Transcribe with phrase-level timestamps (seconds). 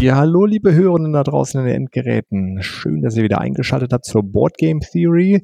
[0.00, 2.62] Ja, hallo liebe Hörenden da draußen in den Endgeräten.
[2.62, 5.42] Schön, dass ihr wieder eingeschaltet habt zur Board Game Theory.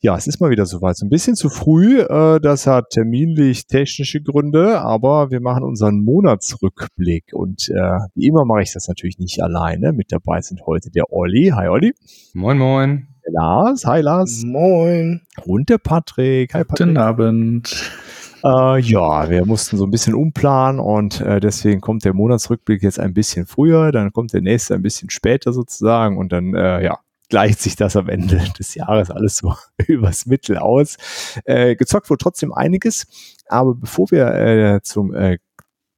[0.00, 0.96] Ja, es ist mal wieder soweit.
[0.96, 2.00] So ein bisschen zu früh.
[2.00, 7.34] Äh, das hat terminlich technische Gründe, aber wir machen unseren Monatsrückblick.
[7.34, 9.92] Und äh, wie immer mache ich das natürlich nicht alleine.
[9.92, 11.52] Mit dabei sind heute der Olli.
[11.54, 11.92] Hi Olli.
[12.32, 13.08] Moin, moin.
[13.26, 13.84] Der Lars.
[13.84, 14.42] Hi Lars.
[14.42, 15.20] Moin.
[15.44, 16.54] Und der Patrick.
[16.54, 16.86] Hi Patrick.
[16.86, 17.92] Guten Abend.
[18.44, 23.00] Äh, ja, wir mussten so ein bisschen umplanen und äh, deswegen kommt der Monatsrückblick jetzt
[23.00, 26.98] ein bisschen früher, dann kommt der nächste ein bisschen später sozusagen und dann, äh, ja,
[27.28, 29.54] gleicht sich das am Ende des Jahres alles so
[29.86, 30.96] übers Mittel aus.
[31.44, 33.06] Äh, gezockt wurde trotzdem einiges,
[33.48, 35.38] aber bevor wir äh, zum äh,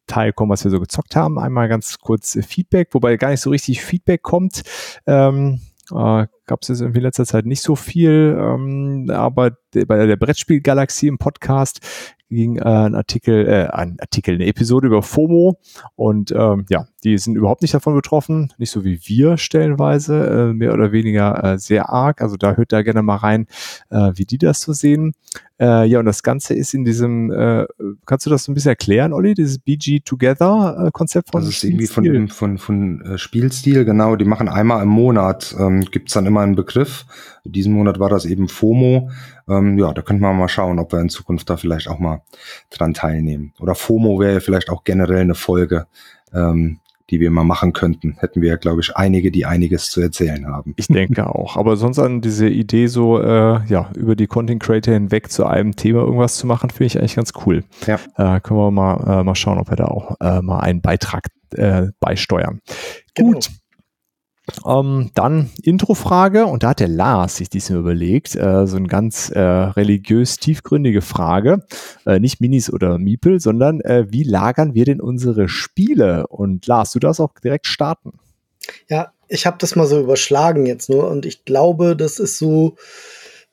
[0.06, 3.50] Teil kommen, was wir so gezockt haben, einmal ganz kurz Feedback, wobei gar nicht so
[3.50, 4.62] richtig Feedback kommt.
[5.06, 5.60] Ähm,
[5.92, 10.16] äh, Gab es jetzt irgendwie in letzter Zeit nicht so viel, ähm, aber bei der
[10.16, 11.80] Brettspielgalaxie im Podcast
[12.30, 15.58] ging äh, ein Artikel, äh, ein Artikel, eine Episode über FOMO.
[15.96, 20.52] Und ähm, ja, die sind überhaupt nicht davon betroffen, nicht so wie wir stellenweise, äh,
[20.52, 22.20] mehr oder weniger äh, sehr arg.
[22.20, 23.46] Also da hört da gerne mal rein,
[23.90, 25.12] äh, wie die das so sehen.
[25.58, 27.66] Äh, ja, und das Ganze ist in diesem, äh,
[28.06, 31.50] kannst du das so ein bisschen erklären, Olli, dieses BG Together äh, Konzept von Das
[31.50, 36.14] ist irgendwie von von, von äh, Spielstil, genau, die machen einmal im Monat, ähm, gibt
[36.16, 37.04] dann immer einen Begriff.
[37.44, 39.10] Diesen Monat war das eben FOMO.
[39.48, 42.22] Ähm, ja, da könnte man mal schauen, ob wir in Zukunft da vielleicht auch mal
[42.70, 43.52] dran teilnehmen.
[43.60, 45.86] Oder FOMO wäre vielleicht auch generell eine Folge,
[46.32, 46.78] ähm,
[47.10, 48.16] die wir mal machen könnten.
[48.18, 50.74] Hätten wir, glaube ich, einige, die einiges zu erzählen haben.
[50.76, 51.56] Ich denke auch.
[51.56, 55.76] Aber sonst an diese Idee so, äh, ja, über die Content Creator hinweg zu einem
[55.76, 57.64] Thema irgendwas zu machen, finde ich eigentlich ganz cool.
[57.86, 57.96] Ja.
[58.16, 61.26] Äh, können wir mal, äh, mal schauen, ob wir da auch äh, mal einen Beitrag
[61.54, 62.60] äh, beisteuern.
[63.14, 63.32] Genau.
[63.32, 63.50] Gut.
[64.66, 69.30] Ähm, dann Introfrage und da hat der Lars sich diesmal überlegt, äh, so eine ganz
[69.30, 71.64] äh, religiös tiefgründige Frage,
[72.06, 76.26] äh, nicht Minis oder Miepel, sondern äh, wie lagern wir denn unsere Spiele?
[76.26, 78.18] Und Lars, du darfst auch direkt starten.
[78.88, 82.76] Ja, ich habe das mal so überschlagen jetzt nur und ich glaube, das ist so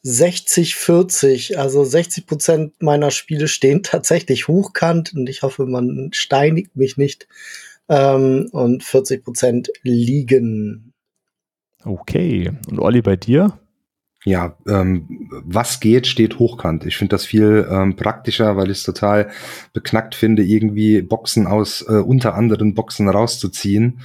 [0.04, 1.60] 60, 40.
[1.60, 7.28] Also 60 Prozent meiner Spiele stehen tatsächlich hochkant und ich hoffe, man steinigt mich nicht
[7.90, 10.87] ähm, und 40 Prozent liegen.
[11.88, 12.52] Okay.
[12.70, 13.58] Und Olli, bei dir?
[14.26, 16.86] Ja, ähm, was geht, steht hochkant.
[16.86, 19.30] Ich finde das viel ähm, praktischer, weil ich es total
[19.72, 24.02] beknackt finde, irgendwie Boxen aus äh, unter anderen Boxen rauszuziehen.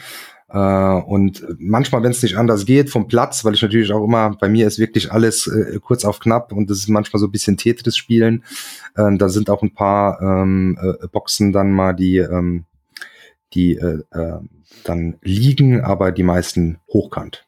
[0.49, 4.37] Äh, und manchmal, wenn es nicht anders geht, vom Platz, weil ich natürlich auch immer,
[4.39, 7.33] bei mir ist wirklich alles äh, kurz auf knapp und das ist manchmal so ein
[7.33, 8.45] bisschen Tetris spielen.
[8.95, 12.67] Äh, da sind auch ein paar ähm, äh, Boxen dann mal, die ähm,
[13.55, 14.39] die äh, äh,
[14.85, 17.47] dann liegen, aber die meisten hochkant.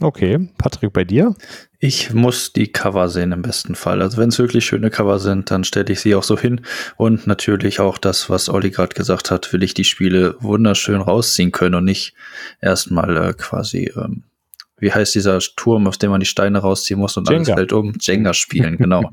[0.00, 1.34] Okay, Patrick, bei dir?
[1.78, 4.02] Ich muss die Cover sehen im besten Fall.
[4.02, 6.62] Also wenn es wirklich schöne Cover sind, dann stelle ich sie auch so hin.
[6.96, 11.52] Und natürlich auch das, was Olli gerade gesagt hat, will ich die Spiele wunderschön rausziehen
[11.52, 12.14] können und nicht
[12.60, 14.24] erstmal äh, quasi, ähm,
[14.78, 17.52] wie heißt dieser Turm, aus dem man die Steine rausziehen muss und Jenga.
[17.52, 17.94] alles fällt um?
[18.00, 19.12] Jenga spielen, genau.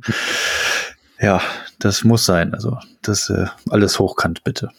[1.20, 1.42] ja,
[1.78, 2.54] das muss sein.
[2.54, 4.72] Also das äh, alles hochkant, bitte.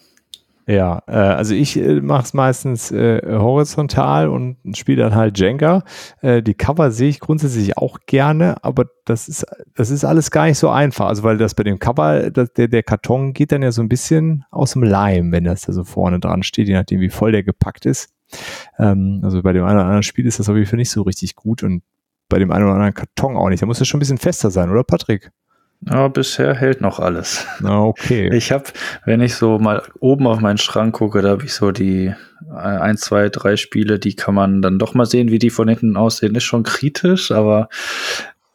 [0.66, 5.82] Ja, äh, also ich äh, mache es meistens äh, horizontal und spiele dann halt Jenga.
[6.20, 10.46] Äh, die Cover sehe ich grundsätzlich auch gerne, aber das ist, das ist alles gar
[10.46, 11.06] nicht so einfach.
[11.06, 13.88] Also weil das bei dem Cover, das, der, der Karton geht dann ja so ein
[13.88, 17.32] bisschen aus dem Leim, wenn das da so vorne dran steht, je nachdem wie voll
[17.32, 18.10] der gepackt ist.
[18.78, 21.02] Ähm, also bei dem einen oder anderen Spiel ist das auf jeden Fall nicht so
[21.02, 21.82] richtig gut und
[22.28, 23.62] bei dem einen oder anderen Karton auch nicht.
[23.62, 25.32] Da muss das schon ein bisschen fester sein, oder Patrick?
[25.88, 27.46] Aber bisher hält noch alles.
[27.64, 28.30] Okay.
[28.34, 28.64] Ich habe,
[29.04, 32.14] wenn ich so mal oben auf meinen Schrank gucke, da habe ich so die
[32.54, 35.96] ein, zwei, drei Spiele, die kann man dann doch mal sehen, wie die von hinten
[35.96, 36.34] aussehen.
[36.34, 37.68] Ist schon kritisch, aber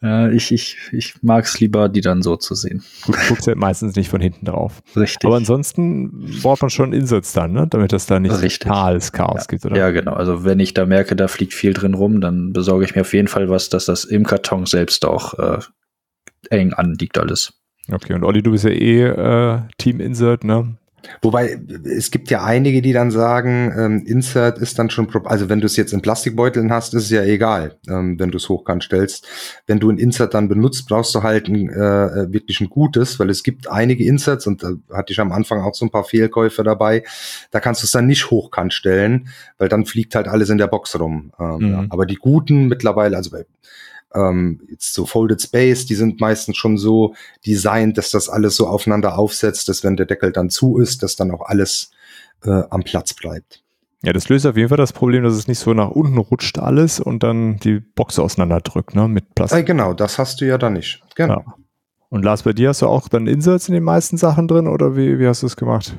[0.03, 2.83] äh, ich, ich, ich mag es lieber, die dann so zu sehen.
[3.05, 4.81] Du guckst halt meistens nicht von hinten drauf.
[4.95, 5.25] Richtig.
[5.25, 7.67] Aber ansonsten braucht man schon Inserts dann, ne?
[7.69, 8.59] damit das da nicht Richtig.
[8.59, 9.45] totales Chaos ja.
[9.47, 9.65] gibt.
[9.65, 9.77] Oder?
[9.77, 10.13] Ja, genau.
[10.13, 13.13] Also wenn ich da merke, da fliegt viel drin rum, dann besorge ich mir auf
[13.13, 15.59] jeden Fall was, dass das im Karton selbst auch äh,
[16.49, 17.53] eng anliegt alles.
[17.91, 20.77] Okay, und Olli, du bist ja eh äh, Team Insert, ne?
[21.21, 25.59] Wobei, es gibt ja einige, die dann sagen, ähm, Insert ist dann schon, also wenn
[25.59, 28.83] du es jetzt in Plastikbeuteln hast, ist es ja egal, ähm, wenn du es hochkant
[28.83, 29.25] stellst.
[29.67, 33.29] Wenn du ein Insert dann benutzt, brauchst du halt ein, äh, wirklich ein gutes, weil
[33.29, 36.63] es gibt einige Inserts und da hatte ich am Anfang auch so ein paar Fehlkäufe
[36.63, 37.03] dabei.
[37.51, 40.67] Da kannst du es dann nicht hochkant stellen, weil dann fliegt halt alles in der
[40.67, 41.31] Box rum.
[41.39, 41.71] Ähm, mhm.
[41.71, 41.85] ja.
[41.89, 43.45] Aber die guten mittlerweile, also bei
[44.13, 47.15] ähm, jetzt so Folded Space, die sind meistens schon so
[47.45, 51.15] designt, dass das alles so aufeinander aufsetzt, dass wenn der Deckel dann zu ist, dass
[51.15, 51.91] dann auch alles
[52.43, 53.63] äh, am Platz bleibt.
[54.03, 56.59] Ja, das löst auf jeden Fall das Problem, dass es nicht so nach unten rutscht
[56.59, 59.59] alles und dann die Box auseinanderdrückt, ne, mit Plastik.
[59.59, 61.01] Äh, genau, das hast du ja dann nicht.
[61.15, 61.39] Genau.
[61.39, 61.55] Ja.
[62.09, 64.95] Und Lars, bei dir hast du auch dann Inserts in den meisten Sachen drin oder
[64.95, 65.97] wie, wie hast du es gemacht?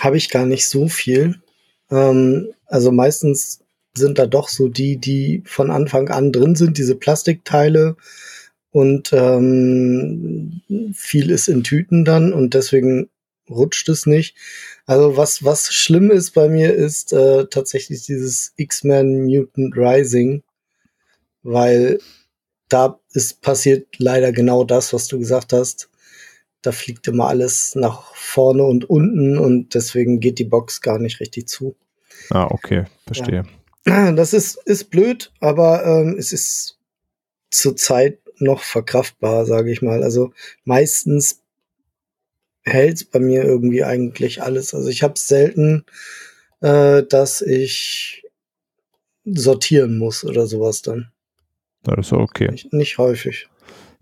[0.00, 1.40] Habe ich gar nicht so viel.
[1.90, 3.60] Ähm, also meistens
[3.94, 7.96] sind da doch so die, die von Anfang an drin sind, diese Plastikteile.
[8.70, 10.62] Und ähm,
[10.94, 13.10] viel ist in Tüten dann und deswegen
[13.50, 14.34] rutscht es nicht.
[14.86, 20.42] Also was, was schlimm ist bei mir, ist äh, tatsächlich dieses X-Men Mutant Rising,
[21.42, 21.98] weil
[22.68, 25.90] da ist passiert leider genau das, was du gesagt hast.
[26.62, 31.20] Da fliegt immer alles nach vorne und unten und deswegen geht die Box gar nicht
[31.20, 31.76] richtig zu.
[32.30, 33.42] Ah, okay, verstehe.
[33.44, 33.61] Ja.
[33.84, 36.78] Das ist, ist blöd, aber ähm, es ist
[37.50, 40.02] zurzeit noch verkraftbar, sage ich mal.
[40.02, 40.32] Also
[40.64, 41.40] meistens
[42.62, 44.74] hält bei mir irgendwie eigentlich alles.
[44.74, 45.84] Also ich habe selten,
[46.60, 48.24] äh, dass ich
[49.24, 51.10] sortieren muss oder sowas dann.
[51.82, 52.50] Das ist okay.
[52.50, 53.48] Nicht, nicht häufig.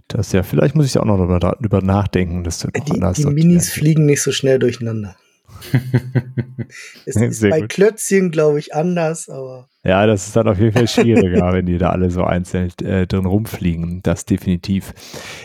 [0.08, 3.70] Das ja, vielleicht muss ich auch noch darüber, darüber nachdenken, dass du Die, die Minis
[3.70, 5.16] fliegen nicht so schnell durcheinander.
[7.06, 7.68] es ist bei gut.
[7.68, 9.68] Klötzchen, glaube ich, anders, aber.
[9.82, 13.06] Ja, das ist dann auf jeden Fall schwieriger, wenn die da alle so einzeln äh,
[13.06, 14.02] drin rumfliegen.
[14.02, 14.92] Das definitiv.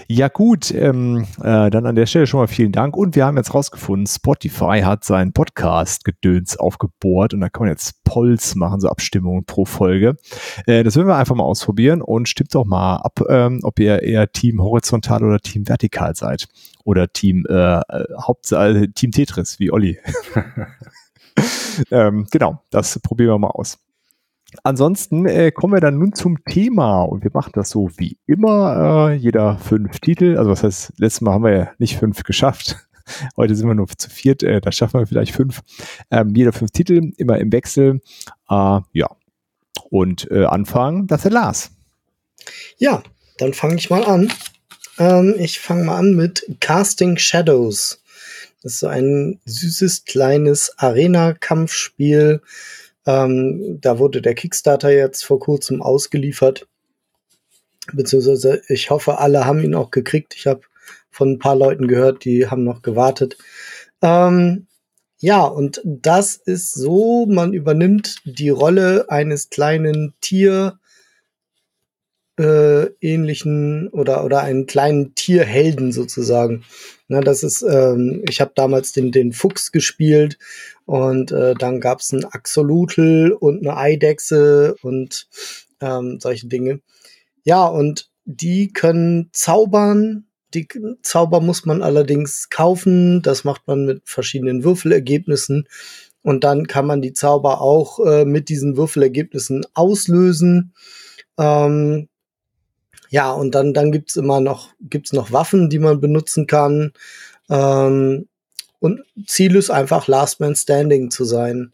[0.07, 2.97] Ja, gut, ähm, äh, dann an der Stelle schon mal vielen Dank.
[2.97, 8.03] Und wir haben jetzt rausgefunden, Spotify hat seinen Podcast-Gedöns aufgebohrt und da kann man jetzt
[8.03, 10.17] Polls machen, so Abstimmungen pro Folge.
[10.67, 14.03] Äh, das werden wir einfach mal ausprobieren und stimmt doch mal ab, ähm, ob ihr
[14.03, 16.47] eher Team horizontal oder Team vertikal seid.
[16.85, 17.81] Oder Team, äh,
[18.21, 19.99] Hauptsache Team Tetris, wie Olli.
[21.91, 23.77] ähm, genau, das probieren wir mal aus.
[24.63, 29.09] Ansonsten äh, kommen wir dann nun zum Thema und wir machen das so wie immer.
[29.09, 30.37] Äh, jeder fünf Titel.
[30.37, 32.77] Also was heißt, letztes Mal haben wir ja nicht fünf geschafft.
[33.37, 35.61] Heute sind wir nur zu viert, äh, da schaffen wir vielleicht fünf.
[36.09, 38.01] Ähm, jeder fünf Titel, immer im Wechsel.
[38.49, 39.07] Äh, ja.
[39.89, 41.71] Und äh, anfangen, das ist Lars.
[42.77, 43.03] Ja,
[43.37, 44.31] dann fange ich mal an.
[44.97, 48.01] Ähm, ich fange mal an mit Casting Shadows.
[48.63, 52.41] Das ist so ein süßes, kleines Arena-Kampfspiel
[53.05, 56.67] ähm, da wurde der Kickstarter jetzt vor kurzem ausgeliefert.
[57.93, 60.33] Beziehungsweise ich hoffe, alle haben ihn auch gekriegt.
[60.35, 60.61] Ich habe
[61.11, 63.37] von ein paar Leuten gehört, die haben noch gewartet.
[64.01, 64.67] Ähm,
[65.19, 70.79] ja, und das ist so, man übernimmt die Rolle eines kleinen Tier
[72.37, 76.63] äh, ähnlichen oder oder einen kleinen Tierhelden sozusagen.
[77.07, 80.37] Na, das ist, ähm, ich habe damals den den Fuchs gespielt
[80.85, 85.27] und äh, dann gab es ein Axolotl und eine Eidechse und
[85.81, 86.81] ähm, solche Dinge.
[87.43, 90.25] Ja, und die können zaubern.
[90.53, 90.67] Die
[91.03, 93.21] Zauber muss man allerdings kaufen.
[93.21, 95.67] Das macht man mit verschiedenen Würfelergebnissen.
[96.21, 100.73] Und dann kann man die Zauber auch äh, mit diesen Würfelergebnissen auslösen.
[101.37, 102.07] Ähm,
[103.09, 106.93] ja, und dann, dann gibt's immer noch, gibt's noch Waffen, die man benutzen kann.
[107.49, 108.27] Ähm,
[108.79, 111.73] und Ziel ist einfach, Last Man Standing zu sein.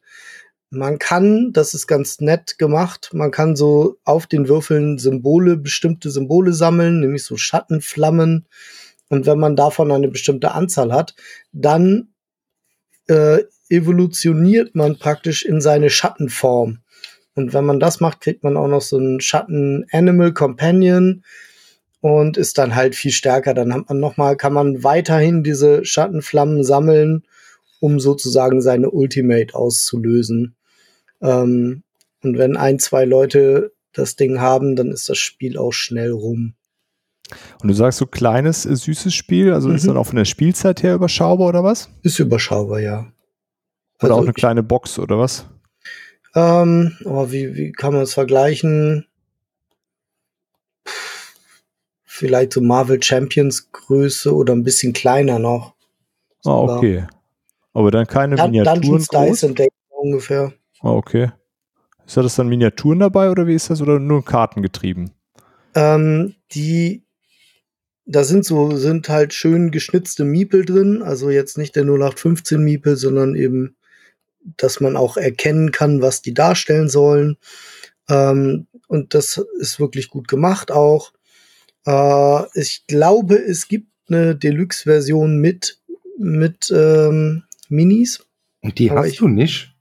[0.70, 6.10] Man kann, das ist ganz nett gemacht, man kann so auf den Würfeln Symbole, bestimmte
[6.10, 8.48] Symbole sammeln, nämlich so Schattenflammen.
[9.10, 11.16] Und wenn man davon eine bestimmte Anzahl hat,
[11.52, 12.14] dann
[13.08, 16.81] äh, evolutioniert man praktisch in seine Schattenform.
[17.36, 21.24] Und wenn man das macht, kriegt man auch noch so einen Schatten Animal Companion
[22.02, 23.54] und ist dann halt viel stärker.
[23.54, 27.24] Dann hat man noch mal, kann man weiterhin diese Schattenflammen sammeln,
[27.80, 30.56] um sozusagen seine Ultimate auszulösen.
[31.22, 31.84] Ähm,
[32.24, 36.54] und wenn ein, zwei Leute das Ding haben, dann ist das Spiel auch schnell rum.
[37.62, 39.76] Und du sagst so kleines, äh, süßes Spiel, also mhm.
[39.76, 41.90] ist dann auch von der Spielzeit her überschaubar oder was?
[42.04, 43.12] Ist überschaubar, ja.
[44.00, 45.46] Oder also auch eine kleine Box oder was?
[46.34, 49.06] Ähm, aber wie, wie kann man es vergleichen?
[52.22, 55.74] vielleicht so Marvel Champions Größe oder ein bisschen kleiner noch.
[56.46, 57.08] Ah, okay.
[57.74, 59.60] Aber dann keine Dun Miniaturen Dungeons Dice and
[59.90, 60.54] ungefähr.
[60.82, 61.32] Ah, okay.
[62.06, 65.12] Ist da das dann Miniaturen dabei oder wie ist das oder nur Karten getrieben?
[65.74, 67.04] Ähm, die,
[68.06, 72.98] da sind so, sind halt schön geschnitzte Miepel drin, also jetzt nicht der 0815 Miepel,
[72.98, 73.76] sondern eben,
[74.58, 77.38] dass man auch erkennen kann, was die darstellen sollen.
[78.10, 81.14] Ähm, und das ist wirklich gut gemacht auch.
[81.86, 85.80] Äh, ich glaube, es gibt eine Deluxe-Version mit,
[86.18, 88.26] mit ähm, Minis.
[88.62, 89.74] Und die hast ich, du nicht?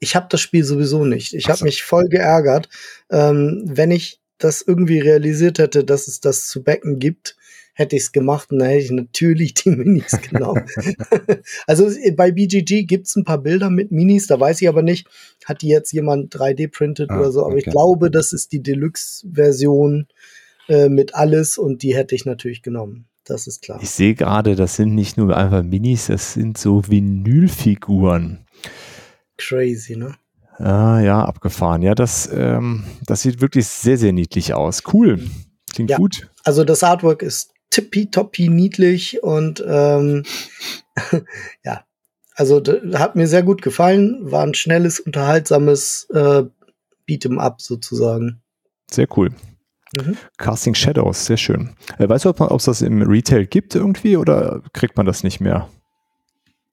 [0.00, 1.34] Ich habe das Spiel sowieso nicht.
[1.34, 2.68] Ich habe mich voll geärgert.
[3.10, 7.36] Ähm, wenn ich das irgendwie realisiert hätte, dass es das zu Becken gibt,
[7.78, 10.64] hätte ich es gemacht und dann hätte ich natürlich die Minis genommen.
[11.68, 15.06] also bei BGG gibt's ein paar Bilder mit Minis, da weiß ich aber nicht,
[15.44, 17.58] hat die jetzt jemand 3D-printet ah, oder so, aber okay.
[17.58, 20.08] ich glaube, das ist die Deluxe-Version
[20.68, 23.06] äh, mit alles und die hätte ich natürlich genommen.
[23.24, 23.78] Das ist klar.
[23.80, 28.44] Ich sehe gerade, das sind nicht nur einfach Minis, das sind so Vinylfiguren.
[29.36, 30.16] Crazy, ne?
[30.56, 31.82] Ah, ja, abgefahren.
[31.82, 34.82] Ja, das, ähm, das sieht wirklich sehr, sehr niedlich aus.
[34.92, 35.20] Cool.
[35.72, 36.28] Klingt ja, gut.
[36.42, 40.24] Also das Artwork ist tippitoppi niedlich und ähm,
[41.64, 41.84] ja,
[42.34, 42.62] also
[42.94, 44.18] hat mir sehr gut gefallen.
[44.20, 46.44] War ein schnelles, unterhaltsames äh,
[47.08, 48.42] Beat'em Up sozusagen.
[48.90, 49.30] Sehr cool.
[49.96, 50.16] Mhm.
[50.36, 51.74] Casting Shadows, sehr schön.
[51.98, 55.40] Äh, weißt du, ob es das im Retail gibt irgendwie oder kriegt man das nicht
[55.40, 55.68] mehr?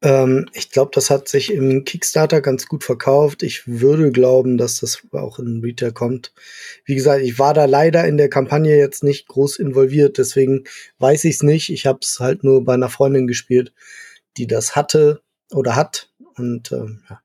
[0.05, 3.41] Ähm, ich glaube, das hat sich im Kickstarter ganz gut verkauft.
[3.41, 6.31] Ich würde glauben, dass das auch in Retail kommt.
[6.85, 10.65] Wie gesagt, ich war da leider in der Kampagne jetzt nicht groß involviert, deswegen
[10.99, 11.71] weiß ich es nicht.
[11.71, 13.73] Ich habe es halt nur bei einer Freundin gespielt,
[14.37, 16.11] die das hatte oder hat.
[16.35, 17.19] Und ähm, ja.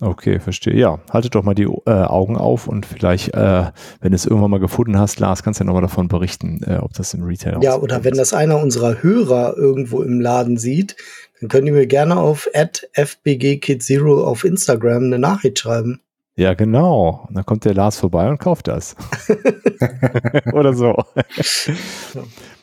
[0.00, 0.74] Okay, verstehe.
[0.74, 3.64] Ja, haltet doch mal die äh, Augen auf und vielleicht, äh,
[4.00, 6.76] wenn du es irgendwann mal gefunden hast, Lars, kannst du ja nochmal davon berichten, äh,
[6.76, 10.96] ob das im Retail Ja, oder wenn das einer unserer Hörer irgendwo im Laden sieht,
[11.40, 16.00] dann könnt ihr mir gerne auf fbgkidzero auf Instagram eine Nachricht schreiben.
[16.36, 17.26] Ja, genau.
[17.28, 18.96] Und dann kommt der Lars vorbei und kauft das.
[20.52, 20.96] oder so.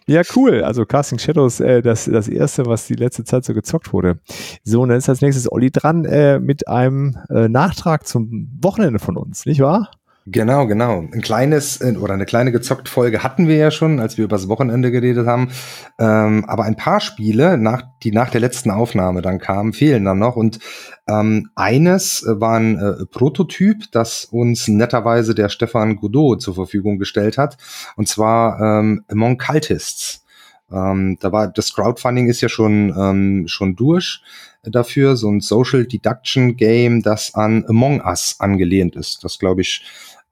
[0.10, 0.64] Ja, cool.
[0.64, 4.20] Also Casting Shadows, äh, das, das erste, was die letzte Zeit so gezockt wurde.
[4.64, 9.00] So, und dann ist als nächstes Olli dran äh, mit einem äh, Nachtrag zum Wochenende
[9.00, 9.92] von uns, nicht wahr?
[10.29, 11.05] Genau, genau.
[11.13, 14.50] Ein kleines äh, oder eine kleine gezockt Folge hatten wir ja schon, als wir übers
[14.50, 15.51] Wochenende geredet haben.
[15.98, 20.19] Ähm, aber ein paar Spiele, nach, die nach der letzten Aufnahme dann kamen, fehlen dann
[20.19, 20.36] noch.
[20.36, 20.60] Und
[21.07, 27.38] ähm, eines war ein äh, Prototyp, das uns netterweise der Stefan Godot zur Verfügung gestellt
[27.38, 27.55] hat.
[27.96, 30.25] Und zwar ähm, Among Cultists.
[30.69, 34.22] Ähm, da war das Crowdfunding ist ja schon ähm, schon durch
[34.63, 39.24] dafür so ein Social Deduction Game, das an Among Us angelehnt ist.
[39.24, 39.86] Das glaube ich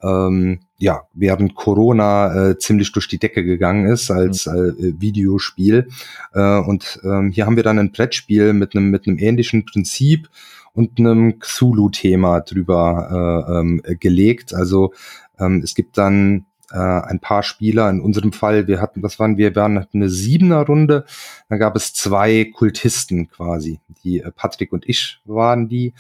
[0.06, 4.76] ähm, ja, während Corona äh, ziemlich durch die Decke gegangen ist als mhm.
[4.78, 5.88] äh, Videospiel.
[6.34, 10.30] Äh, und ähm, hier haben wir dann ein Brettspiel mit einem mit einem ähnlichen Prinzip
[10.74, 14.54] und einem Cthulhu-Thema drüber äh, ähm, gelegt.
[14.54, 14.94] Also
[15.40, 17.90] ähm, es gibt dann äh, ein paar Spieler.
[17.90, 19.56] In unserem Fall, wir hatten, was waren wir?
[19.56, 21.06] Wir waren eine siebener Runde.
[21.48, 23.80] Da gab es zwei Kultisten quasi.
[24.04, 25.94] Die äh, Patrick und ich waren die.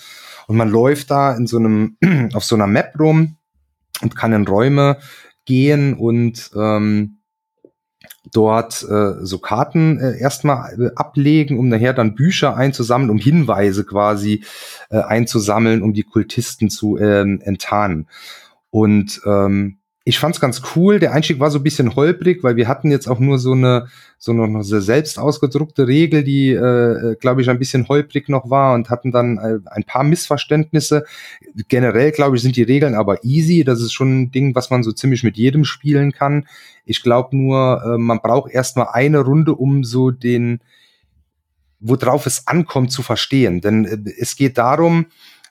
[0.47, 1.97] Und man läuft da in so einem
[2.33, 3.37] auf so einer Map rum
[4.01, 4.97] und kann in Räume
[5.45, 7.19] gehen und ähm,
[8.31, 13.85] dort äh, so Karten äh, erstmal äh, ablegen, um nachher dann Bücher einzusammeln, um Hinweise
[13.85, 14.43] quasi
[14.89, 18.07] äh, einzusammeln, um die Kultisten zu ähm, enttarnen.
[18.69, 20.99] Und ähm, ich fand's ganz cool.
[20.99, 23.87] Der Einstieg war so ein bisschen holprig, weil wir hatten jetzt auch nur so eine
[24.19, 28.75] so eine selbst ausgedruckte Regel, die, äh, äh glaube ich, ein bisschen holprig noch war
[28.75, 31.05] und hatten dann äh, ein paar Missverständnisse.
[31.67, 33.63] Generell, glaube ich, sind die Regeln aber easy.
[33.63, 36.47] Das ist schon ein Ding, was man so ziemlich mit jedem spielen kann.
[36.85, 40.59] Ich glaube nur, äh, man braucht erstmal eine Runde, um so den,
[41.79, 43.59] worauf es ankommt, zu verstehen.
[43.59, 45.07] Denn äh, es geht darum,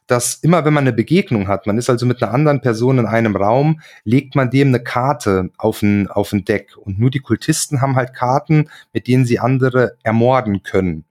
[0.06, 3.06] dass immer wenn man eine Begegnung hat, man ist also mit einer anderen Person in
[3.06, 6.76] einem Raum, legt man dem eine Karte auf ein, auf ein Deck.
[6.76, 11.04] Und nur die Kultisten haben halt Karten, mit denen sie andere ermorden können.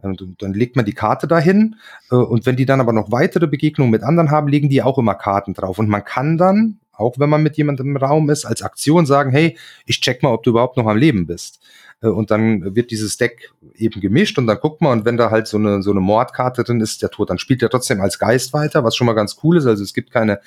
[0.00, 1.76] Und dann legt man die Karte dahin
[2.10, 4.96] äh, und wenn die dann aber noch weitere Begegnungen mit anderen haben, legen die auch
[4.96, 5.78] immer Karten drauf.
[5.78, 9.32] Und man kann dann, auch wenn man mit jemandem im Raum ist, als Aktion sagen,
[9.32, 11.60] hey, ich check mal, ob du überhaupt noch am Leben bist.
[12.02, 15.30] Äh, und dann wird dieses Deck eben gemischt und dann guckt man und wenn da
[15.30, 18.18] halt so eine, so eine Mordkarte drin ist, der Tod, dann spielt er trotzdem als
[18.18, 19.66] Geist weiter, was schon mal ganz cool ist.
[19.66, 20.40] Also es gibt keine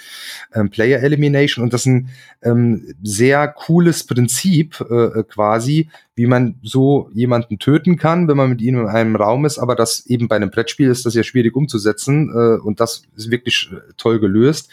[0.54, 2.10] ähm, Player Elimination und das ist ein
[2.42, 8.50] ähm, sehr cooles Prinzip äh, äh, quasi, wie man so jemanden töten kann, wenn man
[8.50, 11.24] mit ihm in einem Raum ist, aber das eben bei einem Brettspiel ist das ja
[11.24, 14.70] schwierig umzusetzen äh, und das ist wirklich äh, toll gelöst.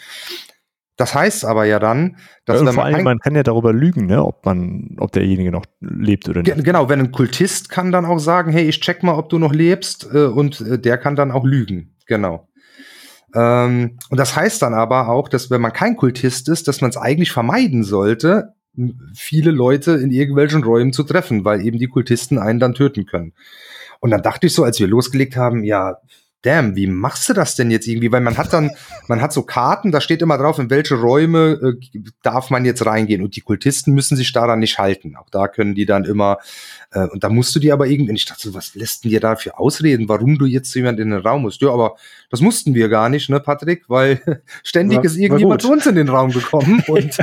[0.99, 4.21] Das heißt aber ja dann, dass ja, vor allem, man kann ja darüber lügen, ne,
[4.21, 6.61] ob man, ob derjenige noch lebt oder nicht.
[6.61, 9.53] Genau, wenn ein Kultist kann dann auch sagen, hey, ich check mal, ob du noch
[9.53, 11.95] lebst, äh, und äh, der kann dann auch lügen.
[12.05, 12.49] Genau.
[13.33, 16.89] Ähm, und das heißt dann aber auch, dass wenn man kein Kultist ist, dass man
[16.89, 18.55] es eigentlich vermeiden sollte,
[19.15, 23.31] viele Leute in irgendwelchen Räumen zu treffen, weil eben die Kultisten einen dann töten können.
[24.01, 25.95] Und dann dachte ich so, als wir losgelegt haben, ja,
[26.41, 28.11] damn, wie machst du das denn jetzt irgendwie?
[28.11, 28.71] Weil man hat dann,
[29.07, 32.85] man hat so Karten, da steht immer drauf, in welche Räume äh, darf man jetzt
[32.85, 33.21] reingehen.
[33.21, 35.15] Und die Kultisten müssen sich daran nicht halten.
[35.17, 36.37] Auch da können die dann immer,
[36.91, 39.19] äh, und da musst du dir aber irgendwie, ich dachte so, was lässt denn dir
[39.19, 41.61] dafür ausreden, warum du jetzt jemand in den Raum musst?
[41.61, 41.95] Ja, aber
[42.29, 43.83] das mussten wir gar nicht, ne, Patrick?
[43.89, 44.21] Weil
[44.63, 46.83] ständig ja, ist irgendjemand zu uns in den Raum gekommen.
[46.87, 47.17] und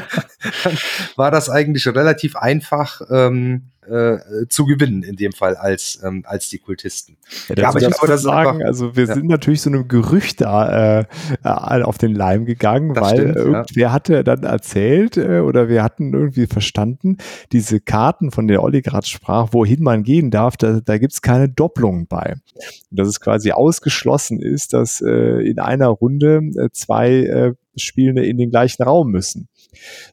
[0.65, 0.79] dann
[1.17, 3.01] war das eigentlich relativ einfach.
[3.11, 7.17] Ähm, äh, zu gewinnen, in dem Fall als, ähm, als die Kultisten.
[7.49, 9.15] Ja, ja aber ich glaube, das sagen, einfach, also wir ja.
[9.15, 11.05] sind natürlich so einem Gerücht da äh,
[11.45, 13.93] äh auf den Leim gegangen, das weil stimmt, irgendwer ja.
[13.93, 17.19] hatte dann erzählt äh, oder wir hatten irgendwie verstanden,
[17.53, 21.23] diese Karten, von der Olli gerade sprach, wohin man gehen darf, da, da gibt es
[21.23, 22.35] keine Doppelungen bei.
[22.91, 28.25] Und dass es quasi ausgeschlossen ist, dass äh, in einer Runde äh, zwei äh, Spielende
[28.25, 29.49] in den gleichen Raum müssen.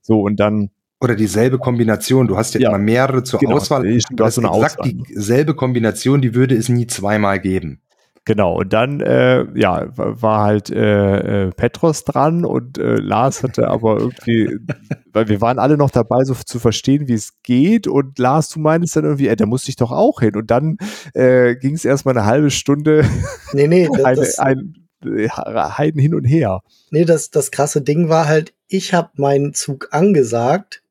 [0.01, 0.69] So, und dann
[1.03, 2.27] oder dieselbe Kombination.
[2.27, 3.55] Du hast ja, ja immer mehrere zur genau.
[3.55, 3.83] Auswahl.
[3.83, 4.93] Du hast so eine exakt Auswahl.
[5.09, 7.79] dieselbe Kombination, die würde es nie zweimal geben.
[8.25, 13.67] Genau, und dann äh, ja, war halt äh, äh, Petros dran und äh, Lars hatte
[13.67, 14.59] aber irgendwie,
[15.11, 17.85] weil wir waren alle noch dabei, so zu verstehen, wie es geht.
[17.85, 20.37] Und Lars, du meinst dann irgendwie, ey, da musste ich doch auch hin.
[20.37, 20.77] Und dann
[21.13, 23.05] äh, ging es erstmal eine halbe Stunde
[23.51, 26.61] nee, nee, eine, das, ein äh, Heiden hin und her.
[26.91, 30.82] Nee, das, das krasse Ding war halt, ich habe meinen Zug angesagt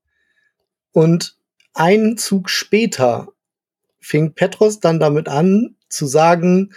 [0.92, 1.36] und
[1.74, 3.28] einen Zug später
[4.00, 6.72] fing Petros dann damit an zu sagen,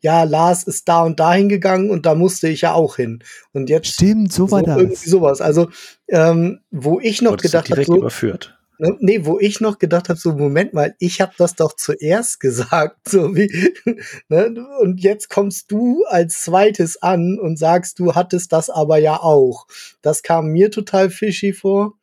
[0.00, 3.24] ja, Lars ist da und dahin gegangen und da musste ich ja auch hin.
[3.52, 4.76] Und jetzt stimmt, so war so, das.
[4.76, 5.40] Irgendwie sowas.
[5.40, 5.70] Also
[6.08, 8.58] ähm, wo ich noch gedacht habe, so, überführt.
[8.78, 12.40] Ne, nee, wo ich noch gedacht habe, so Moment mal, ich habe das doch zuerst
[12.40, 13.48] gesagt, so wie
[14.28, 19.20] ne, und jetzt kommst du als zweites an und sagst, du hattest das aber ja
[19.20, 19.66] auch.
[20.02, 21.94] Das kam mir total fishy vor.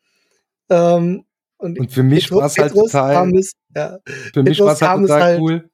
[0.70, 1.26] Ähm,
[1.62, 3.32] und, und für mich war es halt total,
[3.76, 4.00] ja,
[4.34, 5.70] für mich war es halt total halt, cool.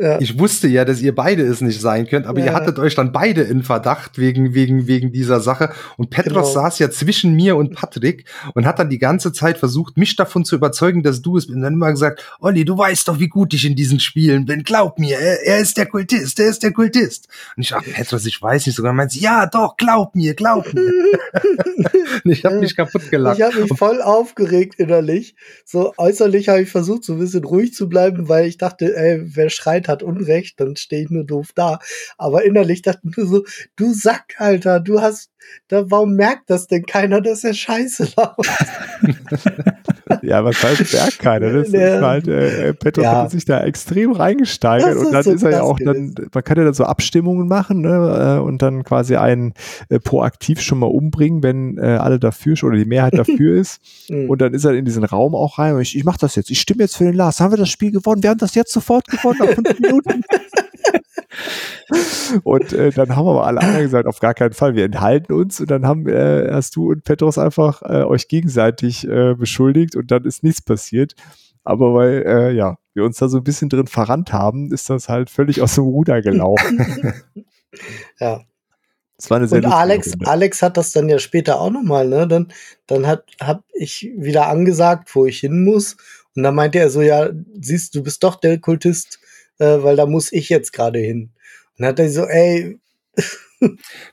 [0.00, 0.20] Ja.
[0.20, 2.46] Ich wusste ja, dass ihr beide es nicht sein könnt, aber ja.
[2.46, 5.72] ihr hattet euch dann beide in Verdacht wegen, wegen, wegen dieser Sache.
[5.98, 6.62] Und Petros genau.
[6.62, 10.44] saß ja zwischen mir und Patrick und hat dann die ganze Zeit versucht, mich davon
[10.44, 11.56] zu überzeugen, dass du es bist.
[11.56, 14.62] Und dann immer gesagt, Olli, du weißt doch, wie gut ich in diesen Spielen bin.
[14.62, 17.28] Glaub mir, er, er ist der Kultist, er ist der Kultist.
[17.56, 18.92] Und ich dachte, Petros, ich weiß nicht sogar.
[18.92, 20.90] Meint ja, doch, glaub mir, glaub mir.
[22.24, 23.38] ich habe mich kaputt gelacht.
[23.38, 25.34] Ich habe mich voll aufgeregt innerlich.
[25.64, 29.20] So äußerlich habe ich versucht, so ein bisschen ruhig zu bleiben, weil ich dachte, ey,
[29.24, 31.78] wer schreit, hat Unrecht, dann stehe ich nur doof da.
[32.18, 33.44] Aber innerlich dachte ich nur so,
[33.76, 35.30] du Sack, Alter, du hast,
[35.68, 38.46] da, warum merkt das denn keiner, dass er scheiße laut?
[40.22, 41.52] ja, was heißt merkt keiner?
[41.52, 43.22] Das ist halt, äh, Petro ja.
[43.22, 46.58] hat sich da extrem reingesteigert und dann so ist er ja auch dann, man kann
[46.58, 49.54] ja dann so Abstimmungen machen, ne, äh, und dann quasi einen
[49.88, 53.80] äh, proaktiv schon mal umbringen, wenn äh, alle dafür oder die Mehrheit dafür ist.
[54.08, 54.28] Mhm.
[54.28, 56.50] und dann ist er in diesen Raum auch rein und ich, ich mach das jetzt,
[56.50, 57.40] ich stimme jetzt für den Lars.
[57.40, 58.22] Haben wir das Spiel gewonnen?
[58.22, 60.22] Wir haben das jetzt sofort gewonnen nach fünf Minuten.
[62.44, 65.60] und äh, dann haben aber alle anderen gesagt, auf gar keinen Fall, wir enthalten uns.
[65.60, 70.10] Und dann haben äh, hast du und Petros einfach äh, euch gegenseitig äh, beschuldigt und
[70.10, 71.14] dann ist nichts passiert.
[71.64, 75.08] Aber weil, äh, ja, wir uns da so ein bisschen drin verrannt haben, ist das
[75.08, 77.14] halt völlig aus dem Ruder gelaufen.
[78.20, 78.40] ja.
[79.16, 80.26] Das war eine sehr und Alex, Runde.
[80.26, 82.26] Alex hat das dann ja später auch nochmal, ne?
[82.26, 82.48] Dann,
[82.86, 85.98] dann hat, hab ich wieder angesagt, wo ich hin muss.
[86.34, 87.28] Und dann meinte er so, ja,
[87.60, 89.20] siehst du, bist doch der Kultist,
[89.60, 91.30] äh, weil da muss ich jetzt gerade hin.
[91.78, 92.80] Und dann hat er so, ey.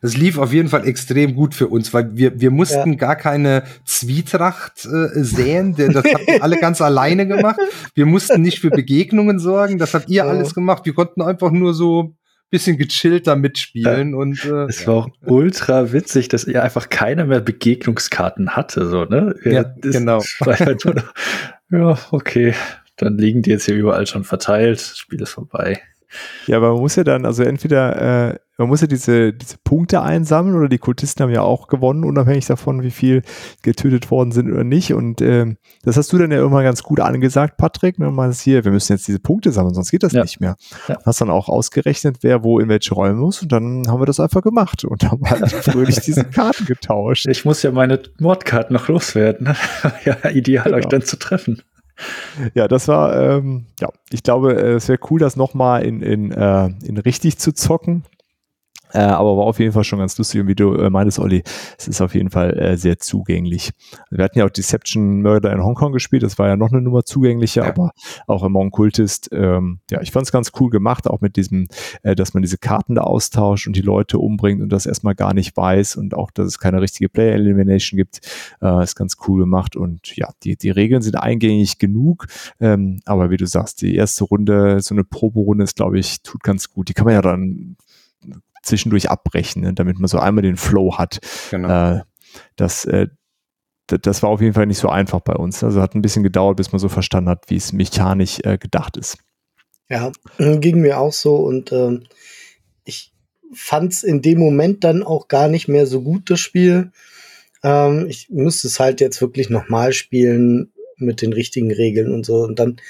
[0.02, 2.98] Das lief auf jeden Fall extrem gut für uns, weil wir, wir mussten ja.
[2.98, 5.74] gar keine Zwietracht äh, säen.
[5.74, 7.58] Das habt ihr alle ganz alleine gemacht.
[7.96, 9.78] Wir mussten nicht für Begegnungen sorgen.
[9.78, 10.24] Das habt ihr ja.
[10.26, 10.86] alles gemacht.
[10.86, 12.14] Wir konnten einfach nur so
[12.50, 14.18] bisschen gechillter mitspielen ja.
[14.18, 19.06] und äh, es war auch ultra witzig, dass ihr einfach keiner mehr Begegnungskarten hatte, so
[19.06, 19.36] ne?
[19.44, 20.24] Ja, das, genau.
[20.42, 21.04] Halt nur,
[21.72, 22.54] ja, okay,
[22.98, 24.80] dann liegen die jetzt hier überall schon verteilt.
[24.80, 25.82] Das Spiel ist vorbei.
[26.48, 30.02] Ja, aber man muss ja dann, also entweder, äh, man muss ja diese, diese Punkte
[30.02, 33.22] einsammeln oder die Kultisten haben ja auch gewonnen, unabhängig davon, wie viel
[33.62, 34.94] getötet worden sind oder nicht.
[34.94, 38.00] Und äh, das hast du dann ja irgendwann ganz gut angesagt, Patrick.
[38.00, 38.10] Ne?
[38.10, 40.24] Man hier, wir müssen jetzt diese Punkte sammeln, sonst geht das ja.
[40.24, 40.56] nicht mehr.
[40.88, 40.98] Ja.
[41.06, 44.20] Hast dann auch ausgerechnet, wer wo in welche Räume muss und dann haben wir das
[44.20, 47.28] einfach gemacht und haben halt fröhlich diese Karten getauscht.
[47.28, 49.48] Ich muss ja meine Mordkarten noch loswerden.
[49.48, 49.56] Ne?
[50.06, 50.78] ja, ideal, genau.
[50.78, 51.62] euch dann zu treffen.
[52.54, 56.68] Ja, das war, ähm, ja, ich glaube, es wäre cool, das nochmal in, in, äh,
[56.84, 58.04] in richtig zu zocken.
[58.94, 60.42] Äh, aber war auf jeden Fall schon ganz lustig.
[60.42, 61.44] Und wie du äh, meintest, Olli,
[61.78, 63.72] es ist auf jeden Fall äh, sehr zugänglich.
[64.10, 66.24] Wir hatten ja auch Deception Murder in Hongkong gespielt.
[66.24, 67.70] Das war ja noch eine Nummer zugänglicher, ja.
[67.70, 67.92] aber
[68.28, 69.30] auch Among Cultist.
[69.32, 71.68] Ähm, ja, ich fand es ganz cool gemacht, auch mit diesem,
[72.04, 75.34] äh, dass man diese Karten da austauscht und die Leute umbringt und das erstmal gar
[75.34, 78.22] nicht weiß und auch, dass es keine richtige Player Elimination gibt.
[78.62, 79.76] Äh, ist ganz cool gemacht.
[79.76, 82.28] Und ja, die, die Regeln sind eingängig genug.
[82.60, 86.44] Ähm, aber wie du sagst, die erste Runde, so eine Proberunde ist, glaube ich, tut
[86.44, 86.90] ganz gut.
[86.90, 87.76] Die kann man ja dann
[88.68, 91.20] zwischendurch abbrechen, ne, damit man so einmal den Flow hat.
[91.52, 91.96] Genau.
[91.96, 92.02] Äh,
[92.56, 93.08] das, äh,
[93.88, 95.64] das war auf jeden Fall nicht so einfach bei uns.
[95.64, 98.98] Also hat ein bisschen gedauert, bis man so verstanden hat, wie es mechanisch äh, gedacht
[98.98, 99.18] ist.
[99.90, 102.04] Ja, ging mir auch so und ähm,
[102.84, 103.14] ich
[103.54, 106.92] fand es in dem Moment dann auch gar nicht mehr so gut, das Spiel.
[107.64, 112.44] Ähm, ich müsste es halt jetzt wirklich nochmal spielen mit den richtigen Regeln und so.
[112.44, 112.82] Und dann,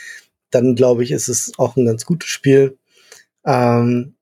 [0.50, 2.78] dann glaube ich, ist es auch ein ganz gutes Spiel.
[3.46, 4.16] Ähm,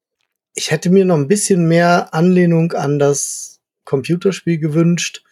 [0.56, 5.24] ich hätte mir noch ein bisschen mehr Anlehnung an das Computerspiel gewünscht.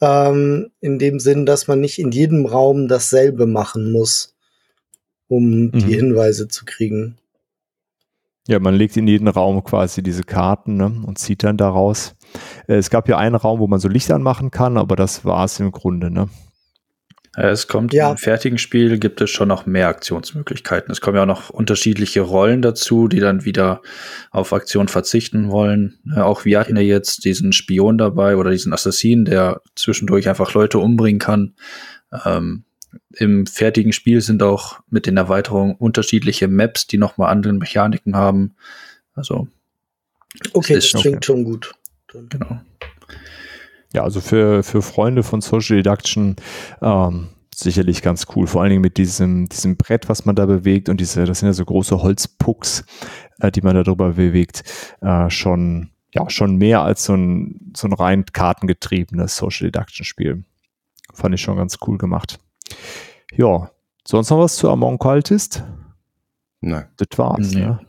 [0.00, 4.34] Ähm, in dem Sinn, dass man nicht in jedem Raum dasselbe machen muss,
[5.28, 5.72] um mhm.
[5.72, 7.16] die Hinweise zu kriegen.
[8.46, 12.16] Ja, man legt in jeden Raum quasi diese Karten ne, und zieht dann daraus.
[12.66, 15.44] Äh, es gab ja einen Raum, wo man so Licht anmachen kann, aber das war
[15.44, 16.10] es im Grunde.
[16.10, 16.28] Ne?
[17.36, 18.12] Es kommt ja.
[18.12, 20.92] im fertigen Spiel gibt es schon noch mehr Aktionsmöglichkeiten.
[20.92, 23.82] Es kommen ja auch noch unterschiedliche Rollen dazu, die dann wieder
[24.30, 25.98] auf Aktion verzichten wollen.
[26.14, 30.78] Auch wir hatten ja jetzt diesen Spion dabei oder diesen Assassin, der zwischendurch einfach Leute
[30.78, 31.54] umbringen kann.
[32.24, 32.64] Ähm,
[33.16, 38.54] im fertigen Spiel sind auch mit den Erweiterungen unterschiedliche Maps, die nochmal andere Mechaniken haben.
[39.14, 39.48] Also.
[40.52, 41.74] Okay, das klingt schon gut.
[42.12, 42.60] Genau.
[43.94, 46.36] Ja, also für, für Freunde von Social Deduction
[46.82, 48.48] ähm, sicherlich ganz cool.
[48.48, 51.46] Vor allen Dingen mit diesem, diesem Brett, was man da bewegt und diese, das sind
[51.46, 52.84] ja so große Holzpucks,
[53.38, 54.64] äh, die man da drüber bewegt,
[55.00, 60.44] äh, schon, ja, schon mehr als so ein, so ein rein kartengetriebenes Social Deduction Spiel.
[61.12, 62.40] Fand ich schon ganz cool gemacht.
[63.32, 63.70] Ja,
[64.04, 65.62] sonst noch was zu Among Cultist?
[66.60, 66.86] Nein.
[66.96, 67.60] Das war's, nee.
[67.60, 67.80] ne?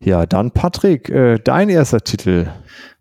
[0.00, 2.48] Ja, dann Patrick, äh, dein erster Titel.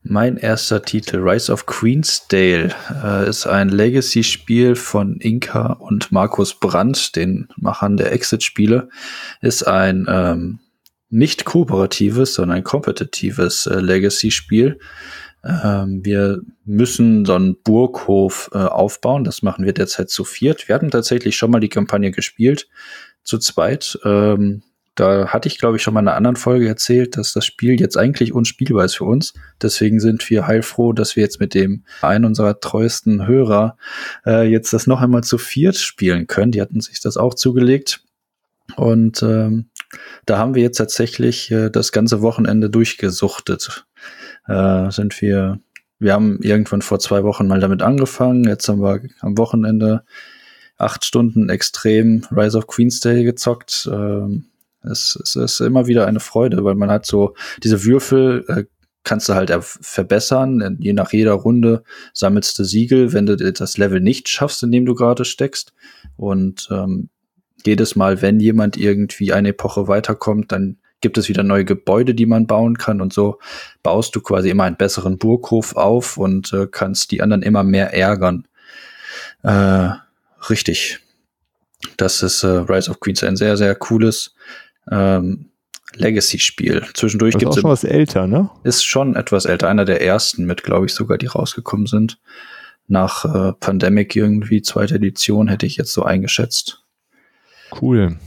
[0.04, 7.16] Mein erster Titel, Rise of Queensdale, äh, ist ein Legacy-Spiel von Inka und Markus Brandt,
[7.16, 8.90] den Machern der Exit-Spiele.
[9.42, 10.60] Ist ein ähm,
[11.10, 14.80] nicht kooperatives, sondern ein kompetitives äh, Legacy-Spiel.
[15.44, 19.24] Ähm, wir müssen so einen Burghof äh, aufbauen.
[19.24, 20.68] Das machen wir derzeit zu viert.
[20.68, 22.68] Wir hatten tatsächlich schon mal die Kampagne gespielt,
[23.24, 24.00] zu zweit.
[24.04, 24.64] Ähm,
[24.96, 27.80] da hatte ich, glaube ich, schon mal in einer anderen Folge erzählt, dass das Spiel
[27.80, 29.34] jetzt eigentlich unspielbar ist für uns.
[29.62, 33.78] Deswegen sind wir heilfroh, dass wir jetzt mit dem einen unserer treuesten Hörer
[34.26, 36.52] äh, jetzt das noch einmal zu viert spielen können.
[36.52, 38.04] Die hatten sich das auch zugelegt.
[38.76, 39.70] Und ähm,
[40.26, 43.86] da haben wir jetzt tatsächlich äh, das ganze Wochenende durchgesuchtet
[44.48, 45.60] äh, sind wir,
[46.00, 48.44] wir haben irgendwann vor zwei Wochen mal damit angefangen.
[48.46, 50.04] Jetzt haben wir am Wochenende
[50.78, 53.90] acht Stunden extrem Rise of Queensdale gezockt.
[53.92, 54.46] Ähm,
[54.84, 58.64] es, es ist immer wieder eine Freude, weil man hat so diese Würfel, äh,
[59.04, 60.78] kannst du halt verbessern.
[60.80, 64.86] Je nach jeder Runde sammelst du Siegel, wenn du das Level nicht schaffst, in dem
[64.86, 65.74] du gerade steckst.
[66.18, 67.10] Und ähm,
[67.66, 72.28] jedes Mal, wenn jemand irgendwie eine Epoche weiterkommt, dann gibt es wieder neue Gebäude, die
[72.28, 73.40] man bauen kann und so
[73.82, 77.94] baust du quasi immer einen besseren Burghof auf und äh, kannst die anderen immer mehr
[77.94, 78.48] ärgern.
[79.42, 79.90] Äh,
[80.50, 81.00] richtig.
[81.98, 84.36] Das ist äh, Rise of Queens ein sehr, sehr cooles
[84.90, 85.52] ähm,
[85.96, 86.86] Legacy-Spiel.
[86.94, 87.58] Zwischendurch gibt es.
[87.58, 88.50] Ist schon was älter, ne?
[88.64, 89.68] Ist schon etwas älter.
[89.68, 92.20] Einer der ersten mit, glaube ich, sogar, die rausgekommen sind.
[92.88, 96.84] Nach äh, Pandemic irgendwie, zweite Edition, hätte ich jetzt so eingeschätzt.
[97.82, 98.18] Cool.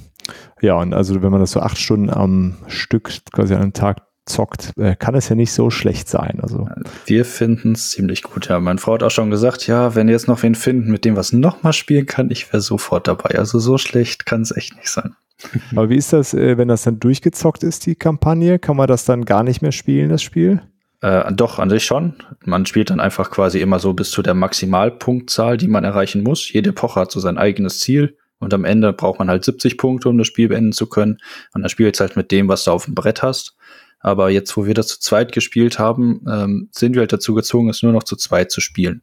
[0.61, 4.03] Ja, und also wenn man das so acht Stunden am Stück quasi an einem Tag
[4.27, 6.38] zockt, äh, kann es ja nicht so schlecht sein.
[6.40, 6.67] Also
[7.05, 8.49] wir finden es ziemlich gut.
[8.49, 11.05] Ja, meine Frau hat auch schon gesagt, ja, wenn ihr jetzt noch wen finden, mit
[11.05, 13.38] dem was noch mal spielen kann, ich wäre sofort dabei.
[13.38, 15.14] Also so schlecht kann es echt nicht sein.
[15.72, 18.59] Aber wie ist das, äh, wenn das dann durchgezockt ist, die Kampagne?
[18.59, 20.62] Kann man das dann gar nicht mehr spielen, das Spiel?
[21.00, 22.14] Äh, doch, an sich schon.
[22.44, 26.50] Man spielt dann einfach quasi immer so bis zu der Maximalpunktzahl, die man erreichen muss.
[26.50, 28.16] Jede Epoche hat so sein eigenes Ziel.
[28.38, 31.18] Und am Ende braucht man halt 70 Punkte, um das Spiel beenden zu können.
[31.54, 33.57] Und dann spielst halt mit dem, was du auf dem Brett hast.
[34.00, 37.70] Aber jetzt, wo wir das zu zweit gespielt haben, ähm, sind wir halt dazu gezwungen,
[37.70, 39.02] es nur noch zu zweit zu spielen.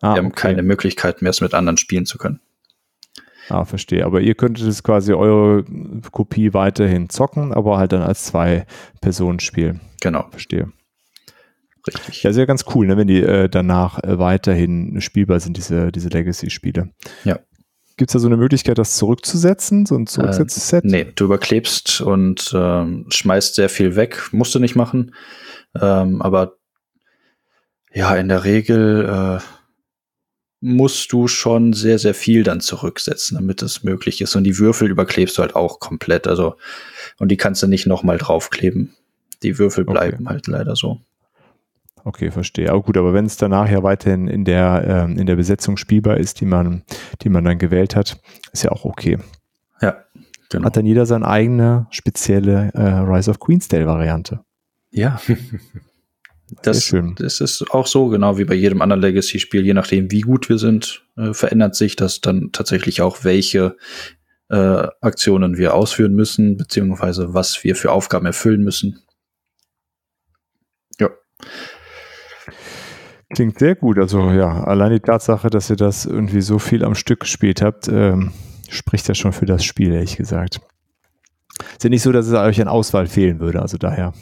[0.00, 0.40] Ah, wir haben okay.
[0.40, 2.40] keine Möglichkeit mehr, es mit anderen spielen zu können.
[3.48, 4.04] Ah, verstehe.
[4.04, 5.64] Aber ihr könntet es quasi eure
[6.12, 8.66] Kopie weiterhin zocken, aber halt dann als zwei
[9.00, 9.80] Personen spielen.
[10.00, 10.26] Genau.
[10.30, 10.72] Verstehe.
[11.86, 12.22] Richtig.
[12.22, 16.08] Ja, sehr ganz cool, ne, wenn die äh, danach äh, weiterhin spielbar sind, diese, diese
[16.08, 16.90] Legacy-Spiele.
[17.24, 17.38] Ja.
[17.96, 20.84] Gibt es da so eine Möglichkeit, das zurückzusetzen, so ein Zurücksetzset?
[20.84, 24.28] Äh, nee, du überklebst und ähm, schmeißt sehr viel weg.
[24.30, 25.14] Musst du nicht machen.
[25.80, 26.58] Ähm, aber
[27.92, 29.57] ja, in der Regel äh,
[30.60, 34.34] musst du schon sehr, sehr viel dann zurücksetzen, damit es möglich ist.
[34.34, 36.26] Und die Würfel überklebst du halt auch komplett.
[36.26, 36.56] Also,
[37.18, 38.94] und die kannst du nicht nochmal draufkleben.
[39.42, 40.28] Die Würfel bleiben okay.
[40.28, 41.00] halt leider so.
[42.04, 42.70] Okay, verstehe.
[42.70, 46.16] Aber gut, aber wenn es danach ja weiterhin in der, ähm, in der Besetzung spielbar
[46.16, 46.82] ist, die man,
[47.22, 48.20] die man dann gewählt hat,
[48.52, 49.18] ist ja auch okay.
[49.80, 50.04] Ja,
[50.48, 50.64] genau.
[50.64, 54.40] Hat dann jeder seine eigene spezielle äh, Rise of Queensdale Variante.
[54.90, 55.20] Ja.
[56.62, 60.48] Das, das ist auch so, genau wie bei jedem anderen Legacy-Spiel, je nachdem, wie gut
[60.48, 63.76] wir sind, äh, verändert sich das dann tatsächlich auch, welche
[64.48, 69.02] äh, Aktionen wir ausführen müssen, beziehungsweise was wir für Aufgaben erfüllen müssen.
[70.98, 71.10] Ja.
[73.34, 73.98] Klingt sehr gut.
[73.98, 77.88] Also ja, allein die Tatsache, dass ihr das irgendwie so viel am Stück gespielt habt,
[77.88, 78.32] ähm,
[78.70, 80.60] spricht ja schon für das Spiel, ehrlich gesagt.
[81.72, 84.12] Ist ja nicht so, dass es euch an Auswahl fehlen würde, also daher.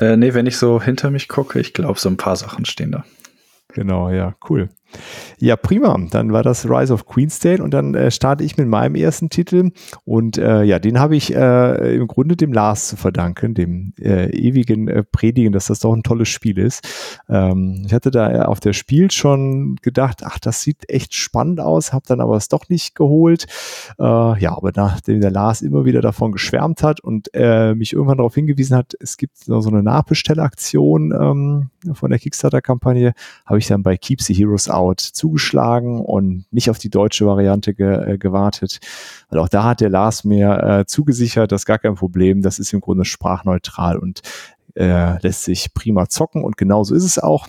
[0.00, 2.92] Äh, nee, wenn ich so hinter mich gucke, ich glaube, so ein paar Sachen stehen
[2.92, 3.04] da.
[3.68, 4.68] Genau, ja, cool.
[5.38, 5.98] Ja, prima.
[6.10, 9.70] Dann war das Rise of Queensdale und dann äh, starte ich mit meinem ersten Titel.
[10.04, 14.30] Und äh, ja, den habe ich äh, im Grunde dem Lars zu verdanken, dem äh,
[14.30, 16.86] ewigen äh, Predigen, dass das doch ein tolles Spiel ist.
[17.28, 21.92] Ähm, ich hatte da auf der Spiel schon gedacht, ach, das sieht echt spannend aus,
[21.92, 23.46] habe dann aber es doch nicht geholt.
[23.98, 24.02] Äh,
[24.40, 28.34] ja, aber nachdem der Lars immer wieder davon geschwärmt hat und äh, mich irgendwann darauf
[28.34, 33.14] hingewiesen hat, es gibt noch so eine Nachbestellaktion ähm, von der Kickstarter-Kampagne,
[33.46, 37.26] habe ich dann bei Keep the Heroes Out Cloud zugeschlagen und nicht auf die deutsche
[37.26, 38.80] Variante ge, äh, gewartet.
[39.30, 42.58] Weil auch da hat der Lars mir äh, zugesichert, das ist gar kein Problem, das
[42.58, 44.20] ist im Grunde sprachneutral und
[44.74, 47.48] äh, lässt sich prima zocken und genauso ist es auch.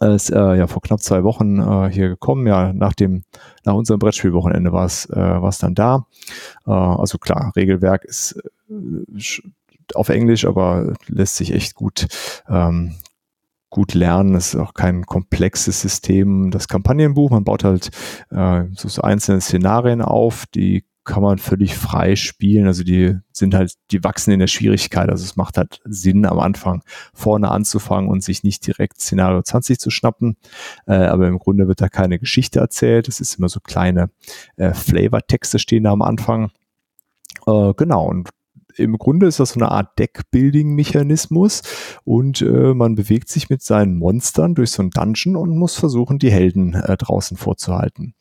[0.00, 3.24] ist äh, ja vor knapp zwei Wochen äh, hier gekommen, ja nach dem
[3.64, 6.06] nach unserem Brettspielwochenende war es äh, dann da.
[6.66, 8.38] Äh, also klar, Regelwerk ist
[8.70, 9.40] äh,
[9.94, 12.06] auf Englisch, aber lässt sich echt gut
[12.48, 12.94] ähm,
[13.70, 14.34] gut lernen.
[14.34, 16.50] Es ist auch kein komplexes System.
[16.50, 17.90] Das Kampagnenbuch, man baut halt
[18.30, 22.66] äh, so, so einzelne Szenarien auf, die kann man völlig frei spielen.
[22.66, 25.08] Also die sind halt, die wachsen in der Schwierigkeit.
[25.08, 26.82] Also es macht halt Sinn, am Anfang
[27.14, 30.36] vorne anzufangen und sich nicht direkt Szenario 20 zu schnappen.
[30.86, 33.08] Äh, aber im Grunde wird da keine Geschichte erzählt.
[33.08, 34.10] Es ist immer so kleine
[34.56, 36.50] äh, Flavor-Texte stehen da am Anfang.
[37.46, 38.28] Äh, genau, und
[38.76, 41.62] im Grunde ist das so eine Art Deck-Building-Mechanismus
[42.04, 46.18] und äh, man bewegt sich mit seinen Monstern durch so ein Dungeon und muss versuchen,
[46.18, 48.14] die Helden äh, draußen vorzuhalten.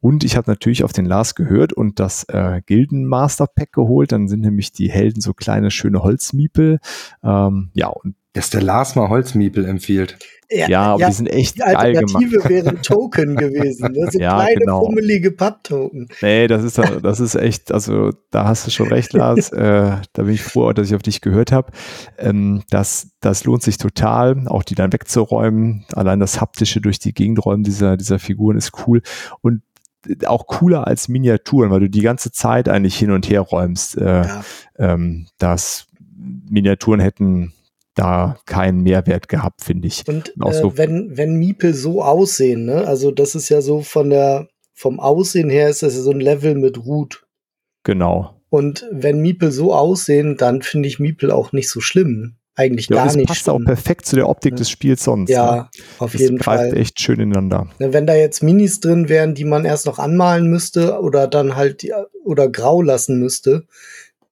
[0.00, 4.12] Und ich habe natürlich auf den Lars gehört und das äh, Gilden-Master-Pack geholt.
[4.12, 6.78] Dann sind nämlich die Helden so kleine, schöne Holzmiepel.
[7.22, 10.18] Ähm, ja, und dass der Lars mal Holzmiepel empfiehlt.
[10.50, 12.20] Ja, ja aber ja, die sind echt die geil gemacht.
[12.20, 13.94] Die Alternative wären Token gewesen.
[13.94, 14.84] Das sind ja, kleine, genau.
[14.84, 16.08] fummelige Papptoken.
[16.20, 19.48] Nee, das ist, das ist echt, also da hast du schon recht, Lars.
[19.52, 21.72] äh, da bin ich froh, dass ich auf dich gehört habe.
[22.18, 25.86] Ähm, das, das lohnt sich total, auch die dann wegzuräumen.
[25.92, 29.00] Allein das haptische durch die Gegend räumen dieser, dieser Figuren ist cool.
[29.42, 29.62] Und
[30.26, 33.96] auch cooler als Miniaturen, weil du die ganze Zeit eigentlich hin und her räumst.
[33.96, 34.44] Äh, ja.
[34.76, 35.86] ähm, dass
[36.50, 37.54] Miniaturen hätten
[37.94, 40.06] da keinen Mehrwert gehabt, finde ich.
[40.06, 44.10] Und äh, so wenn, wenn Miepel so aussehen, ne, also das ist ja so von
[44.10, 47.24] der, vom Aussehen her ist das ja so ein Level mit Root.
[47.84, 48.40] Genau.
[48.48, 52.36] Und wenn Miepel so aussehen, dann finde ich Miepel auch nicht so schlimm.
[52.56, 53.28] Eigentlich ja, gar das nicht.
[53.28, 53.62] Das passt schlimm.
[53.62, 54.56] auch perfekt zu der Optik ja.
[54.58, 55.28] des Spiels sonst.
[55.28, 55.68] Ja, ne?
[55.98, 56.76] auf das jeden Fall.
[56.76, 57.68] echt schön ineinander.
[57.80, 61.56] Ne, wenn da jetzt Minis drin wären, die man erst noch anmalen müsste oder dann
[61.56, 61.84] halt
[62.24, 63.66] oder grau lassen müsste,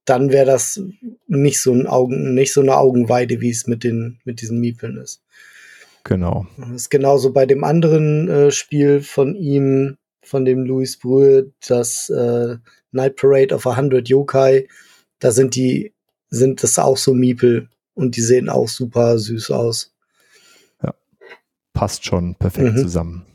[0.04, 0.80] dann wäre das
[1.26, 4.96] nicht so ein Augen, nicht so eine Augenweide, wie es mit den, mit diesen Miepeln
[4.96, 5.22] ist.
[6.04, 6.46] Genau.
[6.58, 12.10] Das ist genauso bei dem anderen äh, Spiel von ihm, von dem Louis Brühe, das
[12.10, 12.56] äh,
[12.90, 14.66] Night Parade of a Hundred Yokai.
[15.20, 15.92] Da sind die,
[16.30, 19.92] sind das auch so Miepel und die sehen auch super süß aus.
[20.82, 20.94] Ja,
[21.72, 22.78] passt schon perfekt mhm.
[22.78, 23.26] zusammen.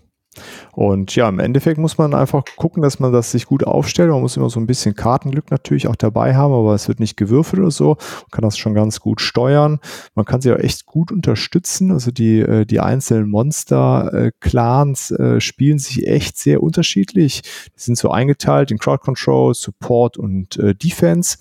[0.77, 4.11] Und ja, im Endeffekt muss man einfach gucken, dass man das sich gut aufstellt.
[4.11, 7.17] Man muss immer so ein bisschen Kartenglück natürlich auch dabei haben, aber es wird nicht
[7.17, 7.87] gewürfelt oder so.
[7.95, 9.79] Man kann das schon ganz gut steuern.
[10.13, 11.89] Man kann sie auch echt gut unterstützen.
[11.89, 17.41] Also die, äh, die einzelnen Monster-Clans äh, spielen sich echt sehr unterschiedlich.
[17.75, 21.37] Die sind so eingeteilt in Crowd Control, Support und äh, Defense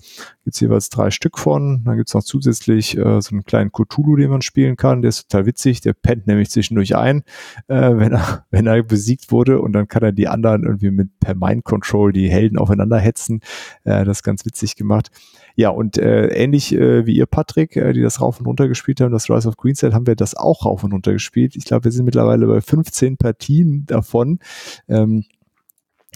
[0.47, 1.83] gibt es jeweils drei Stück von.
[1.83, 5.01] Dann gibt es noch zusätzlich äh, so einen kleinen Cthulhu, den man spielen kann.
[5.01, 5.81] Der ist total witzig.
[5.81, 7.23] Der pennt nämlich zwischendurch ein,
[7.67, 9.59] äh, wenn, er, wenn er besiegt wurde.
[9.59, 13.41] Und dann kann er die anderen irgendwie mit per Mind Control die Helden aufeinander hetzen.
[13.83, 15.11] Äh, das ist ganz witzig gemacht.
[15.57, 19.01] Ja, und äh, ähnlich äh, wie ihr, Patrick, äh, die das rauf und runter gespielt
[19.01, 21.57] haben, das Rise of Queensland, haben wir das auch rauf und runter gespielt.
[21.57, 24.39] Ich glaube, wir sind mittlerweile bei 15 Partien davon.
[24.87, 25.25] Ähm,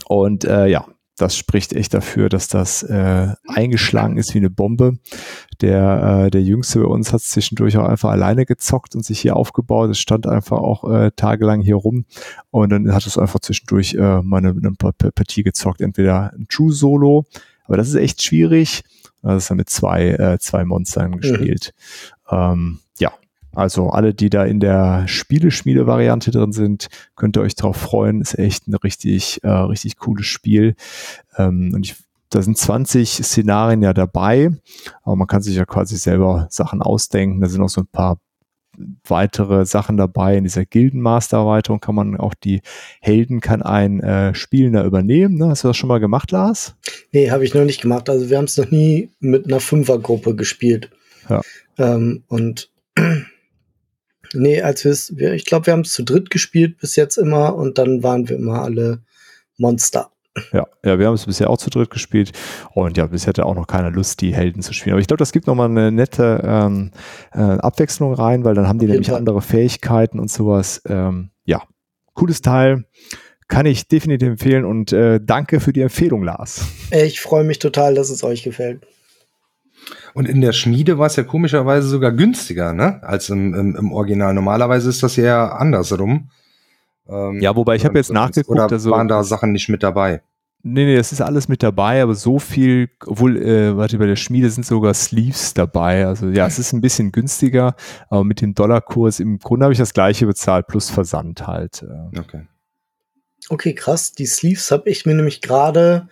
[0.08, 0.86] und äh, ja,
[1.18, 4.98] das spricht echt dafür, dass das äh, eingeschlagen ist wie eine Bombe.
[5.62, 9.36] Der, äh, der Jüngste bei uns hat zwischendurch auch einfach alleine gezockt und sich hier
[9.36, 9.92] aufgebaut.
[9.92, 12.06] Es stand einfach auch äh, tagelang hier rum
[12.50, 15.82] und dann hat es einfach zwischendurch äh, mal eine, eine Partie gezockt.
[15.82, 17.26] Entweder ein True Solo,
[17.66, 18.84] aber das ist echt schwierig.
[19.22, 21.18] Das ist dann mit zwei, äh, zwei Monstern mhm.
[21.20, 21.74] gespielt.
[22.32, 22.38] Mhm.
[22.38, 22.80] Ähm,
[23.54, 28.22] also alle, die da in der Spieleschmiede-Variante drin sind, könnt ihr euch drauf freuen.
[28.22, 30.76] Ist echt ein richtig, äh, richtig cooles Spiel.
[31.38, 31.96] Ähm, und ich,
[32.30, 34.52] da sind 20 Szenarien ja dabei,
[35.04, 37.42] aber man kann sich ja quasi selber Sachen ausdenken.
[37.42, 38.20] Da sind auch so ein paar
[39.06, 40.38] weitere Sachen dabei.
[40.38, 42.62] In dieser Gildenmaster-Erweiterung kann man auch die
[43.02, 45.36] Helden, kann ein äh, Spielender übernehmen.
[45.36, 45.50] Ne?
[45.50, 46.76] Hast du das schon mal gemacht, Lars?
[47.12, 48.10] Nee, habe ich noch nicht gemacht.
[48.10, 50.90] Also wir haben es noch nie mit einer Fünfergruppe gespielt.
[51.30, 51.42] Ja.
[51.78, 52.70] Ähm, und
[54.34, 57.56] nee, als wir es, ich glaube, wir haben es zu dritt gespielt bis jetzt immer
[57.56, 59.02] und dann waren wir immer alle
[59.58, 60.12] Monster.
[60.54, 62.32] Ja, ja, wir haben es bisher auch zu dritt gespielt
[62.74, 64.94] und ja, bisher hatte auch noch keiner Lust, die Helden zu spielen.
[64.94, 66.92] Aber ich glaube, das gibt nochmal eine nette ähm,
[67.34, 69.18] äh, Abwechslung rein, weil dann haben die nämlich Fall.
[69.18, 70.82] andere Fähigkeiten und sowas.
[70.88, 71.64] Ähm, ja,
[72.14, 72.86] cooles Teil.
[73.50, 76.66] Kann ich definitiv empfehlen und äh, danke für die Empfehlung, Lars.
[76.92, 78.88] Ich freue mich total, dass es euch gefällt.
[80.14, 83.02] Und in der Schmiede war es ja komischerweise sogar günstiger, ne?
[83.04, 84.34] Als im, im, im Original.
[84.34, 86.30] Normalerweise ist das ja andersrum.
[87.08, 90.22] Ähm, Ja, wobei ich habe jetzt nachgeguckt, Oder also waren da Sachen nicht mit dabei?
[90.64, 94.16] Nee, nee, das ist alles mit dabei, aber so viel, obwohl, äh, warte, bei der
[94.16, 96.06] Schmiede sind sogar Sleeves dabei.
[96.06, 97.76] Also ja, es ist ein bisschen günstiger,
[98.10, 101.84] aber mit dem Dollarkurs, im Grunde habe ich das gleiche bezahlt, plus Versand halt.
[101.84, 102.20] Äh.
[102.20, 102.42] Okay.
[103.50, 104.12] Okay, krass.
[104.14, 106.08] Die Sleeves habe ich mir nämlich gerade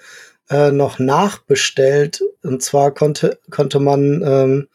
[0.49, 2.21] äh, noch nachbestellt.
[2.43, 4.67] Und zwar konnte, konnte man ähm,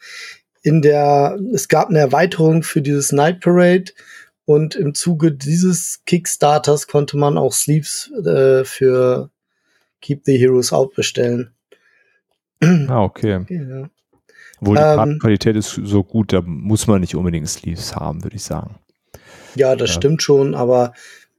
[0.63, 3.91] in der, es gab eine Erweiterung für dieses Night Parade
[4.45, 9.29] und im Zuge dieses Kickstarters konnte man auch Sleeves äh, für
[10.01, 11.51] Keep the Heroes Out bestellen.
[12.87, 13.45] Ah, okay.
[13.49, 13.89] Ja.
[14.61, 18.37] Obwohl die Ähm, Kartenqualität ist so gut, da muss man nicht unbedingt Sleeves haben, würde
[18.37, 18.75] ich sagen.
[19.55, 19.95] Ja, das Ja.
[19.97, 20.93] stimmt schon, aber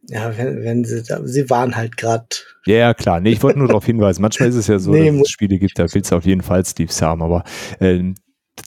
[0.09, 2.27] ja, wenn, wenn sie da, sie waren halt gerade.
[2.67, 3.21] Ja, ja, klar.
[3.21, 4.23] Nee, ich wollte nur darauf hinweisen.
[4.23, 6.43] Manchmal ist es ja so, Nee, dass es Spiele gibt, da willst du auf jeden
[6.43, 7.45] Fall Sleeves haben, aber
[7.81, 8.15] ähm,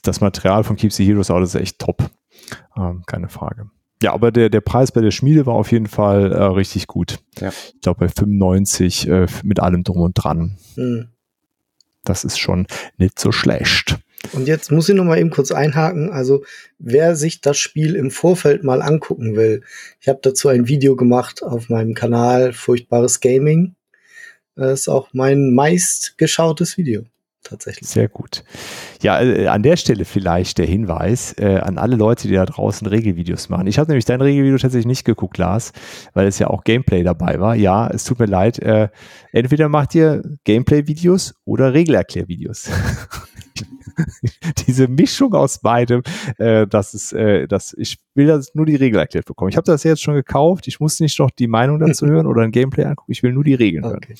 [0.02, 2.10] das Material von Keep the Heroes Out ist echt top.
[2.76, 3.70] Ähm, keine Frage.
[4.02, 7.18] Ja, aber der, der Preis bei der Schmiede war auf jeden Fall äh, richtig gut.
[7.38, 7.48] Ja.
[7.50, 10.56] Ich glaube bei 95 äh, mit allem drum und dran.
[10.74, 11.08] Hm.
[12.04, 13.98] Das ist schon nicht so schlecht.
[14.32, 16.10] Und jetzt muss ich noch mal eben kurz einhaken.
[16.10, 16.44] Also,
[16.78, 19.62] wer sich das Spiel im Vorfeld mal angucken will,
[20.00, 23.74] ich habe dazu ein Video gemacht auf meinem Kanal Furchtbares Gaming.
[24.56, 27.04] Das ist auch mein meistgeschautes Video,
[27.42, 27.88] tatsächlich.
[27.88, 28.44] Sehr gut.
[29.00, 32.86] Ja, äh, an der Stelle vielleicht der Hinweis äh, an alle Leute, die da draußen
[32.86, 33.66] Regelvideos machen.
[33.68, 35.72] Ich habe nämlich dein Regelvideo tatsächlich nicht geguckt, Lars,
[36.12, 37.54] weil es ja auch Gameplay dabei war.
[37.56, 38.58] Ja, es tut mir leid.
[38.58, 38.88] Äh,
[39.32, 42.68] entweder macht ihr Gameplay-Videos oder Regelerklärvideos.
[44.66, 46.02] Diese Mischung aus beidem,
[46.38, 49.50] äh, das ist, äh, das, ich will das nur die Regel erklärt bekommen.
[49.50, 50.68] Ich habe das jetzt schon gekauft.
[50.68, 53.12] Ich muss nicht noch die Meinung dazu hören oder ein Gameplay angucken.
[53.12, 53.96] Ich will nur die Regeln hören.
[53.96, 54.14] Okay.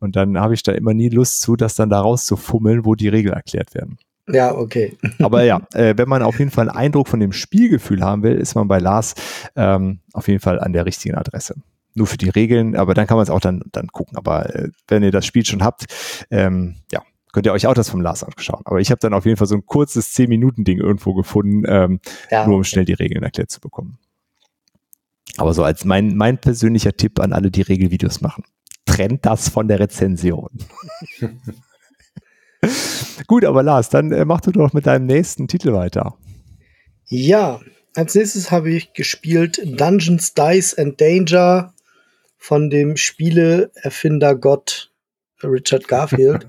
[0.00, 3.08] Und dann habe ich da immer nie Lust zu, das dann da rauszufummeln, wo die
[3.08, 3.98] Regeln erklärt werden.
[4.28, 4.96] Ja, okay.
[5.20, 8.34] Aber ja, äh, wenn man auf jeden Fall einen Eindruck von dem Spielgefühl haben will,
[8.34, 9.14] ist man bei Lars
[9.56, 11.54] ähm, auf jeden Fall an der richtigen Adresse.
[11.94, 14.16] Nur für die Regeln, aber dann kann man es auch dann, dann gucken.
[14.16, 15.84] Aber äh, wenn ihr das Spiel schon habt,
[16.30, 18.62] ähm, ja, könnt ihr euch auch das vom Lars anschauen.
[18.64, 22.46] Aber ich habe dann auf jeden Fall so ein kurzes 10-Minuten-Ding irgendwo gefunden, ähm, Ja,
[22.46, 23.98] nur um schnell die Regeln erklärt zu bekommen.
[25.38, 28.44] Aber so als mein, mein persönlicher Tipp an alle, die Regelvideos machen.
[28.84, 30.50] Trennt das von der Rezension.
[33.26, 36.16] Gut, aber Lars, dann äh, mach du doch mit deinem nächsten Titel weiter.
[37.06, 37.60] Ja,
[37.94, 41.74] als nächstes habe ich gespielt Dungeons, Dice and Danger
[42.36, 44.91] von dem Spieleerfinder Gott
[45.42, 46.48] Richard Garfield.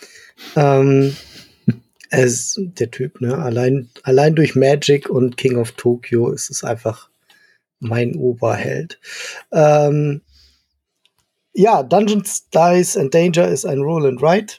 [0.56, 1.16] ähm,
[2.10, 3.36] es, der Typ, ne?
[3.36, 7.10] Allein, allein durch Magic und King of Tokyo ist es einfach
[7.80, 8.98] mein Oberheld.
[9.52, 10.22] Ähm,
[11.52, 14.56] ja, Dungeons, Dice and Danger ist ein Roll and Write.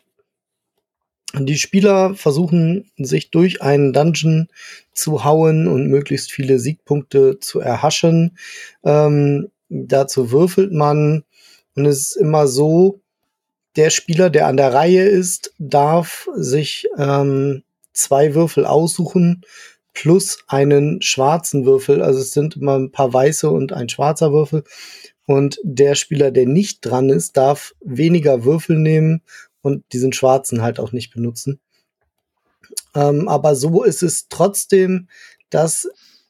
[1.37, 4.47] Die Spieler versuchen sich durch einen Dungeon
[4.93, 8.37] zu hauen und möglichst viele Siegpunkte zu erhaschen.
[8.83, 11.23] Ähm, dazu würfelt man
[11.75, 12.99] und es ist immer so,
[13.79, 17.63] der Spieler, der an der Reihe ist, darf sich ähm,
[17.93, 19.45] zwei Würfel aussuchen
[19.93, 22.01] plus einen schwarzen Würfel.
[22.01, 24.65] Also es sind immer ein paar weiße und ein schwarzer Würfel.
[25.25, 29.21] Und der Spieler, der nicht dran ist, darf weniger Würfel nehmen
[29.61, 31.61] und diesen schwarzen halt auch nicht benutzen.
[32.93, 35.07] Ähm, aber so ist es trotzdem,
[35.49, 35.87] dass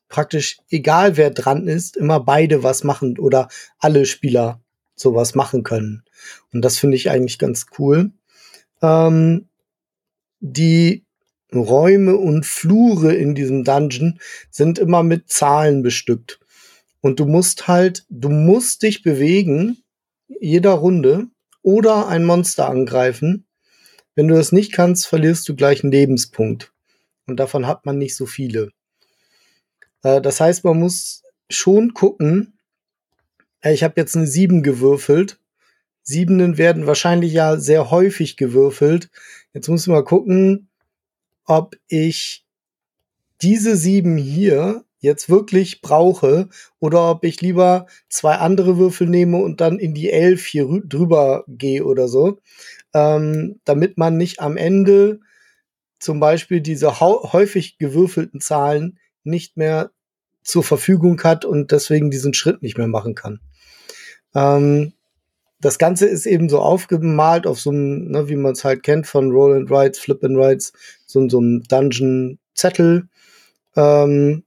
[0.07, 3.47] praktisch egal wer dran ist, immer beide was machen oder
[3.79, 4.61] alle Spieler
[4.99, 6.03] sowas machen können.
[6.53, 8.11] Und das finde ich eigentlich ganz cool.
[8.81, 9.47] Ähm,
[10.39, 11.05] die
[11.53, 14.19] Räume und Flure in diesem Dungeon
[14.51, 16.39] sind immer mit Zahlen bestückt.
[17.01, 19.77] Und du musst halt, du musst dich bewegen,
[20.27, 21.27] jeder Runde,
[21.61, 23.45] oder ein Monster angreifen.
[24.15, 26.73] Wenn du das nicht kannst, verlierst du gleich einen Lebenspunkt.
[27.27, 28.71] Und davon hat man nicht so viele.
[30.03, 32.58] Äh, das heißt, man muss schon gucken.
[33.61, 35.39] Äh, ich habe jetzt eine 7 gewürfelt.
[36.03, 39.09] Siebenen werden wahrscheinlich ja sehr häufig gewürfelt.
[39.53, 40.69] Jetzt muss ich mal gucken,
[41.45, 42.45] ob ich
[43.41, 46.49] diese sieben hier jetzt wirklich brauche
[46.79, 51.45] oder ob ich lieber zwei andere Würfel nehme und dann in die elf hier drüber
[51.47, 52.39] gehe oder so,
[52.93, 55.19] ähm, damit man nicht am Ende
[55.99, 59.91] zum Beispiel diese häufig gewürfelten Zahlen nicht mehr
[60.43, 63.39] zur Verfügung hat und deswegen diesen Schritt nicht mehr machen kann.
[64.35, 64.93] Ähm,
[65.61, 69.07] das Ganze ist eben so aufgemalt auf so einem, ne, wie man es halt kennt
[69.07, 70.73] von Roll and Rides, Flip and Rides,
[71.05, 73.07] so, so einem Dungeon-Zettel.
[73.75, 74.43] Ähm,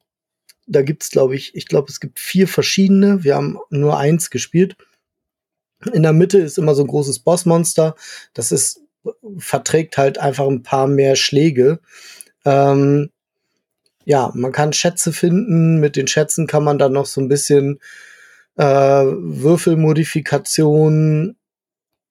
[0.67, 3.25] da gibt's, glaube ich, ich glaube, es gibt vier verschiedene.
[3.25, 4.77] Wir haben nur eins gespielt.
[5.93, 7.95] In der Mitte ist immer so ein großes Bossmonster.
[8.33, 8.81] Das ist,
[9.37, 11.81] verträgt halt einfach ein paar mehr Schläge.
[12.45, 13.11] Ähm,
[14.05, 15.79] ja, man kann Schätze finden.
[15.79, 17.81] Mit den Schätzen kann man dann noch so ein bisschen
[18.57, 21.37] äh, Würfelmodifikationen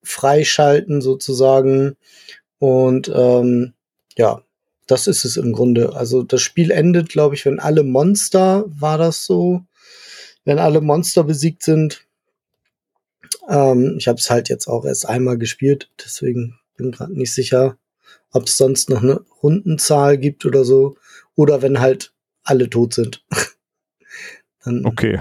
[0.04, 1.96] freischalten sozusagen.
[2.60, 3.74] Und ähm,
[4.18, 4.42] ja,
[4.88, 5.96] das ist es im Grunde.
[5.96, 9.62] Also das Spiel endet, glaube ich, wenn alle Monster, war das so,
[10.44, 12.06] wenn alle Monster besiegt sind.
[13.48, 17.78] Ähm, ich habe es halt jetzt auch erst einmal gespielt, deswegen bin gerade nicht sicher,
[18.32, 20.98] ob es sonst noch eine Rundenzahl gibt oder so.
[21.36, 22.14] Oder wenn halt
[22.44, 23.24] alle tot sind.
[24.64, 25.20] Dann okay.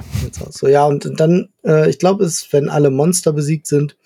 [0.50, 3.96] So, ja, und dann, äh, ich glaube, es, wenn alle Monster besiegt sind,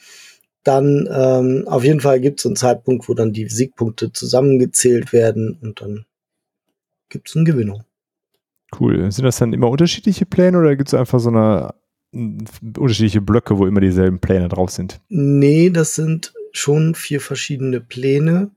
[0.62, 5.58] dann ähm, auf jeden Fall gibt es einen Zeitpunkt, wo dann die Siegpunkte zusammengezählt werden
[5.60, 6.06] und dann
[7.08, 7.84] gibt es eine Gewinnung.
[8.78, 9.10] Cool.
[9.12, 11.74] Sind das dann immer unterschiedliche Pläne oder gibt es einfach so eine
[12.12, 15.00] unterschiedliche Blöcke, wo immer dieselben Pläne drauf sind?
[15.08, 18.50] Nee, das sind schon vier verschiedene Pläne.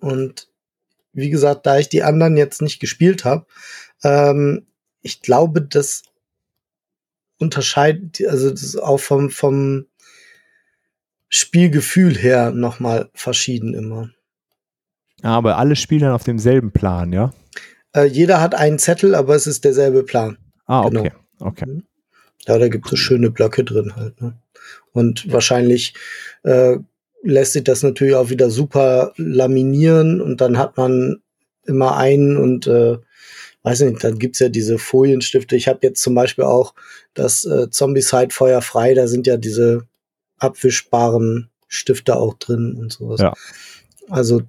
[0.00, 0.48] Und
[1.12, 3.46] wie gesagt, da ich die anderen jetzt nicht gespielt habe,
[4.02, 4.66] ähm,
[5.02, 6.02] ich glaube, das
[7.38, 9.86] unterscheidet, also das ist auch vom, vom
[11.28, 14.10] Spielgefühl her nochmal verschieden immer.
[15.22, 17.32] Aber alle spielen dann auf demselben Plan, ja?
[17.94, 20.38] Äh, jeder hat einen Zettel, aber es ist derselbe Plan.
[20.66, 21.10] Ah, okay.
[21.10, 21.48] Genau.
[21.48, 21.66] okay.
[21.66, 21.84] Mhm.
[22.46, 22.98] Ja, da gibt es cool.
[22.98, 24.20] schöne Blöcke drin halt.
[24.20, 24.38] Ne?
[24.92, 25.94] Und wahrscheinlich
[26.42, 26.78] äh,
[27.22, 31.20] lässt sich das natürlich auch wieder super laminieren und dann hat man
[31.66, 32.98] immer einen und äh,
[33.62, 35.56] weiß nicht, dann gibt's ja diese Folienstifte.
[35.56, 36.74] Ich habe jetzt zum Beispiel auch
[37.14, 39.86] das äh, Zombicide Feuer frei, da sind ja diese
[40.38, 43.20] abwischbaren Stifte auch drin und sowas.
[43.20, 43.34] Ja.
[44.08, 44.42] Also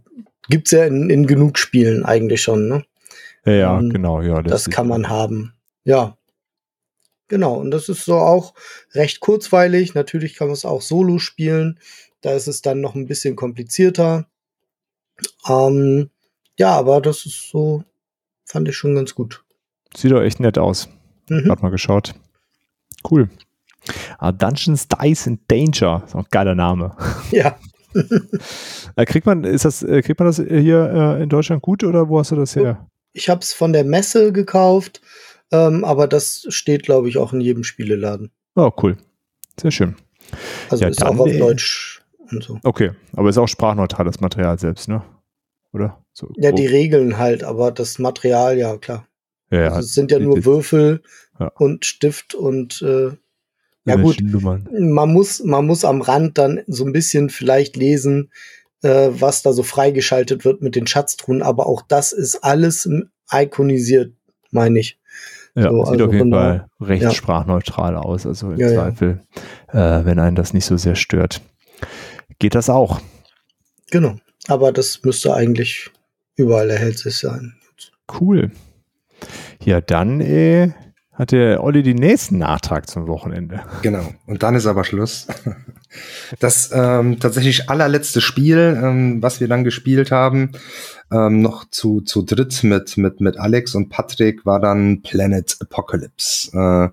[0.50, 2.86] gibt's ja in, in genug Spielen eigentlich schon, ne?
[3.46, 4.42] Ja, ja genau, ja.
[4.42, 5.54] Das, das kann man haben.
[5.84, 6.18] Ja.
[7.28, 8.54] Genau, und das ist so auch
[8.94, 9.94] recht kurzweilig.
[9.94, 11.80] Natürlich kann man es auch solo spielen.
[12.20, 14.28] Da ist es dann noch ein bisschen komplizierter.
[15.48, 16.10] Ähm,
[16.58, 17.84] ja, aber das ist so
[18.52, 19.44] fand ich schon ganz gut.
[19.96, 20.90] Sieht doch echt nett aus.
[21.30, 21.50] Mhm.
[21.50, 22.14] Hat mal geschaut.
[23.10, 23.30] Cool.
[24.20, 26.04] Ah, Dungeons, Dice and Danger.
[26.06, 26.96] Ist auch ein geiler Name.
[27.32, 27.58] Ja.
[28.96, 32.08] Äh, kriegt man, ist das, äh, kriegt man das hier äh, in Deutschland gut oder
[32.08, 32.88] wo hast du das her?
[33.12, 35.02] Ich habe es von der Messe gekauft,
[35.52, 38.32] ähm, aber das steht, glaube ich, auch in jedem Spieleladen.
[38.56, 38.98] Oh, cool.
[39.60, 39.98] Sehr schön.
[40.70, 42.60] Also ja, ist auch auf Deutsch und so.
[42.64, 45.04] Okay, aber ist auch sprachneutrales Material selbst, ne?
[45.74, 46.01] Oder?
[46.14, 49.08] So ja, die Regeln halt, aber das Material, ja, klar.
[49.50, 51.02] Ja, also es sind ja nur Würfel
[51.40, 51.52] ja.
[51.58, 53.12] und Stift und äh,
[53.84, 58.32] ja gut, man muss, man muss am Rand dann so ein bisschen vielleicht lesen,
[58.84, 62.88] äh, was da so freigeschaltet wird mit den Schatztruhen, aber auch das ist alles
[63.32, 64.14] ikonisiert,
[64.52, 65.00] meine ich.
[65.56, 67.12] Ja, so, sieht also auf jeden Fall recht ja.
[67.12, 69.22] sprachneutral aus, also im ja, Zweifel,
[69.68, 71.42] Äh, wenn einen das nicht so sehr stört.
[72.40, 73.02] Geht das auch?
[73.90, 74.16] Genau,
[74.48, 75.92] aber das müsste eigentlich
[76.36, 77.54] überall erhältlich sein.
[78.20, 78.52] Cool.
[79.64, 80.72] Ja, dann äh,
[81.14, 83.62] hat der Olli den nächsten Nachtrag zum Wochenende.
[83.82, 84.12] Genau.
[84.26, 85.28] Und dann ist aber Schluss.
[86.40, 90.54] Das ähm, tatsächlich allerletzte Spiel, ähm, was wir dann gespielt haben,
[91.12, 96.50] ähm, noch zu, zu dritt mit, mit, mit Alex und Patrick, war dann Planet Apocalypse.
[96.54, 96.90] Äh,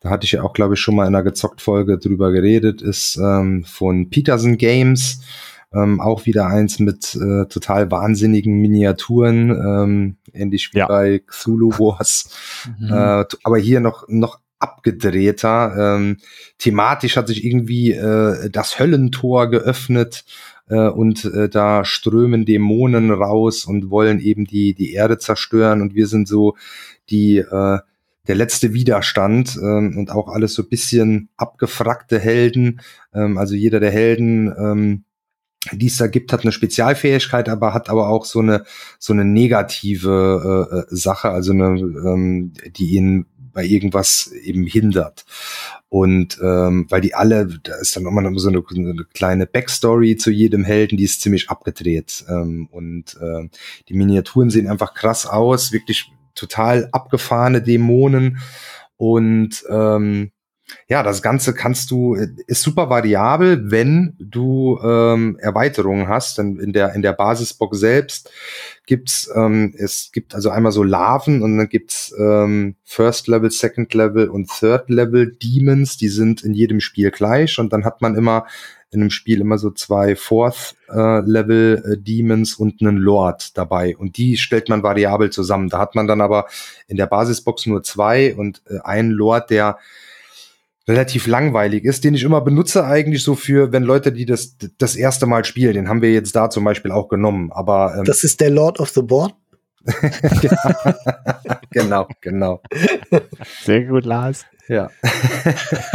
[0.00, 3.16] da hatte ich ja auch, glaube ich, schon mal in einer Gezockt-Folge drüber geredet, ist
[3.16, 5.20] ähm, von Peterson Games.
[5.76, 10.86] Ähm, auch wieder eins mit äh, total wahnsinnigen Miniaturen, ähm, ähnlich wie ja.
[10.86, 12.30] bei Cthulhu Wars.
[12.80, 12.92] Mhm.
[12.92, 15.96] Äh, aber hier noch, noch abgedrehter.
[15.96, 16.16] Ähm,
[16.58, 20.24] thematisch hat sich irgendwie äh, das Höllentor geöffnet
[20.68, 25.94] äh, und äh, da strömen Dämonen raus und wollen eben die, die Erde zerstören und
[25.94, 26.56] wir sind so
[27.10, 27.78] die, äh,
[28.26, 32.80] der letzte Widerstand ähm, und auch alles so bisschen abgefrackte Helden.
[33.14, 35.04] Ähm, also jeder der Helden ähm,
[35.72, 38.64] die es da gibt, hat eine Spezialfähigkeit, aber hat aber auch so eine
[38.98, 45.24] so eine negative äh, äh, Sache, also eine, ähm, die ihn bei irgendwas eben hindert.
[45.88, 50.16] Und ähm, weil die alle, da ist dann immer noch so eine, eine kleine Backstory
[50.16, 52.24] zu jedem Helden, die ist ziemlich abgedreht.
[52.28, 53.48] Ähm, und äh,
[53.88, 58.38] die Miniaturen sehen einfach krass aus, wirklich total abgefahrene Dämonen
[58.98, 60.32] und ähm,
[60.88, 66.38] ja, das Ganze kannst du, ist super variabel, wenn du ähm, Erweiterungen hast.
[66.38, 68.30] Denn in der, in der Basisbox selbst
[68.86, 73.92] gibt's, ähm, es gibt also einmal so Larven und dann gibt's ähm, First Level, Second
[73.94, 78.16] Level und Third Level Demons, die sind in jedem Spiel gleich und dann hat man
[78.16, 78.46] immer
[78.90, 83.96] in einem Spiel immer so zwei Fourth äh, Level äh, Demons und einen Lord dabei
[83.96, 85.68] und die stellt man variabel zusammen.
[85.68, 86.46] Da hat man dann aber
[86.86, 89.78] in der Basisbox nur zwei und äh, einen Lord, der
[90.88, 94.94] relativ langweilig ist, den ich immer benutze eigentlich so für, wenn Leute, die das das
[94.94, 97.50] erste Mal spielen, den haben wir jetzt da zum Beispiel auch genommen.
[97.52, 99.34] Aber ähm, das ist der Lord of the Board.
[101.70, 102.60] genau, genau.
[103.62, 104.44] Sehr gut, Lars.
[104.68, 104.90] Ja.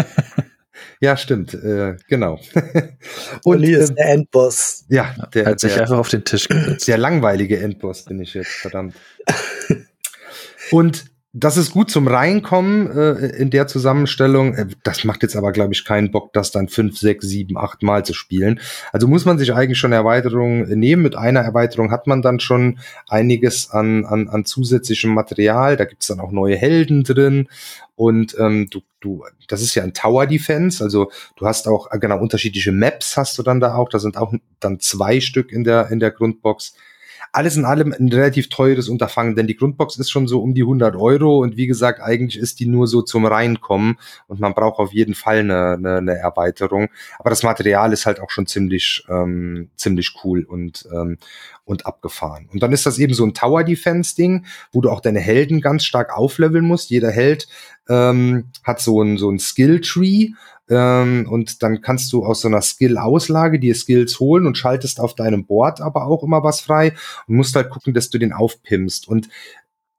[1.02, 2.40] ja, stimmt, äh, genau.
[3.44, 4.86] Und Uli ist der Endboss.
[4.88, 6.88] Ja, der hat sich einfach auf den Tisch gesetzt.
[6.88, 8.96] Der langweilige Endboss bin ich jetzt, verdammt.
[10.72, 14.54] Und das ist gut zum Reinkommen äh, in der Zusammenstellung.
[14.54, 17.84] Äh, das macht jetzt aber, glaube ich, keinen Bock, das dann fünf, sechs, sieben, acht
[17.84, 18.60] Mal zu spielen.
[18.92, 21.04] Also muss man sich eigentlich schon Erweiterungen nehmen.
[21.04, 25.78] Mit einer Erweiterung hat man dann schon einiges an, an, an zusätzlichem Material.
[25.78, 27.48] Da gibt's dann auch neue Helden drin.
[27.96, 32.00] Und ähm, du, du, das ist ja ein Tower Defense, also du hast auch, äh,
[32.00, 33.90] genau, unterschiedliche Maps hast du dann da auch.
[33.90, 36.74] Da sind auch dann zwei Stück in der, in der Grundbox
[37.32, 40.64] alles in allem ein relativ teures Unterfangen, denn die Grundbox ist schon so um die
[40.64, 44.80] 100 Euro und wie gesagt, eigentlich ist die nur so zum Reinkommen und man braucht
[44.80, 46.90] auf jeden Fall eine, eine, eine Erweiterung.
[47.20, 51.18] Aber das Material ist halt auch schon ziemlich, ähm, ziemlich cool und, ähm,
[51.64, 52.50] und abgefahren.
[52.52, 55.62] Und dann ist das eben so ein Tower Defense Ding, wo du auch deine Helden
[55.62, 56.90] ganz stark aufleveln musst.
[56.90, 57.48] Jeder Held
[57.88, 60.32] ähm, hat so ein, so ein Skill Tree
[60.72, 65.16] ähm, und dann kannst du aus so einer Skill-Auslage dir Skills holen und schaltest auf
[65.16, 66.94] deinem Board aber auch immer was frei
[67.28, 69.08] und musst halt gucken, dass du den aufpimmst.
[69.08, 69.28] Und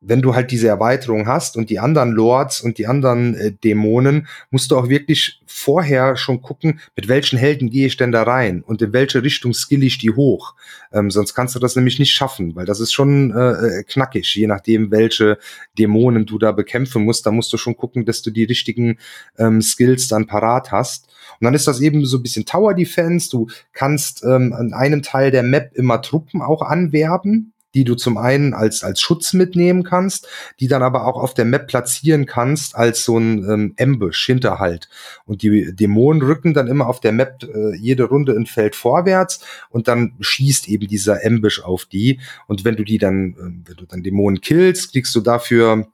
[0.03, 4.27] wenn du halt diese Erweiterung hast und die anderen Lords und die anderen äh, Dämonen,
[4.51, 8.63] musst du auch wirklich vorher schon gucken, mit welchen Helden gehe ich denn da rein
[8.63, 10.55] und in welche Richtung skill ich die hoch.
[10.93, 14.35] Ähm, sonst kannst du das nämlich nicht schaffen, weil das ist schon äh, äh, knackig,
[14.35, 15.39] je nachdem, welche
[15.79, 17.25] Dämonen du da bekämpfen musst.
[17.25, 18.99] Da musst du schon gucken, dass du die richtigen
[19.39, 21.09] ähm, Skills dann parat hast.
[21.41, 23.31] Und dann ist das eben so ein bisschen Tower Defense.
[23.31, 28.17] Du kannst ähm, an einem Teil der Map immer Truppen auch anwerben die du zum
[28.19, 30.29] einen als, als Schutz mitnehmen kannst,
[30.61, 34.89] die dann aber auch auf der Map platzieren kannst als so ein ähm, Ambush, Hinterhalt.
[35.25, 39.45] Und die Dämonen rücken dann immer auf der Map äh, jede Runde ein Feld vorwärts
[39.71, 42.21] und dann schießt eben dieser Ambush auf die.
[42.47, 45.87] Und wenn du die dann, äh, wenn du dann Dämonen killst, kriegst du dafür,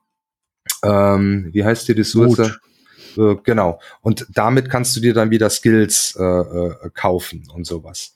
[0.83, 2.39] ähm, wie heißt die Ressource?
[2.39, 2.61] Mut.
[3.17, 3.81] Äh, genau.
[4.01, 8.15] Und damit kannst du dir dann wieder Skills äh, äh, kaufen und sowas.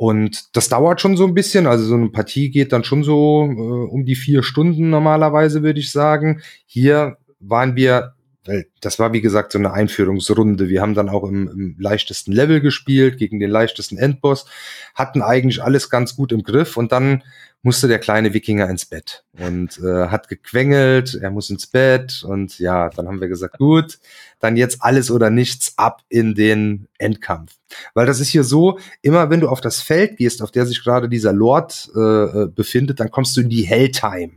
[0.00, 1.66] Und das dauert schon so ein bisschen.
[1.66, 5.78] Also so eine Partie geht dann schon so äh, um die vier Stunden normalerweise, würde
[5.78, 6.40] ich sagen.
[6.64, 8.14] Hier waren wir,
[8.46, 10.70] weil das war wie gesagt so eine Einführungsrunde.
[10.70, 14.46] Wir haben dann auch im, im leichtesten Level gespielt gegen den leichtesten Endboss,
[14.94, 17.22] hatten eigentlich alles ganz gut im Griff und dann
[17.62, 22.58] musste der kleine Wikinger ins Bett und äh, hat gequengelt, er muss ins Bett und
[22.58, 23.98] ja, dann haben wir gesagt, gut,
[24.38, 27.52] dann jetzt alles oder nichts ab in den Endkampf.
[27.94, 30.82] Weil das ist hier so, immer wenn du auf das Feld gehst, auf der sich
[30.82, 34.32] gerade dieser Lord äh, äh, befindet, dann kommst du in die Helltime.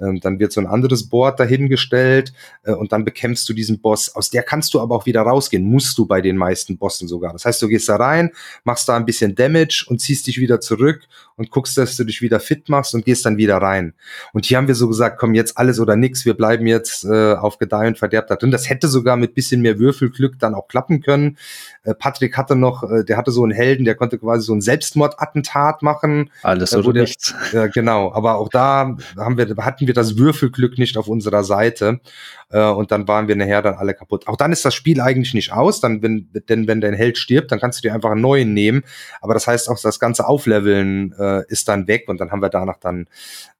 [0.00, 4.14] Ähm, dann wird so ein anderes Board dahingestellt äh, und dann bekämpfst du diesen Boss.
[4.14, 7.32] Aus der kannst du aber auch wieder rausgehen, musst du bei den meisten Bossen sogar.
[7.32, 8.30] Das heißt, du gehst da rein,
[8.64, 11.08] machst da ein bisschen Damage und ziehst dich wieder zurück
[11.38, 13.94] und guckst, dass du dich wieder fit machst und gehst dann wieder rein.
[14.32, 17.34] Und hier haben wir so gesagt, komm jetzt alles oder nix, wir bleiben jetzt äh,
[17.34, 18.50] auf Gedeih und Verderb da drin.
[18.50, 21.38] Das hätte sogar mit bisschen mehr Würfelglück dann auch klappen können.
[21.84, 24.60] Äh, Patrick hatte noch, äh, der hatte so einen Helden, der konnte quasi so ein
[24.60, 26.30] Selbstmordattentat machen.
[26.42, 27.34] Alles oder der, nichts.
[27.72, 28.12] Genau.
[28.12, 32.00] Aber auch da haben wir, hatten wir das Würfelglück nicht auf unserer Seite.
[32.50, 34.26] Äh, und dann waren wir nachher dann alle kaputt.
[34.28, 37.52] Auch dann ist das Spiel eigentlich nicht aus, dann, wenn, denn wenn dein Held stirbt,
[37.52, 38.84] dann kannst du dir einfach einen neuen nehmen.
[39.20, 42.48] Aber das heißt auch, das ganze Aufleveln äh, ist dann weg und dann haben wir
[42.48, 43.06] danach dann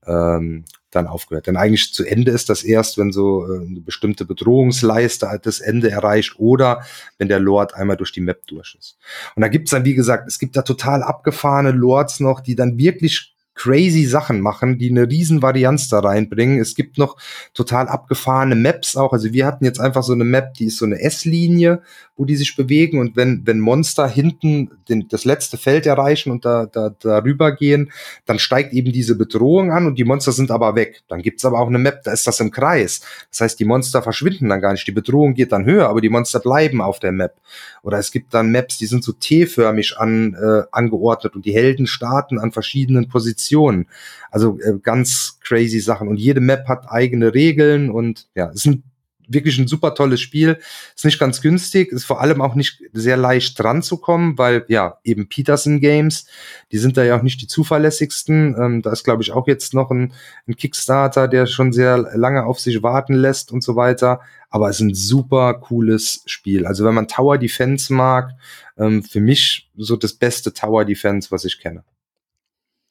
[0.07, 1.47] ähm, dann aufgehört.
[1.47, 5.91] Denn eigentlich zu Ende ist das erst, wenn so äh, eine bestimmte Bedrohungsleiste das Ende
[5.91, 6.82] erreicht oder
[7.18, 8.97] wenn der Lord einmal durch die Map durch ist.
[9.36, 12.78] Und da gibt's dann, wie gesagt, es gibt da total abgefahrene Lords noch, die dann
[12.78, 16.61] wirklich crazy Sachen machen, die eine riesen Varianz da reinbringen.
[16.61, 17.17] Es gibt noch
[17.53, 19.13] total abgefahrene Maps auch.
[19.13, 21.83] Also wir hatten jetzt einfach so eine Map, die ist so eine S-Linie,
[22.19, 26.45] wo die sich bewegen und wenn, wenn Monster hinten den, das letzte Feld erreichen und
[26.45, 27.93] da, da, darüber gehen,
[28.27, 31.03] dann steigt eben diese Bedrohung an und die Monster sind aber weg.
[31.07, 33.03] Dann gibt's aber auch eine Map, da ist das im Kreis.
[33.31, 34.87] Das heißt, die Monster verschwinden dann gar nicht.
[34.87, 37.37] Die Bedrohung geht dann höher, aber die Monster bleiben auf der Map.
[37.85, 41.87] Oder es gibt dann Maps, die sind so T-förmig an, äh, angeordnet und die Helden
[41.87, 43.87] starten an verschiedenen Positionen.
[44.33, 46.09] Also äh, ganz crazy Sachen.
[46.09, 48.83] Und jede Map hat eigene Regeln und ja, es ist ein
[49.29, 50.59] wirklich ein super tolles Spiel.
[50.97, 54.64] Ist nicht ganz günstig, ist vor allem auch nicht sehr leicht dran zu kommen, weil
[54.68, 56.26] ja, eben Peterson Games,
[56.72, 58.57] die sind da ja auch nicht die zuverlässigsten.
[58.59, 60.12] Ähm, da ist, glaube ich, auch jetzt noch ein,
[60.47, 64.20] ein Kickstarter, der schon sehr lange auf sich warten lässt und so weiter.
[64.51, 66.66] Aber es ist ein super cooles Spiel.
[66.66, 68.33] Also wenn man Tower Defense mag,
[68.79, 71.85] ähm, für mich so das beste Tower Defense, was ich kenne.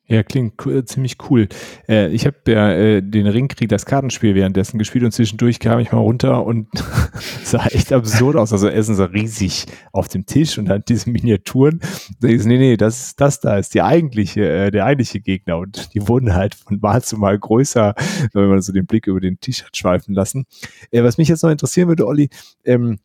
[0.09, 1.49] Ja, klingt cool, ziemlich cool.
[1.89, 5.91] Äh, ich habe ja äh, den Ringkrieg, das Kartenspiel währenddessen gespielt und zwischendurch kam ich
[5.91, 6.69] mal runter und
[7.43, 8.53] sah echt absurd aus.
[8.53, 11.81] Also Essen so riesig auf dem Tisch und dann diese Miniaturen.
[12.21, 15.93] Da ist, nee, nee, das, das da ist die eigentliche, äh, der eigentliche Gegner und
[15.93, 17.93] die wurden halt von Mal zu Mal größer,
[18.31, 20.45] wenn man so den Blick über den Tisch hat schweifen lassen.
[20.89, 22.29] Äh, was mich jetzt noch interessieren würde, Olli,
[22.63, 22.99] ähm,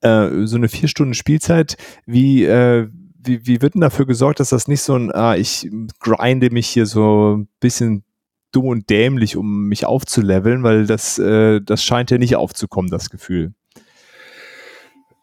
[0.00, 2.88] äh, so eine vier Stunden Spielzeit, wie, äh,
[3.18, 5.68] wie, wie wird denn dafür gesorgt, dass das nicht so ein, ah, ich
[6.00, 8.04] grinde mich hier so ein bisschen
[8.52, 13.10] dumm und dämlich, um mich aufzuleveln, weil das, äh, das scheint ja nicht aufzukommen, das
[13.10, 13.52] Gefühl.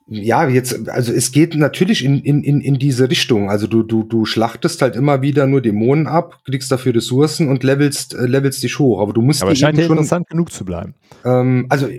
[0.08, 3.50] Ja, jetzt, also es geht natürlich in, in, in, in diese Richtung.
[3.50, 7.64] Also du, du, du schlachtest halt immer wieder nur Dämonen ab, kriegst dafür Ressourcen und
[7.64, 9.02] levelst, äh, levelst dich hoch.
[9.02, 9.42] Aber du musst.
[9.42, 10.94] Aber es scheint ja interessant genug zu bleiben.
[11.24, 11.90] Ähm, also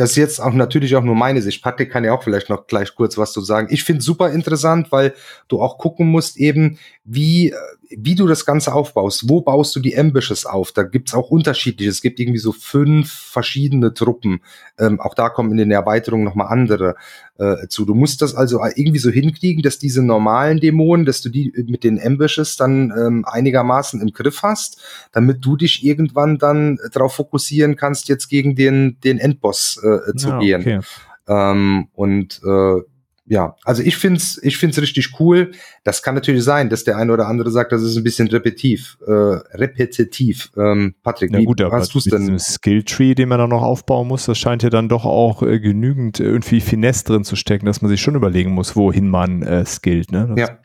[0.00, 1.62] das ist jetzt auch natürlich auch nur meine Sicht.
[1.62, 3.68] Patrick kann ja auch vielleicht noch gleich kurz was zu sagen.
[3.70, 5.12] Ich finde super interessant, weil
[5.46, 6.78] du auch gucken musst eben,
[7.12, 7.52] wie,
[7.90, 9.28] wie du das Ganze aufbaust.
[9.28, 10.70] Wo baust du die Ambushes auf?
[10.70, 11.90] Da gibt's auch unterschiedliche.
[11.90, 14.42] Es gibt irgendwie so fünf verschiedene Truppen.
[14.78, 16.94] Ähm, auch da kommen in den Erweiterungen nochmal andere
[17.38, 17.84] äh, zu.
[17.84, 21.82] Du musst das also irgendwie so hinkriegen, dass diese normalen Dämonen, dass du die mit
[21.82, 24.80] den Ambushes dann ähm, einigermaßen im Griff hast,
[25.10, 30.28] damit du dich irgendwann dann darauf fokussieren kannst, jetzt gegen den, den Endboss äh, zu
[30.28, 30.60] ja, gehen.
[30.60, 30.80] Okay.
[31.26, 32.82] Ähm, und äh,
[33.30, 35.52] ja, also ich find's, ich find's richtig cool.
[35.84, 38.98] Das kann natürlich sein, dass der eine oder andere sagt, das ist ein bisschen repetitiv,
[39.06, 40.50] äh, repetitiv.
[40.56, 42.40] Ähm, Patrick, wie gut, hast du's denn?
[42.40, 46.18] Skilltree, den man da noch aufbauen muss, das scheint ja dann doch auch äh, genügend
[46.18, 50.10] irgendwie Finesse drin zu stecken, dass man sich schon überlegen muss, wohin man äh, skillt.
[50.10, 50.34] Ne?
[50.34, 50.58] Das ja.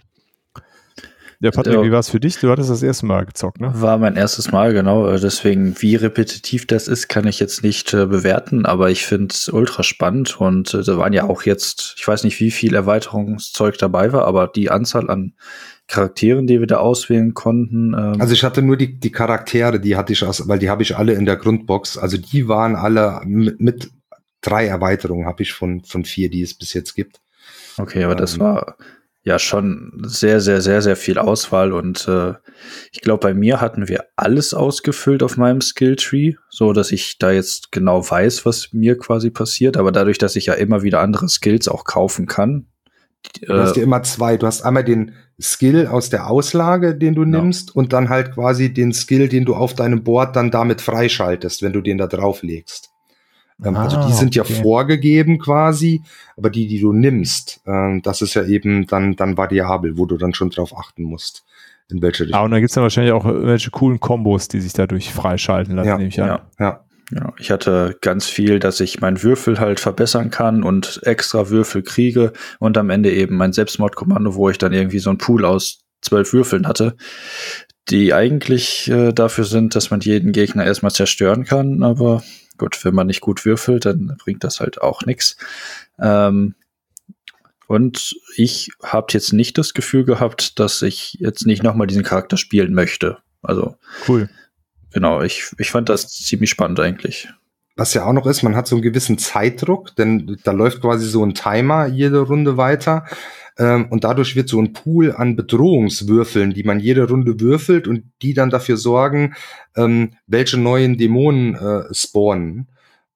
[1.45, 2.39] Ja, Patrick, wie war es für dich?
[2.39, 3.71] Du hattest das erste Mal gezockt, ne?
[3.75, 5.07] War mein erstes Mal, genau.
[5.07, 9.27] Äh, deswegen, wie repetitiv das ist, kann ich jetzt nicht äh, bewerten, aber ich finde
[9.31, 12.73] es ultra spannend und äh, da waren ja auch jetzt, ich weiß nicht, wie viel
[12.73, 15.33] Erweiterungszeug dabei war, aber die Anzahl an
[15.85, 17.93] Charakteren, die wir da auswählen konnten.
[17.93, 20.81] Ähm also ich hatte nur die, die Charaktere, die hatte ich aus, weil die habe
[20.81, 21.99] ich alle in der Grundbox.
[21.99, 23.91] Also die waren alle mit, mit
[24.41, 27.21] drei Erweiterungen habe ich von, von vier, die es bis jetzt gibt.
[27.77, 28.77] Okay, aber ähm, das war
[29.25, 32.33] ja schon sehr, sehr, sehr, sehr viel Auswahl und äh,
[32.91, 37.31] ich glaube, bei mir hatten wir alles ausgefüllt auf meinem Skilltree, so dass ich da
[37.31, 41.27] jetzt genau weiß, was mir quasi passiert, aber dadurch, dass ich ja immer wieder andere
[41.27, 42.67] Skills auch kaufen kann.
[43.41, 44.37] Du äh, hast ja immer zwei.
[44.37, 47.41] Du hast einmal den Skill aus der Auslage, den du genau.
[47.41, 51.63] nimmst, und dann halt quasi den Skill, den du auf deinem Board dann damit freischaltest,
[51.63, 52.91] wenn du den da drauf legst.
[53.63, 54.53] Ähm, also ah, also die sind okay.
[54.53, 56.01] ja vorgegeben quasi,
[56.35, 60.17] aber die, die du nimmst, ähm, das ist ja eben dann, dann variabel, wo du
[60.17, 61.45] dann schon drauf achten musst,
[61.89, 62.39] in welche Richtung.
[62.39, 65.87] Ah, und dann gibt's dann wahrscheinlich auch welche coolen Kombos, die sich dadurch freischalten lassen,
[65.87, 66.27] ja, nehme ich an.
[66.27, 66.81] Ja, ja.
[67.11, 71.83] Ja, ich hatte ganz viel, dass ich meinen Würfel halt verbessern kann und extra Würfel
[71.83, 75.81] kriege und am Ende eben mein Selbstmordkommando, wo ich dann irgendwie so ein Pool aus
[76.01, 76.95] zwölf Würfeln hatte,
[77.89, 82.23] die eigentlich äh, dafür sind, dass man jeden Gegner erstmal zerstören kann, aber
[82.57, 85.37] Gut, wenn man nicht gut würfelt, dann bringt das halt auch nichts.
[85.99, 86.55] Ähm,
[87.67, 92.37] und ich habe jetzt nicht das Gefühl gehabt, dass ich jetzt nicht nochmal diesen Charakter
[92.37, 93.17] spielen möchte.
[93.41, 93.75] Also
[94.07, 94.29] cool.
[94.93, 97.27] Genau, ich, ich fand das ziemlich spannend eigentlich.
[97.75, 101.07] Was ja auch noch ist, man hat so einen gewissen Zeitdruck, denn da läuft quasi
[101.07, 103.05] so ein Timer jede Runde weiter.
[103.57, 108.03] Ähm, und dadurch wird so ein Pool an Bedrohungswürfeln, die man jede Runde würfelt und
[108.21, 109.35] die dann dafür sorgen,
[109.75, 112.67] ähm, welche neuen Dämonen äh, spawnen.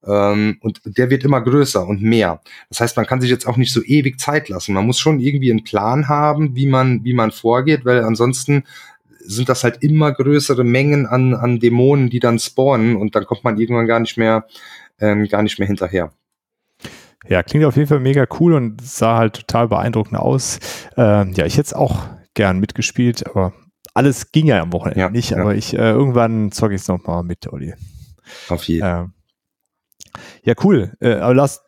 [0.06, 2.40] Ähm, und der wird immer größer und mehr.
[2.70, 4.72] Das heißt, man kann sich jetzt auch nicht so ewig Zeit lassen.
[4.72, 8.64] Man muss schon irgendwie einen Plan haben, wie man, wie man vorgeht, weil ansonsten
[9.22, 13.44] sind das halt immer größere Mengen an, an Dämonen, die dann spawnen und dann kommt
[13.44, 14.46] man irgendwann gar nicht mehr,
[14.98, 16.12] ähm, gar nicht mehr hinterher.
[17.28, 20.58] Ja, klingt auf jeden Fall mega cool und sah halt total beeindruckend aus.
[20.96, 23.52] Ähm, ja, ich hätte es auch gern mitgespielt, aber
[23.94, 25.30] alles ging ja am Wochenende ja, nicht.
[25.30, 25.38] Ja.
[25.38, 27.74] Aber ich äh, irgendwann zocke ich es nochmal mit, Olli.
[28.48, 29.00] Auf jeden Fall.
[29.02, 29.12] Ähm,
[30.42, 30.92] ja, cool.
[31.00, 31.62] Äh, aber Lars,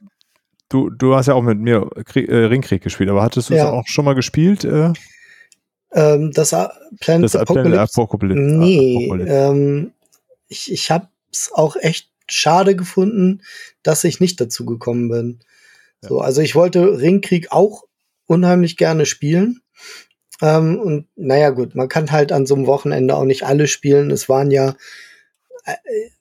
[0.69, 3.61] du, du hast ja auch mit mir Krieg, äh, Ringkrieg gespielt, aber hattest du es
[3.61, 3.71] ja.
[3.71, 4.65] auch schon mal gespielt?
[4.65, 4.93] Äh?
[5.93, 6.51] Ähm, das
[7.01, 8.01] Planet das Apocalypse?
[8.01, 8.43] Apocalypse.
[8.43, 9.35] Nee, Apocalypse.
[9.35, 9.93] Ähm,
[10.49, 13.43] ich, ich habe es auch echt schade gefunden,
[13.83, 15.41] dass ich nicht dazu gekommen bin.
[16.03, 16.09] Ja.
[16.09, 17.85] So, also ich wollte Ringkrieg auch
[18.27, 19.63] unheimlich gerne spielen,
[20.43, 24.11] Ähm, und naja, gut, man kann halt an so einem Wochenende auch nicht alle spielen.
[24.11, 24.75] Es waren ja
[25.65, 25.75] äh,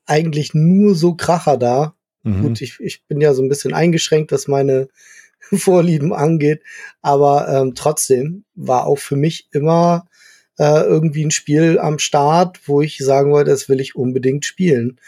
[0.05, 1.95] eigentlich nur so Kracher da.
[2.23, 2.41] Mhm.
[2.43, 4.89] Gut, ich, ich bin ja so ein bisschen eingeschränkt, was meine
[5.39, 6.61] Vorlieben angeht,
[7.01, 10.07] aber ähm, trotzdem war auch für mich immer
[10.59, 14.99] äh, irgendwie ein Spiel am Start, wo ich sagen wollte, das will ich unbedingt spielen.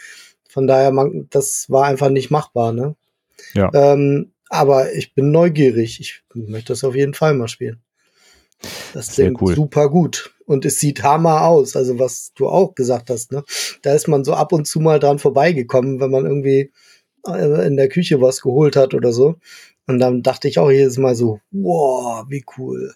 [0.54, 2.94] Von daher, man, das war einfach nicht machbar, ne?
[3.54, 3.72] Ja.
[3.74, 5.98] Ähm, aber ich bin neugierig.
[5.98, 7.82] Ich möchte das auf jeden Fall mal spielen.
[8.92, 9.56] Das klingt cool.
[9.56, 10.32] super gut.
[10.46, 11.74] Und es sieht hammer aus.
[11.74, 13.42] Also, was du auch gesagt hast, ne?
[13.82, 16.70] Da ist man so ab und zu mal dran vorbeigekommen, wenn man irgendwie
[17.26, 19.34] äh, in der Küche was geholt hat oder so.
[19.88, 22.94] Und dann dachte ich auch jedes Mal so, wow, wie cool.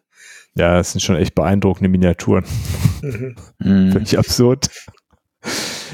[0.54, 2.44] Ja, das sind schon echt beeindruckende Miniaturen.
[3.02, 3.34] Mhm.
[3.92, 4.70] Völlig absurd.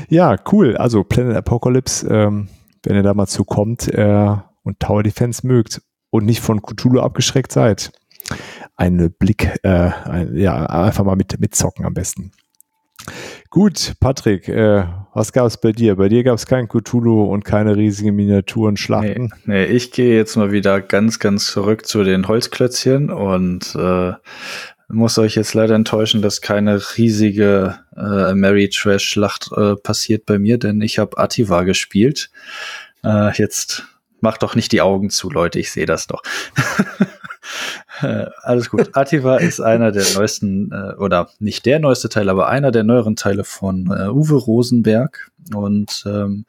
[0.08, 0.76] Ja, cool.
[0.76, 2.48] Also Planet Apocalypse, ähm,
[2.82, 7.52] wenn ihr da mal zukommt äh, und Tower Defense mögt und nicht von Cthulhu abgeschreckt
[7.52, 7.92] seid,
[8.76, 12.32] einen Blick, äh, ein, ja, einfach mal mit, mit zocken am besten.
[13.50, 15.96] Gut, Patrick, äh, was gab es bei dir?
[15.96, 19.32] Bei dir gab es kein Cthulhu und keine riesigen Miniaturen Schlachten.
[19.44, 24.12] Nee, nee, ich gehe jetzt mal wieder ganz, ganz zurück zu den Holzklötzchen und äh,
[24.88, 30.38] muss euch jetzt leider enttäuschen, dass keine riesige äh, Mary Trash Schlacht äh, passiert bei
[30.38, 32.30] mir, denn ich habe Ativa gespielt.
[33.02, 33.84] Äh, jetzt
[34.20, 36.22] macht doch nicht die Augen zu, Leute, ich sehe das doch.
[38.00, 38.90] Äh, alles gut.
[38.96, 43.16] Ativa ist einer der neuesten, äh, oder nicht der neueste Teil, aber einer der neueren
[43.16, 45.30] Teile von äh, Uwe Rosenberg.
[45.54, 46.46] Und ähm,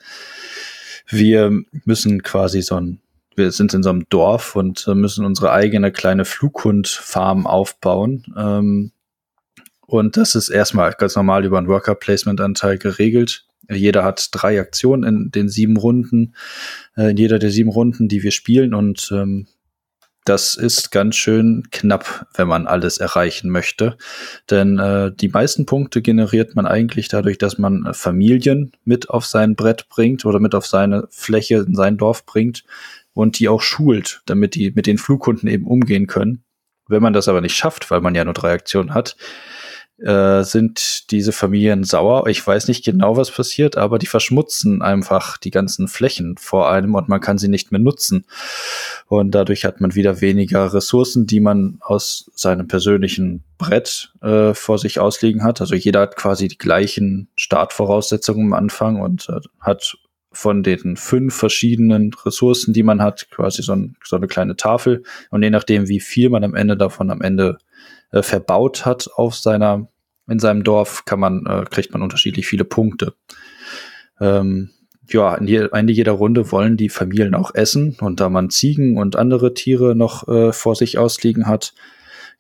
[1.08, 1.52] wir
[1.84, 3.00] müssen quasi so ein,
[3.36, 8.24] wir sind in so einem Dorf und äh, müssen unsere eigene kleine Flughundfarm aufbauen.
[8.38, 8.92] Ähm,
[9.88, 13.46] und das ist erstmal ganz normal über einen Worker-Placement-Anteil geregelt.
[13.70, 16.36] Jeder hat drei Aktionen in den sieben Runden,
[16.96, 18.74] äh, in jeder der sieben Runden, die wir spielen.
[18.74, 19.48] Und ähm,
[20.24, 23.96] das ist ganz schön knapp, wenn man alles erreichen möchte.
[24.50, 29.56] Denn äh, die meisten Punkte generiert man eigentlich dadurch, dass man Familien mit auf sein
[29.56, 32.64] Brett bringt oder mit auf seine Fläche in sein Dorf bringt
[33.16, 36.44] und die auch schult, damit die mit den Flughunden eben umgehen können.
[36.88, 39.16] Wenn man das aber nicht schafft, weil man ja nur drei Aktionen hat,
[39.98, 42.28] äh, sind diese Familien sauer.
[42.28, 46.96] Ich weiß nicht genau, was passiert, aber die verschmutzen einfach die ganzen Flächen vor einem
[46.96, 48.26] und man kann sie nicht mehr nutzen.
[49.08, 54.78] Und dadurch hat man wieder weniger Ressourcen, die man aus seinem persönlichen Brett äh, vor
[54.78, 55.62] sich ausliegen hat.
[55.62, 59.98] Also jeder hat quasi die gleichen Startvoraussetzungen am Anfang und äh, hat
[60.36, 65.04] von den fünf verschiedenen Ressourcen, die man hat, quasi so, ein, so, eine kleine Tafel.
[65.30, 67.58] Und je nachdem, wie viel man am Ende davon am Ende
[68.12, 69.88] äh, verbaut hat auf seiner,
[70.28, 73.14] in seinem Dorf, kann man, äh, kriegt man unterschiedlich viele Punkte.
[74.20, 74.72] Ähm,
[75.08, 78.98] ja, in je, Ende jeder Runde wollen die Familien auch essen und da man Ziegen
[78.98, 81.74] und andere Tiere noch äh, vor sich ausliegen hat,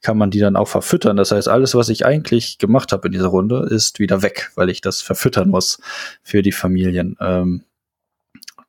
[0.01, 1.15] kann man die dann auch verfüttern.
[1.15, 4.69] Das heißt, alles, was ich eigentlich gemacht habe in dieser Runde, ist wieder weg, weil
[4.69, 5.79] ich das verfüttern muss
[6.21, 7.15] für die Familien.
[7.21, 7.63] Ähm,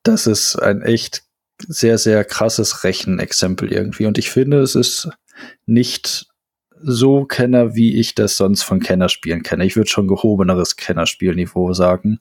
[0.07, 1.25] das ist ein echt
[1.67, 4.07] sehr, sehr krasses Rechenexempel irgendwie.
[4.07, 5.09] Und ich finde, es ist
[5.65, 6.27] nicht
[6.83, 9.65] so Kenner, wie ich das sonst von Kennerspielen kenne.
[9.65, 12.21] Ich würde schon gehobeneres Kennerspielniveau sagen.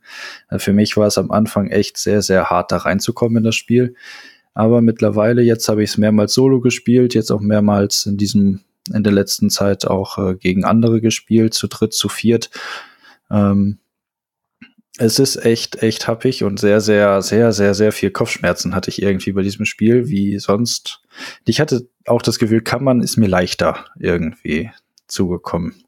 [0.50, 3.56] Äh, für mich war es am Anfang echt sehr, sehr hart, da reinzukommen in das
[3.56, 3.96] Spiel.
[4.54, 8.62] Aber mittlerweile, jetzt habe ich es mehrmals solo gespielt, jetzt auch mehrmals in diesem,
[8.94, 12.50] in der letzten Zeit auch äh, gegen andere gespielt, zu dritt, zu viert.
[13.30, 13.80] Ähm,
[14.98, 19.02] es ist echt, echt happig und sehr, sehr, sehr, sehr, sehr viel Kopfschmerzen hatte ich
[19.02, 21.02] irgendwie bei diesem Spiel, wie sonst.
[21.46, 24.72] Ich hatte auch das Gefühl, Kammern ist mir leichter irgendwie
[25.08, 25.84] zugekommen.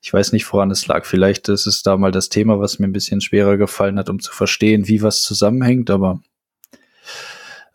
[0.00, 1.04] Ich weiß nicht, woran es lag.
[1.04, 4.20] Vielleicht ist es da mal das Thema, was mir ein bisschen schwerer gefallen hat, um
[4.20, 6.20] zu verstehen, wie was zusammenhängt, aber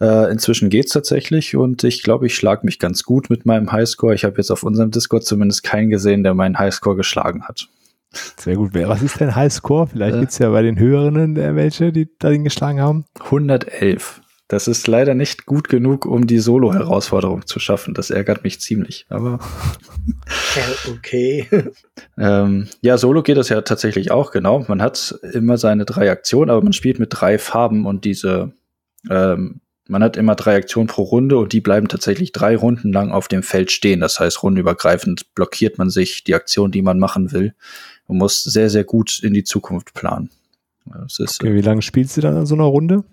[0.01, 4.15] äh, inzwischen geht's tatsächlich und ich glaube, ich schlage mich ganz gut mit meinem Highscore.
[4.15, 7.67] Ich habe jetzt auf unserem Discord zumindest keinen gesehen, der meinen Highscore geschlagen hat.
[8.37, 8.73] Sehr gut.
[8.73, 9.87] Was ist dein Highscore?
[9.87, 13.05] Vielleicht äh, gibt es ja bei den Höheren äh, welche, die da den geschlagen haben.
[13.19, 14.21] 111.
[14.53, 17.93] Das ist leider nicht gut genug, um die Solo-Herausforderung zu schaffen.
[17.93, 19.07] Das ärgert mich ziemlich.
[19.09, 19.39] Aber
[20.91, 21.47] okay.
[22.19, 24.63] ähm, ja, Solo geht das ja tatsächlich auch, genau.
[24.67, 28.53] Man hat immer seine drei Aktionen, aber man spielt mit drei Farben und diese,
[29.09, 33.11] ähm, man hat immer drei Aktionen pro Runde und die bleiben tatsächlich drei Runden lang
[33.11, 34.01] auf dem Feld stehen.
[34.01, 37.55] Das heißt, rundenübergreifend blockiert man sich die Aktion, die man machen will.
[38.07, 40.29] Man muss sehr, sehr gut in die Zukunft planen.
[41.07, 43.03] Ist, okay, wie lange spielst du dann in so einer Runde?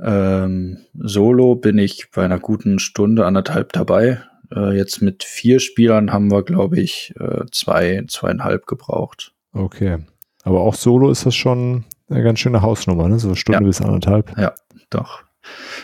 [0.00, 4.22] Ähm, solo bin ich bei einer guten Stunde, anderthalb dabei.
[4.54, 9.32] Äh, jetzt mit vier Spielern haben wir, glaube ich, äh, zwei, zweieinhalb gebraucht.
[9.52, 9.98] Okay.
[10.42, 13.18] Aber auch solo ist das schon eine ganz schöne Hausnummer, ne?
[13.18, 13.66] So eine Stunde ja.
[13.66, 14.36] bis anderthalb.
[14.38, 14.54] Ja,
[14.88, 15.22] doch.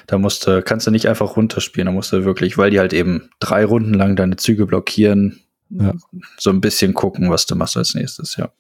[0.06, 2.92] Da musst du, kannst du nicht einfach runterspielen, da musst du wirklich, weil die halt
[2.92, 5.40] eben drei Runden lang deine Züge blockieren,
[5.70, 5.94] ja.
[6.38, 8.50] so ein bisschen gucken, was du machst als nächstes, ja.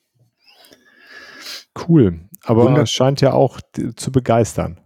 [1.88, 2.20] Cool.
[2.42, 3.60] Aber es scheint ja auch
[3.96, 4.80] zu begeistern.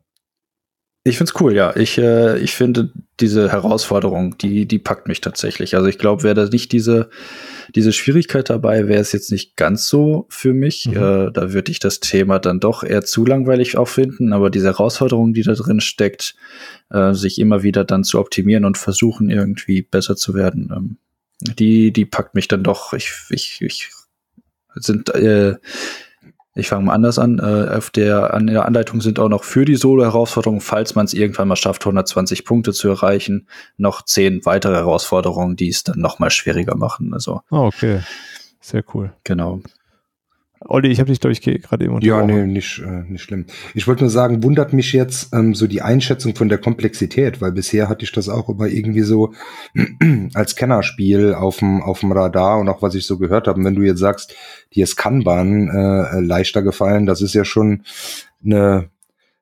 [1.03, 1.75] Ich finde es cool, ja.
[1.77, 5.75] Ich, äh, ich finde diese Herausforderung, die, die packt mich tatsächlich.
[5.75, 7.09] Also ich glaube, wäre da nicht diese,
[7.75, 10.87] diese Schwierigkeit dabei, wäre es jetzt nicht ganz so für mich.
[10.87, 10.97] Mhm.
[10.97, 14.35] Äh, da würde ich das Thema dann doch eher zu langweilig auch finden.
[14.35, 16.35] Aber diese Herausforderung, die da drin steckt,
[16.91, 20.97] äh, sich immer wieder dann zu optimieren und versuchen, irgendwie besser zu werden, ähm,
[21.41, 22.93] die, die packt mich dann doch.
[22.93, 23.91] Ich, ich, ich
[24.75, 25.57] sind äh,
[26.55, 27.39] ich fange mal anders an.
[27.39, 31.15] Äh, auf der, an der Anleitung sind auch noch für die Solo-Herausforderungen, falls man es
[31.15, 36.19] irgendwann mal schafft, 120 Punkte zu erreichen, noch zehn weitere Herausforderungen, die es dann noch
[36.19, 37.15] mal schwieriger machen.
[37.15, 37.43] Also.
[37.51, 38.01] Oh, okay.
[38.61, 39.13] Sehr cool.
[39.25, 39.63] Genau.
[40.63, 43.47] Olli, ich habe dich, glaube ich, gerade eben Ja, nee, nicht, äh, nicht schlimm.
[43.75, 47.53] Ich wollte nur sagen, wundert mich jetzt ähm, so die Einschätzung von der Komplexität, weil
[47.53, 49.33] bisher hatte ich das auch immer irgendwie so
[50.35, 53.65] als Kennerspiel auf dem auf dem Radar und auch was ich so gehört habe.
[53.65, 54.35] wenn du jetzt sagst,
[54.75, 57.85] dir ist Kanban äh, leichter gefallen, das ist ja schon
[58.45, 58.91] eine,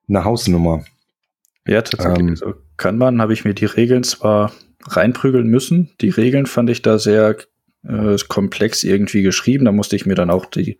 [0.07, 0.85] eine Hausnummer.
[1.67, 2.19] Ja, tatsächlich.
[2.19, 4.53] Ähm, also Kanban habe ich mir die Regeln zwar
[4.87, 5.89] reinprügeln müssen.
[5.99, 7.35] Die Regeln fand ich da sehr
[7.87, 9.65] äh, komplex irgendwie geschrieben.
[9.65, 10.77] Da musste ich mir dann auch die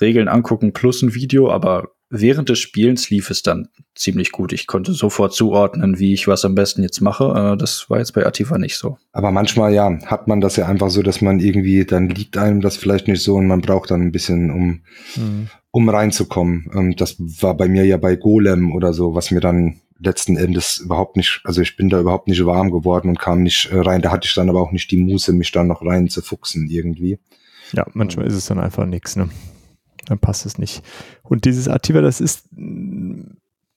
[0.00, 4.52] Regeln angucken plus ein Video, aber während des Spielens lief es dann ziemlich gut.
[4.52, 7.52] Ich konnte sofort zuordnen, wie ich was am besten jetzt mache.
[7.54, 8.98] Äh, das war jetzt bei Ativa nicht so.
[9.12, 12.60] Aber manchmal, ja, hat man das ja einfach so, dass man irgendwie, dann liegt einem
[12.60, 14.80] das vielleicht nicht so und man braucht dann ein bisschen, um,
[15.16, 15.48] mhm.
[15.70, 16.70] um reinzukommen.
[16.74, 20.78] Ähm, das war bei mir ja bei Golem oder so, was mir dann letzten Endes
[20.78, 24.02] überhaupt nicht, also ich bin da überhaupt nicht warm geworden und kam nicht äh, rein.
[24.02, 26.68] Da hatte ich dann aber auch nicht die Muße, mich da noch rein zu fuchsen
[26.68, 27.18] irgendwie.
[27.72, 29.28] Ja, manchmal ist es dann einfach nichts, ne?
[30.06, 30.82] Dann passt es nicht.
[31.22, 32.48] Und dieses Ativa, das ist,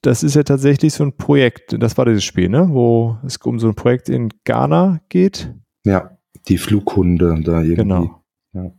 [0.00, 1.76] das ist ja tatsächlich so ein Projekt.
[1.78, 2.68] Das war dieses Spiel, ne?
[2.70, 5.54] Wo es um so ein Projekt in Ghana geht.
[5.84, 6.16] Ja,
[6.48, 7.74] die Flughunde da irgendwie.
[7.74, 8.22] Genau.
[8.54, 8.72] Ja.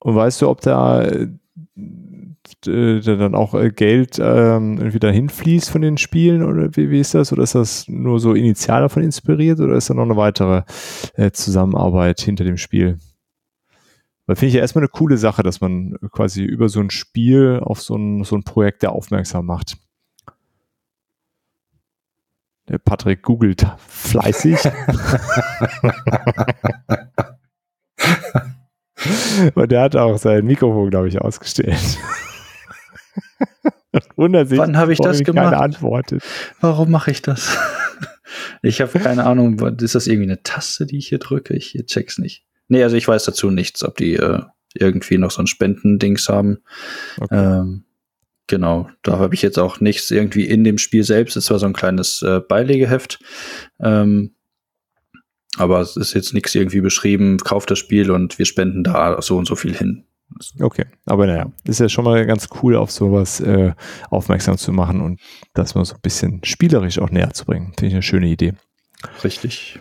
[0.00, 1.08] Und weißt du, ob da
[2.66, 7.00] äh, dann auch äh, Geld ähm, irgendwie dahin fließt von den Spielen oder wie, wie
[7.00, 7.32] ist das?
[7.32, 10.62] Oder ist das nur so initial davon inspiriert oder ist da noch eine weitere
[11.14, 12.98] äh, Zusammenarbeit hinter dem Spiel?
[14.26, 17.60] Weil finde ich ja erstmal eine coole Sache, dass man quasi über so ein Spiel
[17.62, 19.76] auf so ein, so ein Projekt der aufmerksam macht.
[22.68, 24.58] Der Patrick googelt fleißig.
[29.54, 31.98] Und der hat auch sein Mikrofon, glaube ich, ausgestellt.
[34.16, 35.52] Wundert sich, Wann habe ich das gemacht?
[35.52, 36.22] Keine antwortet.
[36.60, 37.56] Warum mache ich das?
[38.62, 41.54] ich habe keine Ahnung, ist das irgendwie eine Taste, die ich hier drücke?
[41.54, 42.44] Ich check's nicht.
[42.68, 44.42] Nee, also ich weiß dazu nichts, ob die äh,
[44.74, 46.58] irgendwie noch so ein Spendendings haben.
[47.20, 47.36] Okay.
[47.36, 47.84] Ähm,
[48.46, 51.36] genau, da habe ich jetzt auch nichts irgendwie in dem Spiel selbst.
[51.36, 53.20] Es war so ein kleines äh, Beilegeheft.
[53.80, 54.34] Ähm,
[55.56, 59.36] aber es ist jetzt nichts irgendwie beschrieben, kauft das Spiel und wir spenden da so
[59.38, 60.04] und so viel hin.
[60.60, 63.72] Okay, aber naja, ist ja schon mal ganz cool, auf sowas äh,
[64.10, 65.20] aufmerksam zu machen und
[65.54, 67.66] das mal so ein bisschen spielerisch auch näher zu bringen.
[67.68, 68.54] Finde ich eine schöne Idee.
[69.22, 69.78] Richtig.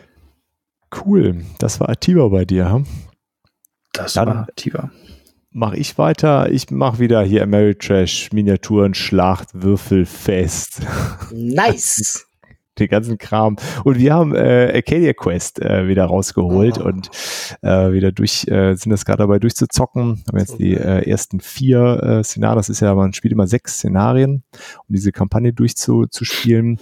[1.06, 2.72] Cool, das war Atiba bei dir.
[2.72, 2.86] Hm?
[3.94, 4.92] Das Dann war Atiba.
[5.52, 6.52] Mache ich weiter.
[6.52, 10.82] Ich mache wieder hier Ameritrash Miniaturen Schlacht Würfelfest.
[11.32, 12.26] Nice.
[12.80, 13.56] Den ganzen Kram.
[13.84, 16.86] Und wir haben äh, Arcadia Quest äh, wieder rausgeholt oh.
[16.86, 17.10] und
[17.62, 20.24] äh, wieder durch, äh, sind das gerade dabei durchzuzocken.
[20.28, 22.58] Haben jetzt die äh, ersten vier äh, Szenarien.
[22.58, 24.44] Das ist ja, man spielt immer sechs Szenarien,
[24.88, 26.80] um diese Kampagne durchzuspielen.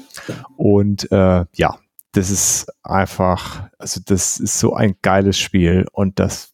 [0.55, 1.77] Und äh, ja,
[2.13, 6.51] das ist einfach, also das ist so ein geiles Spiel und das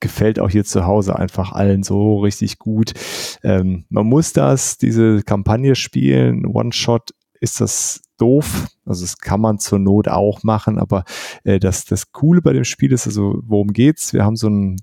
[0.00, 2.92] gefällt auch hier zu Hause einfach allen so richtig gut.
[3.42, 6.46] Ähm, man muss das, diese Kampagne spielen.
[6.46, 8.68] One-Shot ist das doof.
[8.84, 11.04] Also das kann man zur Not auch machen, aber
[11.44, 14.12] äh, das, das Coole bei dem Spiel ist also, worum geht's?
[14.12, 14.76] Wir haben so eine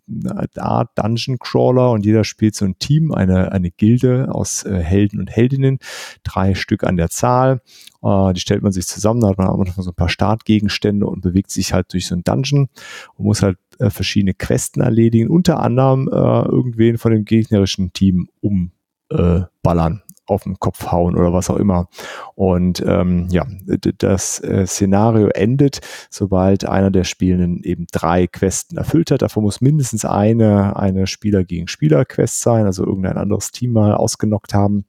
[0.57, 5.19] Art Dungeon Crawler und jeder spielt so ein Team, eine, eine Gilde aus äh, Helden
[5.19, 5.79] und Heldinnen,
[6.23, 7.61] drei Stück an der Zahl.
[8.03, 11.05] Äh, die stellt man sich zusammen, da hat man auch noch so ein paar Startgegenstände
[11.05, 12.67] und bewegt sich halt durch so ein Dungeon
[13.15, 18.27] und muss halt äh, verschiedene Questen erledigen, unter anderem äh, irgendwen von dem gegnerischen Team
[18.41, 20.03] umballern
[20.34, 21.88] auf den Kopf hauen oder was auch immer.
[22.36, 23.45] Und ähm, ja,
[23.97, 25.79] das äh, Szenario endet,
[26.09, 29.21] sobald einer der Spielenden eben drei Questen erfüllt hat.
[29.21, 33.93] Davon muss mindestens eine, eine Spieler gegen Spieler Quest sein, also irgendein anderes Team mal
[33.93, 34.86] ausgenockt haben.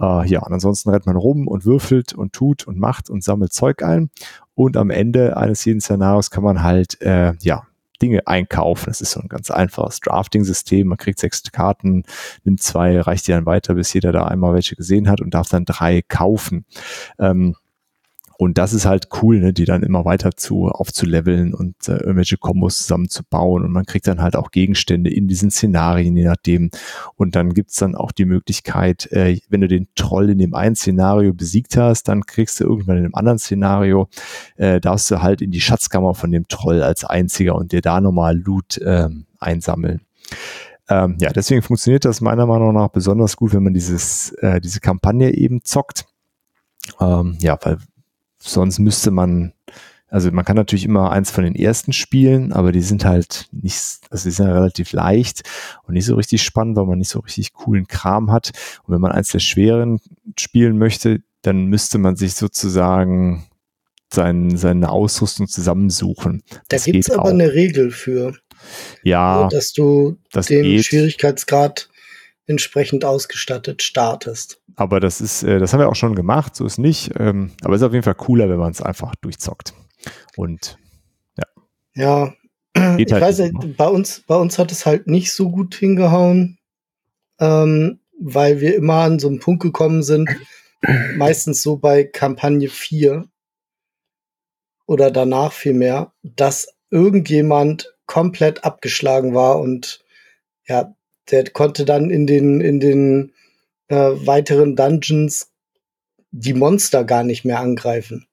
[0.00, 3.52] Äh, ja, und ansonsten rennt man rum und würfelt und tut und macht und sammelt
[3.52, 4.10] Zeug ein.
[4.54, 7.64] Und am Ende eines jeden Szenarios kann man halt, äh, ja,
[8.02, 8.86] Dinge einkaufen.
[8.86, 10.86] Das ist so ein ganz einfaches Drafting-System.
[10.88, 12.04] Man kriegt sechs Karten,
[12.44, 15.48] nimmt zwei, reicht die dann weiter, bis jeder da einmal welche gesehen hat und darf
[15.48, 16.64] dann drei kaufen.
[17.18, 17.56] Ähm,
[18.44, 22.36] Und das ist halt cool, ne, die dann immer weiter zu aufzuleveln und äh, irgendwelche
[22.36, 23.64] Kombos zusammenzubauen.
[23.64, 26.68] Und man kriegt dann halt auch Gegenstände in diesen Szenarien, je nachdem.
[27.16, 30.76] Und dann gibt's dann auch die Möglichkeit, äh, wenn du den Troll in dem einen
[30.76, 34.08] Szenario besiegt hast, dann kriegst du irgendwann in einem anderen Szenario,
[34.56, 38.02] äh, darfst du halt in die Schatzkammer von dem Troll als einziger und dir da
[38.02, 40.02] nochmal Loot ähm, einsammeln.
[40.90, 44.80] Ähm, ja, deswegen funktioniert das meiner Meinung nach besonders gut, wenn man dieses, äh, diese
[44.80, 46.04] Kampagne eben zockt.
[47.00, 47.78] Ähm, ja, weil
[48.48, 49.52] sonst müsste man,
[50.08, 54.00] also man kann natürlich immer eins von den ersten spielen, aber die sind halt nicht,
[54.10, 55.42] also die sind ja relativ leicht
[55.84, 58.52] und nicht so richtig spannend, weil man nicht so richtig coolen Kram hat.
[58.84, 60.00] Und wenn man eins der schweren
[60.38, 63.46] spielen möchte, dann müsste man sich sozusagen
[64.12, 66.42] sein, seine Ausrüstung zusammensuchen.
[66.50, 67.30] Da das gibt's aber auch.
[67.30, 68.34] eine Regel für.
[69.02, 69.48] Ja.
[69.48, 70.86] Dass du das den geht.
[70.86, 71.88] Schwierigkeitsgrad
[72.46, 74.60] entsprechend ausgestattet startest.
[74.76, 77.12] Aber das ist, äh, das haben wir auch schon gemacht, so ist nicht.
[77.18, 79.74] Ähm, aber es ist auf jeden Fall cooler, wenn man es einfach durchzockt.
[80.36, 80.78] Und
[81.36, 81.44] ja.
[81.94, 82.34] Ja,
[82.96, 85.74] Geht ich halt weiß nicht, bei uns, bei uns hat es halt nicht so gut
[85.76, 86.58] hingehauen,
[87.38, 90.28] ähm, weil wir immer an so einen Punkt gekommen sind,
[91.16, 93.28] meistens so bei Kampagne 4
[94.86, 100.04] oder danach vielmehr, dass irgendjemand komplett abgeschlagen war und
[100.66, 100.94] ja,
[101.30, 103.33] der konnte dann in den, in den
[103.94, 105.50] äh, weiteren Dungeons
[106.30, 108.26] die Monster gar nicht mehr angreifen.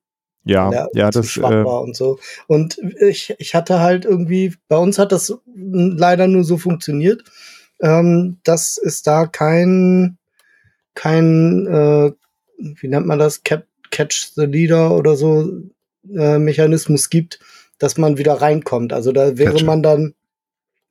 [0.43, 2.19] Ja, ja, das schwach äh, war und so.
[2.47, 7.23] Und ich, ich hatte halt irgendwie, bei uns hat das leider nur so funktioniert,
[7.79, 10.17] ähm, dass es da kein,
[10.95, 12.11] kein, äh,
[12.57, 15.51] wie nennt man das, Cap Catch the Leader oder so
[16.15, 17.39] äh, Mechanismus gibt,
[17.77, 18.93] dass man wieder reinkommt.
[18.93, 19.65] Also da wäre Catcher.
[19.65, 20.13] man dann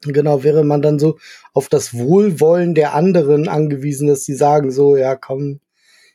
[0.03, 1.19] Genau, wäre man dann so
[1.53, 5.61] auf das Wohlwollen der anderen angewiesen, dass sie sagen so, ja, komm,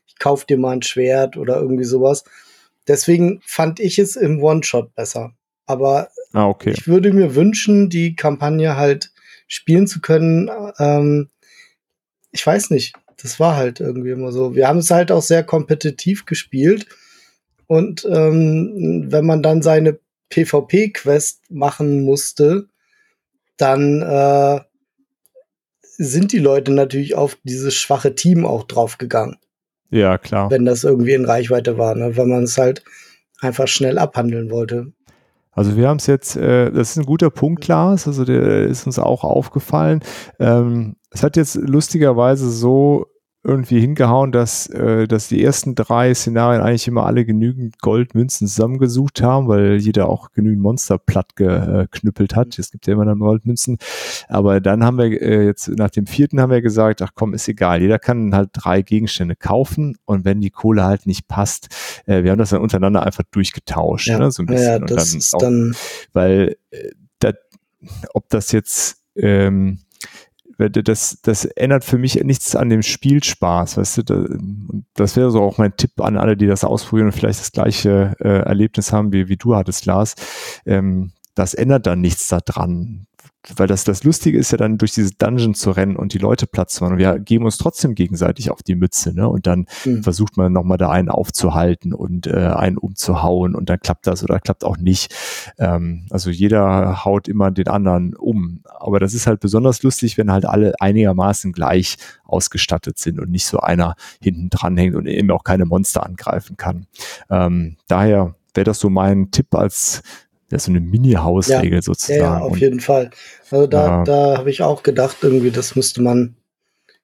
[0.07, 2.23] ich kauf dir mal ein Schwert oder irgendwie sowas.
[2.87, 5.33] Deswegen fand ich es im One-Shot besser.
[5.65, 6.71] Aber ah, okay.
[6.71, 9.11] ich würde mir wünschen, die Kampagne halt
[9.47, 10.49] spielen zu können.
[10.79, 11.29] Ähm,
[12.31, 14.55] ich weiß nicht, das war halt irgendwie immer so.
[14.55, 16.87] Wir haben es halt auch sehr kompetitiv gespielt.
[17.67, 22.67] Und ähm, wenn man dann seine PvP-Quest machen musste,
[23.57, 24.59] dann äh,
[25.97, 29.37] sind die Leute natürlich auf dieses schwache Team auch draufgegangen.
[29.89, 30.51] Ja, klar.
[30.51, 32.17] Wenn das irgendwie in Reichweite war, ne?
[32.17, 32.83] weil man es halt
[33.39, 34.91] einfach schnell abhandeln wollte.
[35.51, 38.85] Also wir haben es jetzt, äh, das ist ein guter Punkt, Lars, also der ist
[38.85, 40.01] uns auch aufgefallen.
[40.37, 43.07] Ähm, es hat jetzt lustigerweise so
[43.45, 49.21] irgendwie hingehauen, dass, äh, dass die ersten drei Szenarien eigentlich immer alle genügend Goldmünzen zusammengesucht
[49.21, 52.57] haben, weil jeder auch genügend Monster platt geknüppelt hat.
[52.57, 53.77] Es gibt ja immer dann Goldmünzen.
[54.27, 57.47] Aber dann haben wir äh, jetzt nach dem vierten haben wir gesagt, ach komm, ist
[57.47, 57.81] egal.
[57.81, 61.67] Jeder kann halt drei Gegenstände kaufen und wenn die Kohle halt nicht passt,
[62.07, 64.17] äh, wir haben das dann untereinander einfach durchgetauscht, ja.
[64.17, 64.65] ne, so ein bisschen.
[64.65, 65.75] Ja, das dann ist auch, dann
[66.13, 66.89] weil äh,
[67.19, 67.37] dat,
[68.13, 69.79] ob das jetzt ähm,
[70.57, 74.39] das, das ändert für mich nichts an dem Spielspaß, weißt du,
[74.93, 78.15] das wäre so auch mein Tipp an alle, die das ausprobieren und vielleicht das gleiche
[78.19, 80.15] äh, Erlebnis haben, wie, wie du hattest, Lars.
[80.65, 83.07] Ähm, das ändert dann nichts daran
[83.55, 86.47] weil das, das Lustige ist ja dann durch diese Dungeon zu rennen und die Leute
[86.47, 86.93] Platz zu machen.
[86.93, 89.27] Und wir geben uns trotzdem gegenseitig auf die Mütze, ne?
[89.27, 90.03] Und dann mhm.
[90.03, 94.39] versucht man nochmal da einen aufzuhalten und äh, einen umzuhauen und dann klappt das oder
[94.39, 95.13] klappt auch nicht.
[95.57, 98.61] Ähm, also jeder haut immer den anderen um.
[98.79, 103.45] Aber das ist halt besonders lustig, wenn halt alle einigermaßen gleich ausgestattet sind und nicht
[103.45, 106.87] so einer hinten dran hängt und eben auch keine Monster angreifen kann.
[107.29, 110.01] Ähm, daher wäre das so mein Tipp als
[110.51, 112.21] ja, so eine Mini-Hausregel ja, sozusagen.
[112.21, 113.09] Ja, auf und, jeden Fall.
[113.49, 116.35] Also da, äh, da habe ich auch gedacht, irgendwie, das müsste man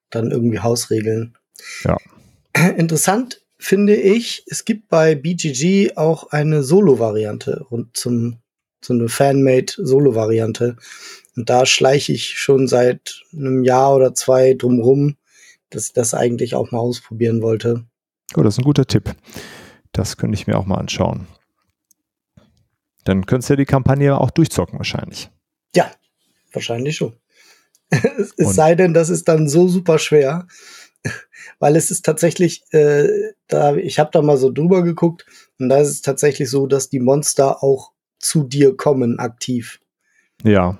[0.09, 1.37] dann irgendwie hausregeln.
[1.83, 1.97] Ja.
[2.77, 8.37] Interessant finde ich, es gibt bei BGG auch eine Solo-Variante und zum
[8.83, 10.75] so eine Fanmade Solo-Variante.
[11.35, 15.17] Und da schleiche ich schon seit einem Jahr oder zwei drumrum,
[15.69, 17.85] dass ich das eigentlich auch mal ausprobieren wollte.
[18.35, 19.15] Oh, das ist ein guter Tipp.
[19.91, 21.27] Das könnte ich mir auch mal anschauen.
[23.03, 25.29] Dann könntest du ja die Kampagne auch durchzocken wahrscheinlich.
[25.75, 25.91] Ja,
[26.53, 27.15] wahrscheinlich schon.
[27.89, 30.47] es und sei denn, das ist dann so super schwer,
[31.59, 33.07] weil es ist tatsächlich, äh,
[33.47, 35.25] da ich habe da mal so drüber geguckt
[35.59, 39.79] und da ist es tatsächlich so, dass die Monster auch zu dir kommen aktiv.
[40.43, 40.77] Ja.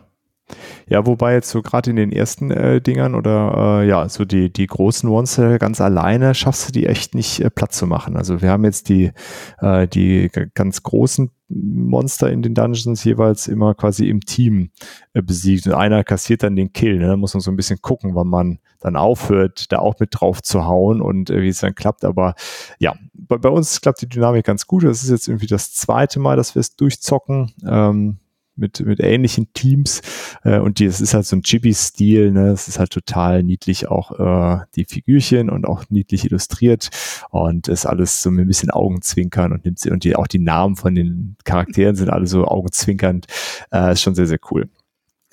[0.89, 4.51] Ja, wobei jetzt so gerade in den ersten äh, Dingern oder äh, ja, so die,
[4.51, 8.17] die großen Monster ganz alleine schaffst du die echt nicht äh, platt zu machen.
[8.17, 9.11] Also wir haben jetzt die,
[9.59, 14.72] äh, die ganz großen Monster in den Dungeons jeweils immer quasi im Team
[15.14, 16.97] äh, besiegt und einer kassiert dann den Kill.
[16.97, 17.08] Ne?
[17.08, 20.41] Da muss man so ein bisschen gucken, wann man dann aufhört, da auch mit drauf
[20.41, 22.06] zu hauen und äh, wie es dann klappt.
[22.06, 22.36] Aber
[22.80, 24.84] ja, bei, bei uns klappt die Dynamik ganz gut.
[24.84, 27.52] Das ist jetzt irgendwie das zweite Mal, dass wir es durchzocken.
[27.66, 28.20] Ähm,
[28.56, 30.02] mit, mit ähnlichen Teams.
[30.43, 32.49] Äh, und die, es ist halt so ein Chibi-Stil, ne?
[32.49, 36.89] Es ist halt total niedlich auch äh, die Figürchen und auch niedlich illustriert
[37.30, 40.39] und ist alles so mit ein bisschen Augenzwinkern und nimmt sie, und die, auch die
[40.39, 43.28] Namen von den Charakteren sind alle so augenzwinkernd.
[43.72, 44.70] Äh, ist schon sehr, sehr cool.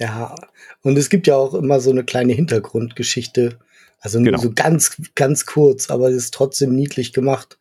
[0.01, 0.35] Ja,
[0.83, 3.59] und es gibt ja auch immer so eine kleine Hintergrundgeschichte.
[4.01, 4.39] Also nur genau.
[4.41, 7.59] so ganz, ganz kurz, aber ist trotzdem niedlich gemacht.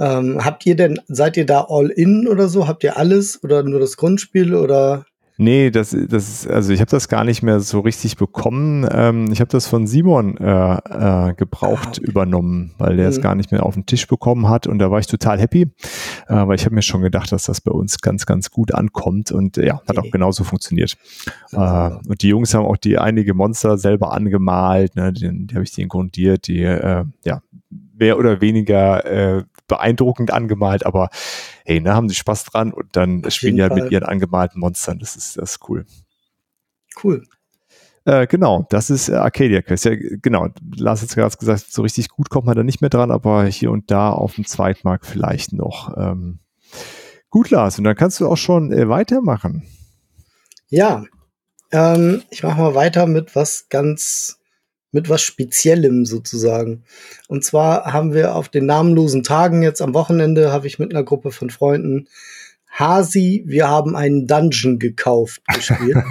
[0.00, 2.66] Ähm, habt ihr denn, seid ihr da all in oder so?
[2.66, 5.04] Habt ihr alles oder nur das Grundspiel oder?
[5.36, 8.86] Nee, das, das ist, also ich habe das gar nicht mehr so richtig bekommen.
[8.88, 12.02] Ähm, ich habe das von Simon äh, äh, gebraucht ah, okay.
[12.02, 13.10] übernommen, weil der mhm.
[13.10, 15.62] es gar nicht mehr auf den Tisch bekommen hat und da war ich total happy,
[16.28, 19.32] äh, weil ich habe mir schon gedacht, dass das bei uns ganz, ganz gut ankommt
[19.32, 19.98] und ja, hat okay.
[19.98, 20.96] auch genauso funktioniert.
[21.50, 25.64] Äh, und die Jungs haben auch die einige Monster selber angemalt, ne, die, die habe
[25.64, 27.42] ich denen grundiert, die äh, ja
[27.96, 31.08] mehr oder weniger äh, beeindruckend angemalt, aber
[31.64, 34.60] hey, ne, haben sie Spaß dran und dann Auf spielen die halt mit ihren angemalten
[34.60, 34.98] Monstern.
[34.98, 35.86] Das ist, das ist cool.
[37.02, 37.24] Cool.
[38.06, 39.86] Äh, genau, das ist äh, Arcadia Quest.
[39.86, 43.10] Ja, genau, Lars hat gerade gesagt, so richtig gut kommt man da nicht mehr dran,
[43.10, 45.96] aber hier und da auf dem Zweitmarkt vielleicht noch.
[45.96, 46.40] Ähm,
[47.30, 49.66] gut, Lars, und dann kannst du auch schon äh, weitermachen.
[50.68, 51.04] Ja,
[51.72, 54.38] ähm, ich mache mal weiter mit was ganz
[54.94, 56.84] mit was Speziellem sozusagen.
[57.28, 61.04] Und zwar haben wir auf den namenlosen Tagen jetzt am Wochenende, habe ich mit einer
[61.04, 62.08] Gruppe von Freunden
[62.70, 65.96] Hasi, wir haben einen Dungeon gekauft gespielt.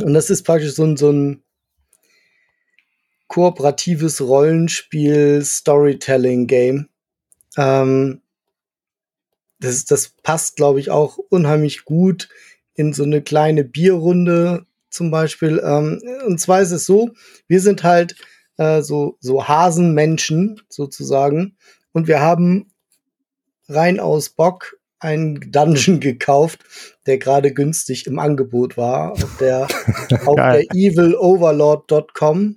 [0.00, 1.42] Und das ist praktisch so ein, so ein
[3.28, 6.88] kooperatives Rollenspiel, Storytelling-Game.
[7.58, 8.22] Ähm,
[9.60, 12.28] das, das passt, glaube ich, auch unheimlich gut
[12.74, 15.60] in so eine kleine Bierrunde zum Beispiel.
[15.64, 17.10] Ähm, und zwar ist es so,
[17.48, 18.14] wir sind halt
[18.58, 21.56] äh, so, so Hasenmenschen sozusagen.
[21.92, 22.72] Und wir haben
[23.68, 26.60] rein aus Bock einen Dungeon gekauft,
[27.06, 29.62] der gerade günstig im Angebot war auf der,
[30.26, 32.56] auf der eviloverlord.com.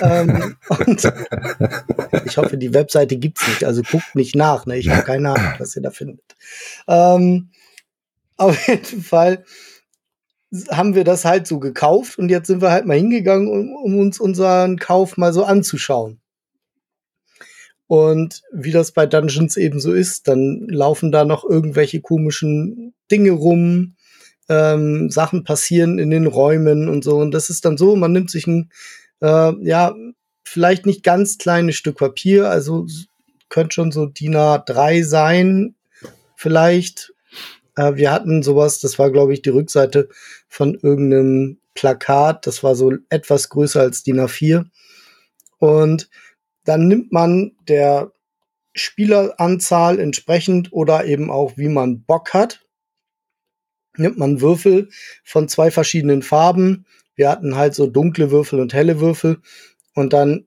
[0.00, 1.04] ähm, und
[2.24, 4.78] ich hoffe, die Webseite gibt's nicht, also guckt nicht nach, ne?
[4.78, 6.36] Ich habe keine Ahnung, was ihr da findet.
[6.88, 7.50] Ähm,
[8.36, 9.44] auf jeden Fall
[10.70, 13.98] haben wir das halt so gekauft und jetzt sind wir halt mal hingegangen, um, um
[13.98, 16.20] uns unseren Kauf mal so anzuschauen.
[17.86, 23.32] Und wie das bei Dungeons eben so ist, dann laufen da noch irgendwelche komischen Dinge
[23.32, 23.96] rum,
[24.48, 27.16] ähm, Sachen passieren in den Räumen und so.
[27.18, 28.70] Und das ist dann so, man nimmt sich ein,
[29.20, 29.94] äh, ja,
[30.44, 32.86] vielleicht nicht ganz kleines Stück Papier, also
[33.48, 35.74] könnte schon so DIN A3 sein,
[36.36, 37.14] vielleicht
[37.76, 40.08] äh, wir hatten sowas, das war, glaube ich, die Rückseite
[40.54, 42.46] von irgendeinem Plakat.
[42.46, 44.66] Das war so etwas größer als DIN A4.
[45.58, 46.08] Und
[46.62, 48.12] dann nimmt man der
[48.72, 52.64] Spieleranzahl entsprechend oder eben auch wie man Bock hat,
[53.96, 54.90] nimmt man Würfel
[55.24, 56.86] von zwei verschiedenen Farben.
[57.16, 59.40] Wir hatten halt so dunkle Würfel und helle Würfel.
[59.94, 60.46] Und dann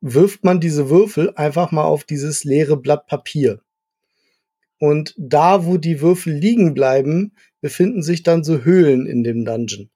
[0.00, 3.62] wirft man diese Würfel einfach mal auf dieses leere Blatt Papier.
[4.80, 9.90] Und da, wo die Würfel liegen bleiben, befinden sich dann so Höhlen in dem Dungeon.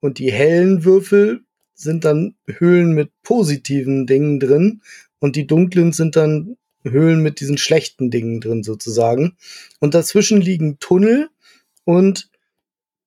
[0.00, 4.82] Und die hellen Würfel sind dann Höhlen mit positiven Dingen drin
[5.20, 9.36] und die dunklen sind dann Höhlen mit diesen schlechten Dingen drin sozusagen.
[9.78, 11.30] Und dazwischen liegen Tunnel
[11.84, 12.28] und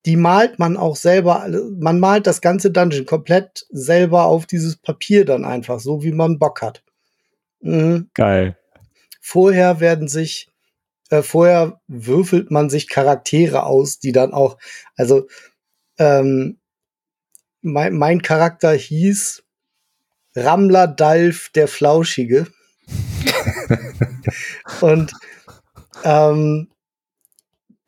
[0.05, 5.25] die malt man auch selber, man malt das ganze Dungeon komplett selber auf dieses Papier
[5.25, 6.81] dann einfach, so wie man Bock hat.
[7.59, 8.09] Mhm.
[8.13, 8.57] Geil.
[9.19, 10.49] Vorher werden sich
[11.09, 14.57] äh, vorher würfelt man sich Charaktere aus, die dann auch,
[14.95, 15.27] also
[15.97, 16.59] ähm,
[17.61, 19.43] mein, mein Charakter hieß
[20.35, 22.47] Rammler Dalf der Flauschige.
[24.81, 25.11] und
[26.03, 26.69] ähm,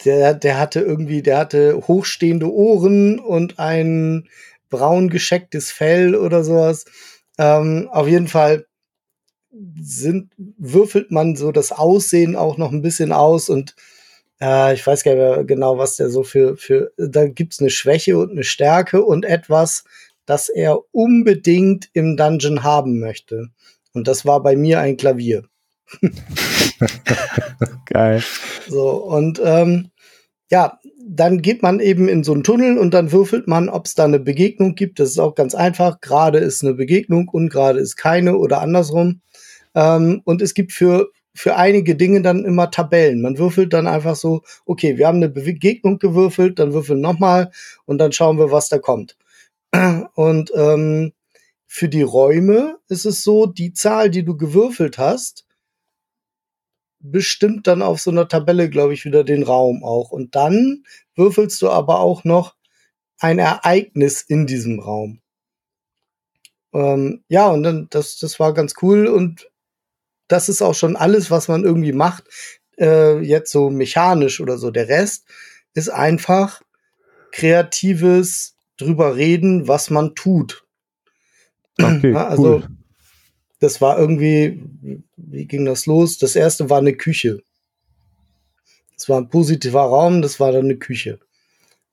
[0.05, 4.27] der, der hatte irgendwie, der hatte hochstehende Ohren und ein
[4.69, 6.85] braun geschecktes Fell oder sowas.
[7.37, 8.65] Ähm, auf jeden Fall
[9.79, 13.75] sind, würfelt man so das Aussehen auch noch ein bisschen aus und
[14.41, 17.69] äh, ich weiß gar nicht mehr genau, was der so für, für, da gibt's eine
[17.69, 19.83] Schwäche und eine Stärke und etwas,
[20.25, 23.49] das er unbedingt im Dungeon haben möchte.
[23.93, 25.43] Und das war bei mir ein Klavier.
[27.85, 28.23] Geil.
[28.67, 29.89] So, und ähm,
[30.51, 33.95] ja, dann geht man eben in so einen Tunnel und dann würfelt man, ob es
[33.95, 34.99] da eine Begegnung gibt.
[34.99, 36.01] Das ist auch ganz einfach.
[36.01, 39.21] Gerade ist eine Begegnung und gerade ist keine oder andersrum.
[39.75, 43.21] Ähm, und es gibt für, für einige Dinge dann immer Tabellen.
[43.21, 47.51] Man würfelt dann einfach so, okay, wir haben eine Begegnung gewürfelt, dann würfeln nochmal
[47.85, 49.17] und dann schauen wir, was da kommt.
[50.15, 51.13] Und ähm,
[51.67, 55.45] für die Räume ist es so, die Zahl, die du gewürfelt hast,
[56.99, 60.11] bestimmt dann auf so einer Tabelle, glaube ich, wieder den Raum auch.
[60.11, 60.83] Und dann
[61.15, 62.55] würfelst du aber auch noch
[63.19, 65.21] ein Ereignis in diesem Raum.
[66.73, 69.49] Ähm, ja, und dann, das, das war ganz cool und
[70.29, 72.23] das ist auch schon alles, was man irgendwie macht,
[72.79, 74.71] äh, jetzt so mechanisch oder so.
[74.71, 75.25] Der Rest
[75.73, 76.61] ist einfach
[77.31, 80.65] kreatives drüber reden, was man tut.
[81.81, 82.67] Okay, also, cool.
[83.59, 84.63] das war irgendwie,
[85.17, 86.17] wie ging das los?
[86.17, 87.41] Das erste war eine Küche.
[88.95, 91.19] Das war ein positiver Raum, das war dann eine Küche.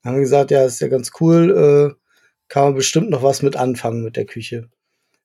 [0.01, 2.01] Dann haben wir gesagt, ja, ist ja ganz cool, äh,
[2.49, 4.69] kann man bestimmt noch was mit anfangen mit der Küche.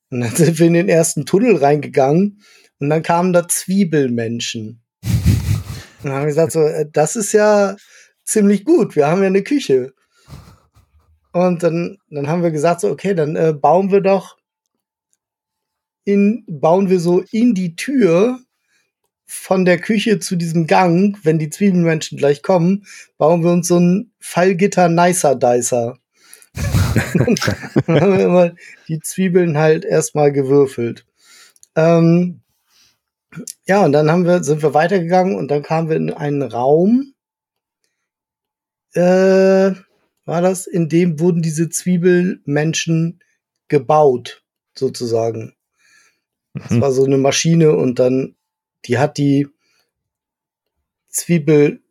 [0.09, 2.41] Und dann sind wir in den ersten Tunnel reingegangen
[2.83, 4.81] und dann kamen da Zwiebelmenschen.
[5.03, 7.77] Und dann haben wir gesagt, so, äh, das ist ja
[8.25, 9.93] ziemlich gut, wir haben ja eine Küche.
[11.31, 14.37] Und dann, dann haben wir gesagt, so, okay, dann äh, bauen wir doch
[16.03, 18.41] in, bauen wir so in die Tür
[19.25, 22.85] von der Küche zu diesem Gang, wenn die Zwiebelmenschen gleich kommen,
[23.17, 25.97] bauen wir uns so ein Fallgitter Nicer Dicer.
[27.87, 28.51] dann haben wir immer
[28.89, 31.05] die Zwiebeln halt erstmal gewürfelt.
[31.77, 32.42] Ähm,
[33.65, 37.13] ja, und dann haben wir, sind wir weitergegangen und dann kamen wir in einen Raum.
[38.93, 39.71] Äh,
[40.25, 40.67] war das?
[40.67, 43.19] In dem wurden diese Zwiebelmenschen
[43.67, 44.43] gebaut,
[44.77, 45.55] sozusagen.
[46.53, 46.81] Das Mhm.
[46.81, 48.35] war so eine Maschine und dann,
[48.85, 49.47] die hat die
[51.09, 51.81] Zwiebel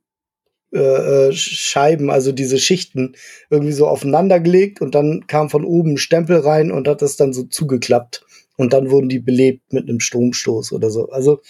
[0.73, 3.14] äh, äh, also diese Schichten,
[3.51, 7.16] irgendwie so aufeinander gelegt und dann kam von oben ein Stempel rein und hat das
[7.16, 8.24] dann so zugeklappt.
[8.62, 11.09] Und dann wurden die belebt mit einem Stromstoß oder so.
[11.09, 11.43] Also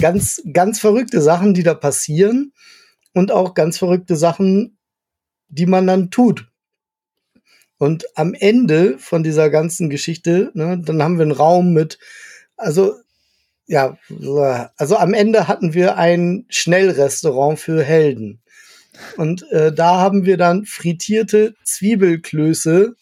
[0.00, 2.54] ganz, ganz verrückte Sachen, die da passieren
[3.12, 4.78] und auch ganz verrückte Sachen,
[5.48, 6.48] die man dann tut.
[7.76, 11.98] Und am Ende von dieser ganzen Geschichte, ne, dann haben wir einen Raum mit,
[12.56, 12.94] also
[13.66, 13.98] ja,
[14.78, 18.40] also am Ende hatten wir ein Schnellrestaurant für Helden.
[19.18, 22.96] Und äh, da haben wir dann frittierte Zwiebelklöße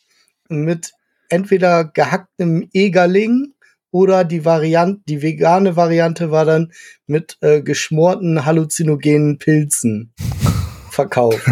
[0.49, 0.95] mit
[1.33, 3.55] entweder gehacktem Egerling
[3.91, 6.73] oder die Variante, die vegane Variante war dann
[7.07, 10.13] mit äh, geschmorten halluzinogenen Pilzen
[10.91, 11.47] verkauft.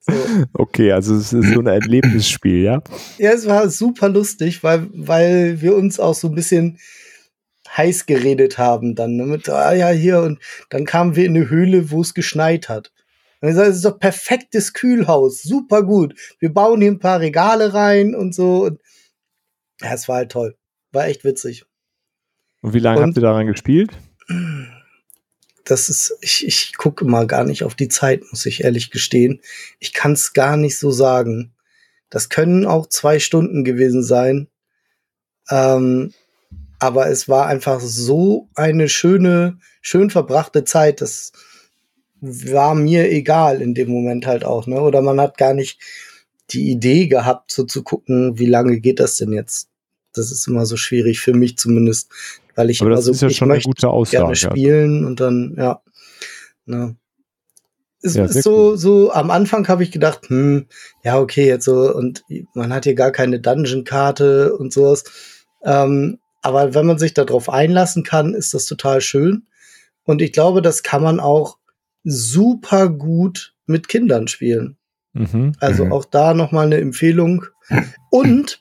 [0.00, 0.12] So.
[0.54, 2.82] Okay, also es ist so ein Erlebnisspiel, ja?
[3.18, 6.78] Ja, es war super lustig, weil, weil wir uns auch so ein bisschen
[7.76, 9.16] heiß geredet haben dann.
[9.16, 9.26] Ne?
[9.26, 10.40] Mit, ah ja, hier, und
[10.70, 12.92] dann kamen wir in eine Höhle, wo es geschneit hat.
[13.42, 16.14] Und ich sage, es ist doch perfektes Kühlhaus, super gut.
[16.38, 18.64] Wir bauen hier ein paar Regale rein und so.
[18.66, 18.80] Und
[19.80, 20.56] ja, es war halt toll.
[20.92, 21.64] War echt witzig.
[22.60, 23.90] Und wie lange Und- habt ihr daran gespielt?
[25.64, 29.40] Das ist, ich, ich gucke mal gar nicht auf die Zeit, muss ich ehrlich gestehen.
[29.80, 31.52] Ich kann es gar nicht so sagen.
[32.10, 34.48] Das können auch zwei Stunden gewesen sein.
[35.50, 36.12] Ähm,
[36.78, 41.00] aber es war einfach so eine schöne, schön verbrachte Zeit.
[41.00, 41.32] Das
[42.22, 44.80] war mir egal in dem Moment halt auch, ne?
[44.80, 45.80] Oder man hat gar nicht
[46.50, 49.68] die Idee gehabt, so zu gucken, wie lange geht das denn jetzt?
[50.14, 52.10] Das ist immer so schwierig für mich zumindest,
[52.54, 54.28] weil ich Aber immer das so, ist ja ich schon eine gute gerne Aussage.
[54.28, 54.34] ja.
[54.50, 55.82] spielen und dann, ja.
[56.64, 56.96] Ne.
[58.02, 60.66] Es Ja, ist so, so, am Anfang habe ich gedacht, hm,
[61.04, 62.24] ja, okay, jetzt so, und
[62.54, 65.04] man hat hier gar keine Dungeon-Karte und sowas.
[65.64, 69.46] Ähm, aber wenn man sich darauf einlassen kann, ist das total schön.
[70.04, 71.58] Und ich glaube, das kann man auch
[72.04, 74.76] super gut mit Kindern spielen.
[75.12, 75.52] Mhm.
[75.60, 75.92] Also Mhm.
[75.92, 77.44] auch da nochmal eine Empfehlung.
[78.10, 78.60] Und,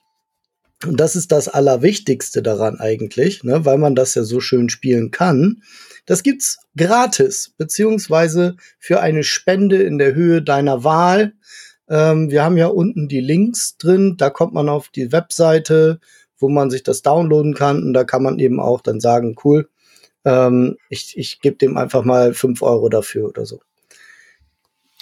[0.85, 5.11] und das ist das Allerwichtigste daran eigentlich, ne, weil man das ja so schön spielen
[5.11, 5.61] kann.
[6.05, 11.33] Das gibt's gratis, beziehungsweise für eine Spende in der Höhe deiner Wahl.
[11.89, 15.99] Ähm, wir haben ja unten die Links drin, da kommt man auf die Webseite,
[16.37, 19.69] wo man sich das downloaden kann und da kann man eben auch dann sagen, cool,
[20.25, 23.59] ähm, ich, ich gebe dem einfach mal fünf Euro dafür oder so.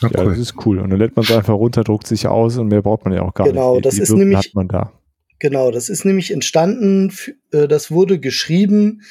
[0.01, 0.29] Ja, Ja, cool.
[0.29, 0.79] das ist cool.
[0.79, 3.21] Und dann lädt man es einfach runter, druckt sich aus und mehr braucht man ja
[3.23, 3.85] auch gar Genau, nicht.
[3.85, 4.93] Die- das die ist Würfel nämlich- hat man da.
[5.39, 7.13] Genau, das ist nämlich entstanden,
[7.51, 9.01] äh, das wurde geschrieben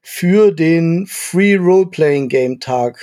[0.00, 2.98] für den Free Role-Playing Game Tag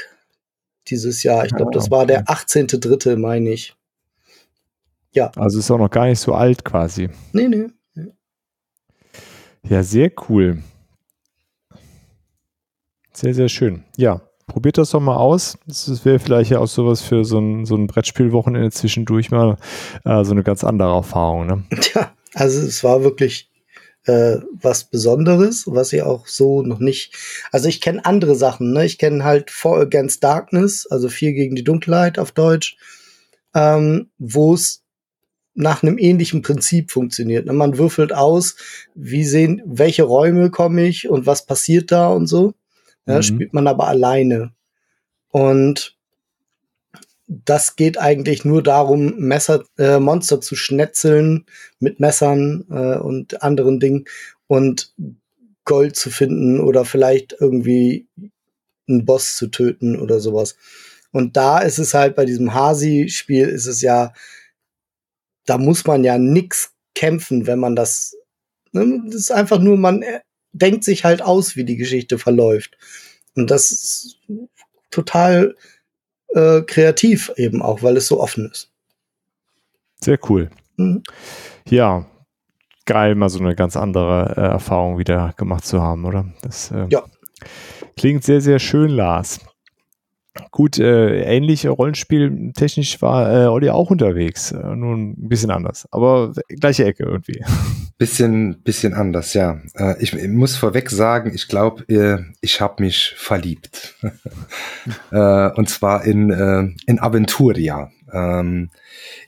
[0.87, 1.45] dieses Jahr.
[1.45, 3.75] Ich glaube, Ah, das war der 18.3., meine ich.
[5.35, 7.09] Also ist auch noch gar nicht so alt quasi.
[7.33, 7.67] Nee, nee.
[9.69, 10.63] Ja, sehr cool.
[13.13, 13.83] Sehr, sehr schön.
[13.95, 15.57] Ja, probiert das doch mal aus.
[15.67, 19.57] Das wäre vielleicht ja auch sowas für so ein, so ein Brettspielwochenende zwischendurch mal
[20.05, 21.45] äh, so eine ganz andere Erfahrung.
[21.45, 21.63] Ne?
[21.81, 23.49] Tja, also es war wirklich
[24.05, 27.15] äh, was Besonderes, was ich auch so noch nicht.
[27.51, 28.85] Also ich kenne andere Sachen, ne?
[28.85, 32.77] Ich kenne halt For Against Darkness, also vier gegen die Dunkelheit auf Deutsch,
[33.53, 34.81] ähm, wo es
[35.55, 37.45] nach einem ähnlichen Prinzip funktioniert.
[37.45, 37.53] Ne?
[37.53, 38.55] Man würfelt aus,
[38.95, 42.55] wie sehen, welche Räume komme ich und was passiert da und so.
[43.05, 43.23] Ja, mhm.
[43.23, 44.53] Spielt man aber alleine.
[45.29, 45.97] Und
[47.27, 51.45] das geht eigentlich nur darum, Messer, äh, Monster zu schnetzeln
[51.79, 54.05] mit Messern äh, und anderen Dingen
[54.47, 54.93] und
[55.65, 58.07] Gold zu finden oder vielleicht irgendwie
[58.87, 60.57] einen Boss zu töten oder sowas.
[61.11, 64.13] Und da ist es halt bei diesem Hasi-Spiel ist es ja,
[65.45, 68.15] da muss man ja nix kämpfen, wenn man das,
[68.71, 70.19] ne, das ist einfach nur, man äh,
[70.53, 72.77] denkt sich halt aus, wie die Geschichte verläuft.
[73.35, 74.19] Und das ist
[74.91, 75.55] total
[76.29, 78.71] äh, kreativ eben auch, weil es so offen ist.
[80.01, 80.49] Sehr cool.
[80.77, 81.03] Mhm.
[81.67, 82.05] Ja,
[82.85, 86.31] geil, mal so eine ganz andere äh, Erfahrung wieder gemacht zu haben, oder?
[86.41, 87.03] Das äh, ja.
[87.97, 89.39] klingt sehr, sehr schön, Lars.
[90.49, 96.33] Gut, äh, ähnlich Rollenspiel-technisch war äh, Olli auch unterwegs, äh, nur ein bisschen anders, aber
[96.47, 97.43] gleiche Ecke irgendwie.
[97.99, 99.61] Bisschen, bisschen anders, ja.
[99.75, 103.95] Äh, ich, ich muss vorweg sagen, ich glaube, äh, ich habe mich verliebt.
[105.11, 107.91] äh, und zwar in, äh, in Aventuria.
[108.11, 108.71] Ähm,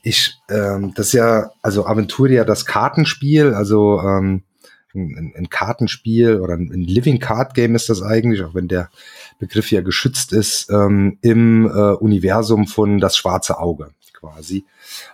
[0.02, 4.42] ich, ähm, das ist ja, also Aventuria, das Kartenspiel, also ähm,
[4.96, 8.90] ein, ein Kartenspiel oder ein Living Card Game ist das eigentlich, auch wenn der
[9.40, 14.66] Begriff ja geschützt ist, ähm, im äh, Universum von Das Schwarze Auge quasi.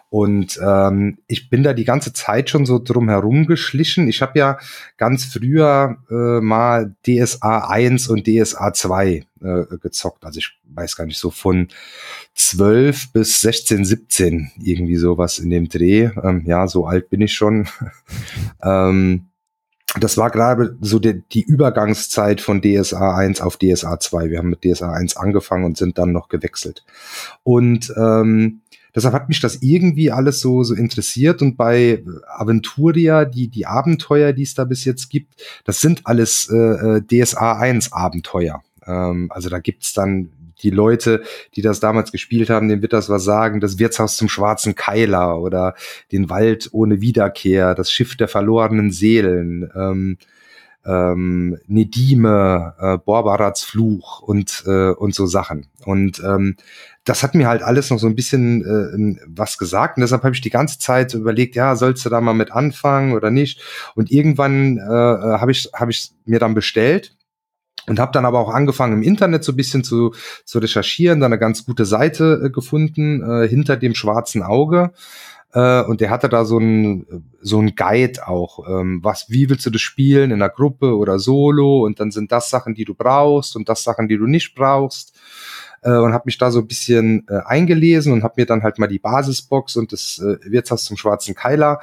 [0.10, 4.08] Und ähm, ich bin da die ganze Zeit schon so drum herum geschlichen.
[4.08, 4.58] Ich habe ja
[4.98, 10.26] ganz früher äh, mal DSA 1 und DSA 2 äh, gezockt.
[10.26, 11.70] Also ich weiß gar nicht, so von
[12.36, 16.10] 12 bis 16, 17, irgendwie sowas in dem Dreh.
[16.22, 17.68] Ähm, ja, so alt bin ich schon.
[18.64, 19.28] ähm,
[20.00, 24.30] das war gerade so die, die Übergangszeit von DSA 1 auf DSA 2.
[24.30, 26.84] Wir haben mit DSA 1 angefangen und sind dann noch gewechselt.
[27.44, 28.62] Und ähm,
[28.94, 34.34] Deshalb hat mich das irgendwie alles so, so interessiert und bei Aventuria, die, die Abenteuer,
[34.34, 38.62] die es da bis jetzt gibt, das sind alles äh, äh DSA 1 Abenteuer.
[38.86, 40.30] Ähm, also da gibt's dann
[40.64, 41.24] die Leute,
[41.56, 45.40] die das damals gespielt haben, denen wird das was sagen, das Wirtshaus zum schwarzen Keiler
[45.40, 45.76] oder
[46.12, 50.18] den Wald ohne Wiederkehr, das Schiff der verlorenen Seelen, ähm,
[50.86, 55.68] ähm, Nedime, äh, Borbarats Fluch und, äh, und so Sachen.
[55.86, 56.56] Und ähm,
[57.04, 59.98] das hat mir halt alles noch so ein bisschen äh, was gesagt.
[59.98, 63.14] Und deshalb habe ich die ganze Zeit überlegt, ja, sollst du da mal mit anfangen
[63.14, 63.62] oder nicht?
[63.96, 67.16] Und irgendwann äh, äh habe ich, hab ich mir dann bestellt
[67.88, 70.14] und habe dann aber auch angefangen im Internet so ein bisschen zu,
[70.46, 74.92] zu recherchieren, dann eine ganz gute Seite äh, gefunden, äh, hinter dem schwarzen Auge.
[75.54, 78.68] Äh, und der hatte da so ein so ein Guide auch.
[78.68, 81.86] Ähm, was, wie willst du das spielen in einer Gruppe oder solo?
[81.86, 85.14] Und dann sind das Sachen, die du brauchst und das Sachen, die du nicht brauchst
[85.82, 88.80] äh, und habe mich da so ein bisschen äh, eingelesen und habe mir dann halt
[88.80, 91.82] mal die Basisbox und das äh, Wirtshaus zum schwarzen Keiler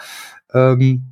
[0.54, 1.02] ähm,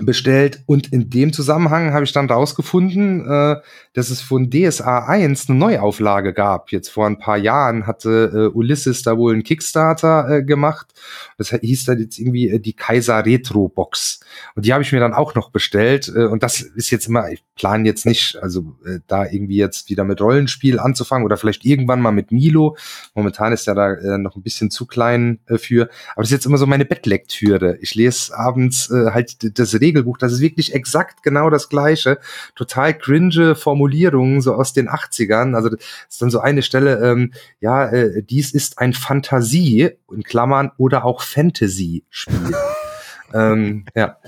[0.00, 3.56] bestellt und in dem Zusammenhang habe ich dann rausgefunden, äh,
[3.92, 6.70] dass es von DSA 1 eine Neuauflage gab.
[6.70, 10.86] Jetzt vor ein paar Jahren hatte äh, Ulysses da wohl einen Kickstarter äh, gemacht.
[11.36, 14.20] Das hieß dann jetzt irgendwie äh, die Kaiser Retro Box.
[14.54, 16.12] Und die habe ich mir dann auch noch bestellt.
[16.14, 19.90] Äh, und das ist jetzt immer, ich plane jetzt nicht, also äh, da irgendwie jetzt
[19.90, 22.76] wieder mit Rollenspiel anzufangen oder vielleicht irgendwann mal mit Milo.
[23.14, 25.88] Momentan ist ja da äh, noch ein bisschen zu klein äh, für.
[26.12, 27.78] Aber das ist jetzt immer so meine Bettlektüre.
[27.80, 30.18] Ich lese abends äh, halt das Regelbuch.
[30.18, 32.18] Das ist wirklich exakt genau das Gleiche.
[32.54, 35.54] Total cringe Formulierungen so aus den 80ern.
[35.54, 40.22] Also das ist dann so eine Stelle, ähm, ja, äh, dies ist ein Fantasie, in
[40.22, 42.54] Klammern, oder auch Fantasy-Spiel.
[43.34, 44.18] ähm, ja.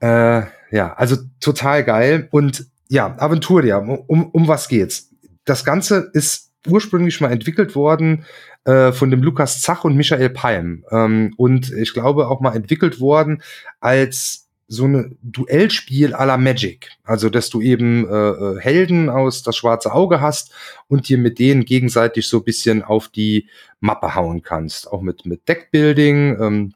[0.00, 2.28] Äh, ja, also total geil.
[2.30, 5.10] Und ja, Aventuria, um, um was geht's?
[5.44, 8.24] Das Ganze ist ursprünglich mal entwickelt worden
[8.64, 10.84] äh, von dem Lukas Zach und Michael Palm.
[10.90, 13.42] Ähm, und ich glaube auch mal entwickelt worden
[13.80, 14.41] als
[14.72, 16.90] so ein Duellspiel à la Magic.
[17.04, 20.52] Also, dass du eben äh, äh, Helden aus das schwarze Auge hast
[20.88, 23.48] und dir mit denen gegenseitig so bisschen auf die
[23.80, 24.90] Mappe hauen kannst.
[24.90, 26.40] Auch mit, mit Deckbuilding.
[26.40, 26.74] Ähm,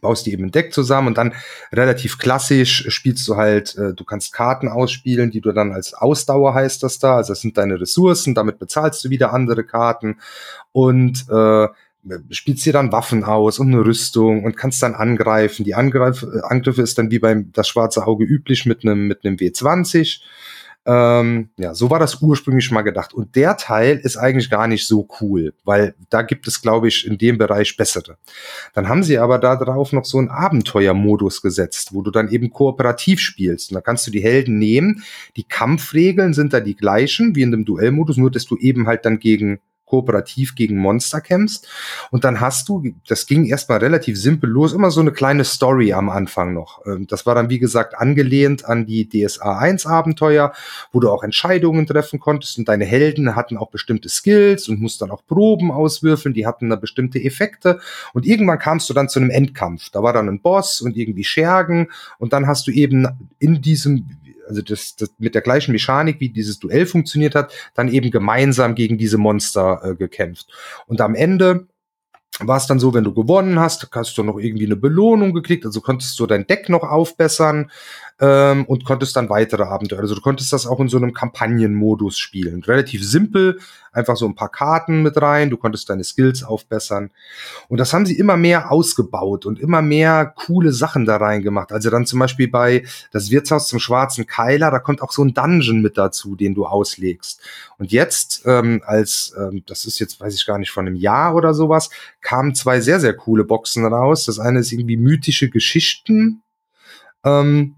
[0.00, 1.34] baust die eben ein Deck zusammen und dann
[1.72, 6.52] relativ klassisch spielst du halt, äh, du kannst Karten ausspielen, die du dann als Ausdauer
[6.52, 10.18] heißt das da, also das sind deine Ressourcen, damit bezahlst du wieder andere Karten
[10.72, 11.68] und äh,
[12.30, 15.64] spielst dir dann Waffen aus und eine Rüstung und kannst dann angreifen.
[15.64, 19.36] Die Angreif Angriffe ist dann wie beim das schwarze Auge üblich mit einem mit einem
[19.36, 20.20] W20
[20.86, 23.14] ähm, ja, so war das ursprünglich mal gedacht.
[23.14, 27.06] Und der Teil ist eigentlich gar nicht so cool, weil da gibt es, glaube ich,
[27.06, 28.18] in dem Bereich bessere.
[28.74, 32.50] Dann haben sie aber da drauf noch so einen Abenteuermodus gesetzt, wo du dann eben
[32.50, 33.70] kooperativ spielst.
[33.70, 35.02] Und da kannst du die Helden nehmen.
[35.36, 39.06] Die Kampfregeln sind da die gleichen wie in dem Duellmodus, nur dass du eben halt
[39.06, 39.60] dann gegen
[39.94, 41.68] kooperativ gegen Monster kämpfst.
[42.10, 45.92] Und dann hast du, das ging erstmal relativ simpel los, immer so eine kleine Story
[45.92, 46.84] am Anfang noch.
[46.84, 50.52] Ähm, das war dann, wie gesagt, angelehnt an die DSA 1 Abenteuer,
[50.90, 55.04] wo du auch Entscheidungen treffen konntest und deine Helden hatten auch bestimmte Skills und mussten
[55.04, 57.78] dann auch Proben auswürfeln, die hatten da bestimmte Effekte.
[58.12, 59.90] Und irgendwann kamst du dann zu einem Endkampf.
[59.90, 61.88] Da war dann ein Boss und irgendwie Schergen
[62.18, 63.06] und dann hast du eben
[63.38, 64.08] in diesem
[64.48, 68.74] also das, das mit der gleichen Mechanik, wie dieses Duell funktioniert hat, dann eben gemeinsam
[68.74, 70.46] gegen diese Monster äh, gekämpft.
[70.86, 71.66] Und am Ende
[72.40, 75.64] war es dann so, wenn du gewonnen hast, hast du noch irgendwie eine Belohnung gekriegt,
[75.64, 77.70] also konntest du dein Deck noch aufbessern
[78.20, 80.00] ähm, und konntest dann weitere Abenteuer.
[80.00, 82.62] Also du konntest das auch in so einem Kampagnenmodus spielen.
[82.62, 83.58] Relativ simpel,
[83.92, 87.10] einfach so ein paar Karten mit rein, du konntest deine Skills aufbessern.
[87.68, 91.72] Und das haben sie immer mehr ausgebaut und immer mehr coole Sachen da reingemacht.
[91.72, 95.34] Also dann zum Beispiel bei das Wirtshaus zum Schwarzen Keiler, da kommt auch so ein
[95.34, 97.40] Dungeon mit dazu, den du auslegst.
[97.78, 101.34] Und jetzt, ähm, als, ähm, das ist jetzt, weiß ich gar nicht, von einem Jahr
[101.34, 104.26] oder sowas, kamen zwei sehr, sehr coole Boxen raus.
[104.26, 106.42] Das eine ist irgendwie mythische Geschichten.
[107.24, 107.76] Ähm,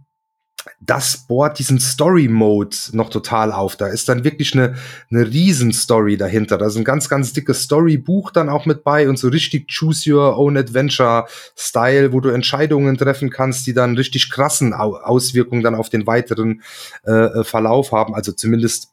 [0.80, 3.76] das bohrt diesen Story-Mode noch total auf.
[3.76, 4.76] Da ist dann wirklich eine,
[5.10, 6.58] eine Riesen-Story dahinter.
[6.58, 10.12] Da ist ein ganz, ganz dickes Story-Buch dann auch mit bei und so richtig Choose
[10.12, 15.88] Your Own Adventure-Style, wo du Entscheidungen treffen kannst, die dann richtig krassen Auswirkungen dann auf
[15.88, 16.62] den weiteren
[17.06, 18.14] äh, äh, Verlauf haben.
[18.14, 18.90] Also zumindest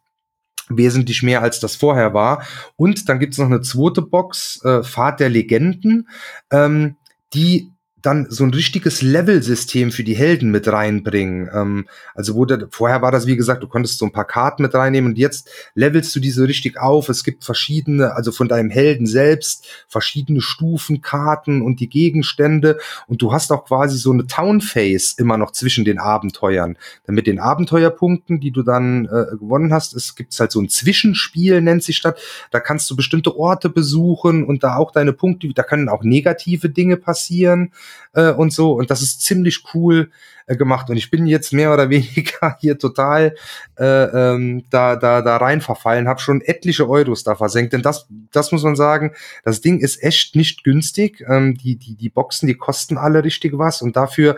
[0.69, 2.45] wesentlich mehr als das vorher war.
[2.75, 6.07] Und dann gibt's noch eine zweite Box, äh, Fahrt der Legenden,
[6.51, 6.95] ähm,
[7.33, 7.72] die
[8.03, 11.49] dann so ein richtiges Level-System für die Helden mit reinbringen.
[11.53, 14.75] Ähm, also der, vorher war das, wie gesagt, du konntest so ein paar Karten mit
[14.75, 17.07] reinnehmen und jetzt levelst du diese richtig auf.
[17.07, 22.77] Es gibt verschiedene, also von deinem Helden selbst, verschiedene Stufen, Karten und die Gegenstände
[23.07, 26.77] und du hast auch quasi so eine Town-Phase immer noch zwischen den Abenteuern.
[27.05, 30.67] Dann mit den Abenteuerpunkten, die du dann äh, gewonnen hast, es gibt halt so ein
[30.67, 32.15] Zwischenspiel, nennt sich das.
[32.51, 36.69] Da kannst du bestimmte Orte besuchen und da auch deine Punkte, da können auch negative
[36.69, 37.71] Dinge passieren
[38.13, 38.73] äh, und so.
[38.73, 40.11] Und das ist ziemlich cool
[40.45, 40.89] äh, gemacht.
[40.89, 43.35] Und ich bin jetzt mehr oder weniger hier total
[43.77, 47.73] äh, ähm, da, da, da rein verfallen, habe schon etliche Euros da versenkt.
[47.73, 49.13] Denn das, das muss man sagen,
[49.43, 51.23] das Ding ist echt nicht günstig.
[51.27, 53.81] Ähm, die, die, die Boxen, die kosten alle richtig was.
[53.81, 54.37] Und dafür,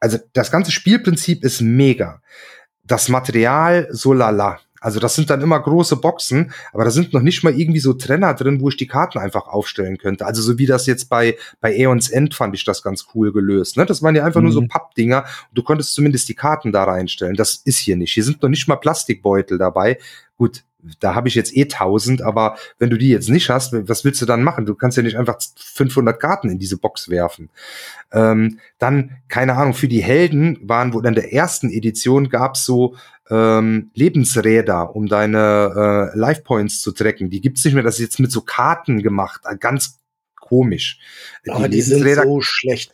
[0.00, 2.20] also das ganze Spielprinzip ist mega.
[2.84, 4.60] Das Material so lala.
[4.80, 7.92] Also das sind dann immer große Boxen, aber da sind noch nicht mal irgendwie so
[7.92, 10.26] Trenner drin, wo ich die Karten einfach aufstellen könnte.
[10.26, 13.76] Also so wie das jetzt bei, bei Aeons End fand ich das ganz cool gelöst.
[13.76, 13.86] Ne?
[13.86, 14.46] Das waren ja einfach mhm.
[14.46, 14.68] nur so mhm.
[14.68, 17.36] Pappdinger und du konntest zumindest die Karten da reinstellen.
[17.36, 18.12] Das ist hier nicht.
[18.12, 19.98] Hier sind noch nicht mal Plastikbeutel dabei.
[20.36, 20.64] Gut,
[21.00, 24.20] da habe ich jetzt eh 1000, aber wenn du die jetzt nicht hast, was willst
[24.22, 24.66] du dann machen?
[24.66, 27.50] Du kannst ja nicht einfach 500 Karten in diese Box werfen.
[28.12, 32.96] Ähm, dann, keine Ahnung, für die Helden waren wohl in der ersten Edition gab's so
[33.30, 37.30] ähm, Lebensräder, um deine äh, Life Points zu tracken.
[37.30, 40.00] Die gibt's nicht mehr, das ist jetzt mit so Karten gemacht, ganz
[40.40, 41.00] komisch.
[41.48, 42.92] Oh, die, die sind so schlecht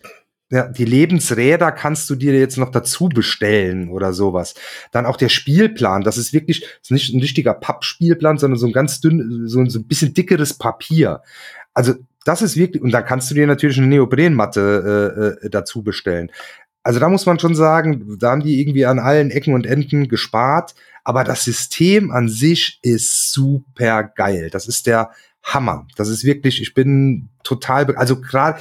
[0.52, 4.54] ja, die Lebensräder kannst du dir jetzt noch dazu bestellen oder sowas.
[4.90, 8.66] Dann auch der Spielplan, das ist wirklich das ist nicht ein richtiger Pappspielplan, sondern so
[8.66, 11.22] ein ganz dünn, so, so ein bisschen dickeres Papier.
[11.72, 11.94] Also
[12.26, 16.30] das ist wirklich, und da kannst du dir natürlich eine Neoprenmatte äh, äh, dazu bestellen.
[16.82, 20.08] Also da muss man schon sagen, da haben die irgendwie an allen Ecken und Enden
[20.08, 24.50] gespart, aber das System an sich ist super geil.
[24.50, 25.12] Das ist der
[25.42, 25.86] Hammer.
[25.96, 28.60] Das ist wirklich, ich bin total, also gerade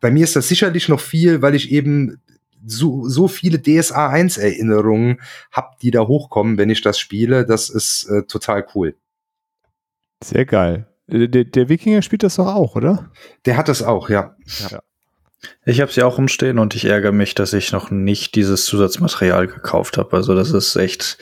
[0.00, 2.20] bei mir ist das sicherlich noch viel, weil ich eben
[2.66, 5.20] so, so viele DSA 1 Erinnerungen
[5.50, 7.46] habe, die da hochkommen, wenn ich das spiele.
[7.46, 8.96] Das ist äh, total cool.
[10.22, 10.86] Sehr geil.
[11.06, 13.10] Der, der, Wikinger spielt das doch auch, oder?
[13.44, 14.36] Der hat das auch, ja.
[14.70, 14.80] ja.
[15.64, 19.46] Ich habe sie auch rumstehen und ich ärgere mich, dass ich noch nicht dieses Zusatzmaterial
[19.46, 20.16] gekauft habe.
[20.16, 21.16] Also das ist echt,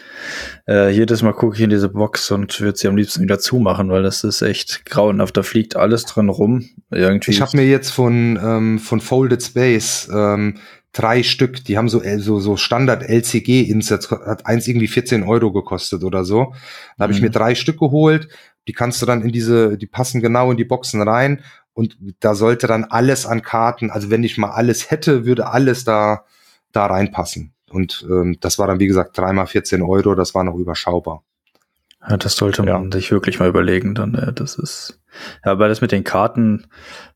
[0.66, 3.90] äh, jedes Mal gucke ich in diese Box und würde sie am liebsten wieder zumachen,
[3.90, 5.36] weil das ist echt grauenhaft.
[5.36, 6.68] Da fliegt alles drin rum.
[6.90, 7.30] Irgendwie.
[7.30, 10.58] Ich habe mir jetzt von, ähm, von Folded Space ähm,
[10.92, 15.52] drei Stück, die haben so, äh, so, so Standard LCG-Insets, hat eins irgendwie 14 Euro
[15.52, 16.54] gekostet oder so.
[16.96, 17.16] Da habe mhm.
[17.16, 18.28] ich mir drei Stück geholt.
[18.66, 21.42] Die kannst du dann in diese, die passen genau in die Boxen rein
[21.78, 25.84] und da sollte dann alles an Karten, also wenn ich mal alles hätte, würde alles
[25.84, 26.24] da,
[26.72, 27.52] da reinpassen.
[27.70, 31.22] Und ähm, das war dann, wie gesagt, dreimal 14 Euro, das war noch überschaubar.
[32.09, 32.90] Ja, das sollte man ja.
[32.90, 34.98] sich wirklich mal überlegen, dann, äh, das ist,
[35.44, 36.66] ja, aber das mit den Karten,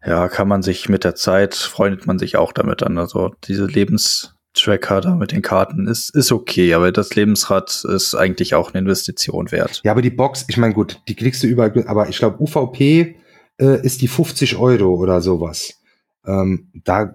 [0.06, 2.98] ja, kann man sich mit der Zeit, freundet man sich auch damit an.
[2.98, 8.55] Also diese Lebenstracker da mit den Karten ist, ist okay, aber das Lebensrad ist eigentlich
[8.55, 9.80] auch eine Investition wert.
[9.82, 13.16] Ja, aber die Box, ich meine, gut, die kriegst du überall, aber ich glaube, UVP
[13.58, 15.80] äh, ist die 50 Euro oder sowas.
[16.26, 17.14] Ähm, da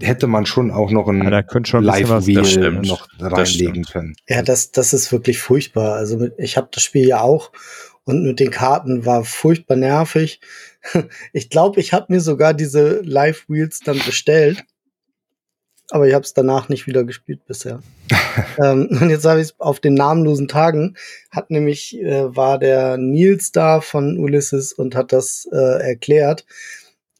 [0.00, 4.14] hätte man schon auch noch ein ja, Live-Wheel noch reinlegen können.
[4.28, 5.94] Ja, das, das ist wirklich furchtbar.
[5.94, 7.50] Also ich habe das Spiel ja auch
[8.04, 10.40] und mit den Karten war furchtbar nervig.
[11.32, 14.64] Ich glaube, ich habe mir sogar diese Live Wheels dann bestellt,
[15.90, 17.80] aber ich habe es danach nicht wieder gespielt bisher.
[18.58, 20.96] ähm, und jetzt habe ich es auf den namenlosen Tagen,
[21.30, 26.44] hat nämlich, äh, war der Nils da von Ulysses und hat das äh, erklärt.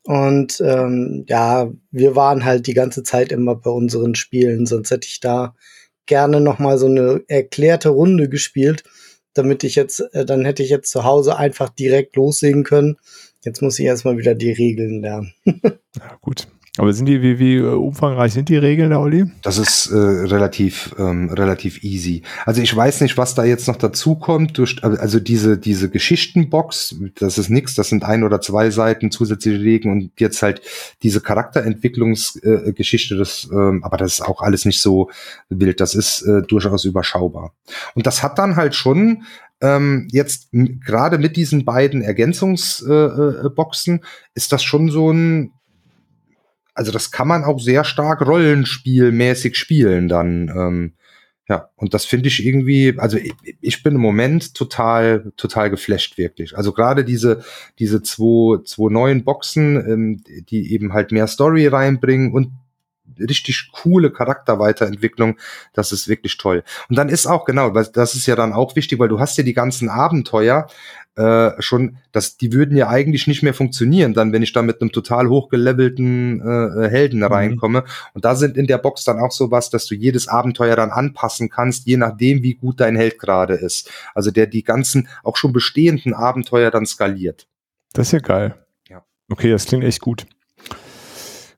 [0.04, 5.08] Und ähm, ja, wir waren halt die ganze Zeit immer bei unseren Spielen, sonst hätte
[5.08, 5.54] ich da
[6.06, 8.84] gerne noch mal so eine erklärte Runde gespielt,
[9.34, 12.96] damit ich jetzt, äh, dann hätte ich jetzt zu Hause einfach direkt loslegen können.
[13.44, 15.34] Jetzt muss ich erstmal wieder die Regeln lernen.
[15.44, 16.46] ja, gut.
[16.78, 19.30] Aber sind die, wie, wie äh, umfangreich sind die Regeln da, Olli?
[19.42, 22.22] Das ist äh, relativ, ähm, relativ easy.
[22.44, 24.58] Also ich weiß nicht, was da jetzt noch dazu kommt.
[24.58, 29.60] Durch, also diese, diese Geschichtenbox, das ist nix, das sind ein oder zwei Seiten zusätzliche
[29.60, 30.60] Regeln und jetzt halt
[31.02, 35.10] diese Charakterentwicklungsgeschichte, äh, das, ähm, aber das ist auch alles nicht so
[35.48, 35.80] wild.
[35.80, 37.52] Das ist äh, durchaus überschaubar.
[37.94, 39.22] Und das hat dann halt schon
[39.62, 45.52] ähm, jetzt gerade mit diesen beiden Ergänzungsboxen äh, äh, ist das schon so ein
[46.76, 50.48] also das kann man auch sehr stark rollenspielmäßig spielen dann.
[50.48, 50.92] Ähm,
[51.48, 56.18] ja, und das finde ich irgendwie, also ich, ich, bin im Moment total, total geflasht,
[56.18, 56.56] wirklich.
[56.56, 57.44] Also gerade diese,
[57.78, 62.50] diese zwei, zwei neuen Boxen, ähm, die eben halt mehr Story reinbringen und
[63.18, 65.38] richtig coole Charakterweiterentwicklung.
[65.72, 66.64] Das ist wirklich toll.
[66.88, 69.44] Und dann ist auch, genau, das ist ja dann auch wichtig, weil du hast ja
[69.44, 70.66] die ganzen Abenteuer
[71.16, 74.80] äh, schon, dass die würden ja eigentlich nicht mehr funktionieren, dann wenn ich da mit
[74.80, 77.26] einem total hochgelevelten äh, Helden mhm.
[77.26, 77.84] reinkomme.
[78.12, 81.48] Und da sind in der Box dann auch sowas, dass du jedes Abenteuer dann anpassen
[81.48, 83.90] kannst, je nachdem, wie gut dein Held gerade ist.
[84.14, 87.46] Also der die ganzen, auch schon bestehenden Abenteuer dann skaliert.
[87.94, 88.54] Das ist ja geil.
[88.90, 89.02] Ja.
[89.30, 90.26] Okay, das klingt echt gut.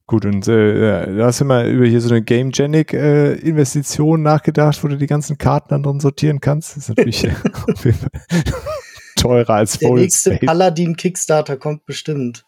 [0.06, 4.88] Gut, und äh, da hast du mal über hier so eine Game-Genic-Investition äh, nachgedacht, wo
[4.88, 6.76] du die ganzen Karten dann drin sortieren kannst.
[6.76, 7.28] Das ist natürlich
[9.20, 10.46] teurer als Der nächste Space.
[10.46, 12.44] Paladin Kickstarter kommt bestimmt.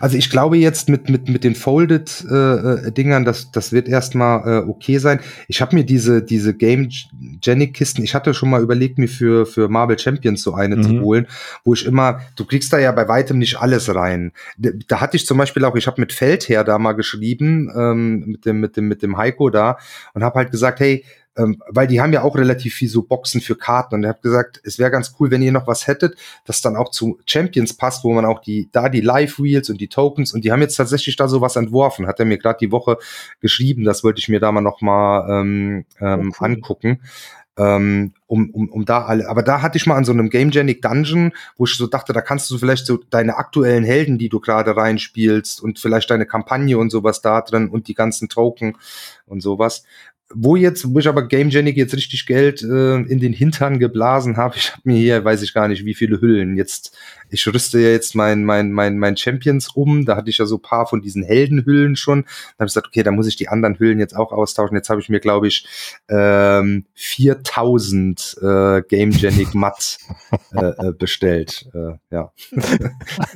[0.00, 4.68] Also ich glaube jetzt mit, mit, mit den Folded-Dingern, äh, das, das wird erstmal äh,
[4.68, 5.20] okay sein.
[5.48, 6.88] Ich habe mir diese, diese Game
[7.40, 10.82] Genic-Kisten, ich hatte schon mal überlegt, mir für, für Marvel Champions so eine mhm.
[10.82, 11.26] zu holen,
[11.64, 14.32] wo ich immer, du kriegst da ja bei weitem nicht alles rein.
[14.58, 18.24] Da, da hatte ich zum Beispiel auch, ich habe mit Feldherr da mal geschrieben, ähm,
[18.26, 19.78] mit dem, mit dem, mit dem Heiko da
[20.14, 21.04] und habe halt gesagt, hey,
[21.36, 23.94] ähm, weil die haben ja auch relativ viel so Boxen für Karten.
[23.94, 26.76] Und er hat gesagt, es wäre ganz cool, wenn ihr noch was hättet, das dann
[26.76, 30.32] auch zu Champions passt, wo man auch die da die Live Wheels und die Tokens.
[30.32, 32.98] Und die haben jetzt tatsächlich da sowas entworfen, hat er mir gerade die Woche
[33.40, 37.00] geschrieben, das wollte ich mir da mal noch mal ähm, ähm, oh, angucken.
[37.58, 40.50] Ähm, um, um, um da alle, aber da hatte ich mal an so einem Game
[40.50, 44.30] Genic Dungeon, wo ich so dachte, da kannst du vielleicht so deine aktuellen Helden, die
[44.30, 48.78] du gerade reinspielst und vielleicht deine Kampagne und sowas da drin und die ganzen Token
[49.26, 49.84] und sowas
[50.34, 54.36] wo jetzt, wo ich aber Game Genic jetzt richtig Geld äh, in den Hintern geblasen
[54.36, 56.96] habe, ich habe mir hier, weiß ich gar nicht, wie viele Hüllen jetzt
[57.32, 60.04] ich rüste ja jetzt mein, mein, mein, mein Champions um.
[60.04, 62.22] Da hatte ich ja so paar von diesen Heldenhüllen schon.
[62.22, 64.76] Da habe ich gesagt, okay, da muss ich die anderen Hüllen jetzt auch austauschen.
[64.76, 65.66] Jetzt habe ich mir, glaube ich,
[66.08, 69.98] ähm, 4000 äh, Game Genic Matt
[70.54, 71.68] äh, äh, bestellt.
[71.74, 72.32] Äh, ja.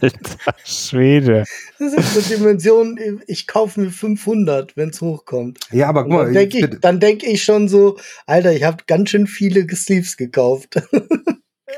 [0.00, 1.44] Alter Schwede.
[1.78, 5.58] Das ist eine Dimension, ich kaufe mir 500, wenn es hochkommt.
[5.72, 6.24] Ja, aber guck mal.
[6.24, 10.82] Dann denke ich, denk ich schon so, Alter, ich habe ganz schön viele Sleeves gekauft.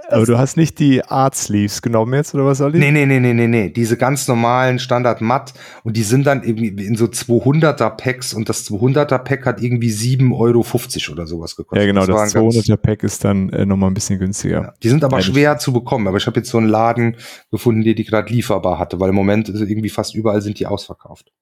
[0.09, 2.81] Aber du hast nicht die Art Sleeves genommen jetzt, oder was soll ich?
[2.81, 3.69] Nee, nee, nee, nee, nee, nee.
[3.69, 5.55] Diese ganz normalen Standard Matt
[5.85, 9.91] und die sind dann irgendwie in so 200er Packs und das 200er Pack hat irgendwie
[9.91, 11.81] 7,50 Euro oder sowas gekostet.
[11.81, 14.63] Ja, genau, das, das 200er Pack ist dann äh, nochmal ein bisschen günstiger.
[14.63, 15.35] Ja, die sind aber Eigentlich.
[15.35, 17.17] schwer zu bekommen, aber ich habe jetzt so einen Laden
[17.51, 21.33] gefunden, der die gerade lieferbar hatte, weil im Moment irgendwie fast überall sind die ausverkauft.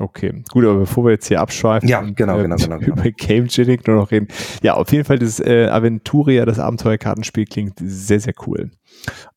[0.00, 2.92] Okay, gut, aber bevor wir jetzt hier abschweifen ja, genau, genau, genau, genau.
[2.92, 4.28] über Game Genic nur noch reden.
[4.62, 8.70] Ja, auf jeden Fall das äh, Aventuria, das Abenteuerkartenspiel klingt sehr, sehr cool.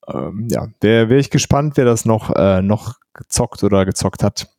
[0.08, 4.50] Ähm, ja, wäre wär ich gespannt, wer das noch, äh, noch gezockt oder gezockt hat.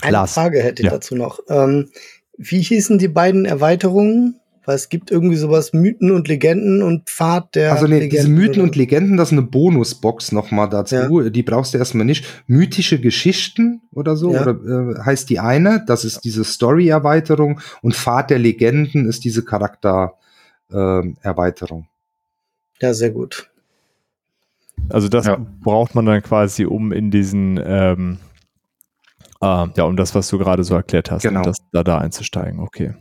[0.00, 0.32] Eine Lars.
[0.32, 0.92] Frage hätte ich ja.
[0.92, 1.40] dazu noch.
[1.48, 1.90] Ähm,
[2.38, 4.40] wie hießen die beiden Erweiterungen?
[4.66, 7.72] Weil es gibt irgendwie sowas Mythen und Legenden und Pfad der.
[7.72, 11.22] Also nee, Legenden diese Mythen und Legenden, das ist eine Bonusbox nochmal dazu.
[11.22, 11.30] Ja.
[11.30, 12.24] Die brauchst du erstmal nicht.
[12.46, 14.42] Mythische Geschichten oder so, ja.
[14.42, 19.44] oder äh, heißt die eine, das ist diese Story-Erweiterung und Pfad der Legenden ist diese
[19.44, 21.88] Charakter-Erweiterung.
[22.80, 23.50] Äh, ja, sehr gut.
[24.88, 25.36] Also das ja.
[25.62, 28.18] braucht man dann quasi, um in diesen ähm,
[29.44, 31.42] äh, ja, um das, was du gerade so erklärt hast, genau.
[31.42, 32.60] das, da, da einzusteigen.
[32.60, 32.94] Okay.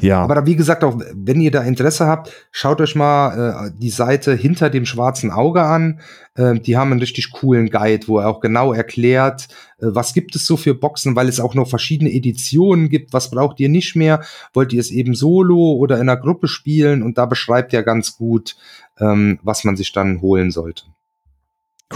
[0.00, 0.22] Ja.
[0.22, 4.34] Aber wie gesagt, auch wenn ihr da Interesse habt, schaut euch mal äh, die Seite
[4.34, 6.00] hinter dem schwarzen Auge an.
[6.34, 9.48] Äh, die haben einen richtig coolen Guide, wo er auch genau erklärt,
[9.78, 13.12] äh, was gibt es so für Boxen, weil es auch noch verschiedene Editionen gibt.
[13.12, 14.22] Was braucht ihr nicht mehr?
[14.54, 17.02] Wollt ihr es eben solo oder in einer Gruppe spielen?
[17.02, 18.56] Und da beschreibt er ganz gut,
[18.98, 20.84] ähm, was man sich dann holen sollte.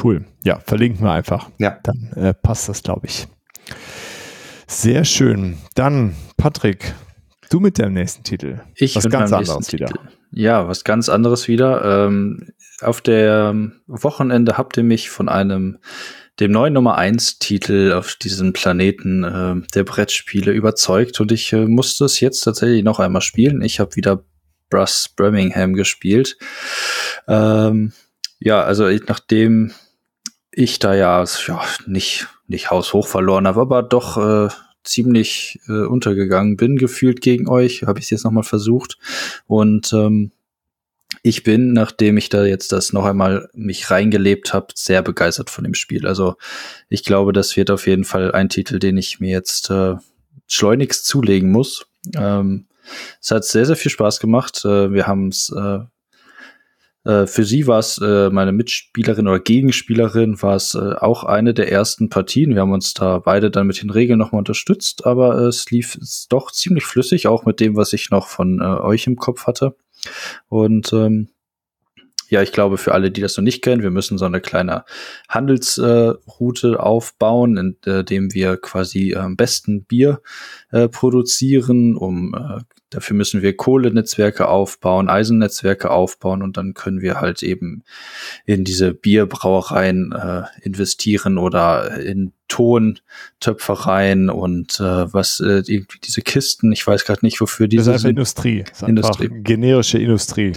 [0.03, 0.25] Cool.
[0.45, 1.51] Ja, verlinken wir einfach.
[1.59, 1.79] Ja.
[1.83, 3.29] Dann äh, passt das, glaube ich.
[4.67, 5.59] Sehr schön.
[5.75, 6.95] Dann, Patrick,
[7.51, 8.61] du mit deinem nächsten Titel.
[8.75, 9.91] Ich was ganz anderes wieder.
[10.31, 12.07] Ja, was ganz anderes wieder.
[12.07, 13.55] Ähm, auf der
[13.87, 15.79] Wochenende habt ihr mich von einem
[16.41, 21.67] dem neuen Nummer 1 Titel auf diesem Planeten äh, der Brettspiele überzeugt und ich äh,
[21.67, 23.63] musste es jetzt tatsächlich noch einmal spielen.
[23.63, 24.25] Ich habe wieder
[24.69, 26.37] Brass Birmingham gespielt.
[27.29, 27.93] Ähm,
[28.41, 29.73] ja, also ich, nachdem
[30.51, 34.49] ich da ja, ja nicht, nicht haushoch verloren habe, aber doch äh,
[34.85, 38.99] ziemlich äh, untergegangen bin, gefühlt gegen euch, habe ich es jetzt nochmal versucht.
[39.47, 40.31] Und ähm,
[41.23, 45.65] ich bin, nachdem ich da jetzt das noch einmal mich reingelebt habe, sehr begeistert von
[45.65, 46.07] dem Spiel.
[46.07, 46.37] Also
[46.89, 49.95] ich glaube, das wird auf jeden Fall ein Titel, den ich mir jetzt äh,
[50.47, 51.87] schleunigst zulegen muss.
[52.15, 52.67] Ähm,
[53.21, 54.65] es hat sehr, sehr viel Spaß gemacht.
[54.65, 55.81] Äh, wir haben es äh,
[57.05, 61.53] äh, für sie war es, äh, meine Mitspielerin oder Gegenspielerin, war es äh, auch eine
[61.53, 62.55] der ersten Partien.
[62.55, 65.99] Wir haben uns da beide dann mit den Regeln nochmal unterstützt, aber es lief
[66.31, 69.77] doch ziemlich flüssig, auch mit dem, was ich noch von äh, euch im Kopf hatte.
[70.49, 71.29] Und ähm,
[72.29, 74.85] ja, ich glaube, für alle, die das noch nicht kennen, wir müssen so eine kleine
[75.29, 80.21] Handelsroute äh, aufbauen, in äh, dem wir quasi am besten Bier
[80.71, 82.63] äh, produzieren, um äh,
[82.95, 87.83] Dafür müssen wir Kohlenetzwerke aufbauen, Eisennetzwerke aufbauen und dann können wir halt eben
[88.47, 96.71] in diese Bierbrauereien äh, investieren oder in Tontöpfereien und äh, was äh, irgendwie diese Kisten,
[96.71, 98.11] ich weiß gerade nicht, wofür diese das ist sind.
[98.11, 98.63] Industrie.
[98.69, 99.29] Das ist Industrie.
[99.43, 100.53] Generische Industrie.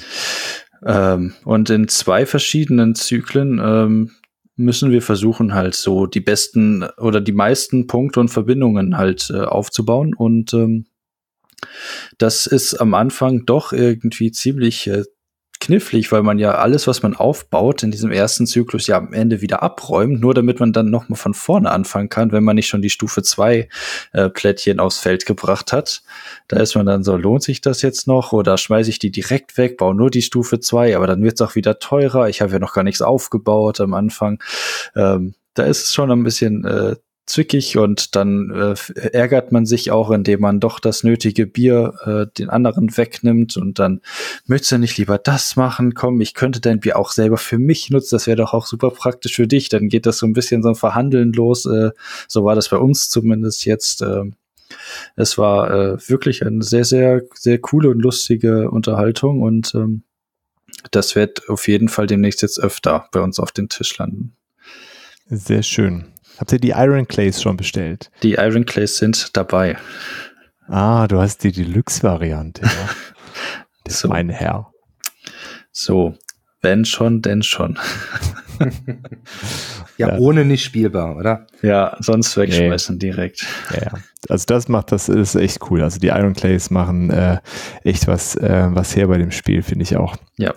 [0.86, 4.12] Ähm, und in zwei verschiedenen Zyklen ähm,
[4.56, 9.42] müssen wir versuchen, halt so die besten oder die meisten Punkte und Verbindungen halt äh,
[9.42, 10.14] aufzubauen.
[10.14, 10.86] Und ähm,
[12.18, 15.04] das ist am Anfang doch irgendwie ziemlich äh,
[15.68, 19.42] knifflig, weil man ja alles, was man aufbaut in diesem ersten Zyklus ja am Ende
[19.42, 22.68] wieder abräumt, nur damit man dann noch mal von vorne anfangen kann, wenn man nicht
[22.68, 23.68] schon die Stufe 2
[24.14, 26.04] äh, Plättchen aufs Feld gebracht hat.
[26.48, 29.58] Da ist man dann so, lohnt sich das jetzt noch oder schmeiße ich die direkt
[29.58, 32.30] weg, baue nur die Stufe 2, aber dann wird es auch wieder teurer.
[32.30, 34.42] Ich habe ja noch gar nichts aufgebaut am Anfang.
[34.96, 36.96] Ähm, da ist es schon ein bisschen äh,
[37.28, 42.34] zwickig und dann äh, ärgert man sich auch, indem man doch das nötige Bier äh,
[42.38, 44.02] den anderen wegnimmt und dann
[44.46, 47.90] möchtest du nicht lieber das machen, komm, ich könnte dein Bier auch selber für mich
[47.90, 50.64] nutzen, das wäre doch auch super praktisch für dich, dann geht das so ein bisschen
[50.64, 51.92] so ein Verhandeln los, äh,
[52.28, 54.02] so war das bei uns zumindest jetzt.
[54.02, 54.24] Äh,
[55.16, 60.04] es war äh, wirklich eine sehr, sehr, sehr coole und lustige Unterhaltung und ähm,
[60.92, 64.36] das wird auf jeden Fall demnächst jetzt öfter bei uns auf den Tisch landen.
[65.30, 66.06] Sehr schön.
[66.38, 68.12] Habt ihr die Iron Clays schon bestellt?
[68.24, 69.78] Die Iron Clays sind dabei.
[70.68, 72.64] Ah, du hast die Deluxe-Variante.
[72.64, 72.90] Ja.
[73.88, 74.08] so.
[74.08, 74.72] mein Herr.
[75.72, 76.16] So,
[76.62, 77.80] wenn schon, denn schon.
[79.98, 81.48] ja, ja, ohne nicht spielbar, oder?
[81.62, 83.00] Ja, sonst wegschmeißen nee.
[83.00, 83.46] direkt.
[83.72, 83.92] Ja, ja,
[84.30, 85.82] also das macht, das ist echt cool.
[85.82, 87.38] Also die Iron Clays machen äh,
[87.84, 90.16] echt was, äh, was her bei dem Spiel, finde ich auch.
[90.38, 90.54] Ja.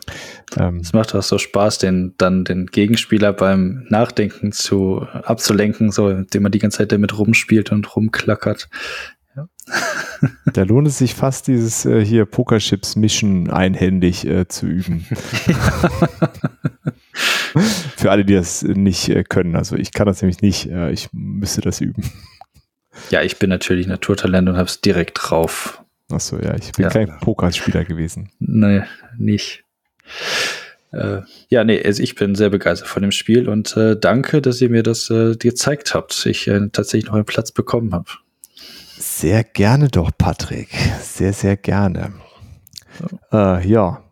[0.59, 6.09] Ähm, es macht auch so Spaß, den dann den Gegenspieler beim Nachdenken zu abzulenken, so
[6.09, 8.69] indem man die ganze Zeit damit rumspielt und rumklackert.
[9.37, 9.49] Ja.
[10.53, 15.07] Da lohnt es sich fast, dieses äh, hier Pokerchips mischen einhändig äh, zu üben.
[17.97, 19.57] Für alle, die das nicht äh, können.
[19.57, 20.69] Also ich kann das nämlich nicht.
[20.69, 22.03] Äh, ich müsste das üben.
[23.11, 25.83] Ja, ich bin natürlich Naturtalent und habe es direkt drauf.
[26.11, 26.91] Achso, ja, ich bin ja.
[26.91, 28.31] kein Pokerspieler gewesen.
[28.39, 28.83] Nee,
[29.17, 29.65] nicht.
[30.93, 34.61] Äh, ja, nee, also ich bin sehr begeistert von dem Spiel und äh, danke, dass
[34.61, 36.27] ihr mir das äh, gezeigt habt.
[36.27, 38.11] Ich äh, tatsächlich noch einen Platz bekommen habe.
[38.99, 40.69] Sehr gerne doch, Patrick.
[41.01, 42.13] Sehr, sehr gerne.
[43.33, 44.03] Äh, ja,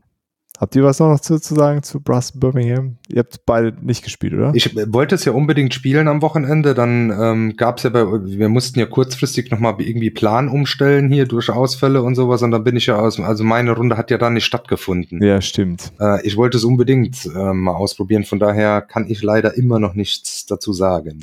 [0.58, 2.96] Habt ihr was noch zu, zu sagen zu Brass Birmingham?
[3.06, 4.50] Ihr habt beide nicht gespielt, oder?
[4.54, 6.74] Ich wollte es ja unbedingt spielen am Wochenende.
[6.74, 11.26] Dann ähm, gab es ja bei, wir mussten ja kurzfristig nochmal irgendwie Plan umstellen hier
[11.26, 12.42] durch Ausfälle und sowas.
[12.42, 15.22] Und dann bin ich ja aus, also meine Runde hat ja dann nicht stattgefunden.
[15.22, 15.92] Ja, stimmt.
[16.00, 18.24] Äh, ich wollte es unbedingt äh, mal ausprobieren.
[18.24, 21.20] Von daher kann ich leider immer noch nichts dazu sagen.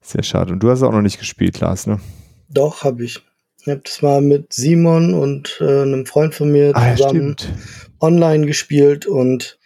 [0.00, 0.52] Sehr schade.
[0.52, 2.00] Und du hast auch noch nicht gespielt, Lars, ne?
[2.48, 3.20] Doch, habe ich.
[3.60, 7.48] Ich habe das mal mit Simon und äh, einem Freund von mir zusammen ah, ja,
[8.00, 9.58] online gespielt und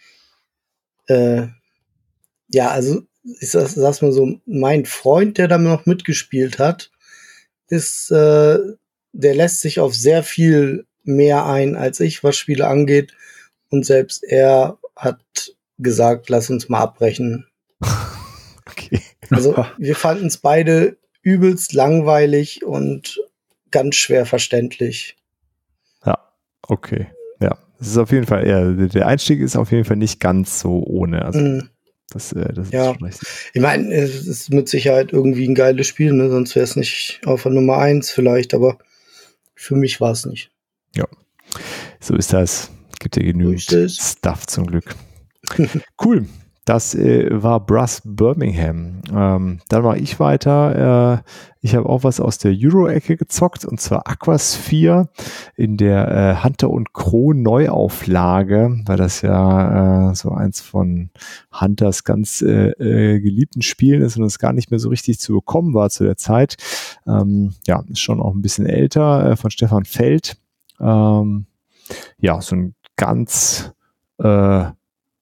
[1.07, 1.47] äh,
[2.49, 6.91] ja, also ich sag, sag's mal so, mein Freund, der da noch mitgespielt hat,
[7.67, 8.57] ist äh,
[9.13, 13.13] der lässt sich auf sehr viel mehr ein als ich, was Spiele angeht.
[13.69, 17.47] Und selbst er hat gesagt, lass uns mal abbrechen.
[18.67, 19.01] okay.
[19.29, 23.21] Also wir fanden es beide übelst langweilig und
[23.69, 25.17] ganz schwer verständlich.
[26.05, 26.17] Ja,
[26.63, 27.07] okay.
[27.81, 30.59] Ja, es ist auf jeden Fall, ja, der Einstieg ist auf jeden Fall nicht ganz
[30.59, 31.25] so ohne.
[31.25, 31.69] Also, mm.
[32.11, 32.95] das, äh, das ja.
[33.53, 36.29] Ich meine, es ist mit Sicherheit irgendwie ein geiles Spiel, ne?
[36.29, 38.77] sonst wäre es nicht auf der Nummer eins vielleicht, aber
[39.55, 40.51] für mich war es nicht.
[40.95, 41.07] Ja,
[41.99, 42.69] so ist das.
[42.99, 44.95] Gibt ja genügend Stuff zum Glück.
[46.05, 46.27] cool.
[46.65, 49.01] Das äh, war Brass Birmingham.
[49.11, 51.23] Ähm, dann war ich weiter.
[51.23, 51.29] Äh,
[51.61, 55.09] ich habe auch was aus der Euro-Ecke gezockt und zwar Aquasphere
[55.55, 61.09] in der äh, Hunter und Crow Neuauflage, weil das ja äh, so eins von
[61.59, 65.33] Hunters ganz äh, äh, geliebten Spielen ist und es gar nicht mehr so richtig zu
[65.33, 66.57] bekommen war zu der Zeit.
[67.07, 70.37] Ähm, ja, ist schon auch ein bisschen älter von Stefan Feld.
[70.79, 71.47] Ähm,
[72.19, 73.73] ja, so ein ganz
[74.19, 74.65] äh,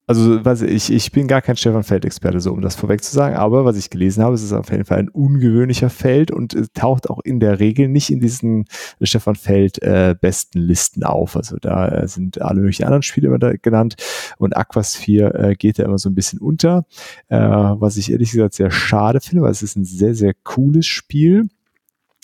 [0.10, 3.36] also was ich, ich bin gar kein Stefan Feld-Experte, so um das vorweg zu sagen,
[3.36, 7.11] aber was ich gelesen habe, es ist auf jeden Fall ein ungewöhnlicher Feld und taucht
[7.11, 8.65] auch in der Regel nicht in diesen
[9.03, 11.36] Stefan Feld äh, besten Listen auf.
[11.36, 13.98] Also da äh, sind alle möglichen anderen Spiele immer da genannt
[14.40, 16.86] und Aquasphere äh, geht da immer so ein bisschen unter,
[17.27, 20.88] äh, was ich ehrlich gesagt sehr schade finde, weil es ist ein sehr, sehr cooles
[20.88, 21.49] Spiel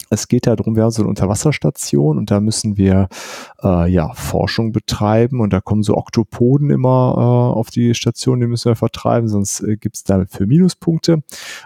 [0.09, 3.07] es geht darum, wir haben so eine Unterwasserstation und da müssen wir
[3.63, 8.47] äh, ja Forschung betreiben und da kommen so Oktopoden immer äh, auf die Station, die
[8.47, 11.23] müssen wir vertreiben, sonst äh, gibt es dafür Minuspunkte.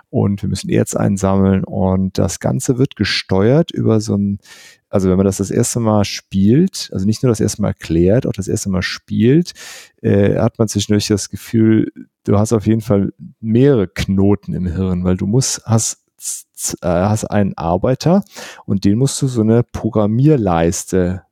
[0.10, 4.40] Und wir müssen Erz einsammeln und das Ganze wird gesteuert über so ein
[4.90, 8.26] also wenn man das das erste Mal spielt, also nicht nur das erste Mal erklärt,
[8.26, 9.53] auch das erste Mal spielt,
[10.02, 11.91] äh, hat man zwischendurch das Gefühl,
[12.24, 16.09] du hast auf jeden Fall mehrere Knoten im Hirn, weil du musst, hast
[16.82, 18.24] äh, hast einen Arbeiter
[18.66, 21.24] und den musst du so eine Programmierleiste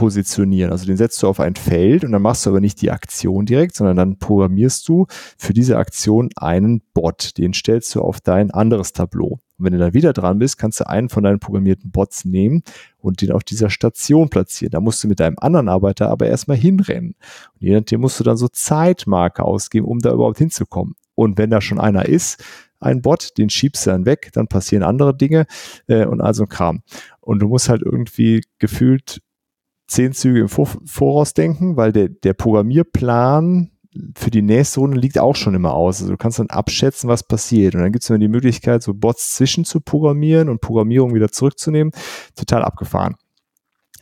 [0.00, 0.72] positionieren.
[0.72, 3.44] Also den setzt du auf ein Feld und dann machst du aber nicht die Aktion
[3.44, 5.06] direkt, sondern dann programmierst du
[5.36, 7.36] für diese Aktion einen Bot.
[7.36, 9.40] Den stellst du auf dein anderes Tableau.
[9.58, 12.62] Und wenn du dann wieder dran bist, kannst du einen von deinen programmierten Bots nehmen
[12.96, 14.70] und den auf dieser Station platzieren.
[14.70, 17.14] Da musst du mit deinem anderen Arbeiter aber erstmal hinrennen.
[17.52, 20.94] Und je nachdem musst du dann so Zeitmarke ausgeben, um da überhaupt hinzukommen.
[21.14, 22.42] Und wenn da schon einer ist,
[22.80, 25.46] ein Bot, den schiebst du dann weg, dann passieren andere Dinge
[25.86, 26.82] äh, und also Kram.
[27.20, 29.20] Und du musst halt irgendwie gefühlt
[29.86, 33.70] zehn Züge im Vor Voraus denken, weil der, der Programmierplan
[34.16, 36.00] für die nächste Runde liegt auch schon immer aus.
[36.00, 37.74] Also du kannst dann abschätzen, was passiert.
[37.74, 41.30] Und dann gibt es immer die Möglichkeit, so Bots zwischen zu programmieren und Programmierung wieder
[41.30, 41.92] zurückzunehmen.
[42.36, 43.16] Total abgefahren.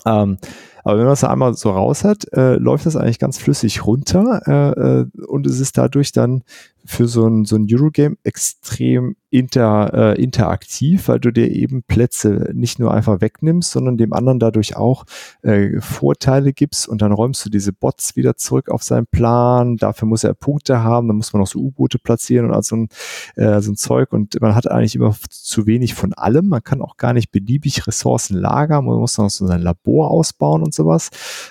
[0.05, 0.39] Ähm,
[0.85, 4.43] aber wenn man es einmal so raus hat, äh, läuft das eigentlich ganz flüssig runter
[4.47, 6.45] äh, äh, und es ist dadurch dann
[6.89, 12.51] für so ein, so ein Eurogame extrem inter, äh, interaktiv, weil du dir eben Plätze
[12.55, 15.05] nicht nur einfach wegnimmst, sondern dem anderen dadurch auch
[15.43, 19.77] äh, Vorteile gibst und dann räumst du diese Bots wieder zurück auf seinen Plan.
[19.77, 22.89] Dafür muss er Punkte haben, dann muss man auch so U-Boote platzieren und also ein,
[23.37, 26.49] äh, so ein Zeug und man hat eigentlich immer zu wenig von allem.
[26.49, 30.11] Man kann auch gar nicht beliebig Ressourcen lagern, man muss dann auch so sein Labor
[30.11, 31.11] ausbauen und sowas.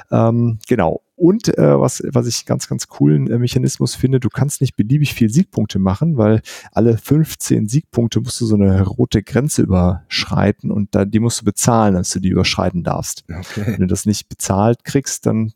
[0.10, 1.02] Ähm, genau.
[1.18, 5.16] Und äh, was, was ich ganz, ganz coolen äh, Mechanismus finde, du kannst nicht beliebig
[5.16, 6.42] viel Siegpunkte machen, weil
[6.72, 11.46] alle 15 Siegpunkte musst du so eine rote Grenze überschreiten und da, die musst du
[11.46, 13.26] bezahlen, dass du die überschreiten darfst.
[13.28, 13.64] Okay.
[13.66, 15.54] Wenn du das nicht bezahlt kriegst, dann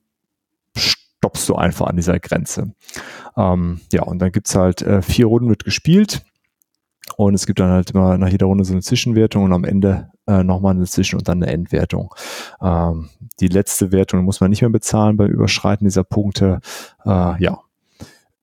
[0.76, 2.74] stoppst du einfach an dieser Grenze.
[3.38, 6.24] Ähm, ja, und dann gibt's halt äh, vier Runden wird gespielt
[7.18, 10.12] und es gibt dann halt immer nach jeder Runde so eine Zwischenwertung und am Ende
[10.28, 12.14] äh, nochmal eine Zwischen- und dann eine Endwertung.
[12.62, 13.10] Ähm,
[13.40, 16.60] die letzte Wertung muss man nicht mehr bezahlen beim Überschreiten dieser Punkte.
[17.06, 17.60] Äh, ja.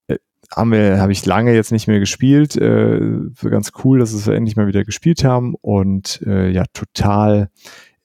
[0.07, 0.17] Äh,
[0.55, 2.55] haben habe ich lange jetzt nicht mehr gespielt.
[2.55, 2.99] Äh,
[3.41, 7.49] ganz cool, dass wir endlich mal wieder gespielt haben und äh, ja, total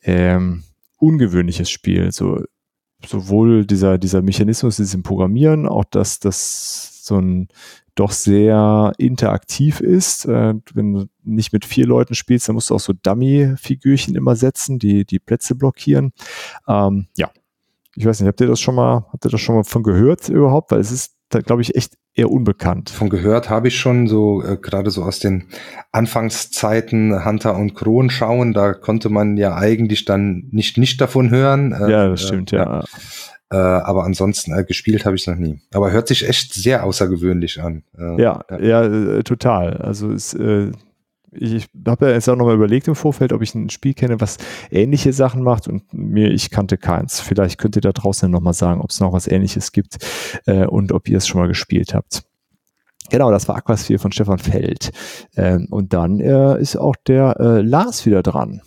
[0.02, 0.64] ähm,
[0.98, 2.12] ungewöhnliches Spiel.
[2.12, 2.42] So
[3.06, 7.48] sowohl dieser, dieser Mechanismus, diesem Programmieren, auch dass das so ein
[7.94, 10.24] doch sehr interaktiv ist.
[10.26, 14.36] Äh, wenn du nicht mit vier Leuten spielst, dann musst du auch so Dummy-Figürchen immer
[14.36, 16.12] setzen, die die Plätze blockieren.
[16.66, 17.30] Ähm, ja,
[17.94, 20.28] ich weiß nicht, habt ihr das schon mal, habt ihr das schon mal von gehört
[20.28, 20.72] überhaupt?
[20.72, 22.90] Weil es ist, da glaube ich, echt eher unbekannt.
[22.90, 25.44] Von gehört habe ich schon so, äh, gerade so aus den
[25.92, 31.72] Anfangszeiten Hunter und Kron schauen, da konnte man ja eigentlich dann nicht, nicht davon hören.
[31.72, 32.84] Äh, ja, das stimmt, äh, ja.
[33.50, 35.60] Äh, aber ansonsten äh, gespielt habe ich noch nie.
[35.72, 37.82] Aber hört sich echt sehr außergewöhnlich an.
[37.98, 39.76] Äh, ja, ja, äh, total.
[39.78, 40.70] Also es, äh,
[41.38, 44.38] ich habe ja jetzt auch nochmal überlegt im Vorfeld, ob ich ein Spiel kenne, was
[44.70, 47.20] ähnliche Sachen macht und mir, ich kannte keins.
[47.20, 49.98] Vielleicht könnt ihr da draußen nochmal sagen, ob es noch was ähnliches gibt
[50.46, 52.22] äh, und ob ihr es schon mal gespielt habt.
[53.10, 54.90] Genau, das war Aquasphere von Stefan Feld.
[55.36, 58.62] Ähm, und dann äh, ist auch der äh, Lars wieder dran.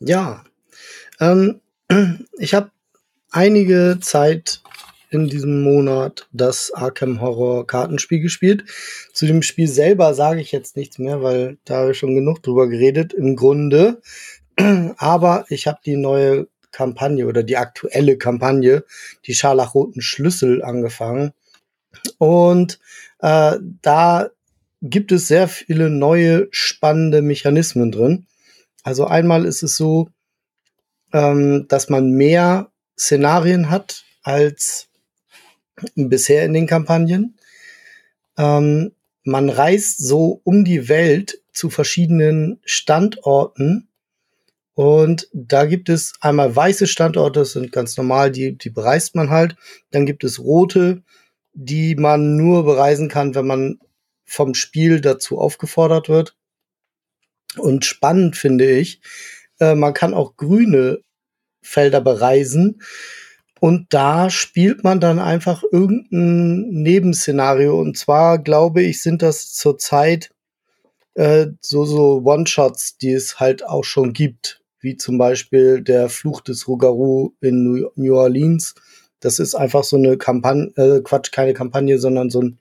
[0.00, 0.44] Ja,
[1.20, 1.60] Ähm,
[2.38, 2.70] ich habe
[3.30, 4.62] einige Zeit
[5.10, 8.64] in diesem Monat das Arkham Horror Kartenspiel gespielt.
[9.12, 12.42] Zu dem Spiel selber sage ich jetzt nichts mehr, weil da habe ich schon genug
[12.42, 14.00] drüber geredet im Grunde.
[14.96, 18.84] Aber ich habe die neue Kampagne oder die aktuelle Kampagne,
[19.26, 21.32] die scharlachroten Schlüssel angefangen.
[22.18, 22.78] Und
[23.18, 24.30] äh, da
[24.80, 28.26] gibt es sehr viele neue spannende Mechanismen drin.
[28.82, 30.08] Also einmal ist es so,
[31.12, 34.89] ähm, dass man mehr Szenarien hat als
[35.94, 37.36] bisher in den Kampagnen.
[38.36, 38.92] Ähm,
[39.24, 43.90] man reist so um die Welt zu verschiedenen Standorten
[44.74, 49.28] und da gibt es einmal weiße Standorte, das sind ganz normal, die, die bereist man
[49.28, 49.56] halt.
[49.90, 51.02] Dann gibt es rote,
[51.52, 53.78] die man nur bereisen kann, wenn man
[54.24, 56.34] vom Spiel dazu aufgefordert wird.
[57.58, 59.02] Und spannend finde ich,
[59.58, 61.00] äh, man kann auch grüne
[61.60, 62.80] Felder bereisen.
[63.60, 67.78] Und da spielt man dann einfach irgendein Nebenszenario.
[67.78, 70.30] Und zwar, glaube ich, sind das zurzeit
[71.14, 74.62] äh, so, so One-Shots, die es halt auch schon gibt.
[74.80, 78.74] Wie zum Beispiel der Fluch des Rougarou in New Orleans.
[79.20, 82.58] Das ist einfach so eine Kampagne, äh, Quatsch, keine Kampagne, sondern so ein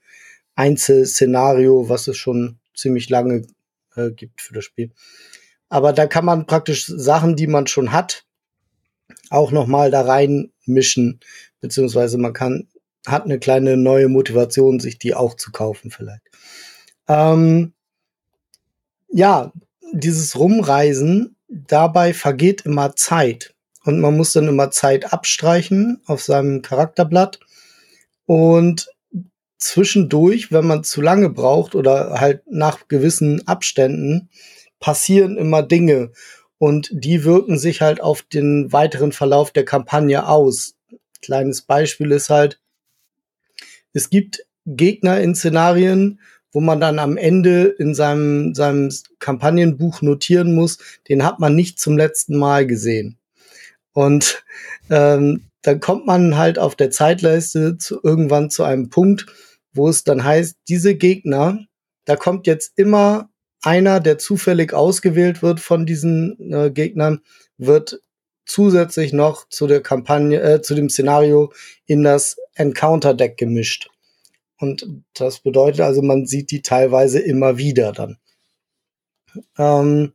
[0.56, 3.48] Einzelszenario, was es schon ziemlich lange
[3.96, 4.92] äh, gibt für das Spiel.
[5.70, 8.26] Aber da kann man praktisch Sachen, die man schon hat,
[9.30, 10.02] auch noch mal da
[10.70, 11.20] reinmischen,
[11.62, 12.68] beziehungsweise man kann
[13.08, 16.22] hat eine kleine neue Motivation, sich die auch zu kaufen vielleicht.
[17.08, 17.74] Ähm,
[19.10, 19.54] ja,
[19.94, 23.56] dieses Rumreisen, dabei vergeht immer Zeit.
[23.86, 27.40] Und man muss dann immer Zeit abstreichen auf seinem Charakterblatt.
[28.26, 28.90] Und
[29.58, 34.30] zwischendurch, wenn man zu lange braucht oder halt nach gewissen Abständen,
[34.80, 36.12] passieren immer Dinge
[36.60, 40.76] und die wirken sich halt auf den weiteren Verlauf der Kampagne aus.
[41.22, 42.60] Kleines Beispiel ist halt,
[43.94, 46.20] es gibt Gegner in Szenarien,
[46.52, 50.78] wo man dann am Ende in seinem, seinem Kampagnenbuch notieren muss,
[51.08, 53.18] den hat man nicht zum letzten Mal gesehen.
[53.94, 54.44] Und
[54.90, 59.28] ähm, dann kommt man halt auf der Zeitleiste zu, irgendwann zu einem Punkt,
[59.74, 61.60] wo es dann heißt, diese Gegner,
[62.06, 63.29] da kommt jetzt immer
[63.62, 67.22] einer, der zufällig ausgewählt wird von diesen äh, Gegnern,
[67.58, 68.02] wird
[68.46, 71.52] zusätzlich noch zu der Kampagne, äh, zu dem Szenario
[71.86, 73.90] in das Encounter Deck gemischt.
[74.58, 78.18] Und das bedeutet also, man sieht die teilweise immer wieder dann.
[79.58, 80.14] Ähm,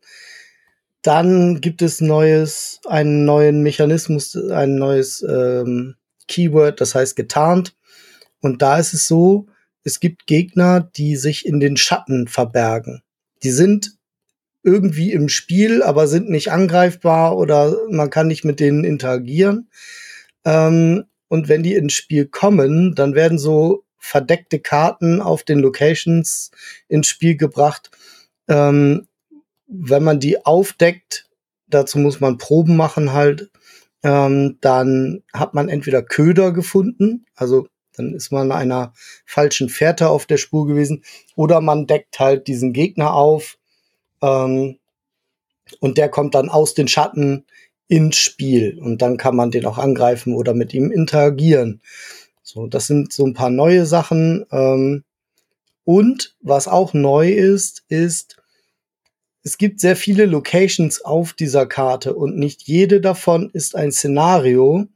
[1.02, 5.96] dann gibt es neues, einen neuen Mechanismus, ein neues ähm,
[6.28, 7.76] Keyword, das heißt getarnt.
[8.40, 9.46] Und da ist es so,
[9.82, 13.03] es gibt Gegner, die sich in den Schatten verbergen
[13.42, 13.96] die sind
[14.62, 19.68] irgendwie im Spiel, aber sind nicht angreifbar oder man kann nicht mit denen interagieren.
[20.44, 26.50] Ähm, und wenn die ins Spiel kommen, dann werden so verdeckte Karten auf den Locations
[26.88, 27.90] ins Spiel gebracht.
[28.48, 29.06] Ähm,
[29.66, 31.28] wenn man die aufdeckt,
[31.66, 33.50] dazu muss man Proben machen halt,
[34.02, 37.66] ähm, dann hat man entweder Köder gefunden, also
[37.96, 38.92] dann ist man einer
[39.24, 41.04] falschen Fährte auf der Spur gewesen.
[41.36, 43.58] Oder man deckt halt diesen Gegner auf
[44.22, 44.78] ähm,
[45.80, 47.44] und der kommt dann aus den Schatten
[47.88, 48.78] ins Spiel.
[48.80, 51.80] Und dann kann man den auch angreifen oder mit ihm interagieren.
[52.42, 54.44] So, das sind so ein paar neue Sachen.
[54.50, 55.04] Ähm,
[55.84, 58.36] und was auch neu ist, ist,
[59.42, 64.86] es gibt sehr viele Locations auf dieser Karte und nicht jede davon ist ein Szenario,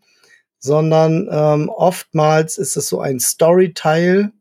[0.59, 4.33] sondern ähm, oftmals ist es so ein Storyteil,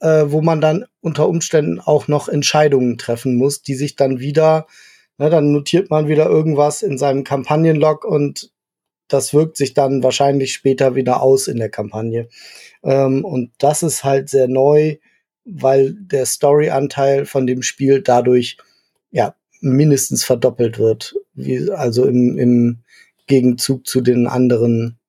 [0.00, 4.66] äh, wo man dann unter Umständen auch noch Entscheidungen treffen muss, die sich dann wieder,
[5.18, 8.50] ne, dann notiert man wieder irgendwas in seinem Kampagnenlog und
[9.08, 12.28] das wirkt sich dann wahrscheinlich später wieder aus in der Kampagne.
[12.82, 14.96] Ähm, und das ist halt sehr neu,
[15.44, 18.56] weil der Story-Anteil von dem Spiel dadurch
[19.10, 22.78] ja mindestens verdoppelt wird, wie, also im, im
[23.26, 24.99] Gegenzug zu den anderen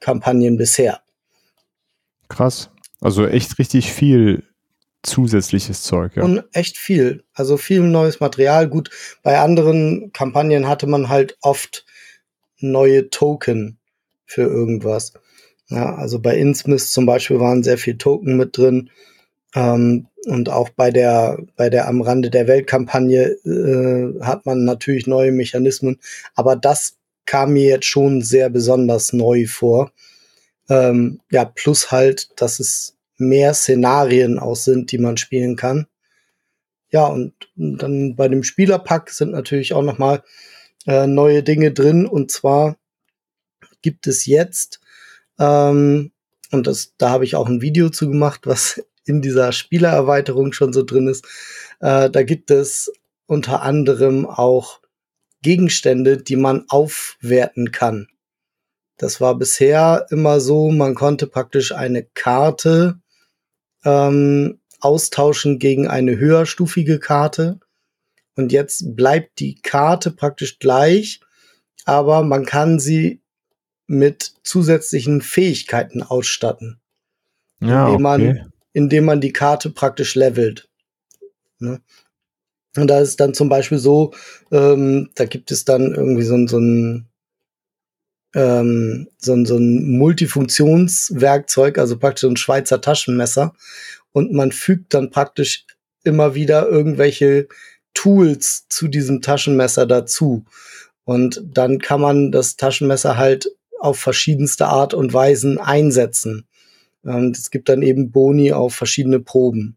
[0.00, 1.00] Kampagnen bisher.
[2.28, 2.70] Krass.
[3.00, 4.42] Also echt richtig viel
[5.02, 6.24] zusätzliches Zeug, ja.
[6.24, 7.22] Und echt viel.
[7.32, 8.68] Also viel neues Material.
[8.68, 8.90] Gut,
[9.22, 11.86] bei anderen Kampagnen hatte man halt oft
[12.58, 13.78] neue Token
[14.24, 15.12] für irgendwas.
[15.68, 18.90] Ja, also bei Innsmith zum Beispiel waren sehr viel Token mit drin.
[19.54, 25.06] Ähm, und auch bei der, bei der am Rande der Weltkampagne äh, hat man natürlich
[25.06, 26.00] neue Mechanismen.
[26.34, 26.95] Aber das
[27.26, 29.92] kam mir jetzt schon sehr besonders neu vor.
[30.68, 35.86] Ähm, ja, plus halt, dass es mehr Szenarien auch sind, die man spielen kann.
[36.90, 40.22] Ja, und dann bei dem Spielerpack sind natürlich auch noch mal
[40.86, 42.06] äh, neue Dinge drin.
[42.06, 42.76] Und zwar
[43.82, 44.80] gibt es jetzt,
[45.38, 46.12] ähm,
[46.52, 50.72] und das, da habe ich auch ein Video zu gemacht, was in dieser Spielererweiterung schon
[50.72, 51.24] so drin ist.
[51.80, 52.92] Äh, da gibt es
[53.26, 54.80] unter anderem auch
[55.46, 58.08] Gegenstände, die man aufwerten kann.
[58.96, 62.98] Das war bisher immer so, man konnte praktisch eine Karte
[63.84, 67.60] ähm, austauschen gegen eine höherstufige Karte.
[68.34, 71.20] Und jetzt bleibt die Karte praktisch gleich,
[71.84, 73.20] aber man kann sie
[73.86, 76.80] mit zusätzlichen Fähigkeiten ausstatten.
[77.60, 78.02] Ja, indem, okay.
[78.02, 80.68] man, indem man die Karte praktisch levelt.
[81.60, 81.80] Ne?
[82.78, 84.12] Und da ist dann zum Beispiel so,
[84.50, 87.08] ähm, da gibt es dann irgendwie so, ein so ein
[88.34, 93.54] ähm, so, ein so ein Multifunktionswerkzeug, also praktisch so ein Schweizer Taschenmesser.
[94.12, 95.66] Und man fügt dann praktisch
[96.04, 97.48] immer wieder irgendwelche
[97.94, 100.44] Tools zu diesem Taschenmesser dazu.
[101.04, 103.48] Und dann kann man das Taschenmesser halt
[103.80, 106.46] auf verschiedenste Art und Weisen einsetzen.
[107.02, 109.75] Und es gibt dann eben Boni auf verschiedene Proben.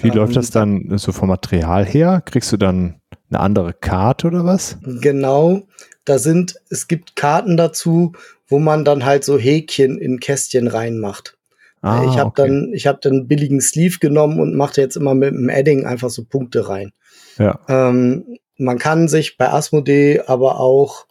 [0.00, 2.22] Wie Ähm, läuft das dann so vom Material her?
[2.24, 3.00] Kriegst du dann
[3.30, 4.78] eine andere Karte oder was?
[4.82, 5.62] Genau,
[6.04, 8.12] da sind, es gibt Karten dazu,
[8.46, 11.36] wo man dann halt so Häkchen in Kästchen reinmacht.
[11.80, 12.46] Ah, ich habe okay.
[12.46, 15.84] dann, ich habe dann einen billigen Sleeve genommen und machte jetzt immer mit dem Edding
[15.84, 16.92] einfach so Punkte rein.
[17.38, 17.60] Ja.
[17.68, 21.06] Ähm, man kann sich bei Asmodee aber auch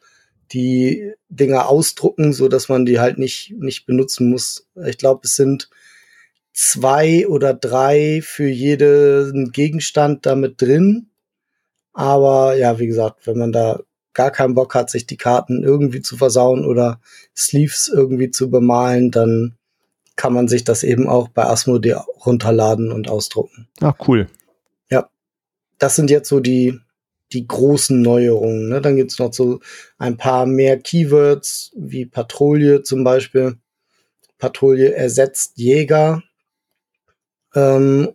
[0.51, 4.68] die Dinger ausdrucken, so dass man die halt nicht nicht benutzen muss.
[4.85, 5.69] Ich glaube, es sind
[6.53, 11.09] zwei oder drei für jeden Gegenstand damit drin.
[11.93, 13.80] Aber ja, wie gesagt, wenn man da
[14.13, 17.01] gar keinen Bock hat, sich die Karten irgendwie zu versauen oder
[17.35, 19.57] Sleeves irgendwie zu bemalen, dann
[20.15, 23.67] kann man sich das eben auch bei Asmodee runterladen und ausdrucken.
[23.81, 24.27] Ah, cool.
[25.84, 26.80] Das sind jetzt so die,
[27.34, 28.69] die großen Neuerungen.
[28.69, 28.80] Ne?
[28.80, 29.59] Dann gibt's noch so
[29.97, 33.57] ein paar mehr Keywords, wie Patrouille zum Beispiel.
[34.38, 36.23] Patrouille ersetzt Jäger,
[37.55, 38.09] ähm,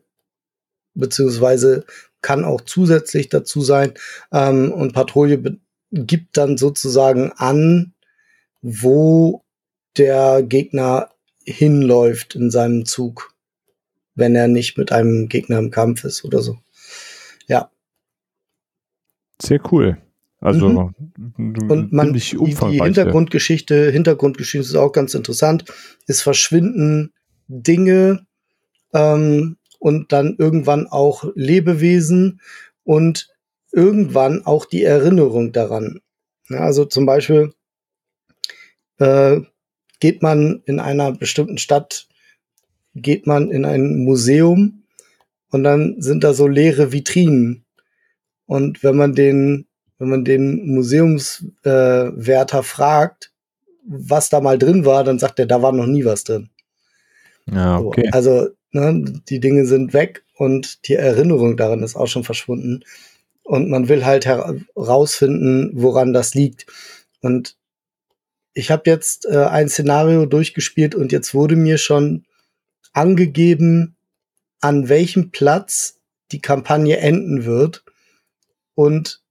[0.94, 1.84] beziehungsweise
[2.22, 3.94] kann auch zusätzlich dazu sein.
[4.32, 5.58] Ähm, und Patrouille
[5.90, 7.94] gibt dann sozusagen an,
[8.60, 9.44] wo
[9.96, 11.10] der Gegner
[11.44, 13.34] hinläuft in seinem Zug,
[14.14, 16.58] wenn er nicht mit einem Gegner im Kampf ist oder so.
[17.46, 17.70] Ja,
[19.40, 19.98] Sehr cool.
[20.40, 21.70] Also Mhm.
[21.70, 22.80] und man die, die.
[22.80, 25.64] Hintergrundgeschichte, Hintergrundgeschichte ist auch ganz interessant.
[26.06, 27.12] Es verschwinden
[27.48, 28.26] Dinge
[28.92, 32.40] ähm, und dann irgendwann auch Lebewesen
[32.84, 33.28] und
[33.72, 36.00] irgendwann auch die Erinnerung daran.
[36.48, 37.52] Ja, also zum Beispiel
[38.98, 39.40] äh,
[40.00, 42.08] geht man in einer bestimmten Stadt,
[42.94, 44.84] geht man in ein Museum
[45.50, 47.64] und dann sind da so leere Vitrinen.
[48.46, 49.66] Und wenn man den,
[49.98, 53.32] wenn man den Museumswärter äh, fragt,
[53.86, 56.50] was da mal drin war, dann sagt er, da war noch nie was drin.
[57.46, 58.08] Ja, So, okay.
[58.12, 62.84] Also ne, die Dinge sind weg und die Erinnerung daran ist auch schon verschwunden.
[63.42, 66.66] Und man will halt herausfinden, woran das liegt.
[67.20, 67.56] Und
[68.52, 72.26] ich habe jetzt äh, ein Szenario durchgespielt und jetzt wurde mir schon
[72.92, 73.96] angegeben,
[74.60, 75.98] an welchem Platz
[76.32, 77.84] die Kampagne enden wird
[78.74, 79.22] und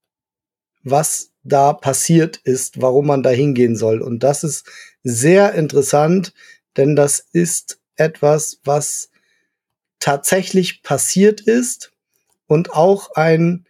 [0.83, 4.01] was da passiert ist, warum man da hingehen soll.
[4.01, 4.65] Und das ist
[5.03, 6.33] sehr interessant,
[6.75, 9.09] denn das ist etwas, was
[9.99, 11.91] tatsächlich passiert ist
[12.47, 13.65] und auch ein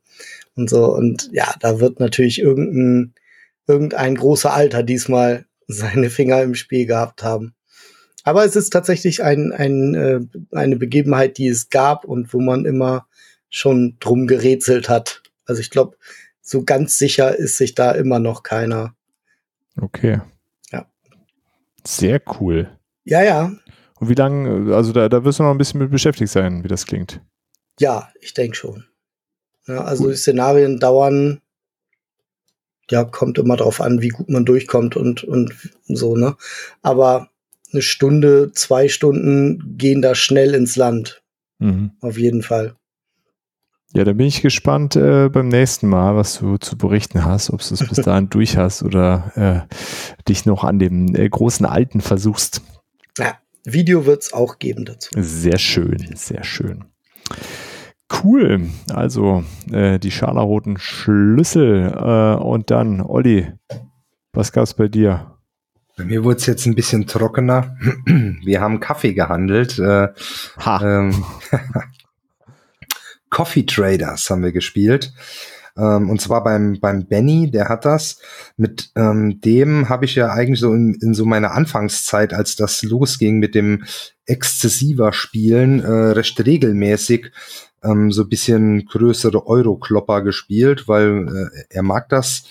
[0.54, 0.94] und so.
[0.94, 3.14] Und ja, da wird natürlich irgendein,
[3.66, 7.54] irgendein großer Alter diesmal seine Finger im Spiel gehabt haben.
[8.24, 10.20] Aber es ist tatsächlich ein, ein, äh,
[10.56, 13.06] eine Begebenheit, die es gab und wo man immer
[13.48, 15.22] schon drum gerätselt hat.
[15.46, 15.96] Also ich glaube,
[16.42, 18.94] so ganz sicher ist sich da immer noch keiner.
[19.80, 20.20] Okay.
[20.70, 20.86] Ja.
[21.86, 22.68] Sehr cool.
[23.04, 23.52] Ja, ja,
[23.98, 26.68] Und wie lange, also da, da wirst du noch ein bisschen mit beschäftigt sein, wie
[26.68, 27.20] das klingt.
[27.78, 28.84] ja, ich denke schon.
[29.66, 30.10] Ja, also Cool.
[30.12, 31.40] die Szenarien dauern,
[32.90, 35.54] ja, kommt immer drauf an, wie gut man durchkommt und, und
[35.88, 36.36] so, ne?
[36.82, 37.29] Aber
[37.72, 41.22] eine Stunde, zwei Stunden gehen da schnell ins Land.
[41.58, 41.92] Mhm.
[42.00, 42.76] Auf jeden Fall.
[43.92, 47.60] Ja, da bin ich gespannt äh, beim nächsten Mal, was du zu berichten hast, ob
[47.60, 49.74] du es bis dahin durch hast oder äh,
[50.28, 52.62] dich noch an dem äh, großen Alten versuchst.
[53.18, 55.10] Ja, Video wird's auch geben dazu.
[55.16, 56.84] Sehr schön, sehr schön.
[58.22, 58.68] cool.
[58.92, 63.52] Also äh, die scharlachroten Schlüssel äh, und dann, Olli,
[64.32, 65.29] was gab's bei dir?
[66.00, 67.76] Bei mir wurde es jetzt ein bisschen trockener.
[68.06, 69.78] Wir haben Kaffee gehandelt.
[69.78, 70.08] Äh,
[70.66, 71.24] ähm,
[73.28, 75.12] Coffee Traders haben wir gespielt.
[75.76, 78.18] Ähm, und zwar beim, beim Benny, der hat das.
[78.56, 82.82] Mit ähm, dem habe ich ja eigentlich so in, in so meiner Anfangszeit, als das
[82.82, 83.84] losging mit dem
[84.24, 87.30] exzessiver Spielen, äh, recht regelmäßig
[87.84, 92.44] ähm, so bisschen größere Euro-Klopper gespielt, weil äh, er mag das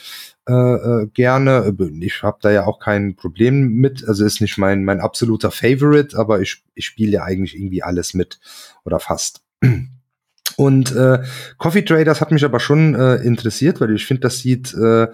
[0.49, 1.75] äh, äh, gerne.
[2.01, 4.07] Ich habe da ja auch kein Problem mit.
[4.07, 8.13] Also ist nicht mein, mein absoluter Favorite, aber ich, ich spiele ja eigentlich irgendwie alles
[8.13, 8.39] mit
[8.83, 9.41] oder fast.
[10.57, 11.19] Und äh,
[11.57, 15.07] Coffee Traders hat mich aber schon äh, interessiert, weil ich finde, das sieht äh,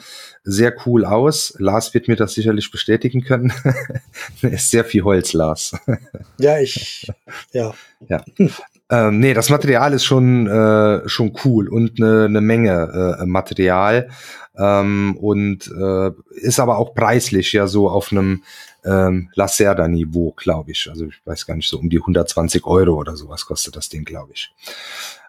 [0.43, 1.53] sehr cool aus.
[1.59, 3.53] Lars wird mir das sicherlich bestätigen können.
[4.41, 5.77] ist sehr viel Holz, Lars.
[6.39, 7.11] ja, ich,
[7.51, 7.75] ja.
[8.07, 8.23] ja.
[8.89, 14.09] Ähm, nee, das Material ist schon, äh, schon cool und eine ne Menge äh, Material.
[14.57, 18.43] Ähm, und äh, ist aber auch preislich ja so auf einem
[18.85, 20.87] ähm, Lacerda-Niveau, glaube ich.
[20.89, 24.05] Also ich weiß gar nicht, so um die 120 Euro oder sowas kostet das Ding,
[24.05, 24.53] glaube ich.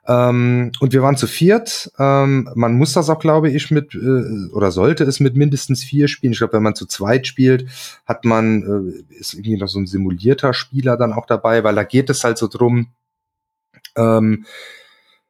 [0.06, 1.90] Ähm, und wir waren zu viert.
[1.98, 6.06] Ähm, man muss das auch, glaube ich, mit äh, oder sollte es mit mindestens vier
[6.06, 6.32] spielen.
[6.32, 7.68] Ich glaube, wenn man zu zweit spielt,
[8.04, 8.62] hat man
[9.10, 12.22] äh, ist irgendwie noch so ein simulierter Spieler dann auch dabei, weil da geht es
[12.22, 12.88] halt so drum.
[13.96, 14.44] Ähm,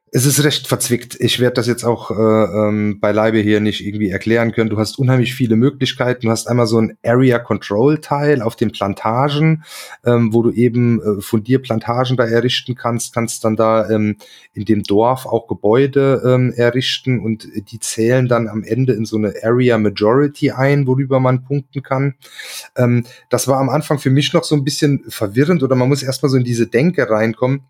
[0.09, 1.17] es ist recht verzwickt.
[1.19, 4.69] Ich werde das jetzt auch äh, ähm, beileibe hier nicht irgendwie erklären können.
[4.69, 6.27] Du hast unheimlich viele Möglichkeiten.
[6.27, 9.65] Du hast einmal so ein Area Control Teil auf den Plantagen,
[10.05, 14.15] ähm, wo du eben äh, von dir Plantagen da errichten kannst, kannst dann da ähm,
[14.53, 19.17] in dem Dorf auch Gebäude ähm, errichten und die zählen dann am Ende in so
[19.17, 22.15] eine Area Majority ein, worüber man punkten kann.
[22.77, 26.01] Ähm, das war am Anfang für mich noch so ein bisschen verwirrend oder man muss
[26.01, 27.61] erstmal so in diese Denke reinkommen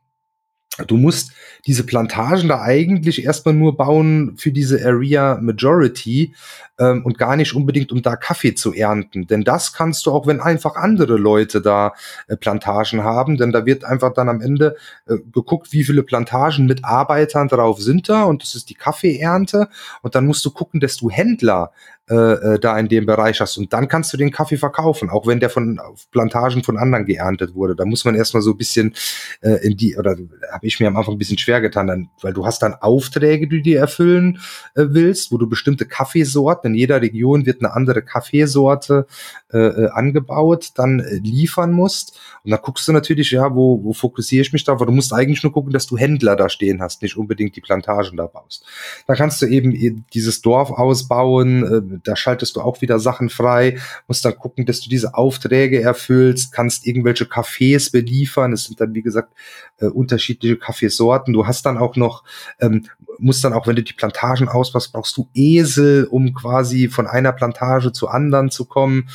[0.85, 1.31] Du musst
[1.65, 6.35] diese Plantagen da eigentlich erstmal nur bauen für diese Area Majority
[6.79, 9.27] ähm, und gar nicht unbedingt, um da Kaffee zu ernten.
[9.27, 11.93] Denn das kannst du auch, wenn einfach andere Leute da
[12.27, 14.75] äh, Plantagen haben, denn da wird einfach dann am Ende
[15.07, 18.23] äh, geguckt, wie viele Plantagen mit Arbeitern drauf sind da.
[18.23, 19.67] Und das ist die Kaffeeernte.
[20.01, 21.71] Und dann musst du gucken, dass du Händler
[22.09, 22.15] äh,
[22.53, 23.57] äh, da in dem Bereich hast.
[23.57, 25.77] Und dann kannst du den Kaffee verkaufen, auch wenn der von
[26.11, 27.75] Plantagen von anderen geerntet wurde.
[27.75, 28.95] Da muss man erstmal so ein bisschen
[29.41, 30.15] äh, in die, oder
[30.49, 33.49] habe ich mir am Anfang ein bisschen schwer getan, dann, weil du hast dann Aufträge,
[33.49, 34.39] die du dir erfüllen
[34.75, 39.05] äh, willst, wo du bestimmte Kaffeesorten, in jeder Region wird eine andere Kaffeesorte
[39.51, 42.17] äh, äh angebaut, dann äh, liefern musst.
[42.45, 44.71] Und dann guckst du natürlich, ja, wo, wo fokussiere ich mich da?
[44.71, 47.61] Aber du musst eigentlich nur gucken, dass du Händler da stehen hast, nicht unbedingt die
[47.61, 48.65] Plantagen da baust.
[49.07, 54.25] Da kannst du eben dieses Dorf ausbauen, da schaltest du auch wieder Sachen frei, musst
[54.25, 58.53] dann gucken, dass du diese Aufträge erfüllst, kannst irgendwelche Cafés beliefern.
[58.53, 59.33] Es sind dann, wie gesagt,
[59.79, 61.33] äh, unterschiedliche Kaffeesorten.
[61.33, 62.23] Du hast dann auch noch,
[62.59, 62.85] ähm,
[63.17, 67.31] musst dann auch, wenn du die Plantagen ausbaust, brauchst du Esel, um quasi von einer
[67.31, 69.09] Plantage zu anderen zu kommen.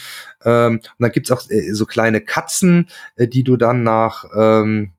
[0.44, 4.92] Ähm, und dann gibt's auch äh, so kleine Katzen, äh, die du dann nach ähm,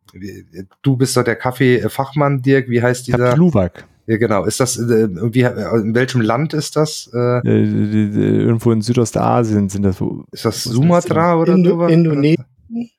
[0.82, 3.30] du bist doch der Kaffeefachmann, Dirk, wie heißt dieser?
[3.30, 3.86] Kapiluwak.
[4.06, 4.44] Ja, genau.
[4.46, 7.10] Ist das, äh, wie, in welchem Land ist das?
[7.14, 10.02] Äh, irgendwo in Südostasien sind das.
[10.32, 11.92] Ist das Sumatra oder Indo sowas?
[11.92, 12.46] Indonesien.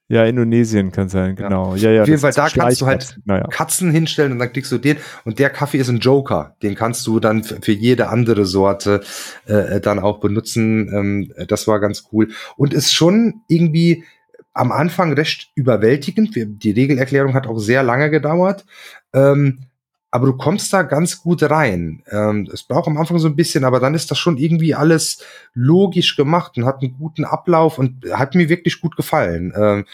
[0.09, 1.75] Ja, Indonesien kann sein, genau.
[1.75, 3.47] Ja, ja, Auf jeden Fall, da kannst du halt naja.
[3.49, 4.99] Katzen hinstellen und dann kriegst du den.
[5.25, 6.57] Und der Kaffee ist ein Joker.
[6.63, 9.01] Den kannst du dann für jede andere Sorte
[9.47, 10.89] äh, dann auch benutzen.
[10.93, 12.29] Ähm, das war ganz cool.
[12.57, 14.05] Und ist schon irgendwie
[14.53, 16.37] am Anfang recht überwältigend.
[16.37, 18.65] Die Regelerklärung hat auch sehr lange gedauert.
[19.13, 19.67] Ähm,
[20.15, 22.05] aber du kommst da ganz gut rein.
[22.09, 25.19] Ähm, es braucht am Anfang so ein bisschen, aber dann ist das schon irgendwie alles
[25.55, 29.53] logisch gemacht und hat einen guten Ablauf und hat mir wirklich gut gefallen.
[29.57, 29.87] Ähm,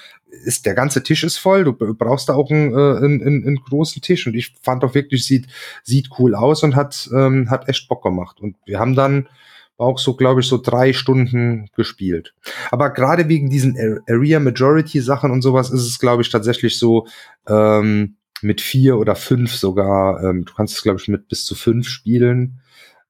[0.45, 4.03] ist der ganze Tisch ist voll, du brauchst da auch einen, äh, einen, einen großen
[4.03, 5.47] Tisch und ich fand auch wirklich sieht
[5.85, 9.27] sieht cool aus und hat ähm, hat echt Bock gemacht und wir haben dann
[9.79, 12.35] auch so glaube ich so drei Stunden gespielt.
[12.71, 17.07] Aber gerade wegen diesen Area Majority Sachen und sowas ist es glaube ich tatsächlich so
[17.49, 20.23] ähm, mit vier oder fünf sogar.
[20.23, 22.61] Ähm, du kannst es, glaube ich, mit bis zu fünf spielen.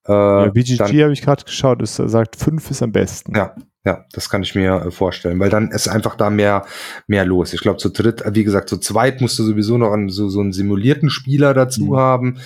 [0.07, 3.35] Äh, ja, BGG habe ich gerade geschaut, es sagt, fünf ist am besten.
[3.37, 3.55] Ja,
[3.85, 6.67] ja, das kann ich mir äh, vorstellen, weil dann ist einfach da mehr,
[7.07, 7.53] mehr los.
[7.53, 10.41] Ich glaube, zu dritt, wie gesagt, zu zweit musst du sowieso noch einen, so, so
[10.41, 11.97] einen simulierten Spieler dazu mhm.
[11.97, 12.41] haben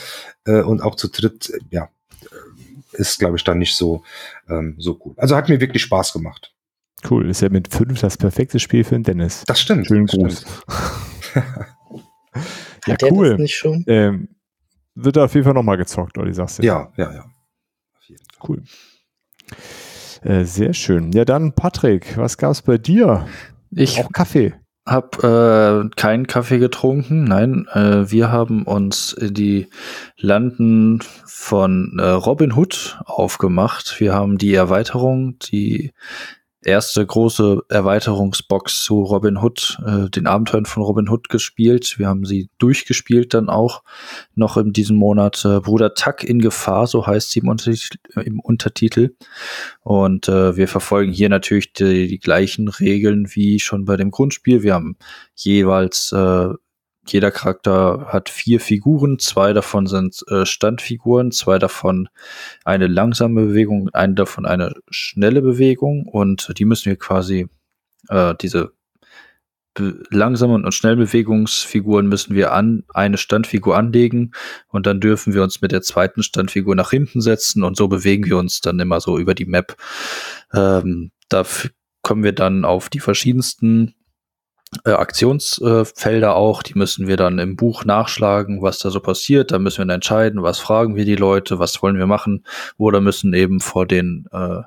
[0.46, 1.88] äh, und auch zu dritt, äh, ja,
[2.22, 4.04] äh, ist, glaube ich, dann nicht so,
[4.48, 5.18] ähm, so gut.
[5.18, 6.52] Also hat mir wirklich Spaß gemacht.
[7.08, 9.44] Cool, ist ja mit fünf das perfekte Spiel für den Dennis.
[9.46, 9.86] Das stimmt.
[9.86, 10.44] Schönen das Gruß.
[11.20, 11.44] Stimmt.
[12.86, 13.36] Hat ja, cool.
[13.36, 13.84] nicht schon?
[13.86, 14.28] Ähm,
[14.94, 16.62] wird auf jeden Fall nochmal gezockt, oder sagst du?
[16.62, 17.24] Ja, ja, ja.
[18.46, 18.62] Cool.
[20.22, 21.12] Äh, sehr schön.
[21.12, 23.26] Ja, dann Patrick, was gab es bei dir?
[23.70, 24.54] Ich, Auch Kaffee.
[24.86, 27.24] habe äh, keinen Kaffee getrunken.
[27.24, 29.68] Nein, äh, wir haben uns die
[30.16, 33.98] Landen von äh, Robin Hood aufgemacht.
[33.98, 35.92] Wir haben die Erweiterung, die
[36.64, 41.98] erste große Erweiterungsbox zu Robin Hood, äh, den Abenteuern von Robin Hood gespielt.
[41.98, 43.82] Wir haben sie durchgespielt dann auch
[44.34, 45.44] noch in diesem Monat.
[45.44, 47.98] Äh, Bruder Tuck in Gefahr, so heißt sie im Untertitel.
[48.24, 49.14] Im Untertitel.
[49.82, 54.62] Und äh, wir verfolgen hier natürlich die, die, gleichen Regeln wie schon bei dem Grundspiel.
[54.62, 54.96] Wir haben
[55.34, 56.48] jeweils äh,
[57.06, 62.08] jeder Charakter hat vier Figuren, zwei davon sind äh, Standfiguren, zwei davon
[62.64, 67.48] eine langsame Bewegung, eine davon eine schnelle Bewegung und die müssen wir quasi
[68.08, 68.72] äh, diese
[69.76, 74.32] langsamen und schnellen Bewegungsfiguren müssen wir an eine Standfigur anlegen
[74.68, 78.26] und dann dürfen wir uns mit der zweiten Standfigur nach hinten setzen und so bewegen
[78.26, 79.76] wir uns dann immer so über die Map.
[80.52, 81.44] Ähm, da
[82.02, 83.94] kommen wir dann auf die verschiedensten
[84.84, 89.52] äh, Aktionsfelder auch, die müssen wir dann im Buch nachschlagen, was da so passiert.
[89.52, 92.44] Da müssen wir dann entscheiden, was fragen wir die Leute, was wollen wir machen,
[92.76, 94.62] oder müssen eben vor den äh,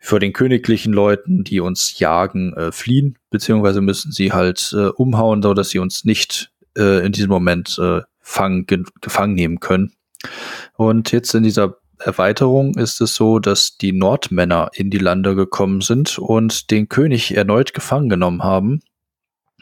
[0.00, 5.42] vor den königlichen Leuten, die uns jagen, äh, fliehen, beziehungsweise müssen sie halt äh, umhauen,
[5.42, 9.94] so dass sie uns nicht äh, in diesem Moment äh, fangen, ge gefangen nehmen können.
[10.74, 15.80] Und jetzt in dieser Erweiterung ist es so, dass die Nordmänner in die Lande gekommen
[15.80, 18.80] sind und den König erneut gefangen genommen haben.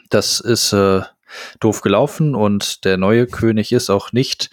[0.09, 1.01] Das ist äh,
[1.59, 4.49] doof gelaufen und der neue König ist auch nicht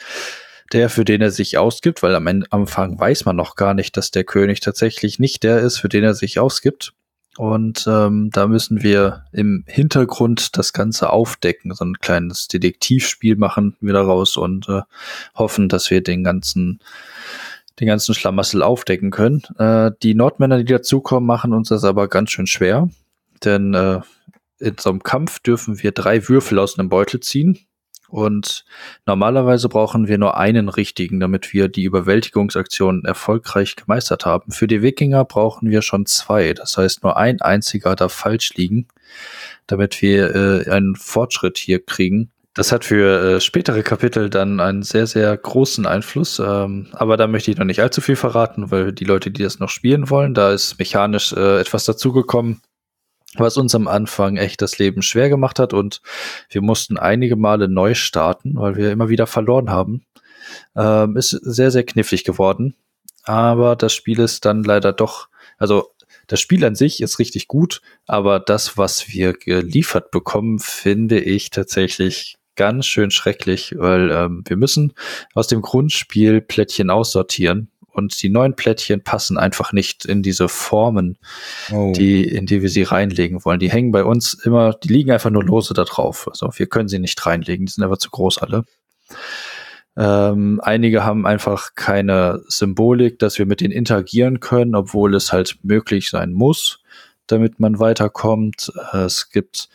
[0.73, 4.11] der, für den er sich ausgibt, weil am Anfang weiß man noch gar nicht, dass
[4.11, 6.93] der König tatsächlich nicht der ist, für den er sich ausgibt.
[7.37, 13.77] Und ähm, da müssen wir im Hintergrund das Ganze aufdecken, so ein kleines Detektivspiel machen
[13.81, 14.83] wir daraus und äh,
[15.35, 16.81] hoffen, dass wir den ganzen
[17.81, 19.43] den ganzen Schlamassel aufdecken können.
[19.59, 22.89] Äh, die Nordmänner, die dazukommen, machen uns das aber ganz schön schwer,
[23.43, 24.01] denn äh,
[24.59, 27.59] in so einem Kampf dürfen wir drei Würfel aus einem Beutel ziehen.
[28.09, 28.65] Und
[29.07, 34.51] normalerweise brauchen wir nur einen richtigen, damit wir die Überwältigungsaktion erfolgreich gemeistert haben.
[34.51, 36.53] Für die Wikinger brauchen wir schon zwei.
[36.53, 38.89] Das heißt, nur ein einziger darf falsch liegen,
[39.69, 42.33] damit wir äh, einen Fortschritt hier kriegen.
[42.55, 46.41] Das hat für äh, spätere Kapitel dann einen sehr, sehr großen Einfluss.
[46.41, 49.61] Ähm, aber da möchte ich noch nicht allzu viel verraten, weil die Leute, die das
[49.61, 52.61] noch spielen wollen, da ist mechanisch äh, etwas dazugekommen,
[53.37, 55.73] was uns am Anfang echt das Leben schwer gemacht hat.
[55.73, 56.03] Und
[56.49, 60.05] wir mussten einige Male neu starten, weil wir immer wieder verloren haben.
[60.75, 62.75] Ähm, ist sehr, sehr knifflig geworden.
[63.23, 65.93] Aber das Spiel ist dann leider doch, also
[66.27, 71.51] das Spiel an sich ist richtig gut, aber das, was wir geliefert bekommen, finde ich
[71.51, 74.93] tatsächlich ganz schön schrecklich, weil ähm, wir müssen
[75.33, 81.17] aus dem Grundspiel Plättchen aussortieren und die neuen Plättchen passen einfach nicht in diese Formen,
[81.73, 81.95] oh.
[81.97, 83.61] die, in die wir sie reinlegen wollen.
[83.61, 86.29] Die hängen bei uns immer, die liegen einfach nur lose da drauf.
[86.29, 88.65] Also wir können sie nicht reinlegen, die sind aber zu groß alle.
[89.97, 95.57] Ähm, einige haben einfach keine Symbolik, dass wir mit denen interagieren können, obwohl es halt
[95.63, 96.83] möglich sein muss,
[97.27, 98.71] damit man weiterkommt.
[98.93, 99.71] Äh, es gibt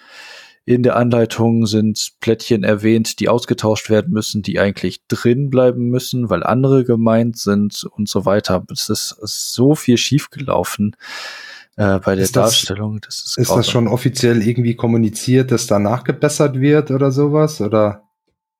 [0.65, 6.29] in der Anleitung sind Plättchen erwähnt, die ausgetauscht werden müssen, die eigentlich drin bleiben müssen,
[6.29, 8.65] weil andere gemeint sind und so weiter.
[8.71, 9.15] Es ist
[9.53, 10.95] so viel schiefgelaufen
[11.75, 12.99] äh, bei der ist Darstellung.
[13.01, 17.61] Das, das ist ist das schon offiziell irgendwie kommuniziert, dass danach gebessert wird oder sowas?
[17.61, 18.03] Oder?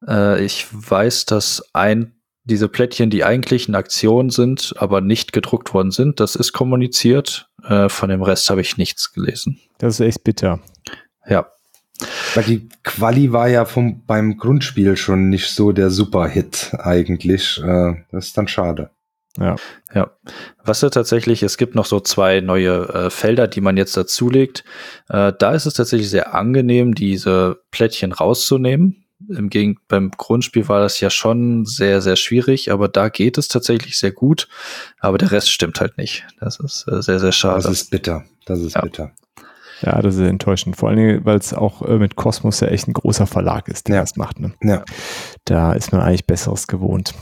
[0.07, 2.11] Äh, ich weiß, dass ein
[2.43, 7.49] diese Plättchen, die eigentlich in Aktion sind, aber nicht gedruckt worden sind, das ist kommuniziert.
[7.63, 9.59] Äh, von dem Rest habe ich nichts gelesen.
[9.79, 10.59] Das ist echt bitter.
[11.27, 11.47] Ja.
[12.33, 17.61] Weil die Quali war ja vom, beim Grundspiel schon nicht so der Super-Hit eigentlich.
[17.63, 18.89] Äh, das ist dann schade.
[19.37, 19.55] Ja.
[19.93, 20.11] Ja.
[20.63, 24.63] Was ja tatsächlich, es gibt noch so zwei neue äh, Felder, die man jetzt dazulegt.
[25.09, 29.05] Äh, da ist es tatsächlich sehr angenehm, diese Plättchen rauszunehmen.
[29.29, 33.47] Im Gegen beim Grundspiel war das ja schon sehr, sehr schwierig, aber da geht es
[33.47, 34.47] tatsächlich sehr gut.
[34.99, 36.25] Aber der Rest stimmt halt nicht.
[36.39, 37.63] Das ist äh, sehr, sehr schade.
[37.63, 38.25] Das ist bitter.
[38.45, 38.81] Das ist ja.
[38.81, 39.11] bitter.
[39.85, 40.75] Ja, das ist enttäuschend.
[40.77, 43.87] Vor allen Dingen, weil es auch äh, mit Kosmos ja echt ein großer Verlag ist,
[43.87, 44.01] der ja.
[44.01, 44.39] das macht.
[44.39, 44.53] Ne?
[44.63, 44.83] Ja.
[45.45, 47.13] Da ist man eigentlich Besseres gewohnt.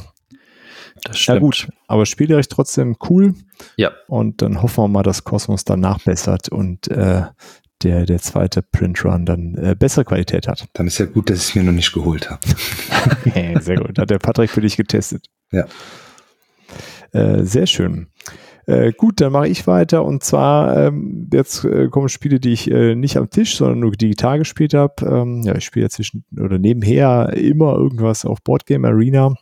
[1.03, 1.35] Das stimmt.
[1.35, 3.34] Ja gut, aber spielerisch trotzdem cool.
[3.76, 3.91] Ja.
[4.07, 7.23] Und dann hoffen wir mal, dass Kosmos dann nachbessert und äh,
[7.84, 10.65] der, der zweite Printrun dann äh, bessere Qualität hat.
[10.72, 12.41] Dann ist ja gut, dass ich es mir noch nicht geholt habe.
[13.61, 13.99] sehr gut.
[13.99, 15.26] Hat der Patrick für dich getestet.
[15.52, 15.65] Ja.
[17.11, 18.07] Äh, sehr schön.
[18.65, 22.72] Äh, gut, dann mache ich weiter und zwar ähm, jetzt äh, kommen Spiele, die ich
[22.72, 24.94] äh, nicht am Tisch, sondern nur digital gespielt habe.
[25.06, 29.35] Ähm, ja, ich spiele ja zwischen oder nebenher immer irgendwas auf Boardgame Arena.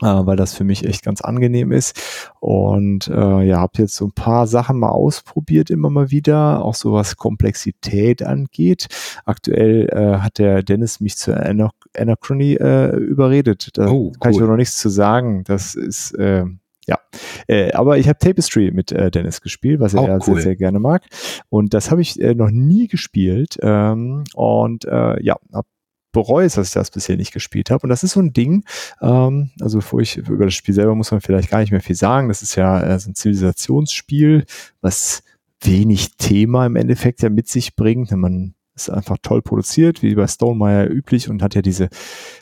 [0.00, 2.30] äh, weil das für mich echt ganz angenehm ist.
[2.40, 6.74] Und äh, ja, habe jetzt so ein paar Sachen mal ausprobiert, immer mal wieder, auch
[6.74, 8.88] so was Komplexität angeht.
[9.24, 13.70] Aktuell äh, hat der Dennis mich zu Anachrony äh, überredet.
[13.74, 14.12] Da oh, cool.
[14.20, 15.44] kann ich noch nichts zu sagen.
[15.44, 16.46] Das ist äh,
[16.86, 16.98] ja,
[17.46, 20.20] äh, aber ich habe Tapestry mit äh, Dennis gespielt, was er cool.
[20.22, 21.04] sehr, sehr gerne mag.
[21.48, 23.58] Und das habe ich äh, noch nie gespielt.
[23.62, 25.68] Ähm, und äh, ja, habe
[26.12, 27.84] bereue es, dass ich das bisher nicht gespielt habe.
[27.84, 28.64] Und das ist so ein Ding,
[29.00, 31.96] ähm, also bevor ich über das Spiel selber muss man vielleicht gar nicht mehr viel
[31.96, 32.28] sagen.
[32.28, 34.44] Das ist ja äh, so ein Zivilisationsspiel,
[34.80, 35.22] was
[35.60, 38.10] wenig Thema im Endeffekt ja mit sich bringt.
[38.12, 41.88] Man ist einfach toll produziert, wie bei Stonemeyer üblich und hat ja diese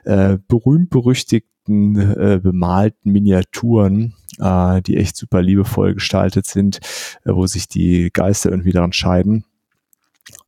[0.05, 6.81] äh, berühmt-berüchtigten äh, bemalten Miniaturen, äh, die echt super liebevoll gestaltet sind,
[7.25, 9.45] äh, wo sich die Geister irgendwie daran scheiden.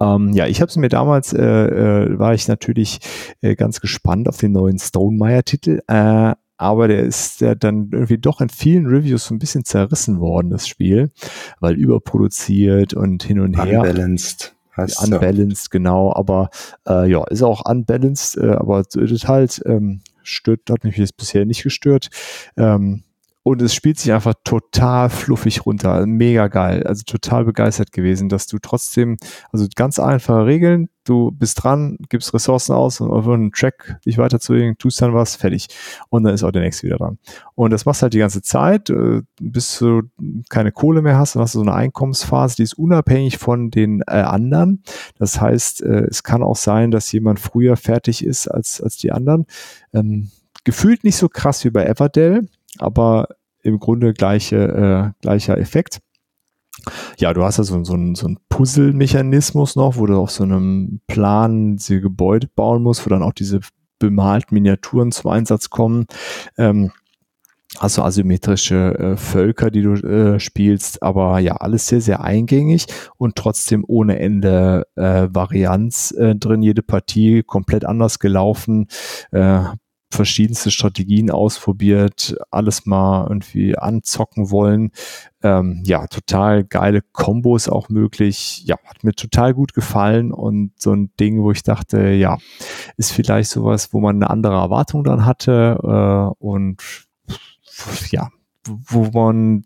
[0.00, 3.00] Ähm, ja, ich habe es mir damals, äh, äh, war ich natürlich
[3.40, 8.40] äh, ganz gespannt auf den neuen Stonemeyer-Titel, äh, aber der ist ja dann irgendwie doch
[8.40, 11.10] in vielen Reviews so ein bisschen zerrissen worden, das Spiel,
[11.58, 13.80] weil überproduziert und hin und her.
[13.80, 14.54] Unbalanced.
[14.76, 15.78] Heißt unbalanced, ja.
[15.78, 16.50] genau, aber
[16.88, 21.44] äh, ja, ist auch unbalanced, äh, aber das halt ähm, stört, hat mich jetzt bisher
[21.44, 22.08] nicht gestört.
[22.56, 23.04] Ähm,
[23.44, 26.06] und es spielt sich einfach total fluffig runter.
[26.06, 26.84] Mega geil.
[26.86, 29.16] Also total begeistert gewesen, dass du trotzdem,
[29.50, 34.18] also ganz einfache Regeln, du bist dran, gibst Ressourcen aus und auf einen Track dich
[34.18, 35.66] weiterzulegen, tust dann was, fertig.
[36.08, 37.18] Und dann ist auch der nächste wieder dran.
[37.56, 40.02] Und das machst du halt die ganze Zeit, äh, bis du
[40.48, 44.02] keine Kohle mehr hast, dann hast du so eine Einkommensphase, die ist unabhängig von den
[44.06, 44.84] äh, anderen.
[45.18, 49.10] Das heißt, äh, es kann auch sein, dass jemand früher fertig ist als, als die
[49.10, 49.46] anderen.
[49.92, 50.30] Ähm,
[50.64, 52.46] gefühlt nicht so krass wie bei Everdell
[52.78, 53.28] aber
[53.62, 56.00] im Grunde gleiche, äh, gleicher Effekt.
[57.18, 60.42] Ja, du hast ja so, so, ein, so ein Puzzle-Mechanismus noch, wo du auf so
[60.42, 63.60] einem Plan diese Gebäude bauen musst, wo dann auch diese
[63.98, 66.06] bemalten Miniaturen zum Einsatz kommen.
[66.58, 66.90] Ähm,
[67.78, 72.86] hast du asymmetrische äh, Völker, die du äh, spielst, aber ja, alles sehr, sehr eingängig
[73.16, 76.62] und trotzdem ohne Ende äh, Varianz äh, drin.
[76.62, 78.88] Jede Partie komplett anders gelaufen.
[79.30, 79.62] Äh,
[80.12, 84.92] verschiedenste Strategien ausprobiert, alles mal irgendwie anzocken wollen.
[85.42, 88.62] Ähm, ja, total geile Kombos auch möglich.
[88.64, 92.38] Ja, hat mir total gut gefallen und so ein Ding, wo ich dachte, ja,
[92.96, 96.82] ist vielleicht sowas, wo man eine andere Erwartung dann hatte äh, und
[98.10, 98.30] ja,
[98.66, 99.64] wo man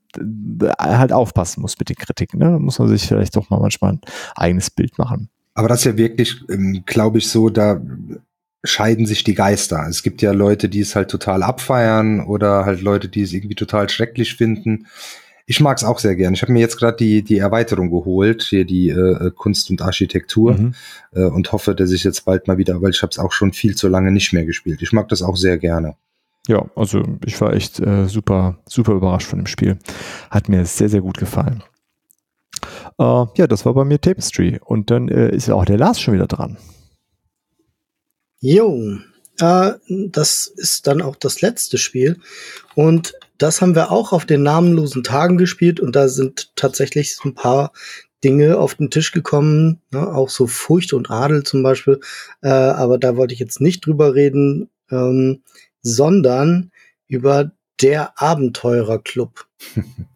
[0.79, 2.39] halt aufpassen muss mit den Kritiken.
[2.41, 2.53] Ne?
[2.53, 4.01] Da muss man sich vielleicht doch mal manchmal ein
[4.35, 5.29] eigenes Bild machen.
[5.55, 7.81] Aber das ist ja wirklich, ähm, glaube ich, so, da
[8.67, 9.87] scheiden sich die Geister.
[9.89, 13.55] Es gibt ja Leute, die es halt total abfeiern oder halt Leute, die es irgendwie
[13.55, 14.87] total schrecklich finden.
[15.47, 16.35] Ich mag es auch sehr gern.
[16.35, 20.55] Ich habe mir jetzt gerade die, die Erweiterung geholt, hier die äh, Kunst und Architektur
[20.55, 20.75] mhm.
[21.15, 23.53] äh, und hoffe, dass ich jetzt bald mal wieder, weil ich habe es auch schon
[23.53, 24.83] viel zu lange nicht mehr gespielt.
[24.83, 25.95] Ich mag das auch sehr gerne.
[26.49, 29.79] Ja, also ich war echt äh, super, super überrascht von dem Spiel.
[30.31, 31.63] Hat mir sehr, sehr gut gefallen.
[32.99, 34.61] Äh, ja, das war bei mir Tapestry.
[34.65, 36.57] Und dann äh, ist ja auch der Lars schon wieder dran.
[38.49, 39.01] Jo,
[39.41, 42.21] äh, das ist dann auch das letzte Spiel.
[42.77, 47.29] Und das haben wir auch auf den namenlosen Tagen gespielt und da sind tatsächlich so
[47.29, 47.73] ein paar
[48.23, 50.15] Dinge auf den Tisch gekommen, ne?
[50.15, 51.99] auch so Furcht und Adel zum Beispiel.
[52.41, 55.43] Äh, aber da wollte ich jetzt nicht drüber reden, ähm,
[55.83, 56.71] sondern
[57.09, 57.51] über
[57.83, 59.45] der Abenteurerclub.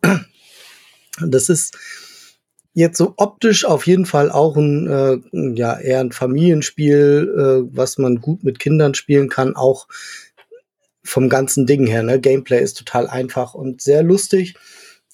[1.21, 1.77] das ist
[2.73, 5.19] jetzt so optisch auf jeden Fall auch ein, äh,
[5.55, 9.89] ja, eher ein Familienspiel, äh, was man gut mit Kindern spielen kann, auch
[11.03, 12.03] vom ganzen Ding her.
[12.03, 12.21] Ne?
[12.21, 14.55] Gameplay ist total einfach und sehr lustig.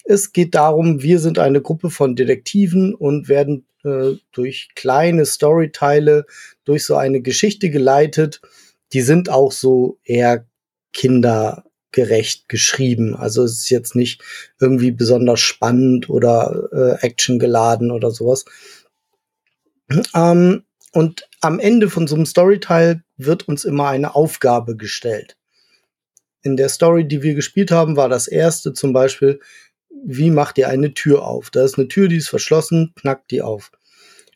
[0.03, 6.25] Es geht darum, wir sind eine Gruppe von Detektiven und werden äh, durch kleine Storyteile,
[6.65, 8.41] durch so eine Geschichte geleitet.
[8.93, 10.45] Die sind auch so eher
[10.93, 13.15] Kinder gerecht geschrieben.
[13.15, 14.21] Also es ist jetzt nicht
[14.59, 18.45] irgendwie besonders spannend oder äh, actiongeladen oder sowas.
[20.13, 25.37] Ähm, und am Ende von so einem Storyteil wird uns immer eine Aufgabe gestellt.
[26.41, 29.39] In der Story, die wir gespielt haben, war das erste zum Beispiel,
[30.05, 31.49] wie macht ihr eine Tür auf?
[31.49, 33.71] Da ist eine Tür, die ist verschlossen, knackt die auf.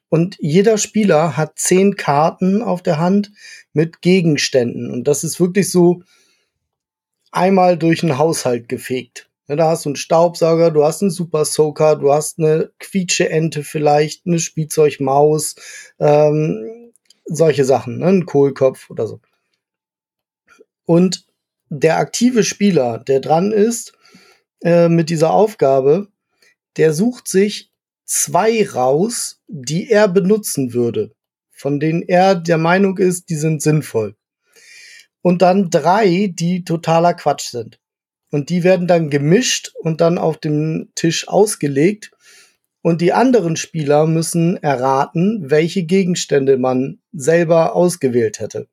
[0.10, 3.32] Und jeder Spieler hat zehn Karten auf der Hand
[3.72, 4.92] mit Gegenständen.
[4.92, 6.04] Und das ist wirklich so,
[7.32, 9.30] einmal durch einen Haushalt gefegt.
[9.48, 14.26] Da hast du einen Staubsauger, du hast einen Super Soaker, du hast eine Quietsche-Ente vielleicht,
[14.26, 15.56] eine Spielzeugmaus,
[16.00, 16.94] ähm,
[17.26, 18.08] solche Sachen, ne?
[18.08, 19.20] ein Kohlkopf oder so.
[20.86, 21.26] Und
[21.70, 23.94] der aktive Spieler, der dran ist
[24.64, 26.08] äh, mit dieser Aufgabe,
[26.78, 27.72] der sucht sich
[28.06, 31.14] zwei raus, die er benutzen würde,
[31.52, 34.16] von denen er der Meinung ist, die sind sinnvoll.
[35.22, 37.80] Und dann drei, die totaler Quatsch sind.
[38.32, 42.12] Und die werden dann gemischt und dann auf dem Tisch ausgelegt.
[42.82, 48.68] Und die anderen Spieler müssen erraten, welche Gegenstände man selber ausgewählt hätte.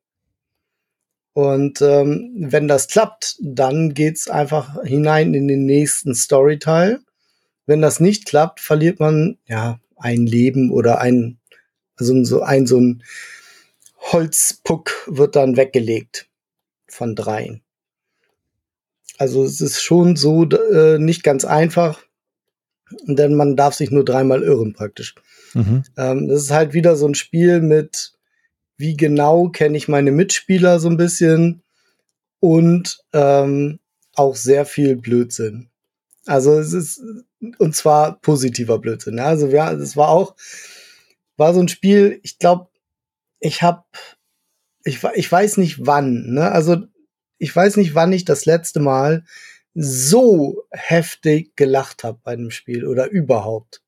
[1.35, 7.01] Und ähm, wenn das klappt, dann geht's einfach hinein in den nächsten Storyteil.
[7.67, 11.39] Wenn das nicht klappt, verliert man ja ein Leben oder ein
[11.97, 13.03] also so ein so ein
[14.13, 16.28] Holzpuck wird dann weggelegt
[16.89, 17.63] von dreien.
[19.19, 22.01] Also es ist schon so äh, nicht ganz einfach,
[23.07, 25.15] denn man darf sich nur dreimal irren praktisch.
[25.55, 25.83] Mhm.
[25.97, 28.13] Ähm, das ist halt wieder so ein Spiel mit,
[28.77, 31.63] wie genau kenne ich meine Mitspieler so ein bisschen
[32.41, 33.81] und ähm,
[34.15, 35.69] auch sehr viel Blödsinn.
[36.27, 37.03] Also es ist
[37.59, 39.19] und zwar positiver Blödsinn.
[39.19, 40.37] Also ja, es war auch
[41.37, 42.21] war so ein Spiel.
[42.23, 42.69] Ich glaube,
[43.41, 43.85] ich habe
[44.89, 46.33] ich, ich weiß nicht wann.
[46.33, 46.51] Ne?
[46.51, 46.79] Also
[47.39, 49.25] ich weiß nicht, wann ich das letzte Mal
[49.75, 53.83] so heftig gelacht habe bei einem Spiel oder überhaupt.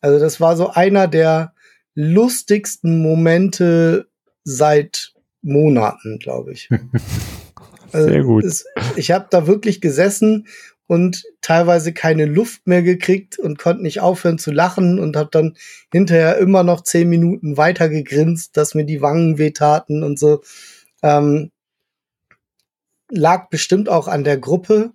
[0.00, 1.54] Also das war so einer der
[1.94, 4.08] lustigsten Momente
[4.44, 6.68] seit Monaten, glaube ich.
[7.92, 8.44] Sehr also gut.
[8.44, 8.66] Es,
[8.96, 10.46] ich habe da wirklich gesessen
[10.90, 15.56] und teilweise keine Luft mehr gekriegt und konnte nicht aufhören zu lachen und habe dann
[15.92, 20.42] hinterher immer noch zehn Minuten weiter gegrinst, dass mir die Wangen wehtaten und so.
[21.04, 21.52] Ähm,
[23.08, 24.90] lag bestimmt auch an der Gruppe.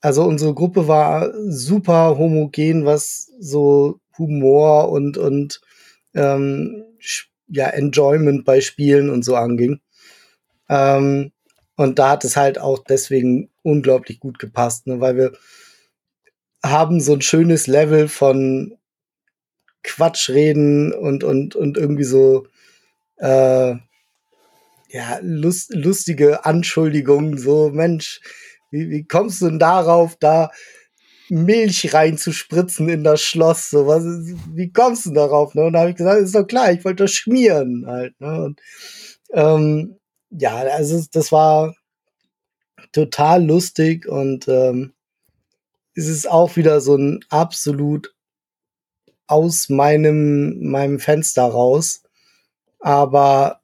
[0.00, 5.60] Also unsere Gruppe war super homogen, was so Humor und, und
[6.14, 6.82] ähm,
[7.48, 9.80] ja, Enjoyment bei Spielen und so anging.
[10.70, 11.30] Ähm,
[11.76, 15.32] und da hat es halt auch deswegen unglaublich gut gepasst, ne, weil wir
[16.62, 18.78] haben so ein schönes Level von
[19.82, 22.46] Quatschreden und, und, und irgendwie so
[23.16, 23.74] äh,
[24.88, 28.20] ja, lust, lustige Anschuldigungen, so, Mensch,
[28.70, 30.50] wie, wie kommst du denn darauf, da
[31.28, 33.70] Milch reinzuspritzen in das Schloss?
[33.70, 35.54] So, was, wie kommst du darauf?
[35.54, 35.64] Ne?
[35.64, 38.18] Und da habe ich gesagt, ist doch klar, ich wollte das schmieren halt.
[38.20, 38.44] Ne?
[38.44, 38.60] Und,
[39.32, 39.98] ähm,
[40.30, 41.74] ja, also das war
[42.94, 44.94] total lustig und ähm,
[45.94, 48.14] es ist auch wieder so ein absolut
[49.26, 52.02] aus meinem, meinem Fenster raus.
[52.80, 53.60] Aber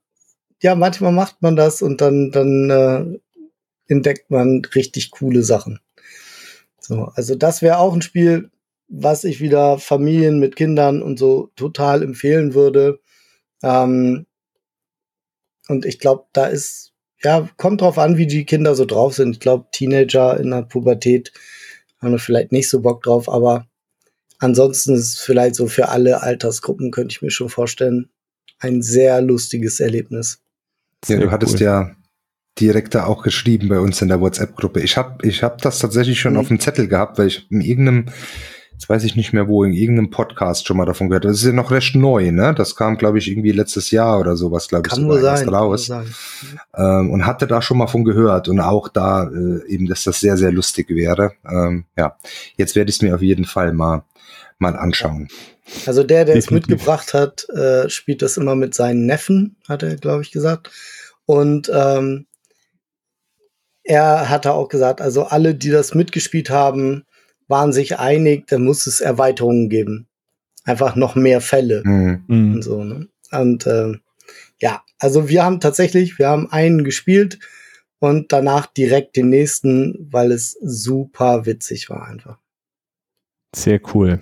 [0.62, 5.80] ja, manchmal macht man das und dann, dann äh, entdeckt man richtig coole Sachen.
[6.80, 8.50] So, also das wäre auch ein Spiel,
[8.88, 13.00] was ich wieder Familien mit Kindern und so total empfehlen würde.
[13.62, 14.26] Ähm,
[15.68, 16.89] und ich glaube, da ist,
[17.22, 19.32] ja, kommt drauf an, wie die Kinder so drauf sind.
[19.32, 21.32] Ich glaube, Teenager in der Pubertät
[22.00, 23.66] haben vielleicht nicht so Bock drauf, aber
[24.38, 28.08] ansonsten ist es vielleicht so für alle Altersgruppen, könnte ich mir schon vorstellen,
[28.58, 30.40] ein sehr lustiges Erlebnis.
[31.06, 31.62] Ja, du hattest cool.
[31.62, 31.96] ja
[32.58, 34.80] direkt da auch geschrieben bei uns in der WhatsApp-Gruppe.
[34.80, 36.40] Ich habe ich hab das tatsächlich schon mhm.
[36.40, 38.06] auf dem Zettel gehabt, weil ich in irgendeinem,
[38.80, 41.26] jetzt weiß ich nicht mehr wo, in irgendeinem Podcast schon mal davon gehört.
[41.26, 42.54] Das ist ja noch recht neu, ne?
[42.56, 45.88] Das kam, glaube ich, irgendwie letztes Jahr oder sowas, glaube ich, sogar sein, raus.
[45.88, 46.06] Kann
[46.74, 50.20] ähm, und hatte da schon mal von gehört und auch da äh, eben, dass das
[50.20, 51.32] sehr, sehr lustig wäre.
[51.46, 52.16] Ähm, ja,
[52.56, 54.04] jetzt werde ich es mir auf jeden Fall mal
[54.58, 55.28] mal anschauen.
[55.84, 59.96] Also der, der es mitgebracht hat, äh, spielt das immer mit seinen Neffen, hat er,
[59.96, 60.70] glaube ich, gesagt.
[61.26, 62.26] Und ähm,
[63.84, 67.04] er hatte auch gesagt, also alle, die das mitgespielt haben,
[67.50, 70.06] waren sich einig, da muss es Erweiterungen geben.
[70.64, 72.24] Einfach noch mehr Fälle mhm.
[72.28, 72.84] und so.
[72.84, 73.08] Ne?
[73.32, 73.94] Und äh,
[74.60, 77.38] ja, also wir haben tatsächlich, wir haben einen gespielt
[77.98, 82.38] und danach direkt den nächsten, weil es super witzig war einfach.
[83.54, 84.20] Sehr cool.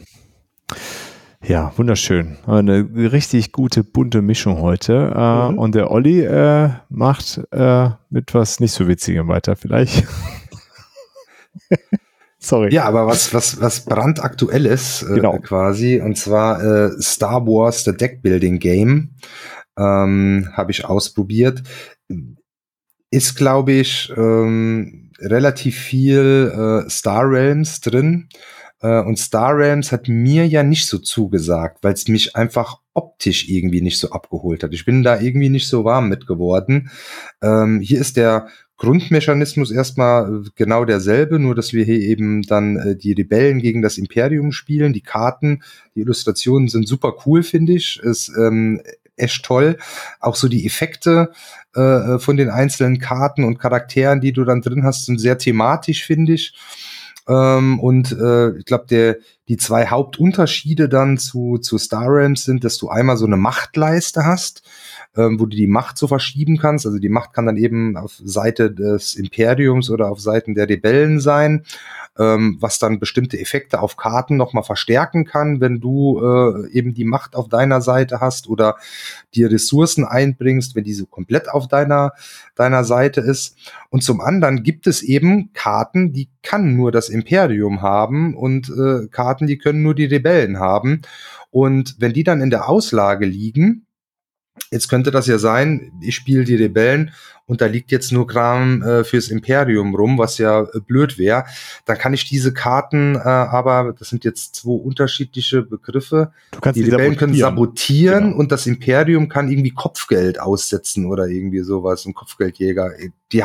[1.45, 2.39] Ja, wunderschön.
[2.47, 5.13] Eine richtig gute, bunte Mischung heute.
[5.15, 5.59] Äh, mhm.
[5.59, 10.05] Und der Olli äh, macht äh, mit was nicht so Witzigem weiter, vielleicht.
[12.39, 12.73] Sorry.
[12.73, 15.39] Ja, aber was, was, was brandaktuell ist, äh, genau.
[15.39, 19.15] quasi, und zwar äh, Star Wars The Deckbuilding Game,
[19.77, 21.63] ähm, habe ich ausprobiert.
[23.11, 28.29] Ist, glaube ich, ähm, relativ viel äh, Star Realms drin.
[28.81, 33.49] Äh, und Star Realms hat mir ja nicht so zugesagt, weil es mich einfach optisch
[33.49, 34.73] irgendwie nicht so abgeholt hat.
[34.75, 36.91] Ich bin da irgendwie nicht so warm mit geworden.
[37.43, 38.49] Ähm, hier ist der
[38.79, 43.99] Grundmechanismus erstmal genau derselbe, nur dass wir hier eben dann äh, die Rebellen gegen das
[43.99, 44.93] Imperium spielen.
[44.93, 45.63] Die Karten,
[45.95, 48.01] die Illustrationen sind super cool, finde ich.
[48.01, 48.81] Ist ähm,
[49.17, 49.77] echt toll.
[50.21, 51.33] Auch so die Effekte
[51.75, 56.07] äh, von den einzelnen Karten und Charakteren, die du dann drin hast, sind sehr thematisch,
[56.07, 56.55] finde ich.
[57.29, 59.17] Ähm, und äh, ich glaube, der
[59.49, 64.25] die zwei Hauptunterschiede dann zu, zu Star Realms sind, dass du einmal so eine Machtleiste
[64.25, 64.63] hast,
[65.17, 66.87] ähm, wo du die Macht so verschieben kannst.
[66.87, 71.21] Also die Macht kann dann eben auf Seite des Imperiums oder auf Seiten der Rebellen
[71.21, 71.65] sein,
[72.19, 77.05] ähm, was dann bestimmte Effekte auf Karten nochmal verstärken kann, wenn du äh, eben die
[77.05, 78.77] Macht auf deiner Seite hast oder
[79.35, 82.13] dir Ressourcen einbringst, wenn diese komplett auf deiner,
[82.55, 83.57] deiner Seite ist.
[83.91, 89.07] Und zum anderen gibt es eben Karten, die kann nur das Imperium haben und äh,
[89.09, 91.03] Karten, die können nur die Rebellen haben.
[91.51, 93.87] Und wenn die dann in der Auslage liegen,
[94.71, 97.13] Jetzt könnte das ja sein, ich spiele die Rebellen
[97.47, 101.45] und da liegt jetzt nur Kram äh, fürs Imperium rum, was ja äh, blöd wäre.
[101.87, 106.33] Dann kann ich diese Karten, äh, aber das sind jetzt zwei unterschiedliche Begriffe.
[106.51, 108.37] Du kannst die die Rebellen können sabotieren Genau.
[108.37, 112.91] und das Imperium kann irgendwie Kopfgeld aussetzen oder irgendwie sowas, ein Kopfgeldjäger.
[113.33, 113.43] Die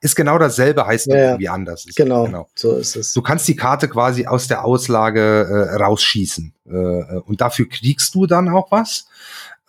[0.00, 1.86] ist genau dasselbe, heißt Ja, irgendwie anders.
[1.86, 3.12] Ist, Genau, so ist es.
[3.14, 6.52] Du kannst die Karte quasi aus der Auslage äh, rausschießen.
[6.66, 9.08] Äh, äh, und dafür kriegst du dann auch was,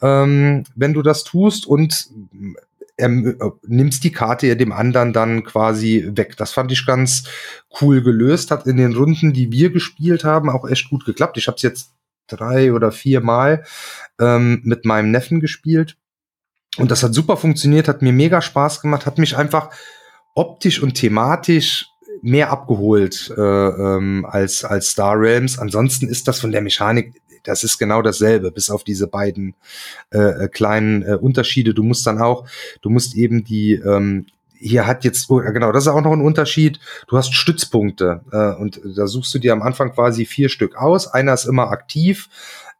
[0.01, 2.09] ähm, wenn du das tust und
[2.97, 6.35] ähm, äh, nimmst die Karte ja dem anderen dann quasi weg.
[6.37, 7.23] Das fand ich ganz
[7.81, 11.37] cool gelöst, hat in den Runden, die wir gespielt haben, auch echt gut geklappt.
[11.37, 11.91] Ich habe es jetzt
[12.27, 13.63] drei oder vier Mal
[14.19, 15.97] ähm, mit meinem Neffen gespielt.
[16.77, 19.71] Und das hat super funktioniert, hat mir mega Spaß gemacht, hat mich einfach
[20.35, 21.87] optisch und thematisch
[22.21, 25.57] mehr abgeholt äh, ähm, als, als Star Realms.
[25.57, 27.13] Ansonsten ist das von der Mechanik,
[27.43, 29.55] das ist genau dasselbe, bis auf diese beiden
[30.11, 31.73] äh, äh, kleinen äh, Unterschiede.
[31.73, 32.47] Du musst dann auch,
[32.81, 34.25] du musst eben die, ähm,
[34.59, 36.79] hier hat jetzt, oh, genau, das ist auch noch ein Unterschied.
[37.07, 41.07] Du hast Stützpunkte äh, und da suchst du dir am Anfang quasi vier Stück aus.
[41.07, 42.29] Einer ist immer aktiv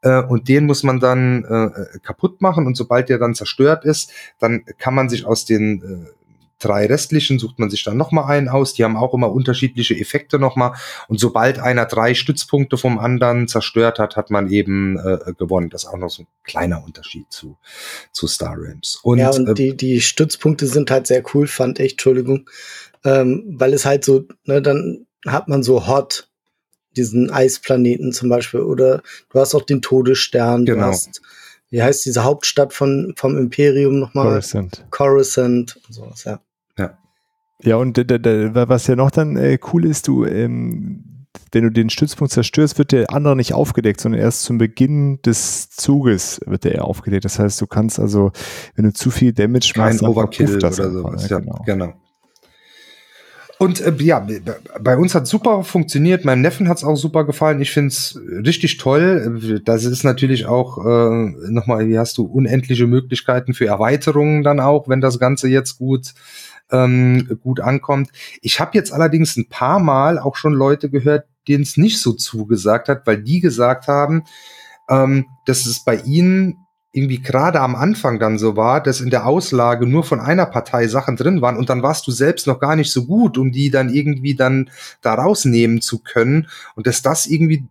[0.02, 4.12] äh, und den muss man dann äh, kaputt machen und sobald der dann zerstört ist,
[4.40, 6.19] dann kann man sich aus den äh,
[6.60, 8.74] drei restlichen sucht man sich dann noch mal einen aus.
[8.74, 10.76] Die haben auch immer unterschiedliche Effekte noch mal.
[11.08, 15.70] Und sobald einer drei Stützpunkte vom anderen zerstört hat, hat man eben äh, gewonnen.
[15.70, 17.58] Das ist auch noch so ein kleiner Unterschied zu,
[18.12, 19.00] zu Star Realms.
[19.04, 22.50] Und, ja, und äh, die, die Stützpunkte sind halt sehr cool, fand ich, Entschuldigung.
[23.04, 26.30] Ähm, weil es halt so, ne, dann hat man so Hot,
[26.98, 30.88] diesen Eisplaneten zum Beispiel, oder du hast auch den Todesstern, du Genau.
[30.88, 31.22] hast,
[31.70, 34.26] wie heißt diese Hauptstadt von, vom Imperium nochmal?
[34.26, 34.86] Coruscant.
[34.90, 36.42] Coruscant und sowas, ja.
[37.62, 42.32] Ja, und was ja noch dann äh, cool ist, du, ähm, wenn du den Stützpunkt
[42.32, 46.86] zerstörst, wird der andere nicht aufgedeckt, sondern erst zum Beginn des Zuges wird der eher
[46.86, 47.26] aufgedeckt.
[47.26, 48.32] Das heißt, du kannst also,
[48.76, 51.30] wenn du zu viel Damage kein machst, Overkill oder sowas.
[51.30, 51.62] ja, Ja, genau.
[51.66, 51.94] genau.
[53.58, 54.26] Und äh, ja,
[54.80, 56.24] bei uns hat super funktioniert.
[56.24, 57.60] Meinem Neffen hat es auch super gefallen.
[57.60, 59.62] Ich finde es richtig toll.
[59.66, 64.88] Das ist natürlich auch äh, nochmal, hier hast du unendliche Möglichkeiten für Erweiterungen dann auch,
[64.88, 66.14] wenn das Ganze jetzt gut
[66.72, 68.10] ähm, gut ankommt.
[68.42, 72.14] Ich habe jetzt allerdings ein paar Mal auch schon Leute gehört, denen es nicht so
[72.14, 74.24] zugesagt hat, weil die gesagt haben,
[74.90, 76.58] ähm, dass es bei ihnen
[76.92, 80.88] irgendwie gerade am Anfang dann so war, dass in der Auslage nur von einer Partei
[80.88, 83.70] Sachen drin waren und dann warst du selbst noch gar nicht so gut, um die
[83.70, 84.72] dann irgendwie dann
[85.02, 87.66] da rausnehmen zu können und dass das irgendwie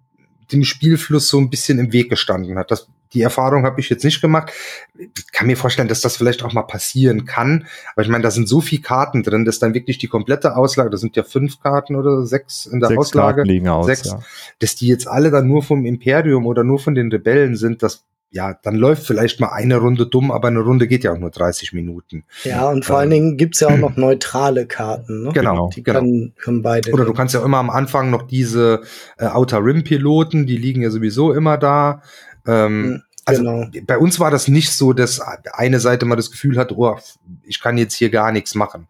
[0.52, 2.70] dem Spielfluss so ein bisschen im Weg gestanden hat.
[2.70, 4.52] Das, die Erfahrung habe ich jetzt nicht gemacht.
[4.98, 7.66] Ich kann mir vorstellen, dass das vielleicht auch mal passieren kann.
[7.94, 10.90] Aber ich meine, da sind so viele Karten drin, dass dann wirklich die komplette Auslage,
[10.90, 14.06] das sind ja fünf Karten oder sechs in der Sechs Auslage, Karten liegen aus, sechs,
[14.06, 14.20] ja.
[14.58, 18.04] dass die jetzt alle dann nur vom Imperium oder nur von den Rebellen sind, das
[18.30, 21.30] ja, dann läuft vielleicht mal eine Runde dumm, aber eine Runde geht ja auch nur
[21.30, 22.24] 30 Minuten.
[22.44, 25.32] Ja, und vor allen Ähm, Dingen gibt's ja auch noch neutrale Karten, ne?
[25.32, 26.00] Genau, Die genau.
[26.00, 26.92] können, können beide.
[26.92, 28.82] Oder du kannst ja immer am Anfang noch diese
[29.16, 32.02] äh, Outer Rim Piloten, die liegen ja sowieso immer da.
[32.46, 33.70] Ähm, Hm, also genau.
[33.86, 36.98] bei uns war das nicht so, dass eine Seite mal das Gefühl hat, oh,
[37.44, 38.88] ich kann jetzt hier gar nichts machen.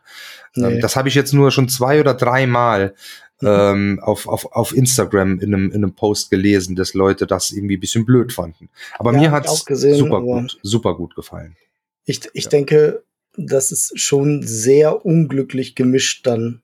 [0.55, 0.75] Nee.
[0.75, 2.95] Ähm, das habe ich jetzt nur schon zwei oder dreimal
[3.41, 3.49] Mhm.
[3.49, 7.77] ähm, auf, auf, auf Instagram in einem, in einem Post gelesen, dass Leute das irgendwie
[7.77, 8.69] ein bisschen blöd fanden.
[8.99, 11.57] Aber Ja, mir auch gesehen, super gut, super gut gefallen.
[12.05, 12.51] Ich, ich Ja.
[12.51, 13.05] denke,
[13.37, 16.62] das ist schon sehr unglücklich gemischt dann,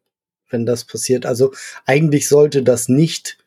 [0.51, 1.27] wenn das passiert.
[1.27, 1.53] Also
[1.87, 3.39] eigentlich sollte das nicht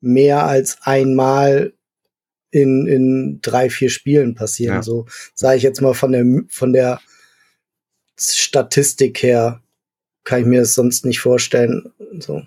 [0.00, 1.72] mehr als einmal
[2.50, 4.76] in, in drei, vier Spielen passieren.
[4.76, 4.82] Ja.
[4.82, 7.00] So sage ich jetzt mal von der, von der
[8.18, 9.60] Statistik her,
[10.24, 11.92] kann ich mir das sonst nicht vorstellen.
[12.20, 12.42] So.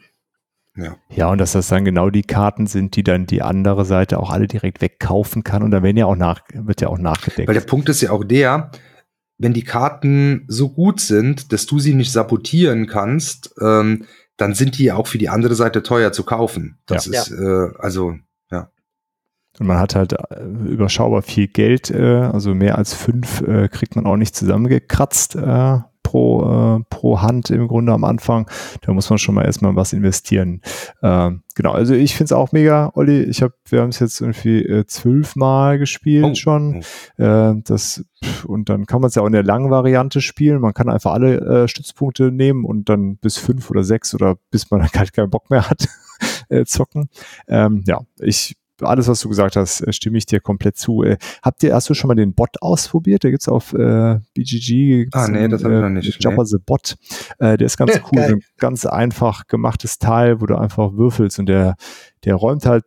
[0.75, 0.97] Ja.
[1.09, 4.29] Ja, und dass das dann genau die Karten sind, die dann die andere Seite auch
[4.31, 5.63] alle direkt wegkaufen kann.
[5.63, 7.47] Und da werden ja auch nach, wird ja auch nachgedeckt.
[7.47, 8.71] Weil der Punkt ist ja auch der,
[9.37, 14.05] wenn die Karten so gut sind, dass du sie nicht sabotieren kannst, ähm,
[14.37, 16.79] dann sind die ja auch für die andere Seite teuer zu kaufen.
[16.85, 17.21] Das Ja.
[17.21, 18.15] ist äh, also
[19.59, 23.95] Und man hat halt äh, überschaubar viel Geld, äh, also mehr als fünf äh, kriegt
[23.95, 28.49] man auch nicht zusammengekratzt äh, pro äh, pro Hand im Grunde am Anfang.
[28.81, 30.61] Da muss man schon mal erstmal was investieren.
[31.01, 33.23] Ähm, genau, also ich finde es auch mega, Olli.
[33.23, 36.35] Ich habe, wir haben es jetzt irgendwie äh, zwölfmal gespielt oh.
[36.35, 36.83] schon.
[37.17, 38.03] Äh, das,
[38.45, 40.61] und dann kann man es ja auch in der langen Variante spielen.
[40.61, 44.69] Man kann einfach alle äh, Stützpunkte nehmen und dann bis fünf oder sechs oder bis
[44.71, 45.87] man dann halt keinen Bock mehr hat,
[46.49, 47.09] äh, zocken.
[47.47, 51.03] Ähm, ja, ich alles, was du gesagt hast, äh, stimme ich dir komplett zu.
[51.03, 53.23] Äh, habt ihr, hast du schon mal den Bot ausprobiert?
[53.23, 55.09] Der gibt's auf äh, BGG.
[55.11, 56.23] Ah, nee, das habe ich noch nicht.
[56.23, 56.49] Jabba nee.
[56.49, 56.95] the Bot.
[57.39, 58.19] Äh, der ist ganz cool.
[58.19, 61.75] ein ganz einfach gemachtes Teil, wo du einfach würfelst und der,
[62.25, 62.85] der räumt halt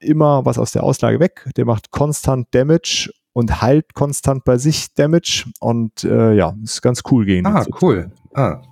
[0.00, 1.48] immer was aus der Auslage weg.
[1.56, 7.02] Der macht konstant Damage und heilt konstant bei sich Damage und äh, ja, ist ganz
[7.10, 7.46] cool gegen.
[7.46, 8.10] Ah, cool.
[8.34, 8.62] Ah,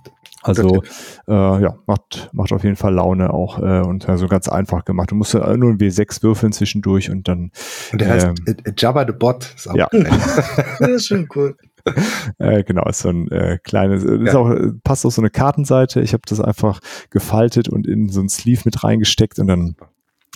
[0.43, 0.81] also
[1.27, 5.11] äh, ja, macht, macht auf jeden Fall Laune auch äh, und also ganz einfach gemacht.
[5.11, 7.51] Du musst ja nur ein W6 würfeln zwischendurch und dann.
[7.91, 9.53] Und der heißt ähm, Jabba the Bot.
[9.55, 9.87] Ist auch ja.
[10.79, 11.55] das ist schon cool.
[12.37, 14.15] äh, genau, ist so ein äh, kleines, ja.
[14.15, 16.01] ist auch, passt auf so eine Kartenseite.
[16.01, 19.75] Ich habe das einfach gefaltet und in so ein Sleeve mit reingesteckt und dann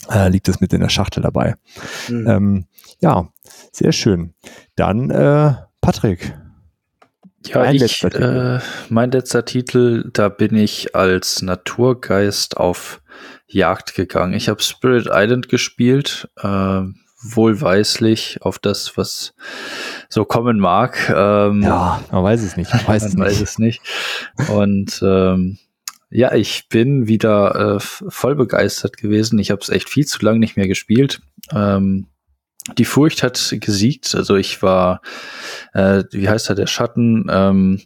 [0.10, 1.56] äh, liegt das mit in der Schachtel dabei.
[2.10, 2.28] Mhm.
[2.28, 2.66] Ähm,
[3.00, 3.30] ja,
[3.72, 4.34] sehr schön.
[4.76, 6.36] Dann äh, Patrick,
[7.48, 8.60] ja, mein, ich, letzter äh,
[8.90, 13.02] mein letzter Titel, da bin ich als Naturgeist auf
[13.48, 14.34] Jagd gegangen.
[14.34, 16.82] Ich habe Spirit Island gespielt, äh,
[17.22, 19.34] wohlweislich auf das, was
[20.10, 21.10] so kommen mag.
[21.10, 22.74] Ähm, ja, man weiß es nicht.
[22.74, 23.82] Man weiß, man es, weiß nicht.
[23.82, 24.50] es nicht.
[24.50, 25.58] Und ähm,
[26.10, 29.40] ja, ich bin wieder äh, voll begeistert gewesen.
[29.40, 31.22] Ich habe es echt viel zu lange nicht mehr gespielt.
[31.52, 32.08] Ähm,
[32.78, 34.16] die Furcht hat gesiegt.
[34.16, 35.02] Also ich war,
[35.74, 37.28] äh, wie heißt er, der Schatten?
[37.30, 37.82] Ähm,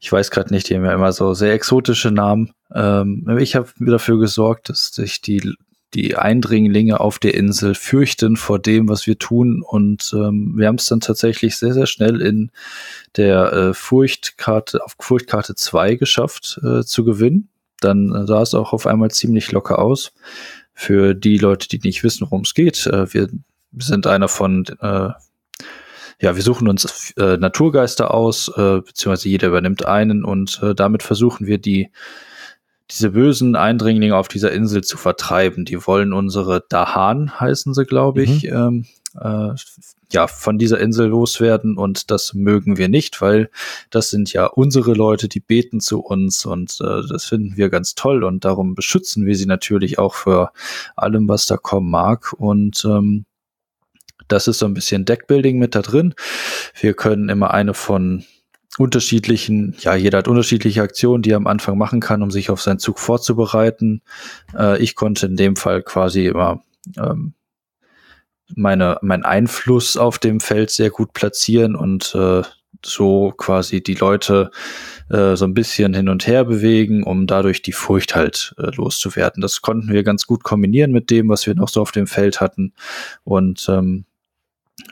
[0.00, 2.52] ich weiß gerade nicht, die haben ja immer so sehr exotische Namen.
[2.74, 5.54] Ähm, ich habe dafür gesorgt, dass sich die
[5.94, 9.62] die Eindringlinge auf der Insel fürchten vor dem, was wir tun.
[9.62, 12.50] Und ähm, wir haben es dann tatsächlich sehr, sehr schnell in
[13.16, 17.48] der äh, Furchtkarte, auf Furchtkarte 2 geschafft äh, zu gewinnen.
[17.80, 20.12] Dann äh, sah es auch auf einmal ziemlich locker aus.
[20.76, 23.28] Für die Leute, die nicht wissen, worum es geht, äh, wir
[23.78, 25.10] sind einer von, äh,
[26.20, 31.02] ja, wir suchen uns äh, Naturgeister aus, äh, beziehungsweise jeder übernimmt einen und äh, damit
[31.02, 31.90] versuchen wir die
[32.90, 35.64] diese bösen Eindringlinge auf dieser Insel zu vertreiben.
[35.64, 38.50] Die wollen unsere Dahan, heißen sie, glaube ich, mhm.
[38.50, 38.86] ähm,
[39.20, 39.54] äh,
[40.12, 43.50] ja, von dieser Insel loswerden und das mögen wir nicht, weil
[43.90, 47.94] das sind ja unsere Leute, die beten zu uns und äh, das finden wir ganz
[47.94, 50.52] toll und darum beschützen wir sie natürlich auch für
[50.94, 53.24] allem, was da kommen mag und ähm,
[54.28, 56.14] das ist so ein bisschen Deckbuilding mit da drin.
[56.80, 58.24] Wir können immer eine von
[58.78, 62.60] unterschiedlichen, ja, jeder hat unterschiedliche Aktionen, die er am Anfang machen kann, um sich auf
[62.60, 64.02] seinen Zug vorzubereiten.
[64.56, 66.62] Äh, ich konnte in dem Fall quasi immer
[66.96, 67.34] ähm,
[68.54, 72.42] meine, meinen Einfluss auf dem Feld sehr gut platzieren und äh,
[72.84, 74.50] so quasi die Leute
[75.08, 79.40] äh, so ein bisschen hin und her bewegen, um dadurch die Furcht halt äh, loszuwerden.
[79.40, 82.40] Das konnten wir ganz gut kombinieren mit dem, was wir noch so auf dem Feld
[82.40, 82.74] hatten.
[83.22, 84.04] Und ähm,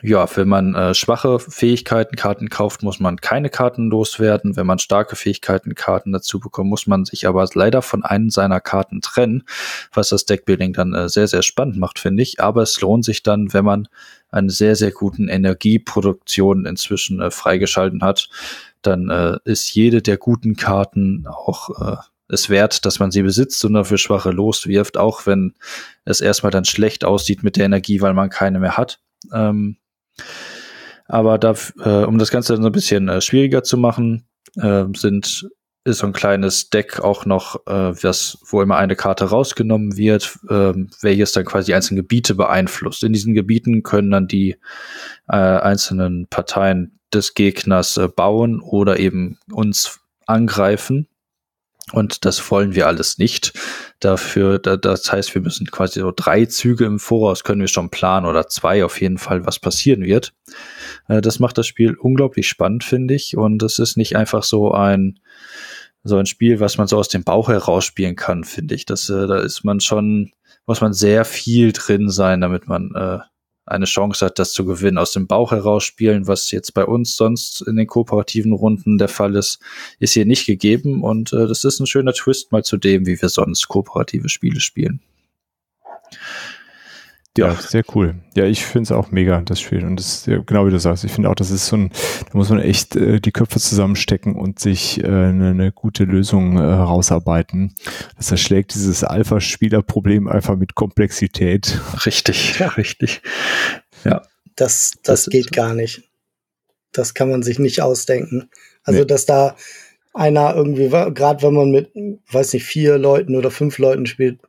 [0.01, 4.55] ja, wenn man äh, schwache Fähigkeitenkarten kauft, muss man keine Karten loswerden.
[4.55, 9.01] Wenn man starke Fähigkeitenkarten dazu bekommt, muss man sich aber leider von einem seiner Karten
[9.01, 9.43] trennen,
[9.93, 12.41] was das Deckbuilding dann äh, sehr, sehr spannend macht, finde ich.
[12.41, 13.87] Aber es lohnt sich dann, wenn man
[14.29, 18.29] eine sehr, sehr guten Energieproduktion inzwischen äh, freigeschalten hat,
[18.81, 23.63] dann äh, ist jede der guten Karten auch äh, es wert, dass man sie besitzt
[23.63, 25.53] und dafür schwache loswirft, auch wenn
[26.03, 28.99] es erstmal dann schlecht aussieht mit der Energie, weil man keine mehr hat.
[29.31, 29.77] Ähm,
[31.05, 34.85] aber da, äh, um das Ganze dann so ein bisschen äh, schwieriger zu machen, äh,
[34.95, 35.47] sind
[35.85, 40.39] ist so ein kleines Deck auch noch, äh, das, wo immer eine Karte rausgenommen wird,
[40.49, 43.03] äh, welches dann quasi einzelne Gebiete beeinflusst.
[43.03, 44.51] In diesen Gebieten können dann die
[45.27, 51.09] äh, einzelnen Parteien des Gegners äh, bauen oder eben uns angreifen.
[51.91, 53.53] Und das wollen wir alles nicht.
[53.99, 58.25] Dafür, das heißt, wir müssen quasi so drei Züge im Voraus können wir schon planen
[58.25, 60.33] oder zwei auf jeden Fall, was passieren wird.
[61.07, 63.35] Äh, das macht das Spiel unglaublich spannend, finde ich.
[63.35, 65.19] Und es ist nicht einfach so ein,
[66.03, 68.85] so ein Spiel, was man so aus dem Bauch heraus spielen kann, finde ich.
[68.85, 70.31] Das, äh, da ist man schon,
[70.65, 73.19] muss man sehr viel drin sein, damit man äh,
[73.65, 74.97] eine Chance hat, das zu gewinnen.
[74.97, 79.07] Aus dem Bauch heraus spielen, was jetzt bei uns sonst in den kooperativen Runden der
[79.07, 79.59] Fall ist,
[79.99, 81.01] ist hier nicht gegeben.
[81.03, 84.59] Und äh, das ist ein schöner Twist mal zu dem, wie wir sonst kooperative Spiele
[84.59, 84.99] spielen.
[87.35, 88.15] Ja, ja, sehr cool.
[88.35, 89.83] Ja, ich finde es auch mega, das Spiel.
[89.83, 91.89] Und das ja, genau wie du sagst, ich finde auch, das ist so ein,
[92.31, 96.57] da muss man echt äh, die Köpfe zusammenstecken und sich äh, eine, eine gute Lösung
[96.57, 97.73] äh, herausarbeiten.
[98.17, 101.79] Das erschlägt dieses Alpha-Spieler-Problem einfach mit Komplexität.
[102.05, 103.23] Richtig, ja, richtig.
[104.03, 104.21] Ja.
[104.55, 106.03] Das, das, das geht gar nicht.
[106.91, 108.51] Das kann man sich nicht ausdenken.
[108.83, 109.07] Also, nee.
[109.07, 109.55] dass da
[110.13, 111.91] einer irgendwie, gerade wenn man mit,
[112.31, 114.39] weiß nicht, vier Leuten oder fünf Leuten spielt,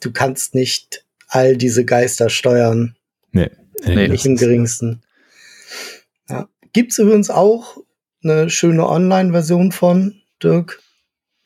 [0.00, 1.03] du kannst nicht
[1.34, 2.96] all diese Geister steuern.
[3.32, 3.50] Nee.
[3.84, 5.02] Nee, nicht im geringsten.
[6.28, 6.48] Ja.
[6.72, 7.78] Gibt's übrigens auch
[8.22, 10.80] eine schöne Online-Version von, Dirk?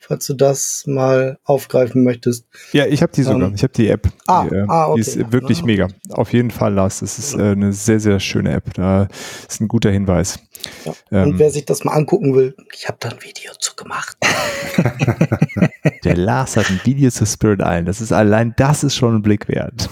[0.09, 2.47] Falls du das mal aufgreifen möchtest.
[2.73, 3.49] Ja, ich habe die sogar.
[3.49, 4.09] Ähm, ich habe die App.
[4.27, 4.95] ah, die, äh, ah, okay.
[4.95, 5.89] die ist wirklich Ah, mega.
[6.11, 7.01] Auf jeden Fall, Lars.
[7.01, 8.73] Das ist äh, eine sehr, sehr schöne App.
[8.75, 9.09] Da
[9.47, 10.39] ist ein guter Hinweis.
[10.87, 10.95] Ja.
[11.13, 14.17] Ähm, Und wer sich das mal angucken will, ich habe da ein Video zu gemacht.
[16.05, 17.87] der Lars hat ein Video zu Spirit Island.
[17.89, 19.91] Das ist allein, das ist schon ein Blick wert.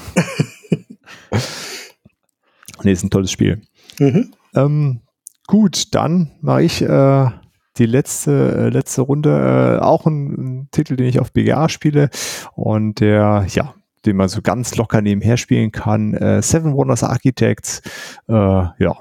[2.83, 3.61] nee, ist ein tolles Spiel.
[3.99, 4.33] Mhm.
[4.55, 5.01] Ähm,
[5.47, 7.31] gut, dann mache ich äh,
[7.79, 9.79] die letzte, äh, letzte Runde.
[9.81, 12.11] Äh, auch ein, ein Titel, den ich auf BGA spiele
[12.55, 13.75] und der, ja,
[14.05, 16.15] den man so ganz locker nebenher spielen kann.
[16.15, 17.83] Äh, Seven Wonders Architects.
[18.29, 18.97] Äh, ja,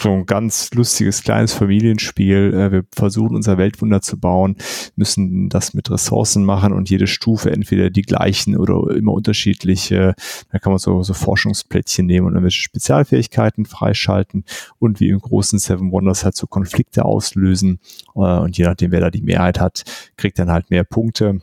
[0.00, 2.54] so ein ganz lustiges kleines Familienspiel.
[2.54, 4.56] Äh, wir versuchen unser Weltwunder zu bauen,
[4.96, 10.14] müssen das mit Ressourcen machen und jede Stufe entweder die gleichen oder immer unterschiedliche.
[10.50, 14.44] Da kann man so, so Forschungsplättchen nehmen und irgendwelche Spezialfähigkeiten freischalten
[14.78, 17.80] und wie im großen Seven Wonders halt so Konflikte auslösen.
[18.14, 19.84] Äh, und je nachdem, wer da die Mehrheit hat,
[20.16, 21.40] kriegt dann halt mehr Punkte.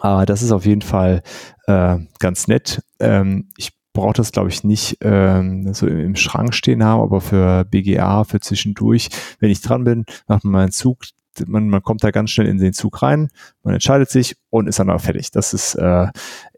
[0.00, 1.22] Aber das ist auf jeden Fall
[1.66, 2.82] äh, ganz nett.
[2.98, 7.22] Ähm, ich brauche das, glaube ich, nicht ähm, so im, im Schrank stehen haben, aber
[7.22, 9.08] für BGA, für zwischendurch,
[9.40, 11.04] wenn ich dran bin, macht man meinen Zug,
[11.46, 13.30] man, man kommt da ganz schnell in den Zug rein,
[13.62, 15.30] man entscheidet sich und ist dann auch fertig.
[15.30, 16.06] Das ist äh,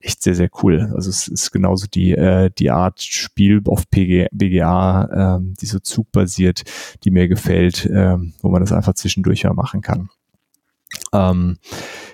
[0.01, 0.91] echt sehr, sehr cool.
[0.95, 5.79] Also es ist genauso die, äh, die Art Spiel auf PG, BGA, ähm, die so
[5.79, 6.65] zugbasiert,
[7.05, 10.09] die mir gefällt, ähm, wo man das einfach zwischendurch mal machen kann.
[11.13, 11.59] Ähm,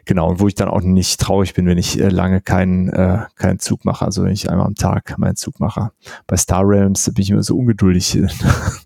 [0.04, 3.24] genau, und wo ich dann auch nicht traurig bin, wenn ich äh, lange keinen, äh,
[3.36, 5.90] keinen Zug mache, also wenn ich einmal am Tag meinen Zug mache.
[6.26, 8.18] Bei Star Realms bin ich immer so ungeduldig.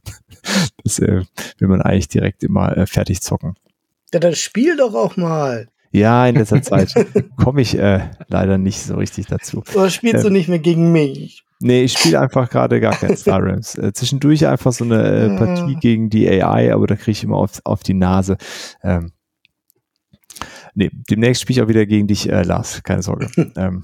[0.85, 1.23] das äh,
[1.59, 3.55] will man eigentlich direkt immer äh, fertig zocken.
[4.13, 5.69] Ja, dann spiel doch auch mal.
[5.93, 6.95] Ja, in letzter Zeit
[7.37, 9.63] komme ich äh, leider nicht so richtig dazu.
[9.75, 11.43] Oder spielst du Ähm, nicht mehr gegen mich?
[11.59, 13.77] Nee, ich spiele einfach gerade gar kein Star Realms.
[13.77, 15.81] Äh, zwischendurch einfach so eine äh, Partie Ah.
[15.81, 18.37] gegen die AI, aber da kriege ich immer auf, auf die Nase.
[18.83, 19.13] Ähm,
[20.77, 23.29] nee, demnächst spiele ich auch wieder gegen dich, äh, Lars, keine Sorge.
[23.57, 23.83] ähm,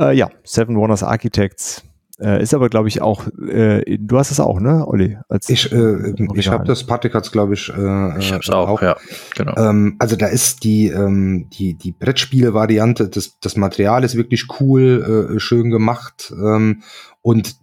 [0.00, 1.84] äh, ja, Seven Wonders Architects
[2.20, 5.18] äh, ist aber, glaube ich, auch, äh, du hast es auch, ne, Olli?
[5.28, 8.80] Als Ich, äh, ich habe das, Patrick hat's, glaube ich, äh, Ich hab's äh, auch,
[8.80, 8.96] ja,
[9.34, 9.56] genau.
[9.56, 15.34] Ähm, also da ist die, ähm, die, die Brettspiele-Variante, das, das Material ist wirklich cool,
[15.34, 16.82] äh, schön gemacht ähm,
[17.22, 17.56] und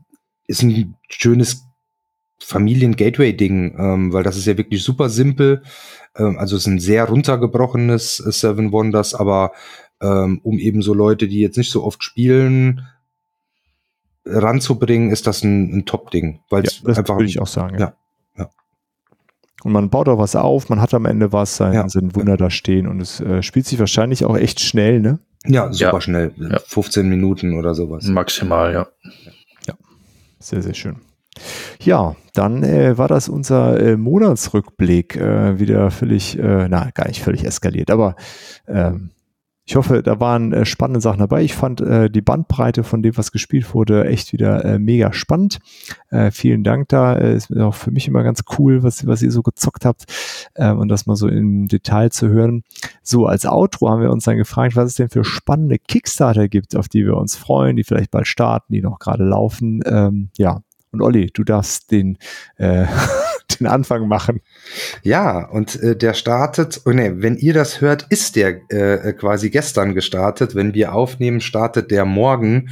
[0.47, 1.68] ist ein schönes
[2.43, 5.61] Familien-Gateway-Ding, ähm, weil das ist ja wirklich super simpel.
[6.15, 9.51] Ähm, also es ist ein sehr runtergebrochenes äh, Seven Wonders, aber
[10.01, 12.87] ähm, um eben so Leute, die jetzt nicht so oft spielen,
[14.25, 17.79] ranzubringen, ist das ein, ein Top-Ding, weil ja, es das einfach würde ich auch sagen.
[17.79, 17.93] ja,
[18.37, 18.49] ja.
[19.63, 21.89] Und man baut auch was auf, man hat am Ende was, sein, Ja.
[21.89, 25.19] sind Wunder da stehen und es äh, spielt sich wahrscheinlich auch echt schnell, ne?
[25.45, 26.01] ja, super Ja.
[26.01, 26.59] schnell, Ja.
[26.65, 28.05] 15 Minuten oder sowas.
[28.05, 28.87] Maximal, ja.
[30.41, 30.95] Sehr, sehr schön.
[31.81, 37.23] Ja, dann äh, war das unser äh, Monatsrückblick äh, wieder völlig, äh, na, gar nicht
[37.23, 38.15] völlig eskaliert, aber
[38.67, 39.11] ähm,
[39.69, 41.43] ich hoffe, da waren äh, spannende Sachen dabei.
[41.43, 45.59] Ich fand äh, die Bandbreite von dem, was gespielt wurde, echt wieder äh, mega spannend.
[46.09, 47.15] Äh, vielen Dank da.
[47.15, 50.05] Äh, ist auch für mich immer ganz cool, was, was ihr so gezockt habt
[50.55, 52.63] äh, und das mal so im Detail zu hören.
[53.03, 56.75] So, als Outro haben wir uns dann gefragt, was es denn für spannende Kickstarter gibt,
[56.75, 59.81] auf die wir uns freuen, die vielleicht bald starten, die noch gerade laufen.
[59.85, 60.61] Ähm, ja,
[60.91, 62.17] und Olli, du darfst den,
[62.57, 62.85] äh,
[63.59, 64.41] den Anfang machen.
[65.03, 69.49] Ja, und äh, der startet, oh nee, wenn ihr das hört, ist der äh, quasi
[69.49, 70.55] gestern gestartet.
[70.55, 72.69] Wenn wir aufnehmen, startet der morgen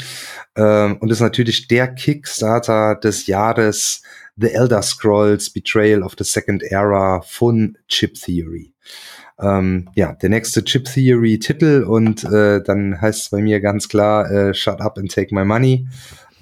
[0.56, 4.02] ähm, und ist natürlich der Kickstarter des Jahres
[4.40, 8.74] The Elder Scrolls Betrayal of the Second Era von Chip Theory.
[9.40, 13.88] Ähm, ja, der nächste Chip Theory Titel und äh, dann heißt es bei mir ganz
[13.88, 15.88] klar, äh, Shut up and take my money.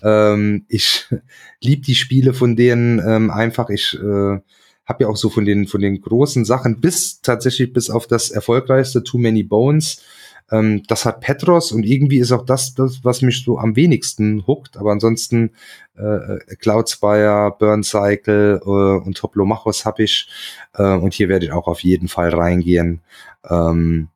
[0.05, 1.07] Ähm, ich
[1.61, 3.69] lieb die Spiele von denen ähm, einfach.
[3.69, 4.39] Ich äh,
[4.85, 8.29] habe ja auch so von den von den großen Sachen bis tatsächlich bis auf das
[8.29, 10.03] erfolgreichste Too Many Bones.
[10.51, 14.45] Ähm, das hat Petros und irgendwie ist auch das das was mich so am wenigsten
[14.45, 14.77] huckt.
[14.77, 15.51] Aber ansonsten
[15.95, 20.29] äh, Cloudspire, Burn Cycle äh, und Toplomachos habe ich
[20.75, 23.01] äh, und hier werde ich auch auf jeden Fall reingehen.
[23.49, 24.09] Ähm,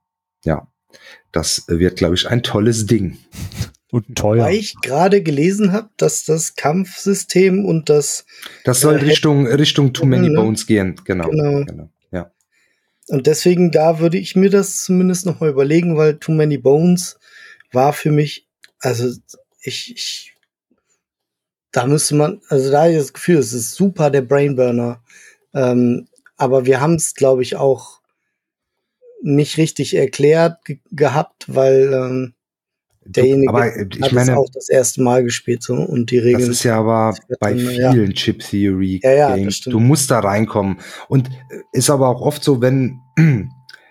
[0.46, 0.68] ja,
[1.32, 3.18] das wird glaube ich ein tolles Ding.
[3.92, 4.46] Und teuer.
[4.46, 8.26] Weil ich gerade gelesen habe, dass das Kampfsystem und das
[8.64, 10.36] Das soll Äh, Richtung Richtung Too Many ne?
[10.36, 10.96] Bones gehen.
[11.06, 11.30] Genau.
[11.30, 11.66] Genau.
[11.66, 11.90] genau.
[12.12, 12.32] Ja.
[13.08, 17.18] und deswegen da würde ich mir das zumindest noch mal überlegen, weil Too Many Bones
[17.72, 18.48] war für mich,
[18.80, 19.12] also
[19.62, 20.36] ich, ich
[21.72, 25.04] da müsste man, also da habe ich das Gefühl, es ist super der Brainburner.
[25.54, 28.00] Ähm, aber wir haben es, glaube ich, auch
[29.22, 30.58] nicht richtig erklärt
[30.92, 32.34] gehabt, weil ähm,
[33.06, 36.42] derjenige aber ich hat meine, es auch das erste Mal gespielt so und die Regeln.
[36.42, 37.92] Das ist ja aber bei ja.
[37.92, 40.80] vielen Chip Theory Ja, ja, du musst da reinkommen.
[41.08, 43.00] Und äh, ist aber auch oft so, wenn,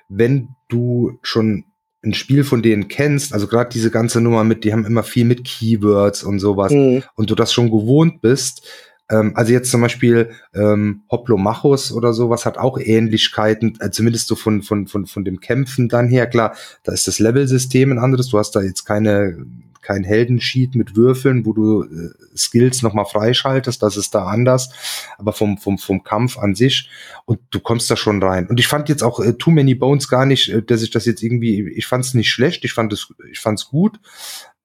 [0.08, 1.64] wenn du schon
[2.04, 5.24] ein Spiel von denen kennst, also gerade diese ganze Nummer mit, die haben immer viel
[5.24, 7.02] mit Keywords und sowas, Mhm.
[7.16, 8.66] und du das schon gewohnt bist,
[9.10, 14.36] ähm, also jetzt zum Beispiel ähm, Hoplomachus oder sowas hat auch Ähnlichkeiten, äh, zumindest so
[14.36, 16.26] von, von, von, von dem Kämpfen dann her.
[16.26, 16.54] Klar,
[16.84, 18.28] da ist das Level-System ein anderes.
[18.28, 19.46] Du hast da jetzt keine
[19.88, 24.68] kein Heldensheet mit Würfeln, wo du äh, Skills nochmal freischaltest, das ist da anders,
[25.16, 26.90] aber vom, vom, vom Kampf an sich
[27.24, 28.48] und du kommst da schon rein.
[28.48, 31.06] Und ich fand jetzt auch äh, Too Many Bones gar nicht, äh, dass ich das
[31.06, 33.98] jetzt irgendwie, ich fand es nicht schlecht, ich fand es, ich fand es gut.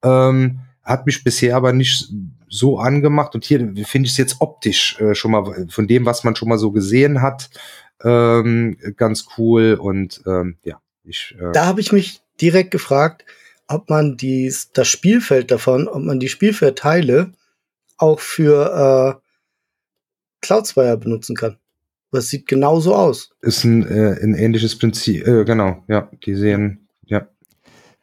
[0.03, 2.11] Ähm, hat mich bisher aber nicht
[2.53, 6.23] so angemacht und hier finde ich es jetzt optisch äh, schon mal von dem, was
[6.23, 7.49] man schon mal so gesehen hat,
[8.03, 13.25] ähm, ganz cool und ähm, ja, ich äh, Da habe ich mich direkt gefragt,
[13.67, 17.32] ob man dies, das Spielfeld davon, ob man die Spielfeldteile
[17.98, 19.27] auch für äh,
[20.41, 21.57] Cloudspire benutzen kann.
[22.11, 23.32] Das sieht genauso aus.
[23.41, 26.82] ist ein, äh, ein ähnliches Prinzip, äh, genau, ja, die sehen.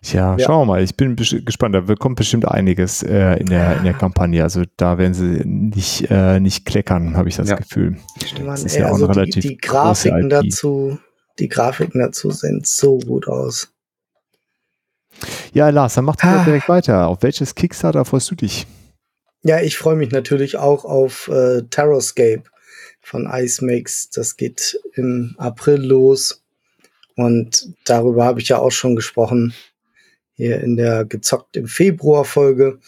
[0.02, 0.46] Tja, Ja.
[0.46, 0.82] schauen wir mal.
[0.82, 1.74] Ich bin gespannt.
[1.74, 4.42] Da kommt bestimmt einiges äh, in, der, in der Kampagne.
[4.42, 7.56] Also da werden sie nicht, äh, nicht kleckern, habe ich das Ja.
[7.56, 7.96] Gefühl.
[8.38, 10.98] Man, Das ist ey, ja auch also eine die, relativ die große Grafiken dazu,
[11.38, 13.72] die Grafiken dazu sehen so gut aus.
[15.52, 16.44] Ja, Lars, dann mach doch Ah.
[16.44, 17.08] direkt weiter.
[17.08, 18.66] Auf welches Kickstarter freust du dich?
[19.42, 22.44] Ja, ich freue mich natürlich auch auf äh, Terrorscape
[23.02, 24.10] von Ice Makes.
[24.10, 26.42] Das geht im April los.
[27.16, 29.52] Und darüber habe ich ja auch schon gesprochen.
[30.40, 32.78] Hier in der gezockt im Februar Folge,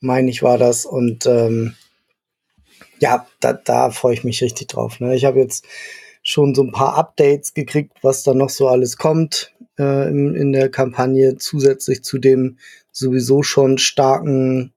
[0.00, 0.84] meine ich, war das.
[0.84, 1.76] Und ähm,
[2.98, 4.98] ja, da, da freue ich mich richtig drauf.
[4.98, 5.14] Ne?
[5.14, 5.64] Ich habe jetzt
[6.24, 10.50] schon so ein paar Updates gekriegt, was da noch so alles kommt äh, in, in
[10.50, 12.58] der Kampagne, zusätzlich zu dem
[12.90, 14.72] sowieso schon starken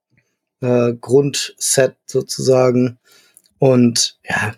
[0.61, 2.99] äh, Grundset sozusagen.
[3.57, 4.53] Und ja,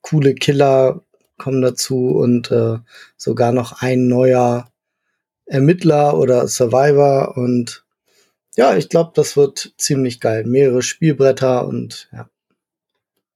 [0.00, 1.04] coole Killer
[1.38, 2.78] kommen dazu und äh,
[3.16, 4.66] sogar noch ein neuer
[5.50, 7.36] Ermittler oder Survivor.
[7.36, 7.84] Und
[8.56, 10.44] ja, ich glaube, das wird ziemlich geil.
[10.46, 12.28] Mehrere Spielbretter und ja.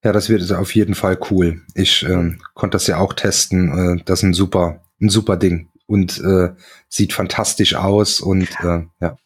[0.02, 1.62] Ja, das wird auf jeden Fall cool.
[1.74, 3.98] Ich ähm, konnte das ja auch testen.
[3.98, 6.50] Äh, das ist ein super, ein super Ding und äh,
[6.88, 9.16] sieht fantastisch aus und äh, ja.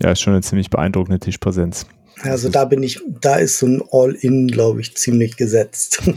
[0.00, 1.86] Ja, ist schon eine ziemlich beeindruckende Tischpräsenz.
[2.22, 6.02] Also da bin ich, da ist so ein All-In, glaube ich, ziemlich gesetzt.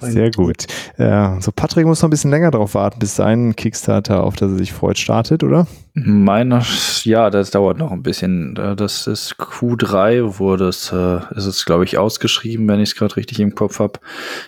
[0.00, 0.66] Sehr gut.
[0.96, 4.52] Äh, so, Patrick muss noch ein bisschen länger drauf warten, bis sein Kickstarter, auf das
[4.52, 5.66] er sich freut, startet, oder?
[5.94, 6.64] Meiner,
[7.02, 8.54] ja, das dauert noch ein bisschen.
[8.56, 12.94] Äh, Das ist Q3, wurde es, äh, ist es, glaube ich, ausgeschrieben, wenn ich es
[12.94, 13.98] gerade richtig im Kopf habe.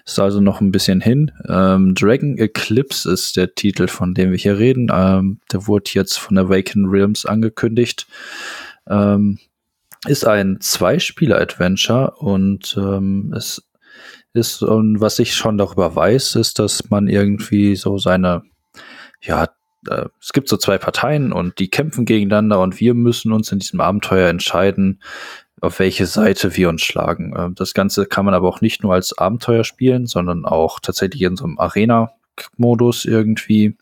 [0.07, 1.33] Ist also noch ein bisschen hin.
[1.49, 4.89] Ähm, Dragon Eclipse ist der Titel, von dem wir hier reden.
[4.93, 8.07] Ähm, der wurde jetzt von Awaken Realms angekündigt.
[8.89, 9.39] Ähm,
[10.07, 13.63] ist ein Zwei-Spieler-Adventure und ähm, es
[14.33, 18.43] ist, und was ich schon darüber weiß, ist, dass man irgendwie so seine,
[19.21, 19.49] ja,
[19.89, 23.59] äh, es gibt so zwei Parteien und die kämpfen gegeneinander und wir müssen uns in
[23.59, 25.01] diesem Abenteuer entscheiden,
[25.61, 27.35] auf welche Seite wir uns schlagen.
[27.37, 31.23] Ähm, das Ganze kann man aber auch nicht nur als Abenteuer spielen, sondern auch tatsächlich
[31.23, 33.77] in so einem Arena-Modus irgendwie.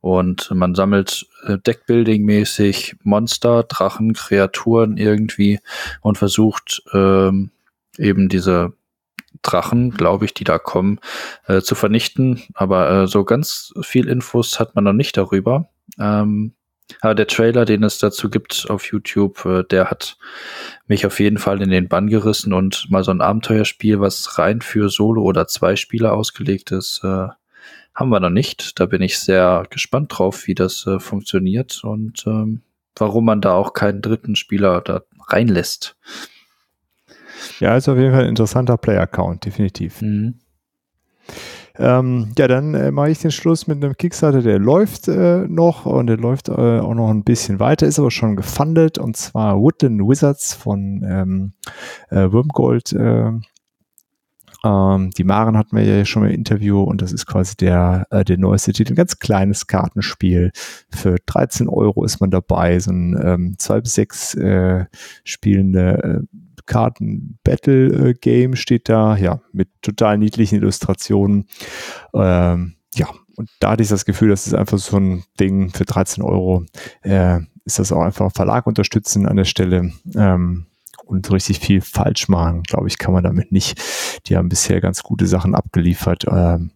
[0.00, 5.60] Und man sammelt Deckbuilding-mäßig Monster, Drachen, Kreaturen irgendwie
[6.00, 7.50] und versucht ähm,
[7.98, 8.72] eben diese
[9.42, 11.00] Drachen, glaube ich, die da kommen,
[11.46, 12.42] äh, zu vernichten.
[12.54, 15.70] Aber äh, so ganz viel Infos hat man noch nicht darüber.
[15.98, 16.54] Ähm,
[17.00, 20.16] aber der Trailer, den es dazu gibt auf YouTube, äh, der hat
[20.86, 24.60] mich auf jeden Fall in den Bann gerissen und mal so ein Abenteuerspiel, was rein
[24.60, 27.28] für Solo- oder zwei Spieler ausgelegt ist, äh,
[27.94, 28.78] haben wir noch nicht.
[28.80, 32.62] Da bin ich sehr gespannt drauf, wie das äh, funktioniert und ähm,
[32.96, 35.96] warum man da auch keinen dritten Spieler da reinlässt.
[37.58, 40.02] Ja, ist auf jeden Fall ein interessanter Player-Account, definitiv.
[40.02, 40.34] Mhm.
[41.78, 45.86] Ähm, ja, dann äh, mache ich den Schluss mit einem Kickstarter, der läuft äh, noch
[45.86, 49.58] und der läuft äh, auch noch ein bisschen weiter, ist aber schon gefundet und zwar
[49.58, 51.52] Woodland Wizards von ähm,
[52.10, 52.92] äh, Wormgold.
[54.64, 58.06] Äh, ähm, die Maren hatten wir ja schon im Interview und das ist quasi der,
[58.10, 58.92] äh, der neueste Titel.
[58.92, 60.52] Ein ganz kleines Kartenspiel.
[60.90, 64.86] Für 13 Euro ist man dabei, so ein ähm, zwei bis sechs äh,
[65.24, 71.46] spielende äh, Karten-Battle-Game steht da, ja, mit total niedlichen Illustrationen.
[72.14, 75.84] Ähm, ja, und da hatte ich das Gefühl, das ist einfach so ein Ding für
[75.84, 76.64] 13 Euro.
[77.02, 79.92] Äh, ist das auch einfach Verlag unterstützen an der Stelle.
[80.16, 80.66] Ähm,
[81.10, 83.80] und richtig viel falsch machen, glaube ich, kann man damit nicht.
[84.26, 86.24] Die haben bisher ganz gute Sachen abgeliefert.
[86.30, 86.70] Ähm,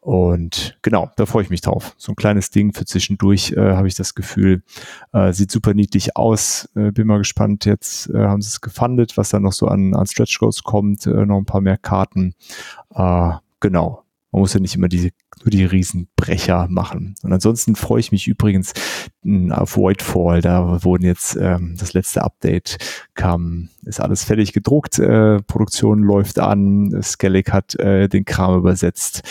[0.00, 1.94] und genau, da freue ich mich drauf.
[1.96, 4.62] So ein kleines Ding für zwischendurch, äh, habe ich das Gefühl.
[5.12, 6.68] Äh, sieht super niedlich aus.
[6.74, 7.64] Äh, bin mal gespannt.
[7.64, 11.06] Jetzt äh, haben sie es gefundet, was da noch so an, an Stretch Goals kommt.
[11.06, 12.34] Äh, noch ein paar mehr Karten.
[12.94, 14.02] Äh, genau.
[14.32, 15.10] Man muss ja nicht immer diese,
[15.44, 17.14] nur die Riesenbrecher machen.
[17.22, 18.72] Und ansonsten freue ich mich übrigens
[19.50, 20.40] auf Voidfall.
[20.40, 22.78] Da wurden jetzt ähm, das letzte Update
[23.14, 29.22] kam, ist alles fertig gedruckt, äh, Produktion läuft an, Skellig hat äh, den Kram übersetzt.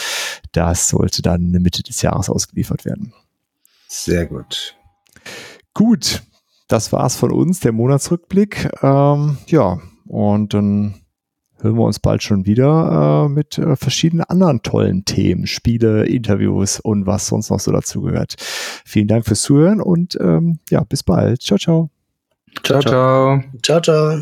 [0.52, 3.14] Das sollte dann in der Mitte des Jahres ausgeliefert werden.
[3.88, 4.76] Sehr gut.
[5.74, 6.24] Gut,
[6.68, 8.70] das war's von uns, der Monatsrückblick.
[8.82, 10.96] Ähm, ja, und dann
[11.62, 16.80] hören wir uns bald schon wieder äh, mit äh, verschiedenen anderen tollen Themen, Spiele, Interviews
[16.80, 18.36] und was sonst noch so dazu gehört.
[18.86, 21.42] Vielen Dank fürs Zuhören und ähm, ja, bis bald.
[21.42, 21.90] Ciao, ciao.
[22.64, 23.44] Ciao, ciao.
[23.62, 24.22] Ciao, ciao.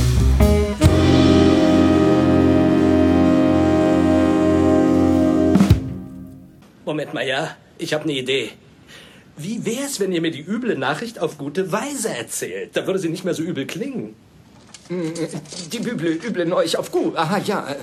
[6.91, 7.55] Moment mal, ja?
[7.77, 8.49] Ich habe eine Idee.
[9.37, 12.75] Wie wär's, wenn ihr mir die üble Nachricht auf gute Weise erzählt?
[12.75, 14.13] Da würde sie nicht mehr so übel klingen.
[14.89, 17.13] Die üble, üble Neuigkeit auf Gu.
[17.15, 17.65] Aha, ja.
[17.69, 17.75] äh,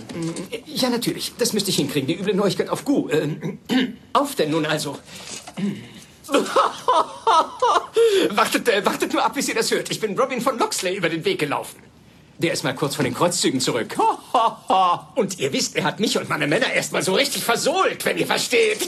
[0.66, 1.32] Ja, natürlich.
[1.38, 2.06] Das müsste ich hinkriegen.
[2.06, 3.08] Die üble Neuigkeit auf Gu.
[3.08, 3.28] Äh,
[4.12, 4.98] Auf denn nun also.
[8.28, 9.90] wartet, äh, wartet nur ab, bis ihr das hört.
[9.90, 11.78] Ich bin Robin von Loxley über den Weg gelaufen.
[12.38, 13.96] Der ist mal kurz von den Kreuzzügen zurück.
[15.16, 18.16] Und ihr wisst, er hat mich und meine Männer erst mal so richtig versohlt, wenn
[18.16, 18.86] ihr versteht.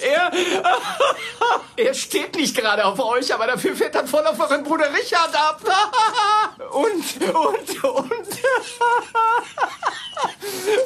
[0.00, 0.32] er,
[1.76, 5.34] er steht nicht gerade auf euch, aber dafür fährt er voll auf euren Bruder Richard
[5.34, 5.60] ab.
[6.72, 8.28] Und, und, und.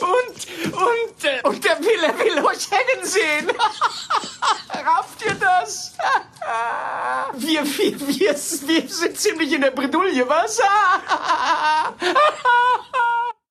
[0.00, 3.50] Und, und, äh, und der will, will euch hängen sehen.
[4.68, 5.94] Rafft ihr das?
[7.34, 10.64] Wir, wir, wir, wir sind ziemlich in der Bredouille, 都别犯傻！